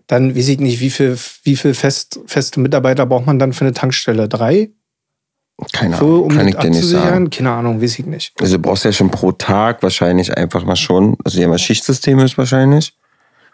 dann 0.08 0.36
weiß 0.36 0.50
ich 0.50 0.60
nicht, 0.60 0.82
wie 0.82 0.90
viel, 0.90 1.18
wie 1.44 1.56
viel 1.56 1.74
fest, 1.74 2.20
feste 2.26 2.60
Mitarbeiter 2.60 3.06
braucht 3.06 3.26
man 3.26 3.40
dann 3.40 3.54
für 3.54 3.64
eine 3.64 3.74
Tankstelle? 3.74 4.28
Drei? 4.28 4.72
Keine 5.72 5.96
So, 5.96 6.06
Ahnung. 6.06 6.24
um 6.24 6.36
Kann 6.36 6.48
ich 6.50 6.56
dir 6.56 6.70
nicht 6.72 6.88
sagen. 6.90 7.30
Keine 7.30 7.52
Ahnung, 7.52 7.82
weiß 7.82 8.00
ich 8.00 8.06
nicht. 8.06 8.34
Also 8.42 8.58
du 8.58 8.62
brauchst 8.64 8.84
ja 8.84 8.92
schon 8.92 9.12
pro 9.12 9.32
Tag 9.32 9.82
wahrscheinlich 9.82 10.36
einfach 10.36 10.66
mal 10.66 10.76
schon. 10.76 11.16
Also 11.24 11.38
die 11.38 11.46
haben 11.46 11.52
ja 11.54 11.58
Schichtsystem 11.58 12.20
höchstwahrscheinlich. 12.20 12.94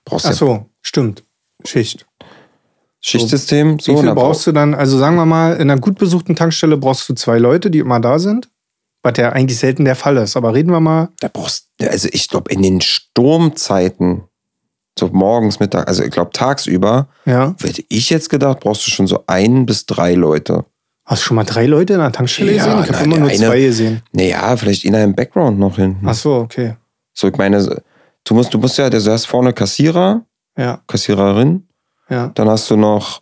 Brauchst 0.09 0.25
Ach 0.25 0.29
ja 0.31 0.35
so, 0.35 0.65
stimmt. 0.81 1.23
Schicht. 1.65 2.05
Schichtsystem. 3.01 3.79
So, 3.79 3.93
Wie 3.97 4.01
viel 4.01 4.13
brauchst 4.13 4.45
du 4.47 4.51
dann? 4.51 4.73
Also 4.73 4.97
sagen 4.97 5.15
wir 5.15 5.25
mal, 5.25 5.53
in 5.55 5.69
einer 5.69 5.79
gut 5.79 5.97
besuchten 5.97 6.35
Tankstelle 6.35 6.77
brauchst 6.77 7.07
du 7.07 7.13
zwei 7.13 7.37
Leute, 7.37 7.71
die 7.71 7.79
immer 7.79 7.99
da 7.99 8.19
sind. 8.19 8.49
Was 9.03 9.13
ja 9.17 9.29
eigentlich 9.31 9.57
selten 9.57 9.85
der 9.85 9.95
Fall 9.95 10.17
ist. 10.17 10.35
Aber 10.35 10.53
reden 10.53 10.71
wir 10.71 10.81
mal. 10.81 11.09
Da 11.21 11.29
brauchst 11.31 11.67
also 11.81 12.09
ich 12.11 12.27
glaube, 12.27 12.51
in 12.51 12.61
den 12.61 12.81
Sturmzeiten, 12.81 14.23
so 14.97 15.07
morgens, 15.07 15.61
Mittag, 15.61 15.87
also 15.87 16.03
ich 16.03 16.11
glaube 16.11 16.31
tagsüber, 16.33 17.07
Ja. 17.25 17.55
hätte 17.61 17.83
ich 17.87 18.09
jetzt 18.09 18.29
gedacht, 18.29 18.59
brauchst 18.59 18.85
du 18.85 18.91
schon 18.91 19.07
so 19.07 19.23
ein 19.27 19.65
bis 19.65 19.85
drei 19.85 20.15
Leute. 20.15 20.65
Hast 21.05 21.21
du 21.21 21.27
schon 21.27 21.35
mal 21.35 21.45
drei 21.45 21.65
Leute 21.67 21.93
in 21.93 22.01
einer 22.01 22.11
Tankstelle 22.11 22.51
Ja, 22.53 22.65
gesehen? 22.65 22.83
Ich 22.83 22.91
habe 22.93 23.03
immer 23.05 23.17
nur 23.19 23.29
eine- 23.29 23.37
zwei 23.37 23.61
gesehen. 23.61 24.01
Naja, 24.11 24.57
vielleicht 24.57 24.85
einer 24.85 25.03
im 25.03 25.15
Background 25.15 25.57
noch 25.57 25.77
hinten. 25.77 26.05
Ach 26.07 26.13
so, 26.13 26.33
okay. 26.35 26.75
So, 27.13 27.29
ich 27.29 27.37
meine, 27.37 27.81
du 28.29 28.35
musst, 28.35 28.53
du 28.53 28.57
musst 28.57 28.77
ja, 28.77 28.89
du 28.89 28.97
hast 29.11 29.25
vorne 29.25 29.53
Kassierer, 29.53 30.25
Ja, 30.57 30.81
Kassiererin, 30.87 31.67
ja. 32.09 32.27
dann 32.35 32.49
hast 32.49 32.69
du 32.69 32.75
noch, 32.77 33.21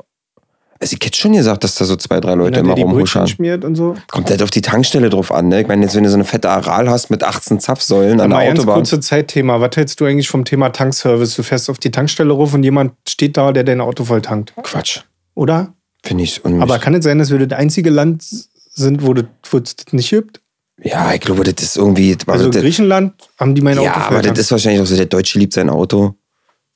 also 0.80 0.96
ich 1.00 1.04
hätte 1.06 1.18
schon 1.18 1.34
gesagt, 1.34 1.64
dass 1.64 1.76
da 1.76 1.86
so 1.86 1.96
zwei, 1.96 2.20
drei 2.20 2.36
Leute 2.36 2.60
immer 2.60 2.74
rumhuschern. 2.76 3.28
schmiert 3.28 3.66
und 3.66 3.76
so. 3.76 3.96
Kommt 4.12 4.30
halt 4.30 4.44
auf 4.44 4.52
die 4.52 4.62
Tankstelle 4.62 5.10
drauf 5.10 5.32
an, 5.32 5.48
ne? 5.48 5.62
Ich 5.62 5.68
meine, 5.68 5.84
jetzt, 5.84 5.96
wenn 5.96 6.04
du 6.04 6.10
so 6.10 6.16
eine 6.16 6.24
fette 6.24 6.50
Aral 6.50 6.90
hast 6.90 7.10
mit 7.10 7.24
18 7.24 7.60
Zapfsäulen 7.60 8.20
an 8.22 8.30
der 8.30 8.46
ganz 8.46 8.60
Autobahn. 8.60 8.76
kurze 8.76 9.00
Zeitthema. 9.00 9.60
Was 9.60 9.76
hältst 9.76 10.00
du 10.00 10.06
eigentlich 10.06 10.30
vom 10.30 10.46
Thema 10.46 10.70
Tankservice? 10.70 11.36
Du 11.36 11.42
fährst 11.42 11.70
auf 11.72 11.80
die 11.80 11.90
Tankstelle 11.90 12.32
ruf 12.32 12.54
und 12.54 12.62
jemand 12.64 12.94
steht 13.10 13.38
da, 13.38 13.52
der 13.52 13.64
dein 13.64 13.82
Auto 13.82 14.04
voll 14.06 14.22
tankt. 14.22 14.54
Quatsch. 14.62 15.02
Oder? 15.34 15.74
Finde 16.06 16.24
ich 16.24 16.46
unmöglich. 16.46 16.70
Aber 16.70 16.80
kann 16.80 16.94
es 16.94 17.04
sein, 17.04 17.18
dass 17.18 17.32
wir 17.32 17.44
das 17.46 17.58
einzige 17.58 17.90
Land 17.90 18.24
sind, 18.24 19.04
wo 19.06 19.14
das, 19.16 19.26
es 19.52 19.76
das 19.78 19.94
nicht 19.94 20.10
gibt? 20.12 20.42
Ja, 20.84 21.14
ich 21.14 21.22
glaube, 21.22 21.44
das 21.44 21.64
ist 21.64 21.78
irgendwie. 21.78 22.16
Also 22.28 22.50
das, 22.50 22.62
Griechenland 22.62 23.14
haben 23.40 23.56
die 23.56 23.62
mein 23.62 23.78
Auto 23.78 23.86
ja, 23.86 23.96
aber 23.96 24.22
das 24.22 24.38
ist 24.38 24.52
wahrscheinlich 24.52 24.82
auch 24.82 24.86
so, 24.86 24.96
der 24.96 25.08
Deutsche 25.08 25.40
liebt 25.40 25.54
sein 25.54 25.70
Auto. 25.70 26.16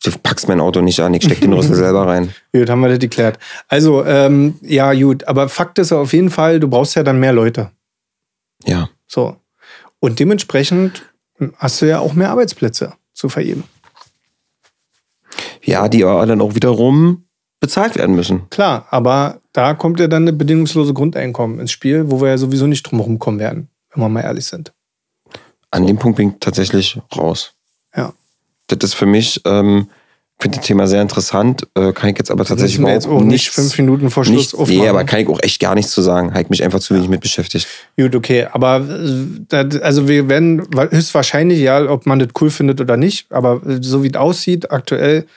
Du 0.04 0.10
packst 0.24 0.48
mein 0.48 0.60
Auto 0.60 0.82
nicht 0.82 1.00
an, 1.00 1.14
ich 1.14 1.24
steck 1.24 1.42
den 1.42 1.54
Rüssel 1.54 1.76
selber 1.76 2.08
rein. 2.08 2.34
Gut, 2.52 2.70
haben 2.70 2.82
wir 2.82 2.90
das 2.90 2.98
geklärt. 2.98 3.38
Also, 3.68 4.04
ähm, 4.04 4.56
ja, 4.62 4.92
gut. 4.94 5.28
Aber 5.28 5.48
Fakt 5.48 5.78
ist 5.78 5.92
auf 5.92 6.14
jeden 6.14 6.32
Fall, 6.32 6.60
du 6.60 6.68
brauchst 6.68 6.96
ja 6.96 7.04
dann 7.04 7.20
mehr 7.20 7.34
Leute. 7.34 7.70
Ja. 8.66 8.90
So. 9.06 9.36
Und 10.00 10.20
dementsprechend 10.20 11.04
hast 11.58 11.82
du 11.82 11.86
ja 11.86 12.00
auch 12.00 12.14
mehr 12.14 12.32
Arbeitsplätze 12.32 12.94
zu 13.14 13.30
vergeben. 13.30 13.64
Ja, 15.64 15.88
die 15.88 16.04
aber 16.04 16.26
dann 16.26 16.42
auch 16.42 16.56
wiederum 16.56 17.26
bezahlt 17.60 17.96
werden 17.96 18.16
müssen. 18.16 18.50
Klar, 18.50 18.88
aber 18.90 19.40
da 19.54 19.76
kommt 19.76 20.00
ja 20.00 20.08
dann 20.08 20.24
eine 20.24 20.34
bedingungslose 20.34 20.94
Grundeinkommen 20.94 21.60
ins 21.60 21.72
Spiel, 21.72 22.10
wo 22.10 22.20
wir 22.20 22.30
ja 22.30 22.38
sowieso 22.38 22.66
nicht 22.66 22.84
drum 22.84 23.00
herum 23.00 23.20
kommen 23.20 23.40
werden, 23.40 23.70
wenn 23.94 24.04
wir 24.04 24.10
mal 24.10 24.22
ehrlich 24.22 24.46
sind. 24.46 24.72
An 25.72 25.88
dem 25.88 25.98
Punkt 25.98 26.18
bin 26.18 26.30
ich 26.32 26.36
tatsächlich 26.40 27.00
raus. 27.18 27.54
Ja. 27.96 28.14
Das 28.68 28.78
ist 28.84 28.94
für 28.94 29.06
mich, 29.06 29.42
ähm, 29.46 29.88
ich 30.38 30.44
finde 30.44 30.58
das 30.58 30.66
Thema 30.66 30.88
sehr 30.88 31.02
interessant, 31.04 31.68
äh, 31.76 31.94
kann 31.94 32.10
ich 32.10 32.18
jetzt 32.18 32.32
aber 32.32 32.44
tatsächlich 32.46 32.80
wir 32.80 32.92
jetzt 32.92 33.06
auch 33.06 33.10
überhaupt 33.12 33.28
nicht 33.28 33.44
nichts- 33.44 33.54
fünf 33.56 33.78
Minuten 33.78 34.10
vor 34.10 34.26
Schluss 34.26 34.38
Nicht, 34.38 34.54
aufmachen. 34.56 34.78
nee, 34.82 34.88
aber 34.88 35.04
kann 35.04 35.20
ich 35.20 35.28
auch 35.28 35.40
echt 35.44 35.60
gar 35.62 35.76
nichts 35.76 35.92
zu 35.92 36.02
sagen. 36.02 36.32
Habe 36.32 36.42
ich 36.42 36.50
mich 36.50 36.64
einfach 36.64 36.80
zu 36.80 36.96
wenig 36.96 37.10
mit 37.10 37.22
beschäftigt. 37.22 37.68
Gut, 37.98 38.16
okay. 38.16 38.48
Aber 38.52 38.78
äh, 38.78 39.26
das, 39.50 39.80
also 39.82 40.08
wir 40.08 40.28
werden 40.30 40.64
wa- 40.76 40.90
höchstwahrscheinlich, 40.90 41.60
ja, 41.60 41.88
ob 41.90 42.06
man 42.08 42.18
das 42.20 42.30
cool 42.42 42.50
findet 42.50 42.82
oder 42.82 42.98
nicht, 42.98 43.32
aber 43.32 43.62
so 43.82 44.04
wie 44.04 44.08
es 44.10 44.16
aussieht, 44.16 44.72
aktuell 44.72 45.28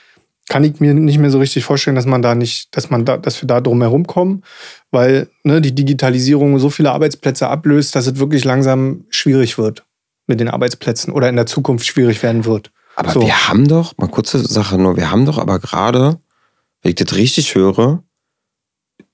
kann 0.47 0.63
ich 0.63 0.79
mir 0.79 0.93
nicht 0.93 1.17
mehr 1.17 1.31
so 1.31 1.39
richtig 1.39 1.65
vorstellen, 1.65 1.95
dass 1.95 2.05
man 2.05 2.21
da 2.21 2.35
nicht, 2.35 2.75
dass 2.75 2.89
man 2.89 3.05
da, 3.05 3.17
dass 3.17 3.41
wir 3.41 3.47
da 3.47 3.61
drum 3.61 3.81
herum 3.81 4.05
kommen, 4.05 4.43
weil 4.91 5.27
ne, 5.43 5.59
die 5.59 5.73
Digitalisierung 5.73 6.59
so 6.59 6.69
viele 6.69 6.91
Arbeitsplätze 6.91 7.47
ablöst, 7.47 7.95
dass 7.95 8.07
es 8.07 8.19
wirklich 8.19 8.43
langsam 8.43 9.05
schwierig 9.09 9.57
wird 9.57 9.85
mit 10.27 10.39
den 10.39 10.47
Arbeitsplätzen 10.49 11.13
oder 11.13 11.29
in 11.29 11.35
der 11.35 11.45
Zukunft 11.45 11.85
schwierig 11.85 12.21
werden 12.23 12.45
wird. 12.45 12.71
Aber 12.95 13.11
So. 13.11 13.21
wir 13.21 13.47
haben 13.47 13.67
doch, 13.67 13.97
mal 13.97 14.07
kurze 14.07 14.39
Sache 14.39 14.77
nur, 14.77 14.97
wir 14.97 15.11
haben 15.11 15.25
doch 15.25 15.37
aber 15.37 15.59
gerade, 15.59 16.19
wenn 16.81 16.89
ich 16.89 16.95
das 16.95 17.15
richtig 17.15 17.55
höre, 17.55 18.03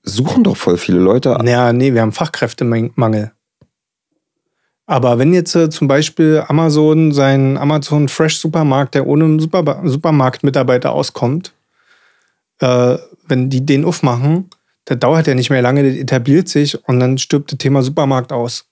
suchen 0.02 0.44
doch 0.44 0.56
voll 0.56 0.78
viele 0.78 0.98
Leute. 0.98 1.30
Naja, 1.42 1.72
nee, 1.72 1.94
wir 1.94 2.02
haben 2.02 2.12
Fachkräftemangel. 2.12 3.32
Aber 4.86 5.18
wenn 5.18 5.32
jetzt 5.32 5.54
äh, 5.54 5.70
zum 5.70 5.88
Beispiel 5.88 6.42
Amazon 6.48 7.12
seinen 7.12 7.56
Amazon 7.56 8.08
Fresh 8.08 8.38
Supermarkt, 8.38 8.94
der 8.94 9.06
ohne 9.06 9.24
einen 9.24 9.38
Super 9.38 9.80
Supermarktmitarbeiter 9.84 10.92
auskommt, 10.92 11.52
äh, 12.60 12.98
wenn 13.26 13.48
die 13.48 13.64
den 13.64 13.84
aufmachen, 13.84 14.50
das 14.84 14.98
dauert 14.98 15.26
ja 15.26 15.34
nicht 15.34 15.50
mehr 15.50 15.62
lange, 15.62 15.84
das 15.84 15.96
etabliert 15.96 16.48
sich 16.48 16.76
und 16.88 16.98
dann 16.98 17.18
stirbt 17.18 17.52
das 17.52 17.58
Thema 17.58 17.82
Supermarkt 17.82 18.32
aus. 18.32 18.66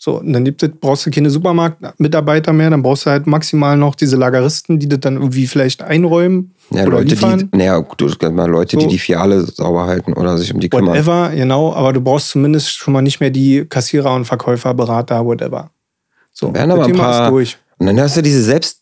So, 0.00 0.20
und 0.20 0.32
dann 0.32 0.44
gibt 0.44 0.62
es, 0.62 0.70
brauchst 0.80 1.04
du 1.06 1.10
keine 1.10 1.28
Supermarktmitarbeiter 1.28 2.52
mehr, 2.52 2.70
dann 2.70 2.82
brauchst 2.82 3.04
du 3.06 3.10
halt 3.10 3.26
maximal 3.26 3.76
noch 3.76 3.96
diese 3.96 4.16
Lageristen, 4.16 4.78
die 4.78 4.88
das 4.88 5.00
dann 5.00 5.14
irgendwie 5.16 5.48
vielleicht 5.48 5.82
einräumen 5.82 6.54
Ja, 6.70 6.82
oder 6.82 6.98
Leute, 6.98 7.08
liefern. 7.10 7.50
die, 7.52 7.58
naja, 7.58 7.80
du, 7.96 8.08
mal 8.30 8.48
Leute, 8.48 8.76
die 8.76 8.84
So. 8.84 8.90
die 8.90 8.98
Fiale 8.98 9.42
sauber 9.42 9.86
halten 9.86 10.12
oder 10.12 10.38
sich 10.38 10.54
um 10.54 10.60
die 10.60 10.68
kümmern. 10.68 10.94
Whatever, 10.94 11.30
genau, 11.34 11.72
aber 11.74 11.92
du 11.92 12.00
brauchst 12.00 12.30
zumindest 12.30 12.70
schon 12.70 12.94
mal 12.94 13.02
nicht 13.02 13.18
mehr 13.18 13.30
die 13.30 13.64
Kassierer 13.64 14.14
und 14.14 14.24
Verkäufer, 14.24 14.72
Berater, 14.72 15.24
whatever. 15.26 15.70
So, 16.32 16.54
Werden 16.54 16.70
aber 16.70 16.84
ein 16.84 16.92
paar- 16.94 17.30
durch. 17.30 17.58
Und 17.78 17.86
dann 17.86 18.00
hast 18.00 18.16
du 18.16 18.22
diese 18.22 18.42
Selbst, 18.44 18.80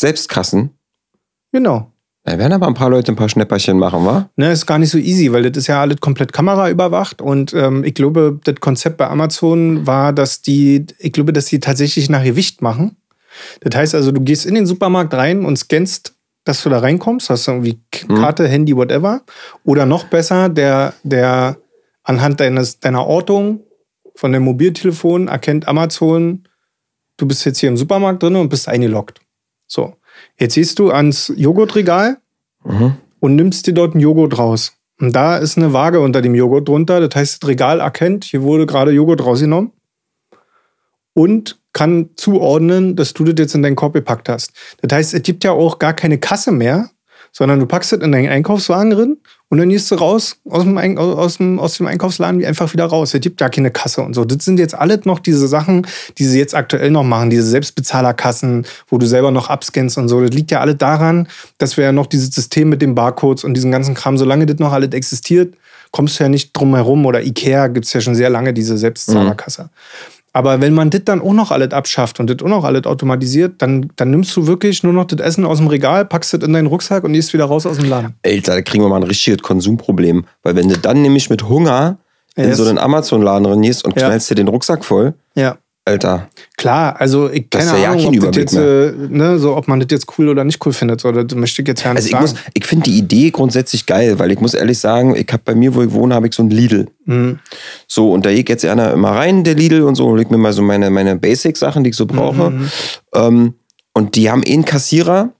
Selbstkassen. 0.00 0.70
Genau. 1.52 1.91
Da 2.24 2.38
werden 2.38 2.52
aber 2.52 2.68
ein 2.68 2.74
paar 2.74 2.90
Leute 2.90 3.10
ein 3.10 3.16
paar 3.16 3.28
Schnäpperchen 3.28 3.78
machen, 3.78 4.06
wa? 4.06 4.30
Ne, 4.36 4.52
ist 4.52 4.66
gar 4.66 4.78
nicht 4.78 4.90
so 4.90 4.98
easy, 4.98 5.32
weil 5.32 5.50
das 5.50 5.62
ist 5.62 5.66
ja 5.66 5.80
alles 5.80 5.96
komplett 6.00 6.32
kameraüberwacht 6.32 7.20
und 7.20 7.52
ähm, 7.52 7.82
ich 7.82 7.94
glaube, 7.94 8.38
das 8.44 8.56
Konzept 8.60 8.96
bei 8.96 9.08
Amazon 9.08 9.86
war, 9.86 10.12
dass 10.12 10.40
die, 10.40 10.86
ich 10.98 11.12
glaube, 11.12 11.32
dass 11.32 11.46
die 11.46 11.58
tatsächlich 11.58 12.08
nach 12.08 12.22
Gewicht 12.22 12.62
machen. 12.62 12.96
Das 13.60 13.74
heißt 13.76 13.94
also, 13.94 14.12
du 14.12 14.20
gehst 14.20 14.46
in 14.46 14.54
den 14.54 14.66
Supermarkt 14.66 15.14
rein 15.14 15.44
und 15.44 15.56
scannst, 15.58 16.14
dass 16.44 16.62
du 16.62 16.70
da 16.70 16.78
reinkommst, 16.78 17.28
hast 17.30 17.48
irgendwie 17.48 17.80
Mhm. 18.08 18.16
Karte, 18.16 18.48
Handy, 18.48 18.76
whatever. 18.76 19.22
Oder 19.64 19.86
noch 19.86 20.04
besser, 20.04 20.48
der, 20.48 20.94
der 21.02 21.56
anhand 22.02 22.40
deines, 22.40 22.80
deiner 22.80 23.06
Ortung 23.06 23.64
von 24.14 24.32
dem 24.32 24.42
Mobiltelefon 24.42 25.28
erkennt 25.28 25.68
Amazon, 25.68 26.46
du 27.16 27.26
bist 27.26 27.44
jetzt 27.44 27.58
hier 27.58 27.68
im 27.68 27.76
Supermarkt 27.76 28.22
drin 28.22 28.36
und 28.36 28.48
bist 28.48 28.68
eingeloggt. 28.68 29.20
So. 29.66 29.96
Jetzt 30.38 30.54
gehst 30.54 30.78
du 30.78 30.90
ans 30.90 31.32
Joghurtregal 31.36 32.18
Mhm. 32.64 32.94
und 33.20 33.34
nimmst 33.36 33.66
dir 33.66 33.74
dort 33.74 33.92
einen 33.94 34.00
Joghurt 34.00 34.38
raus. 34.38 34.72
Und 35.00 35.14
da 35.16 35.36
ist 35.36 35.56
eine 35.58 35.72
Waage 35.72 36.00
unter 36.00 36.22
dem 36.22 36.34
Joghurt 36.34 36.68
drunter. 36.68 37.00
Das 37.00 37.16
heißt, 37.16 37.42
das 37.42 37.48
Regal 37.48 37.80
erkennt, 37.80 38.24
hier 38.24 38.42
wurde 38.42 38.66
gerade 38.66 38.92
Joghurt 38.92 39.24
rausgenommen 39.24 39.72
und 41.14 41.58
kann 41.72 42.10
zuordnen, 42.16 42.96
dass 42.96 43.14
du 43.14 43.24
das 43.24 43.34
jetzt 43.38 43.54
in 43.54 43.62
deinen 43.62 43.76
Korb 43.76 43.94
gepackt 43.94 44.28
hast. 44.28 44.52
Das 44.82 44.96
heißt, 44.96 45.14
es 45.14 45.22
gibt 45.22 45.42
ja 45.44 45.52
auch 45.52 45.78
gar 45.78 45.94
keine 45.94 46.18
Kasse 46.18 46.52
mehr, 46.52 46.90
sondern 47.32 47.58
du 47.58 47.66
packst 47.66 47.92
das 47.92 48.00
in 48.00 48.12
deinen 48.12 48.28
Einkaufswagen 48.28 48.90
drin 48.90 49.16
und 49.48 49.58
dann 49.58 49.68
gehst 49.68 49.90
du 49.90 49.96
raus 49.96 50.36
aus 50.48 50.62
dem, 50.62 50.78
Ein 50.78 50.96
aus 50.96 51.38
dem, 51.38 51.58
aus 51.58 51.76
dem 51.76 51.86
Einkaufsladen 51.86 52.40
wie 52.40 52.46
einfach 52.46 52.72
wieder 52.72 52.86
raus. 52.86 53.12
Es 53.12 53.20
gibt 53.20 53.38
gar 53.38 53.50
keine 53.50 53.70
Kasse 53.70 54.02
und 54.02 54.14
so. 54.14 54.24
Das 54.24 54.44
sind 54.44 54.58
jetzt 54.58 54.74
alles 54.74 55.04
noch 55.04 55.18
diese 55.18 55.46
Sachen, 55.48 55.86
die 56.18 56.24
sie 56.24 56.38
jetzt 56.38 56.54
aktuell 56.54 56.90
noch 56.90 57.04
machen, 57.04 57.30
diese 57.30 57.42
Selbstbezahlerkassen, 57.42 58.66
wo 58.88 58.98
du 58.98 59.06
selber 59.06 59.30
noch 59.30 59.50
abscannst 59.50 59.98
und 59.98 60.08
so. 60.08 60.20
Das 60.20 60.30
liegt 60.30 60.50
ja 60.50 60.60
alle 60.60 60.74
daran, 60.74 61.28
dass 61.58 61.76
wir 61.76 61.84
ja 61.84 61.92
noch 61.92 62.06
dieses 62.06 62.34
System 62.34 62.68
mit 62.68 62.80
den 62.80 62.94
Barcodes 62.94 63.44
und 63.44 63.54
diesem 63.54 63.70
ganzen 63.70 63.94
Kram, 63.94 64.16
solange 64.16 64.46
das 64.46 64.58
noch 64.58 64.72
alles 64.72 64.92
existiert, 64.92 65.54
kommst 65.90 66.18
du 66.18 66.24
ja 66.24 66.28
nicht 66.28 66.56
drum 66.56 66.74
herum. 66.74 67.04
Oder 67.04 67.22
Ikea 67.22 67.68
gibt 67.68 67.86
es 67.86 67.92
ja 67.92 68.00
schon 68.00 68.14
sehr 68.14 68.30
lange 68.30 68.54
diese 68.54 68.78
Selbstzahlerkasse. 68.78 69.70
Aber 70.34 70.60
wenn 70.62 70.72
man 70.72 70.88
das 70.90 71.02
dann 71.04 71.20
auch 71.20 71.32
noch 71.34 71.50
alles 71.50 71.72
abschafft 71.72 72.18
und 72.18 72.30
das 72.30 72.38
auch 72.42 72.48
noch 72.48 72.64
alles 72.64 72.84
automatisiert, 72.84 73.60
dann, 73.60 73.90
dann 73.96 74.10
nimmst 74.10 74.34
du 74.36 74.46
wirklich 74.46 74.82
nur 74.82 74.92
noch 74.94 75.04
das 75.04 75.20
Essen 75.20 75.44
aus 75.44 75.58
dem 75.58 75.66
Regal, 75.66 76.06
packst 76.06 76.32
es 76.34 76.42
in 76.42 76.52
deinen 76.54 76.66
Rucksack 76.68 77.04
und 77.04 77.12
gehst 77.12 77.32
wieder 77.34 77.44
raus 77.44 77.66
aus 77.66 77.76
dem 77.78 77.88
Laden. 77.90 78.14
Alter, 78.24 78.54
da 78.54 78.62
kriegen 78.62 78.82
wir 78.82 78.88
mal 78.88 78.96
ein 78.96 79.02
richtiges 79.02 79.42
Konsumproblem. 79.42 80.24
Weil 80.42 80.56
wenn 80.56 80.68
du 80.68 80.78
dann 80.78 81.02
nämlich 81.02 81.28
mit 81.28 81.48
Hunger 81.48 81.98
in 82.34 82.48
Yes. 82.48 82.56
so 82.56 82.64
einen 82.66 82.78
Amazon-Laden 82.78 83.44
reingehst 83.44 83.84
und 83.84 83.94
Ja. 84.00 84.06
knallst 84.08 84.30
dir 84.30 84.34
den 84.36 84.48
Rucksack 84.48 84.84
voll, 84.86 85.12
Ja. 85.34 85.56
Alter, 85.84 86.28
Klar, 86.56 87.00
also 87.00 87.28
ich 87.28 87.46
Das 87.50 87.66
keine 87.66 87.82
ja 87.82 87.90
Ahnung, 87.90 88.12
kein 88.12 88.22
ob, 88.22 88.32
das 88.32 88.36
jetzt, 88.36 88.54
äh, 88.54 88.92
ne, 89.08 89.36
so, 89.40 89.56
ob 89.56 89.66
man 89.66 89.80
das 89.80 89.88
jetzt 89.90 90.06
cool 90.16 90.28
oder 90.28 90.44
nicht 90.44 90.64
cool 90.64 90.72
findet. 90.72 91.00
So, 91.00 91.10
das 91.10 91.36
möchte 91.36 91.60
ich 91.60 91.66
jetzt 91.66 91.82
ja 91.82 91.92
nicht 91.92 91.96
Also 91.96 92.06
ich, 92.06 92.12
sagen. 92.12 92.22
muss, 92.24 92.34
ich 92.54 92.66
finde 92.66 92.84
die 92.84 92.98
Idee 92.98 93.30
grundsätzlich 93.32 93.86
geil, 93.86 94.20
weil 94.20 94.30
ich 94.30 94.38
muss 94.38 94.54
ehrlich 94.54 94.78
sagen, 94.78 95.16
ich 95.16 95.26
habe 95.32 95.42
bei 95.44 95.56
mir, 95.56 95.74
wo 95.74 95.82
ich 95.82 95.90
wohne, 95.90 96.14
habe 96.14 96.28
ich 96.28 96.34
so 96.34 96.44
ein 96.44 96.50
Lidl. 96.50 96.86
Mhm. 97.06 97.40
So, 97.88 98.12
und 98.12 98.24
da 98.24 98.30
gehe 98.30 98.42
ich 98.42 98.48
jetzt 98.48 98.64
einer 98.64 98.92
immer 98.92 99.10
rein, 99.10 99.42
der 99.42 99.56
Lidl 99.56 99.82
und 99.82 99.96
so, 99.96 100.06
und 100.06 100.18
leg 100.18 100.30
mir 100.30 100.38
mal 100.38 100.52
so 100.52 100.62
meine, 100.62 100.88
meine 100.90 101.16
Basic-Sachen, 101.16 101.82
die 101.82 101.90
ich 101.90 101.96
so 101.96 102.06
brauche. 102.06 102.50
Mhm. 102.50 102.70
Ähm, 103.16 103.54
und 103.92 104.14
die 104.14 104.30
haben 104.30 104.44
eh 104.44 104.52
einen 104.52 104.64
Kassierer, 104.64 105.30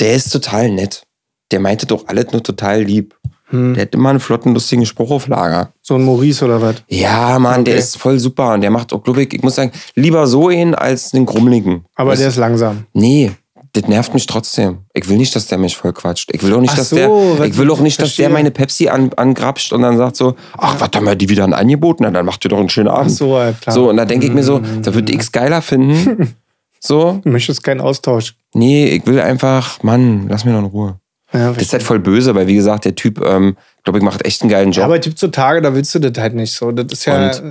der 0.00 0.14
ist 0.14 0.30
total 0.30 0.70
nett. 0.70 1.02
Der 1.50 1.60
meinte 1.60 1.84
doch 1.84 2.06
alles 2.08 2.32
nur 2.32 2.42
total 2.42 2.84
lieb. 2.84 3.14
Hm. 3.50 3.74
Der 3.74 3.82
hat 3.82 3.94
immer 3.94 4.10
einen 4.10 4.20
flotten, 4.20 4.54
lustigen 4.54 4.86
Spruch 4.86 5.10
auf 5.10 5.26
Lager. 5.28 5.72
So 5.82 5.94
ein 5.96 6.04
Maurice 6.04 6.44
oder 6.44 6.60
was? 6.62 6.76
Ja, 6.88 7.38
Mann, 7.38 7.64
der 7.64 7.74
Okay. 7.74 7.82
ist 7.82 7.96
voll 7.98 8.18
super 8.18 8.54
und 8.54 8.60
der 8.62 8.70
macht 8.70 8.92
auch, 8.92 9.02
glaube 9.02 9.22
ich, 9.22 9.32
ich 9.34 9.42
muss 9.42 9.56
sagen, 9.56 9.72
lieber 9.94 10.26
so 10.26 10.48
einen 10.48 10.74
als 10.74 11.12
einen 11.14 11.26
grummeligen. 11.26 11.84
Aber 11.96 12.10
Weißt 12.12 12.22
der 12.22 12.28
ist 12.28 12.36
langsam. 12.36 12.84
Nee, 12.92 13.32
das 13.72 13.86
nervt 13.86 14.14
mich 14.14 14.26
trotzdem. 14.26 14.78
Ich 14.94 15.08
will 15.08 15.16
nicht, 15.16 15.34
dass 15.36 15.46
der 15.46 15.56
mich 15.58 15.76
voll 15.76 15.92
quatscht. 15.92 16.30
Ich 16.32 16.42
will 16.42 16.52
auch 16.54 16.60
nicht, 16.60 16.76
dass 16.76 16.90
so, 16.90 16.96
der, 16.96 17.46
ich 17.46 17.56
will 17.56 17.70
auch 17.70 17.78
nicht, 17.80 18.00
dass 18.02 18.16
der 18.16 18.28
meine 18.28 18.50
Pepsi 18.50 18.88
an, 18.88 19.10
angrapscht 19.14 19.72
und 19.72 19.82
dann 19.82 19.96
sagt 19.96 20.16
so, 20.16 20.34
ach, 20.58 20.76
was 20.80 20.88
haben 20.94 21.06
wir 21.06 21.14
die 21.14 21.28
wieder 21.28 21.44
ein 21.44 21.54
Angebot? 21.54 22.00
Na, 22.00 22.10
dann 22.10 22.26
macht 22.26 22.44
ihr 22.44 22.48
doch 22.48 22.58
einen 22.58 22.68
schönen 22.68 22.88
Abend. 22.88 23.12
Ach 23.12 23.16
so, 23.16 23.26
klar. 23.60 23.74
So, 23.74 23.90
und 23.90 23.96
da 23.96 24.04
denke 24.04 24.26
ich 24.26 24.32
mir 24.32 24.42
so, 24.42 24.60
da 24.82 24.92
würde 24.94 25.12
ich 25.12 25.20
es 25.20 25.30
geiler 25.32 25.62
finden. 25.62 26.34
So, 26.82 27.20
Du 27.22 27.28
möchtest 27.28 27.62
keinen 27.62 27.82
Austausch. 27.82 28.34
nee, 28.54 28.86
ich 28.88 29.06
will 29.06 29.20
einfach, 29.20 29.82
Mann, 29.82 30.28
lass 30.30 30.46
mir 30.46 30.52
doch 30.52 30.60
in 30.60 30.64
Ruhe. 30.64 30.94
Ja, 31.32 31.52
das 31.52 31.62
ist 31.62 31.72
halt 31.72 31.82
voll 31.82 32.00
böse, 32.00 32.34
weil 32.34 32.48
wie 32.48 32.56
gesagt, 32.56 32.84
der 32.84 32.94
Typ, 32.94 33.24
ähm, 33.24 33.56
glaube 33.84 33.98
ich, 33.98 34.04
macht 34.04 34.24
echt 34.24 34.42
einen 34.42 34.50
geilen 34.50 34.72
Job. 34.72 34.78
Ja, 34.78 34.84
aber 34.86 34.98
es 34.98 35.04
gibt 35.04 35.18
so 35.18 35.28
Tage, 35.28 35.62
da 35.62 35.74
willst 35.74 35.94
du 35.94 36.00
das 36.00 36.20
halt 36.20 36.34
nicht 36.34 36.52
so. 36.52 36.72
Das 36.72 36.86
ist 36.92 37.04
ja. 37.04 37.30
Und 37.30 37.42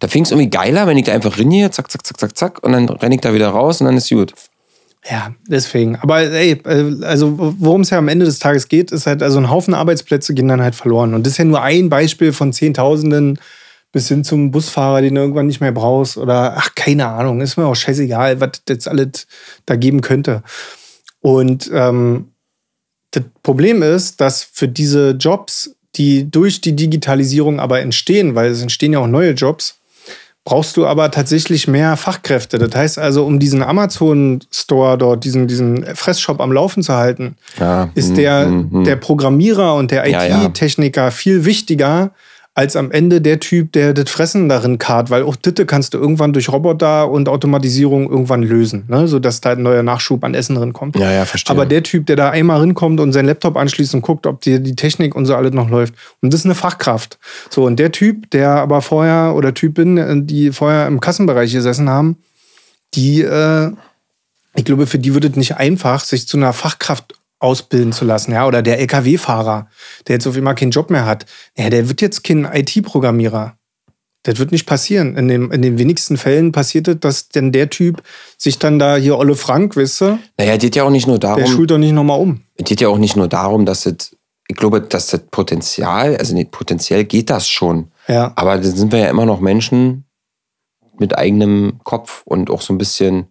da 0.00 0.08
fing 0.08 0.24
es 0.24 0.32
irgendwie 0.32 0.50
geiler, 0.50 0.86
wenn 0.86 0.96
ich 0.96 1.04
da 1.04 1.12
einfach 1.12 1.38
rinne, 1.38 1.70
zack, 1.70 1.90
zack, 1.90 2.04
zack, 2.04 2.18
zack, 2.18 2.36
zack, 2.36 2.62
und 2.62 2.72
dann 2.72 2.88
renne 2.88 3.14
ich 3.14 3.20
da 3.20 3.32
wieder 3.32 3.48
raus 3.50 3.80
und 3.80 3.86
dann 3.86 3.96
ist 3.96 4.08
gut. 4.08 4.34
Ja, 5.08 5.32
deswegen. 5.48 5.96
Aber 5.96 6.20
ey, 6.20 6.60
also 7.02 7.34
worum 7.38 7.82
es 7.82 7.90
ja 7.90 7.98
am 7.98 8.08
Ende 8.08 8.26
des 8.26 8.38
Tages 8.38 8.68
geht, 8.68 8.92
ist 8.92 9.06
halt, 9.06 9.22
also 9.22 9.38
ein 9.38 9.48
Haufen 9.48 9.74
Arbeitsplätze 9.74 10.34
gehen 10.34 10.48
dann 10.48 10.60
halt 10.60 10.74
verloren. 10.74 11.14
Und 11.14 11.24
das 11.24 11.32
ist 11.34 11.38
ja 11.38 11.44
nur 11.44 11.62
ein 11.62 11.88
Beispiel 11.88 12.32
von 12.32 12.52
Zehntausenden 12.52 13.38
bis 13.92 14.08
hin 14.08 14.24
zum 14.24 14.50
Busfahrer, 14.50 15.00
den 15.00 15.14
du 15.14 15.22
irgendwann 15.22 15.46
nicht 15.46 15.60
mehr 15.60 15.72
brauchst. 15.72 16.16
Oder 16.16 16.54
ach, 16.56 16.74
keine 16.74 17.06
Ahnung, 17.06 17.40
ist 17.40 17.56
mir 17.56 17.66
auch 17.66 17.74
scheißegal, 17.74 18.40
was 18.40 18.62
das 18.66 18.86
alles 18.86 19.26
da 19.64 19.76
geben 19.76 20.00
könnte. 20.02 20.42
Und 21.20 21.70
ähm, 21.72 22.29
das 23.10 23.24
Problem 23.42 23.82
ist, 23.82 24.20
dass 24.20 24.42
für 24.42 24.68
diese 24.68 25.10
Jobs, 25.12 25.74
die 25.96 26.30
durch 26.30 26.60
die 26.60 26.76
Digitalisierung 26.76 27.60
aber 27.60 27.80
entstehen, 27.80 28.34
weil 28.34 28.50
es 28.50 28.62
entstehen 28.62 28.92
ja 28.92 29.00
auch 29.00 29.06
neue 29.06 29.32
Jobs, 29.32 29.80
brauchst 30.44 30.76
du 30.76 30.86
aber 30.86 31.10
tatsächlich 31.10 31.68
mehr 31.68 31.96
Fachkräfte. 31.96 32.58
Das 32.58 32.74
heißt 32.74 32.98
also, 32.98 33.24
um 33.24 33.38
diesen 33.38 33.62
Amazon-Store 33.62 34.96
dort, 34.96 35.24
diesen, 35.24 35.48
diesen 35.48 35.84
Fressshop 35.94 36.40
am 36.40 36.52
Laufen 36.52 36.82
zu 36.82 36.94
halten, 36.94 37.36
ja, 37.58 37.90
ist 37.94 38.16
der, 38.16 38.46
mm, 38.46 38.68
mm, 38.70 38.84
der 38.84 38.96
Programmierer 38.96 39.74
und 39.74 39.90
der 39.90 40.06
IT-Techniker 40.06 41.02
ja, 41.02 41.06
ja. 41.08 41.10
viel 41.10 41.44
wichtiger 41.44 42.12
als 42.54 42.74
am 42.74 42.90
Ende 42.90 43.20
der 43.20 43.38
Typ, 43.38 43.72
der 43.72 43.94
das 43.94 44.10
Fressen 44.10 44.48
darin 44.48 44.78
kart, 44.78 45.08
weil 45.08 45.22
auch 45.22 45.36
Ditte 45.36 45.66
kannst 45.66 45.94
du 45.94 45.98
irgendwann 45.98 46.32
durch 46.32 46.48
Roboter 46.48 47.08
und 47.08 47.28
Automatisierung 47.28 48.10
irgendwann 48.10 48.42
lösen, 48.42 48.84
ne? 48.88 49.06
sodass 49.06 49.40
da 49.40 49.50
ein 49.52 49.62
neuer 49.62 49.84
Nachschub 49.84 50.24
an 50.24 50.34
Essen 50.34 50.56
drin 50.56 50.72
kommt. 50.72 50.98
Ja, 50.98 51.12
ja, 51.12 51.24
verstehe. 51.24 51.54
Aber 51.54 51.64
der 51.64 51.84
Typ, 51.84 52.06
der 52.06 52.16
da 52.16 52.30
einmal 52.30 52.60
rinkommt 52.60 52.98
und 52.98 53.12
seinen 53.12 53.26
Laptop 53.26 53.56
anschließt 53.56 53.94
und 53.94 54.02
guckt, 54.02 54.26
ob 54.26 54.40
die, 54.40 54.60
die 54.60 54.74
Technik 54.74 55.14
und 55.14 55.26
so 55.26 55.36
alles 55.36 55.52
noch 55.52 55.70
läuft, 55.70 55.94
und 56.22 56.32
das 56.32 56.40
ist 56.40 56.46
eine 56.46 56.56
Fachkraft. 56.56 57.18
So, 57.50 57.64
und 57.64 57.78
der 57.78 57.92
Typ, 57.92 58.30
der 58.32 58.50
aber 58.50 58.82
vorher 58.82 59.34
oder 59.36 59.54
Typin, 59.54 60.26
die 60.26 60.50
vorher 60.50 60.88
im 60.88 61.00
Kassenbereich 61.00 61.52
gesessen 61.52 61.88
haben, 61.88 62.16
die, 62.94 63.22
äh, 63.22 63.70
ich 64.56 64.64
glaube, 64.64 64.88
für 64.88 64.98
die 64.98 65.14
wird 65.14 65.24
es 65.24 65.36
nicht 65.36 65.56
einfach, 65.56 66.00
sich 66.00 66.26
zu 66.26 66.36
einer 66.36 66.52
Fachkraft 66.52 67.14
ausbilden 67.40 67.92
zu 67.92 68.04
lassen, 68.04 68.32
ja, 68.32 68.46
oder 68.46 68.62
der 68.62 68.78
LKW-Fahrer, 68.78 69.68
der 70.06 70.14
jetzt 70.14 70.26
auf 70.26 70.36
einmal 70.36 70.54
keinen 70.54 70.70
Job 70.70 70.90
mehr 70.90 71.06
hat, 71.06 71.26
ja, 71.56 71.70
der 71.70 71.88
wird 71.88 72.00
jetzt 72.00 72.22
kein 72.22 72.44
IT-Programmierer. 72.44 73.56
Das 74.22 74.38
wird 74.38 74.52
nicht 74.52 74.66
passieren. 74.66 75.16
In, 75.16 75.28
dem, 75.28 75.50
in 75.50 75.62
den 75.62 75.78
wenigsten 75.78 76.18
Fällen 76.18 76.52
passiert 76.52 76.88
es, 76.88 77.00
dass 77.00 77.28
denn 77.30 77.52
der 77.52 77.70
Typ 77.70 78.02
sich 78.36 78.58
dann 78.58 78.78
da 78.78 78.96
hier 78.96 79.16
Olle 79.16 79.34
Frank, 79.34 79.76
wisst 79.76 80.02
ihr? 80.02 80.18
Naja, 80.36 80.58
geht 80.58 80.76
ja 80.76 80.84
auch 80.84 80.90
nicht 80.90 81.06
nur 81.06 81.18
darum. 81.18 81.38
Der 81.42 81.46
schult 81.46 81.70
doch 81.70 81.78
nicht 81.78 81.92
nochmal 81.92 82.20
um. 82.20 82.42
Es 82.56 82.64
geht 82.64 82.82
ja 82.82 82.88
auch 82.88 82.98
nicht 82.98 83.16
nur 83.16 83.28
darum, 83.28 83.64
dass 83.64 83.86
es, 83.86 84.14
ich 84.46 84.56
glaube, 84.56 84.82
dass 84.82 85.06
das 85.06 85.22
Potenzial, 85.30 86.18
also 86.18 86.34
nicht 86.34 86.50
potenziell 86.50 87.04
geht 87.04 87.30
das 87.30 87.48
schon. 87.48 87.92
Ja. 88.08 88.32
Aber 88.36 88.56
dann 88.56 88.76
sind 88.76 88.92
wir 88.92 88.98
ja 88.98 89.08
immer 89.08 89.24
noch 89.24 89.40
Menschen 89.40 90.04
mit 90.98 91.16
eigenem 91.16 91.80
Kopf 91.82 92.20
und 92.26 92.50
auch 92.50 92.60
so 92.60 92.74
ein 92.74 92.78
bisschen, 92.78 93.28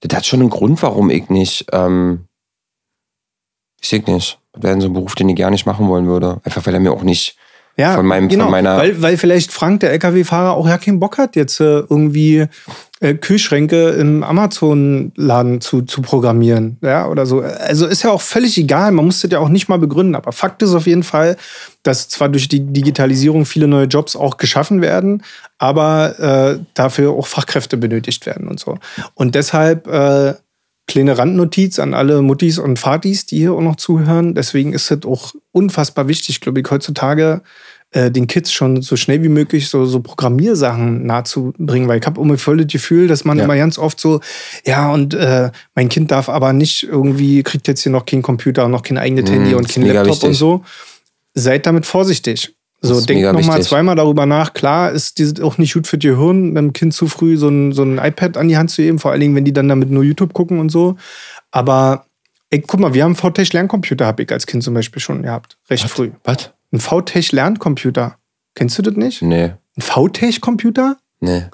das 0.00 0.16
hat 0.16 0.26
schon 0.26 0.40
einen 0.40 0.50
Grund, 0.50 0.80
warum 0.82 1.10
ich 1.10 1.28
nicht, 1.28 1.66
ähm, 1.72 2.26
ich 3.80 3.88
sehe 3.88 4.02
nicht. 4.06 4.38
Das 4.52 4.62
wäre 4.62 4.80
so 4.80 4.88
ein 4.88 4.92
Beruf, 4.92 5.14
den 5.14 5.28
ich 5.28 5.36
gar 5.36 5.50
nicht 5.50 5.66
machen 5.66 5.88
wollen 5.88 6.06
würde. 6.06 6.40
Einfach 6.44 6.66
weil 6.66 6.74
er 6.74 6.80
mir 6.80 6.92
auch 6.92 7.02
nicht 7.02 7.36
ja, 7.76 7.94
von, 7.94 8.06
meinem, 8.06 8.28
genau, 8.28 8.44
von 8.44 8.50
meiner. 8.50 8.76
Weil, 8.76 9.00
weil 9.00 9.16
vielleicht 9.16 9.52
Frank, 9.52 9.80
der 9.80 9.92
LKW-Fahrer, 9.92 10.52
auch 10.52 10.68
ja 10.68 10.76
keinen 10.76 11.00
Bock 11.00 11.18
hat, 11.18 11.36
jetzt 11.36 11.60
äh, 11.60 11.80
irgendwie 11.88 12.46
äh, 13.00 13.14
Kühlschränke 13.14 13.90
im 13.90 14.22
Amazon-Laden 14.22 15.60
zu, 15.60 15.82
zu 15.82 16.02
programmieren. 16.02 16.76
Ja, 16.82 17.06
oder 17.06 17.24
so. 17.24 17.40
Also 17.40 17.86
ist 17.86 18.02
ja 18.02 18.10
auch 18.10 18.20
völlig 18.20 18.58
egal. 18.58 18.92
Man 18.92 19.06
muss 19.06 19.20
das 19.20 19.30
ja 19.30 19.38
auch 19.38 19.48
nicht 19.48 19.68
mal 19.68 19.78
begründen. 19.78 20.14
Aber 20.14 20.32
Fakt 20.32 20.62
ist 20.62 20.74
auf 20.74 20.86
jeden 20.86 21.04
Fall, 21.04 21.36
dass 21.82 22.08
zwar 22.08 22.28
durch 22.28 22.48
die 22.48 22.60
Digitalisierung 22.60 23.46
viele 23.46 23.66
neue 23.66 23.86
Jobs 23.86 24.14
auch 24.14 24.36
geschaffen 24.36 24.82
werden, 24.82 25.22
aber 25.58 26.18
äh, 26.18 26.58
dafür 26.74 27.12
auch 27.12 27.26
Fachkräfte 27.26 27.78
benötigt 27.78 28.26
werden 28.26 28.48
und 28.48 28.60
so. 28.60 28.76
Und 29.14 29.34
deshalb 29.34 29.86
äh, 29.86 30.34
kleine 30.90 31.16
Randnotiz 31.16 31.78
an 31.78 31.94
alle 31.94 32.20
Muttis 32.20 32.58
und 32.58 32.78
Vatis, 32.78 33.24
die 33.24 33.38
hier 33.38 33.54
auch 33.54 33.60
noch 33.60 33.76
zuhören. 33.76 34.34
Deswegen 34.34 34.72
ist 34.72 34.90
es 34.90 35.04
auch 35.04 35.32
unfassbar 35.52 36.08
wichtig, 36.08 36.40
glaube 36.40 36.60
ich, 36.60 36.70
heutzutage 36.70 37.42
äh, 37.92 38.10
den 38.10 38.26
Kids 38.26 38.52
schon 38.52 38.82
so 38.82 38.96
schnell 38.96 39.22
wie 39.22 39.28
möglich 39.28 39.68
so, 39.68 39.84
so 39.84 40.00
Programmiersachen 40.00 41.06
nahezubringen, 41.06 41.88
weil 41.88 42.00
ich 42.00 42.06
habe 42.06 42.20
immer 42.20 42.36
voll 42.38 42.56
das 42.56 42.66
Gefühl, 42.66 43.06
dass 43.06 43.24
man 43.24 43.38
ja. 43.38 43.44
immer 43.44 43.56
ganz 43.56 43.78
oft 43.78 44.00
so, 44.00 44.20
ja, 44.66 44.92
und 44.92 45.14
äh, 45.14 45.52
mein 45.76 45.88
Kind 45.88 46.10
darf 46.10 46.28
aber 46.28 46.52
nicht 46.52 46.82
irgendwie, 46.82 47.44
kriegt 47.44 47.68
jetzt 47.68 47.82
hier 47.82 47.92
noch 47.92 48.04
kein 48.04 48.22
Computer, 48.22 48.66
noch 48.66 48.82
kein 48.82 48.98
eigenes 48.98 49.30
mm, 49.30 49.32
Handy 49.32 49.54
und 49.54 49.68
kein 49.68 49.84
Laptop 49.84 50.06
wichtig. 50.06 50.28
und 50.28 50.34
so. 50.34 50.64
Seid 51.34 51.66
damit 51.66 51.86
vorsichtig. 51.86 52.54
So, 52.82 53.00
denkt 53.00 53.30
nochmal 53.32 53.62
zweimal 53.62 53.94
darüber 53.94 54.24
nach. 54.24 54.54
Klar 54.54 54.90
ist 54.90 55.18
dieses 55.18 55.40
auch 55.40 55.58
nicht 55.58 55.74
gut 55.74 55.86
für 55.86 55.98
die 55.98 56.16
Hirn, 56.16 56.56
einem 56.56 56.72
Kind 56.72 56.94
zu 56.94 57.08
früh 57.08 57.36
so 57.36 57.48
ein, 57.48 57.72
so 57.72 57.82
ein 57.82 57.98
iPad 57.98 58.38
an 58.38 58.48
die 58.48 58.56
Hand 58.56 58.70
zu 58.70 58.80
geben, 58.80 58.98
vor 58.98 59.10
allen 59.10 59.20
Dingen, 59.20 59.34
wenn 59.34 59.44
die 59.44 59.52
dann 59.52 59.68
damit 59.68 59.90
nur 59.90 60.02
YouTube 60.02 60.32
gucken 60.32 60.58
und 60.58 60.70
so. 60.70 60.96
Aber 61.50 62.06
ey, 62.48 62.60
guck 62.66 62.80
mal, 62.80 62.94
wir 62.94 63.04
haben 63.04 63.16
einen 63.20 63.32
VTech-Lerncomputer, 63.32 64.06
habe 64.06 64.22
ich 64.22 64.32
als 64.32 64.46
Kind 64.46 64.62
zum 64.62 64.72
Beispiel 64.72 65.00
schon 65.00 65.22
gehabt. 65.22 65.58
Recht 65.68 65.84
What? 65.84 65.90
früh. 65.90 66.10
Was? 66.24 66.52
Ein 66.72 66.80
VTech-Lerncomputer. 66.80 68.16
Kennst 68.54 68.78
du 68.78 68.82
das 68.82 68.94
nicht? 68.94 69.20
Nee. 69.20 69.52
Ein 69.76 69.82
VTech-Computer? 69.82 70.96
Nee. 71.20 71.44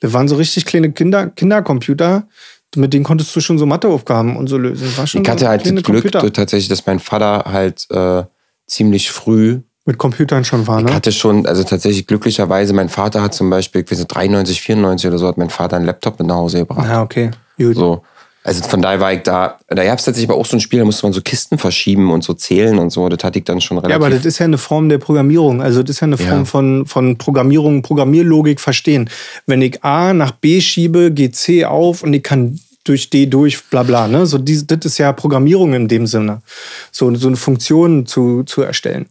Das 0.00 0.12
waren 0.14 0.26
so 0.26 0.36
richtig 0.36 0.64
kleine 0.64 0.90
Kinder, 0.92 1.28
Kindercomputer. 1.28 2.26
Mit 2.74 2.94
denen 2.94 3.04
konntest 3.04 3.36
du 3.36 3.40
schon 3.40 3.58
so 3.58 3.66
Matheaufgaben 3.66 4.36
und 4.36 4.46
so 4.46 4.56
lösen. 4.56 4.88
Ich 4.88 5.28
hatte 5.28 5.48
halt 5.48 5.66
das 5.66 5.82
Glück 5.82 6.10
tatsächlich, 6.10 6.68
dass 6.68 6.86
mein 6.86 6.98
Vater 6.98 7.44
halt 7.52 7.86
äh, 7.90 8.24
ziemlich 8.66 9.10
früh 9.10 9.60
mit 9.84 9.98
Computern 9.98 10.44
schon 10.44 10.66
war, 10.66 10.80
ne? 10.80 10.90
Ich 10.90 10.94
hatte 10.94 11.12
schon, 11.12 11.44
also 11.46 11.64
tatsächlich 11.64 12.06
glücklicherweise, 12.06 12.72
mein 12.72 12.88
Vater 12.88 13.20
hat 13.20 13.34
zum 13.34 13.50
Beispiel, 13.50 13.82
ich 13.82 13.90
weiß 13.90 13.98
nicht, 13.98 14.14
93, 14.14 14.60
94 14.60 15.08
oder 15.08 15.18
so, 15.18 15.26
hat 15.26 15.38
mein 15.38 15.50
Vater 15.50 15.76
einen 15.76 15.86
Laptop 15.86 16.18
mit 16.18 16.28
nach 16.28 16.36
Hause 16.36 16.58
gebracht. 16.58 16.88
Ja, 16.88 17.02
okay. 17.02 17.30
Gut. 17.58 17.74
So. 17.74 18.02
Also 18.44 18.64
von 18.64 18.82
daher 18.82 18.98
war 18.98 19.12
ich 19.12 19.22
da, 19.22 19.58
da 19.68 19.84
gab 19.84 19.98
es 20.00 20.04
tatsächlich 20.04 20.28
aber 20.28 20.38
auch 20.38 20.46
so 20.46 20.56
ein 20.56 20.60
Spiel, 20.60 20.80
da 20.80 20.84
musste 20.84 21.06
man 21.06 21.12
so 21.12 21.20
Kisten 21.20 21.58
verschieben 21.58 22.10
und 22.10 22.24
so 22.24 22.34
zählen 22.34 22.76
und 22.78 22.90
so. 22.90 23.08
Das 23.08 23.22
hatte 23.22 23.38
ich 23.38 23.44
dann 23.44 23.60
schon 23.60 23.78
relativ. 23.78 23.90
Ja, 23.90 23.96
aber 23.96 24.10
das 24.10 24.24
ist 24.24 24.40
ja 24.40 24.46
eine 24.46 24.58
Form 24.58 24.88
der 24.88 24.98
Programmierung. 24.98 25.62
Also 25.62 25.82
das 25.82 25.96
ist 25.96 26.00
ja 26.00 26.06
eine 26.06 26.18
Form 26.18 26.40
ja. 26.40 26.44
von, 26.44 26.86
von 26.86 27.18
Programmierung, 27.18 27.82
Programmierlogik 27.82 28.60
verstehen. 28.60 29.08
Wenn 29.46 29.62
ich 29.62 29.84
A 29.84 30.12
nach 30.12 30.32
B 30.32 30.60
schiebe, 30.60 31.12
geht 31.12 31.36
C 31.36 31.64
auf 31.64 32.02
und 32.02 32.14
ich 32.14 32.24
kann 32.24 32.58
durch 32.84 33.10
D 33.10 33.26
durch, 33.26 33.62
bla 33.64 33.84
bla. 33.84 34.08
Ne? 34.08 34.26
So, 34.26 34.38
die, 34.38 34.66
das 34.66 34.78
ist 34.84 34.98
ja 34.98 35.12
Programmierung 35.12 35.74
in 35.74 35.86
dem 35.86 36.08
Sinne. 36.08 36.42
So, 36.90 37.14
so 37.14 37.28
eine 37.28 37.36
Funktion 37.36 38.06
zu, 38.06 38.42
zu 38.42 38.62
erstellen. 38.62 39.06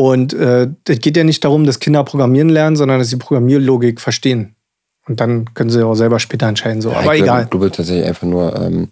Und 0.00 0.32
äh, 0.32 0.68
es 0.86 1.00
geht 1.00 1.16
ja 1.16 1.24
nicht 1.24 1.44
darum, 1.44 1.64
dass 1.64 1.80
Kinder 1.80 2.04
programmieren 2.04 2.50
lernen, 2.50 2.76
sondern 2.76 3.00
dass 3.00 3.08
sie 3.08 3.16
Programmierlogik 3.16 4.00
verstehen. 4.00 4.54
Und 5.08 5.18
dann 5.18 5.52
können 5.54 5.70
sie 5.70 5.84
auch 5.84 5.96
selber 5.96 6.20
später 6.20 6.46
entscheiden. 6.46 6.80
So. 6.80 6.92
Ja, 6.92 7.00
Aber 7.00 7.16
ich 7.16 7.22
egal. 7.22 7.42
Ich 7.42 7.50
glaube 7.50 7.72
tatsächlich 7.72 8.06
einfach 8.06 8.28
nur, 8.28 8.54
ähm, 8.60 8.90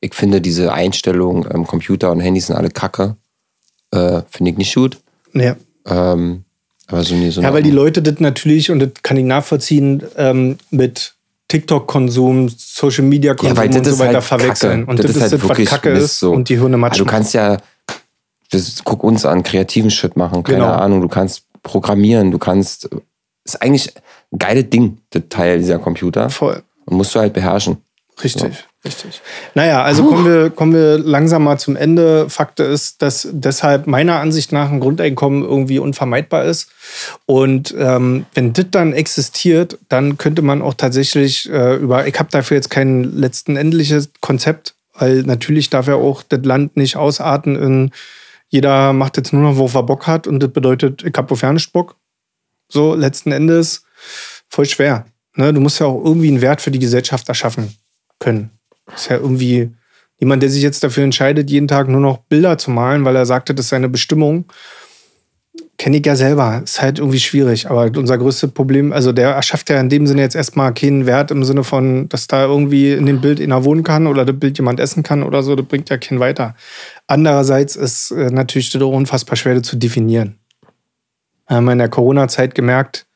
ich 0.00 0.14
finde 0.14 0.42
diese 0.42 0.74
Einstellung, 0.74 1.46
ähm, 1.50 1.66
Computer 1.66 2.12
und 2.12 2.20
Handys 2.20 2.48
sind 2.48 2.56
alle 2.56 2.68
kacke. 2.68 3.16
Äh, 3.92 4.20
finde 4.30 4.50
ich 4.50 4.58
nicht 4.58 4.74
gut. 4.74 4.98
Ja. 5.32 5.56
Ähm, 5.86 6.44
aber 6.86 7.02
so, 7.02 7.14
so 7.30 7.40
ja, 7.40 7.54
weil 7.54 7.62
die 7.62 7.70
Leute 7.70 8.02
das 8.02 8.20
natürlich, 8.20 8.70
und 8.70 8.80
das 8.80 8.90
kann 9.02 9.16
ich 9.16 9.24
nachvollziehen, 9.24 10.02
ähm, 10.18 10.58
mit 10.70 11.14
TikTok-Konsum, 11.48 12.50
Social-Media-Konsum 12.54 13.56
ja, 13.56 13.78
und 13.78 13.86
so 13.86 13.98
weiter 13.98 14.12
halt 14.14 14.24
verwechseln. 14.24 14.84
Und 14.84 14.98
das, 14.98 15.06
das 15.06 15.16
ist 15.16 15.22
halt 15.22 15.32
das, 15.32 15.48
was 15.48 15.64
Kacke 15.64 15.90
ist 15.92 16.18
so. 16.18 16.32
und 16.32 16.50
die 16.50 16.58
Hirne 16.58 16.76
matschen. 16.76 16.92
Also 16.92 17.04
du 17.04 17.10
kannst 17.10 17.32
ja 17.32 17.56
das, 18.50 18.82
guck 18.84 19.02
uns 19.04 19.24
an, 19.24 19.42
kreativen 19.42 19.90
Shit 19.90 20.16
machen, 20.16 20.42
keine 20.42 20.58
genau. 20.58 20.72
Ahnung, 20.72 21.00
du 21.00 21.08
kannst 21.08 21.44
programmieren, 21.62 22.30
du 22.30 22.38
kannst, 22.38 22.88
ist 23.44 23.62
eigentlich 23.62 23.92
ein 24.32 24.38
geiles 24.38 24.70
Ding, 24.70 24.98
der 25.12 25.28
Teil 25.28 25.58
dieser 25.58 25.78
Computer. 25.78 26.30
Voll. 26.30 26.62
Und 26.86 26.96
musst 26.96 27.14
du 27.14 27.20
halt 27.20 27.32
beherrschen. 27.32 27.78
Richtig, 28.22 28.42
so. 28.42 28.64
richtig. 28.84 29.22
Naja, 29.54 29.82
also 29.82 30.04
kommen 30.04 30.26
wir, 30.26 30.50
kommen 30.50 30.74
wir 30.74 30.98
langsam 30.98 31.44
mal 31.44 31.58
zum 31.58 31.76
Ende. 31.76 32.28
Fakt 32.28 32.60
ist, 32.60 33.00
dass 33.02 33.28
deshalb 33.30 33.86
meiner 33.86 34.20
Ansicht 34.20 34.52
nach 34.52 34.70
ein 34.70 34.80
Grundeinkommen 34.80 35.42
irgendwie 35.42 35.78
unvermeidbar 35.78 36.44
ist. 36.44 36.70
Und 37.26 37.74
ähm, 37.78 38.26
wenn 38.34 38.52
das 38.52 38.66
dann 38.70 38.92
existiert, 38.92 39.78
dann 39.88 40.18
könnte 40.18 40.42
man 40.42 40.60
auch 40.60 40.74
tatsächlich 40.74 41.48
äh, 41.50 41.76
über, 41.76 42.06
ich 42.06 42.18
habe 42.18 42.30
dafür 42.30 42.56
jetzt 42.56 42.70
kein 42.70 43.04
letzten 43.04 43.56
endliches 43.56 44.10
Konzept, 44.20 44.74
weil 44.98 45.22
natürlich 45.22 45.70
darf 45.70 45.88
ja 45.88 45.94
auch 45.94 46.22
das 46.22 46.40
Land 46.42 46.76
nicht 46.76 46.96
ausarten 46.96 47.56
in 47.56 47.90
jeder 48.50 48.92
macht 48.92 49.16
jetzt 49.16 49.32
nur 49.32 49.42
noch, 49.42 49.56
worauf 49.56 49.74
er 49.74 49.84
Bock 49.84 50.06
hat 50.06 50.26
und 50.26 50.40
das 50.40 50.52
bedeutet, 50.52 51.02
ich 51.04 51.16
habe 51.16 51.52
nicht 51.52 51.72
Bock. 51.72 51.96
So, 52.68 52.94
letzten 52.94 53.32
Endes 53.32 53.84
voll 54.48 54.66
schwer. 54.66 55.06
Ne? 55.36 55.52
Du 55.52 55.60
musst 55.60 55.80
ja 55.80 55.86
auch 55.86 56.04
irgendwie 56.04 56.28
einen 56.28 56.40
Wert 56.40 56.60
für 56.60 56.70
die 56.70 56.78
Gesellschaft 56.78 57.28
erschaffen 57.28 57.74
können. 58.18 58.50
Das 58.86 59.02
ist 59.02 59.10
ja 59.10 59.16
irgendwie 59.16 59.74
jemand, 60.18 60.42
der 60.42 60.50
sich 60.50 60.62
jetzt 60.62 60.82
dafür 60.82 61.04
entscheidet, 61.04 61.48
jeden 61.48 61.68
Tag 61.68 61.88
nur 61.88 62.00
noch 62.00 62.18
Bilder 62.18 62.58
zu 62.58 62.70
malen, 62.70 63.04
weil 63.04 63.16
er 63.16 63.26
sagte, 63.26 63.54
das 63.54 63.66
ist 63.66 63.70
seine 63.70 63.88
Bestimmung. 63.88 64.44
Kenne 65.80 65.96
ich 65.96 66.04
ja 66.04 66.14
selber. 66.14 66.60
Ist 66.62 66.82
halt 66.82 66.98
irgendwie 66.98 67.20
schwierig. 67.20 67.70
Aber 67.70 67.90
unser 67.98 68.18
größtes 68.18 68.50
Problem, 68.50 68.92
also 68.92 69.12
der 69.12 69.30
erschafft 69.30 69.70
ja 69.70 69.80
in 69.80 69.88
dem 69.88 70.06
Sinne 70.06 70.20
jetzt 70.20 70.36
erstmal 70.36 70.74
keinen 70.74 71.06
Wert 71.06 71.30
im 71.30 71.42
Sinne 71.42 71.64
von, 71.64 72.06
dass 72.10 72.26
da 72.26 72.44
irgendwie 72.44 72.92
in 72.92 73.06
dem 73.06 73.22
Bild 73.22 73.40
einer 73.40 73.64
wohnen 73.64 73.82
kann 73.82 74.06
oder 74.06 74.26
das 74.26 74.38
Bild 74.38 74.58
jemand 74.58 74.78
essen 74.78 75.02
kann 75.02 75.22
oder 75.22 75.42
so. 75.42 75.56
Das 75.56 75.64
bringt 75.64 75.88
ja 75.88 75.96
keinen 75.96 76.20
weiter. 76.20 76.54
Andererseits 77.06 77.76
ist 77.76 78.10
äh, 78.10 78.30
natürlich 78.30 78.68
das 78.68 78.82
auch 78.82 78.92
unfassbar 78.92 79.36
schwer 79.36 79.54
das 79.54 79.62
zu 79.62 79.76
definieren. 79.76 80.38
Wir 81.48 81.56
haben 81.56 81.68
in 81.70 81.78
der 81.78 81.88
Corona-Zeit 81.88 82.54
gemerkt, 82.54 83.06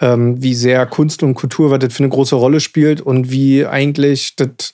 ähm, 0.00 0.40
wie 0.40 0.54
sehr 0.54 0.86
Kunst 0.86 1.24
und 1.24 1.34
Kultur, 1.34 1.72
was 1.72 1.80
das 1.80 1.92
für 1.92 2.04
eine 2.04 2.10
große 2.10 2.36
Rolle 2.36 2.60
spielt 2.60 3.00
und 3.00 3.32
wie 3.32 3.66
eigentlich 3.66 4.36
das 4.36 4.72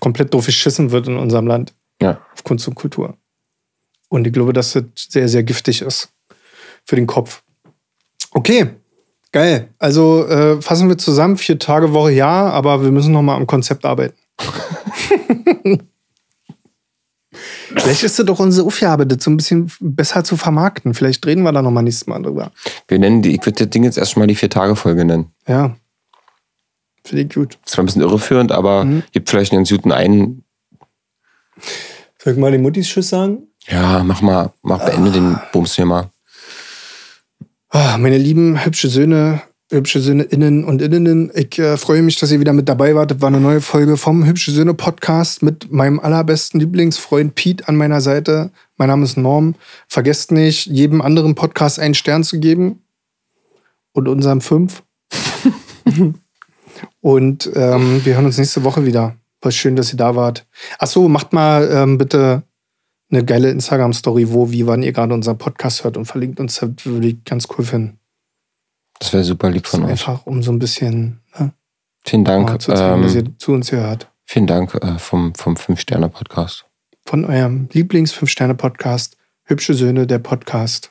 komplett 0.00 0.34
doof 0.34 0.44
geschissen 0.44 0.90
wird 0.90 1.08
in 1.08 1.16
unserem 1.16 1.46
Land. 1.46 1.72
Ja. 2.02 2.20
Auf 2.34 2.44
Kunst 2.44 2.68
und 2.68 2.74
Kultur. 2.74 3.16
Und 4.10 4.26
ich 4.26 4.34
glaube, 4.34 4.52
dass 4.52 4.74
das 4.74 4.84
sehr, 4.96 5.30
sehr 5.30 5.44
giftig 5.44 5.80
ist 5.80 6.12
für 6.84 6.96
den 6.96 7.06
Kopf. 7.06 7.42
Okay, 8.32 8.70
geil. 9.32 9.68
Also 9.78 10.26
äh, 10.26 10.60
fassen 10.62 10.88
wir 10.88 10.98
zusammen, 10.98 11.36
vier 11.36 11.58
Tage 11.58 11.92
Woche 11.92 12.12
ja, 12.12 12.48
aber 12.50 12.82
wir 12.82 12.90
müssen 12.90 13.12
noch 13.12 13.22
mal 13.22 13.36
am 13.36 13.46
Konzept 13.46 13.84
arbeiten. 13.84 14.16
Vielleicht 17.74 18.02
ist 18.02 18.18
das 18.18 18.26
doch 18.26 18.38
unsere 18.38 18.66
Aufgabe, 18.66 19.06
das 19.06 19.24
so 19.24 19.30
ein 19.30 19.38
bisschen 19.38 19.72
besser 19.80 20.24
zu 20.24 20.36
vermarkten. 20.36 20.92
Vielleicht 20.92 21.24
reden 21.26 21.42
wir 21.42 21.52
da 21.52 21.62
noch 21.62 21.70
mal 21.70 21.80
nächstes 21.82 22.06
Mal 22.06 22.22
drüber. 22.22 22.52
Wir 22.88 22.98
nennen 22.98 23.22
die, 23.22 23.34
ich 23.34 23.40
würde 23.46 23.64
das 23.64 23.70
Ding 23.70 23.84
jetzt 23.84 23.96
erstmal 23.96 24.26
die 24.26 24.34
Vier-Tage-Folge 24.34 25.04
nennen. 25.06 25.32
Ja. 25.48 25.74
Finde 27.04 27.22
ich 27.24 27.34
gut. 27.34 27.58
Das 27.64 27.76
war 27.76 27.82
ein 27.82 27.86
bisschen 27.86 28.02
irreführend, 28.02 28.52
aber 28.52 28.84
Mhm. 28.84 29.02
gibt 29.12 29.30
vielleicht 29.30 29.52
einen 29.52 29.60
ganz 29.60 29.70
guten 29.70 29.90
einen. 29.92 30.44
Soll 32.22 32.34
ich 32.34 32.38
mal 32.38 32.52
den 32.52 32.62
Muttis 32.62 32.86
Tschüss 32.88 33.08
sagen? 33.08 33.48
Ja, 33.66 34.02
mach 34.04 34.20
mal, 34.20 34.52
mach 34.62 34.84
beende 34.84 35.10
den 35.10 35.38
Bums 35.52 35.74
hier 35.74 35.86
mal. 35.86 36.10
Ah, 37.74 37.96
meine 37.96 38.18
lieben 38.18 38.66
hübsche 38.66 38.88
Söhne, 38.88 39.40
hübsche 39.70 39.98
Söhne 40.00 40.24
innen 40.24 40.62
und 40.64 40.82
innen, 40.82 41.32
ich 41.34 41.58
äh, 41.58 41.78
freue 41.78 42.02
mich, 42.02 42.18
dass 42.18 42.30
ihr 42.30 42.38
wieder 42.38 42.52
mit 42.52 42.68
dabei 42.68 42.94
wart. 42.94 43.12
Das 43.12 43.22
war 43.22 43.28
eine 43.28 43.40
neue 43.40 43.62
Folge 43.62 43.96
vom 43.96 44.26
Hübsche 44.26 44.50
Söhne 44.50 44.74
Podcast 44.74 45.42
mit 45.42 45.72
meinem 45.72 45.98
allerbesten 45.98 46.60
Lieblingsfreund 46.60 47.34
Pete 47.34 47.66
an 47.68 47.76
meiner 47.76 48.02
Seite. 48.02 48.50
Mein 48.76 48.88
Name 48.88 49.04
ist 49.04 49.16
Norm. 49.16 49.54
Vergesst 49.88 50.32
nicht, 50.32 50.66
jedem 50.66 51.00
anderen 51.00 51.34
Podcast 51.34 51.78
einen 51.78 51.94
Stern 51.94 52.24
zu 52.24 52.38
geben 52.40 52.82
und 53.92 54.06
unserem 54.06 54.42
fünf. 54.42 54.82
und 57.00 57.50
ähm, 57.54 58.04
wir 58.04 58.14
hören 58.16 58.26
uns 58.26 58.36
nächste 58.36 58.64
Woche 58.64 58.84
wieder. 58.84 59.16
War 59.40 59.50
schön, 59.50 59.76
dass 59.76 59.94
ihr 59.94 59.96
da 59.96 60.14
wart. 60.14 60.46
Ach 60.78 60.88
so, 60.88 61.08
macht 61.08 61.32
mal 61.32 61.70
ähm, 61.72 61.96
bitte 61.96 62.42
eine 63.12 63.24
geile 63.24 63.50
Instagram-Story, 63.50 64.32
wo, 64.32 64.50
wie, 64.50 64.66
wann 64.66 64.82
ihr 64.82 64.92
gerade 64.92 65.12
unseren 65.14 65.38
Podcast 65.38 65.84
hört 65.84 65.96
und 65.96 66.06
verlinkt 66.06 66.40
uns. 66.40 66.56
Das 66.56 66.70
würde 66.84 67.06
ich 67.08 67.24
ganz 67.24 67.46
cool 67.56 67.64
finden. 67.64 67.98
Das 68.98 69.12
wäre 69.12 69.22
super 69.24 69.50
lieb 69.50 69.66
von 69.66 69.84
euch. 69.84 69.90
Einfach 69.90 70.26
um 70.26 70.42
so 70.42 70.50
ein 70.52 70.58
bisschen 70.58 71.20
ne, 71.38 71.52
Vielen 72.04 72.24
Dank. 72.24 72.60
zu 72.62 72.72
zeigen, 72.74 73.02
dass 73.02 73.14
Ähm, 73.14 73.24
ihr 73.26 73.38
zu 73.38 73.52
uns 73.52 73.70
hier 73.70 73.80
hört. 73.80 74.10
vielen 74.24 74.46
Dank 74.46 74.74
äh, 74.74 74.98
vom, 74.98 75.34
vom 75.34 75.56
Fünf-Sterne-Podcast. 75.56 76.64
Von 77.04 77.24
eurem 77.24 77.68
Lieblings-Fünf-Sterne-Podcast, 77.72 79.16
Hübsche 79.44 79.74
Söhne, 79.74 80.06
der 80.06 80.18
Podcast. 80.20 80.90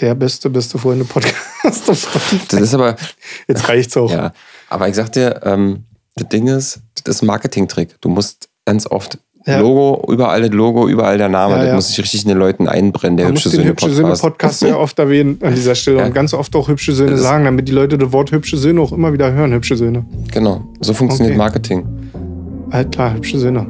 Der 0.00 0.14
beste, 0.14 0.50
beste 0.50 0.78
Freunde-Podcast. 0.78 1.34
Das 1.64 2.60
ist 2.60 2.74
aber, 2.74 2.94
Jetzt 3.48 3.68
reicht's 3.70 3.96
auch. 3.96 4.10
ja. 4.10 4.34
Aber 4.68 4.86
ich 4.88 4.94
sag 4.94 5.10
dir, 5.12 5.40
ähm, 5.44 5.84
das 6.14 6.28
Ding 6.28 6.46
ist, 6.48 6.82
das 7.04 7.16
ist 7.16 7.22
ein 7.22 7.26
Marketing-Trick. 7.26 7.98
Du 8.02 8.10
musst 8.10 8.50
ganz 8.66 8.86
oft 8.86 9.18
Ja. 9.46 9.60
Logo, 9.60 10.10
überall 10.10 10.40
das 10.40 10.50
Logo, 10.50 10.88
überall 10.88 11.18
der 11.18 11.28
Name. 11.28 11.54
Ja, 11.54 11.58
das 11.58 11.68
ja. 11.68 11.74
muss 11.74 11.88
sich 11.88 11.98
richtig 11.98 12.22
in 12.22 12.28
den 12.28 12.38
Leuten 12.38 12.66
einbrennen, 12.66 13.18
der 13.18 13.26
Man 13.26 13.34
muss 13.34 13.44
hübsche 13.44 13.58
den 13.58 13.66
Hübsche 13.68 13.90
Söhne-Podcast. 13.90 14.20
Söhne-Podcast 14.22 14.60
sehr 14.60 14.80
oft 14.80 14.98
erwähnen 14.98 15.38
an 15.42 15.54
dieser 15.54 15.74
Stelle 15.74 16.02
und 16.02 16.14
ganz 16.14 16.32
oft 16.32 16.56
auch 16.56 16.68
Hübsche 16.68 16.92
Söhne 16.92 17.10
Das 17.10 17.20
sagen, 17.22 17.44
damit 17.44 17.68
die 17.68 17.72
Leute 17.72 17.98
das 17.98 18.10
Wort 18.12 18.32
Hübsche 18.32 18.56
Söhne 18.56 18.80
auch 18.80 18.92
immer 18.92 19.12
wieder 19.12 19.32
hören. 19.32 19.52
Hübsche 19.52 19.76
Söhne. 19.76 20.06
Genau, 20.32 20.62
so 20.80 20.94
funktioniert 20.94 21.32
Okay. 21.32 21.38
Marketing. 21.38 21.86
Halt 22.72 22.92
klar, 22.92 23.14
Hübsche 23.14 23.38
Söhne. 23.38 23.66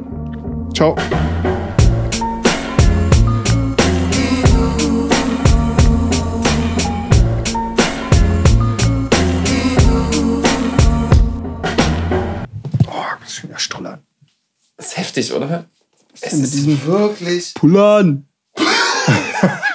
Ciao. 0.73 0.95
Das 14.85 14.91
ist 14.91 14.97
heftig, 14.99 15.33
oder? 15.33 15.65
Es 16.21 16.33
ist 16.33 16.85
wirklich. 16.85 17.55
Pulan! 17.55 18.27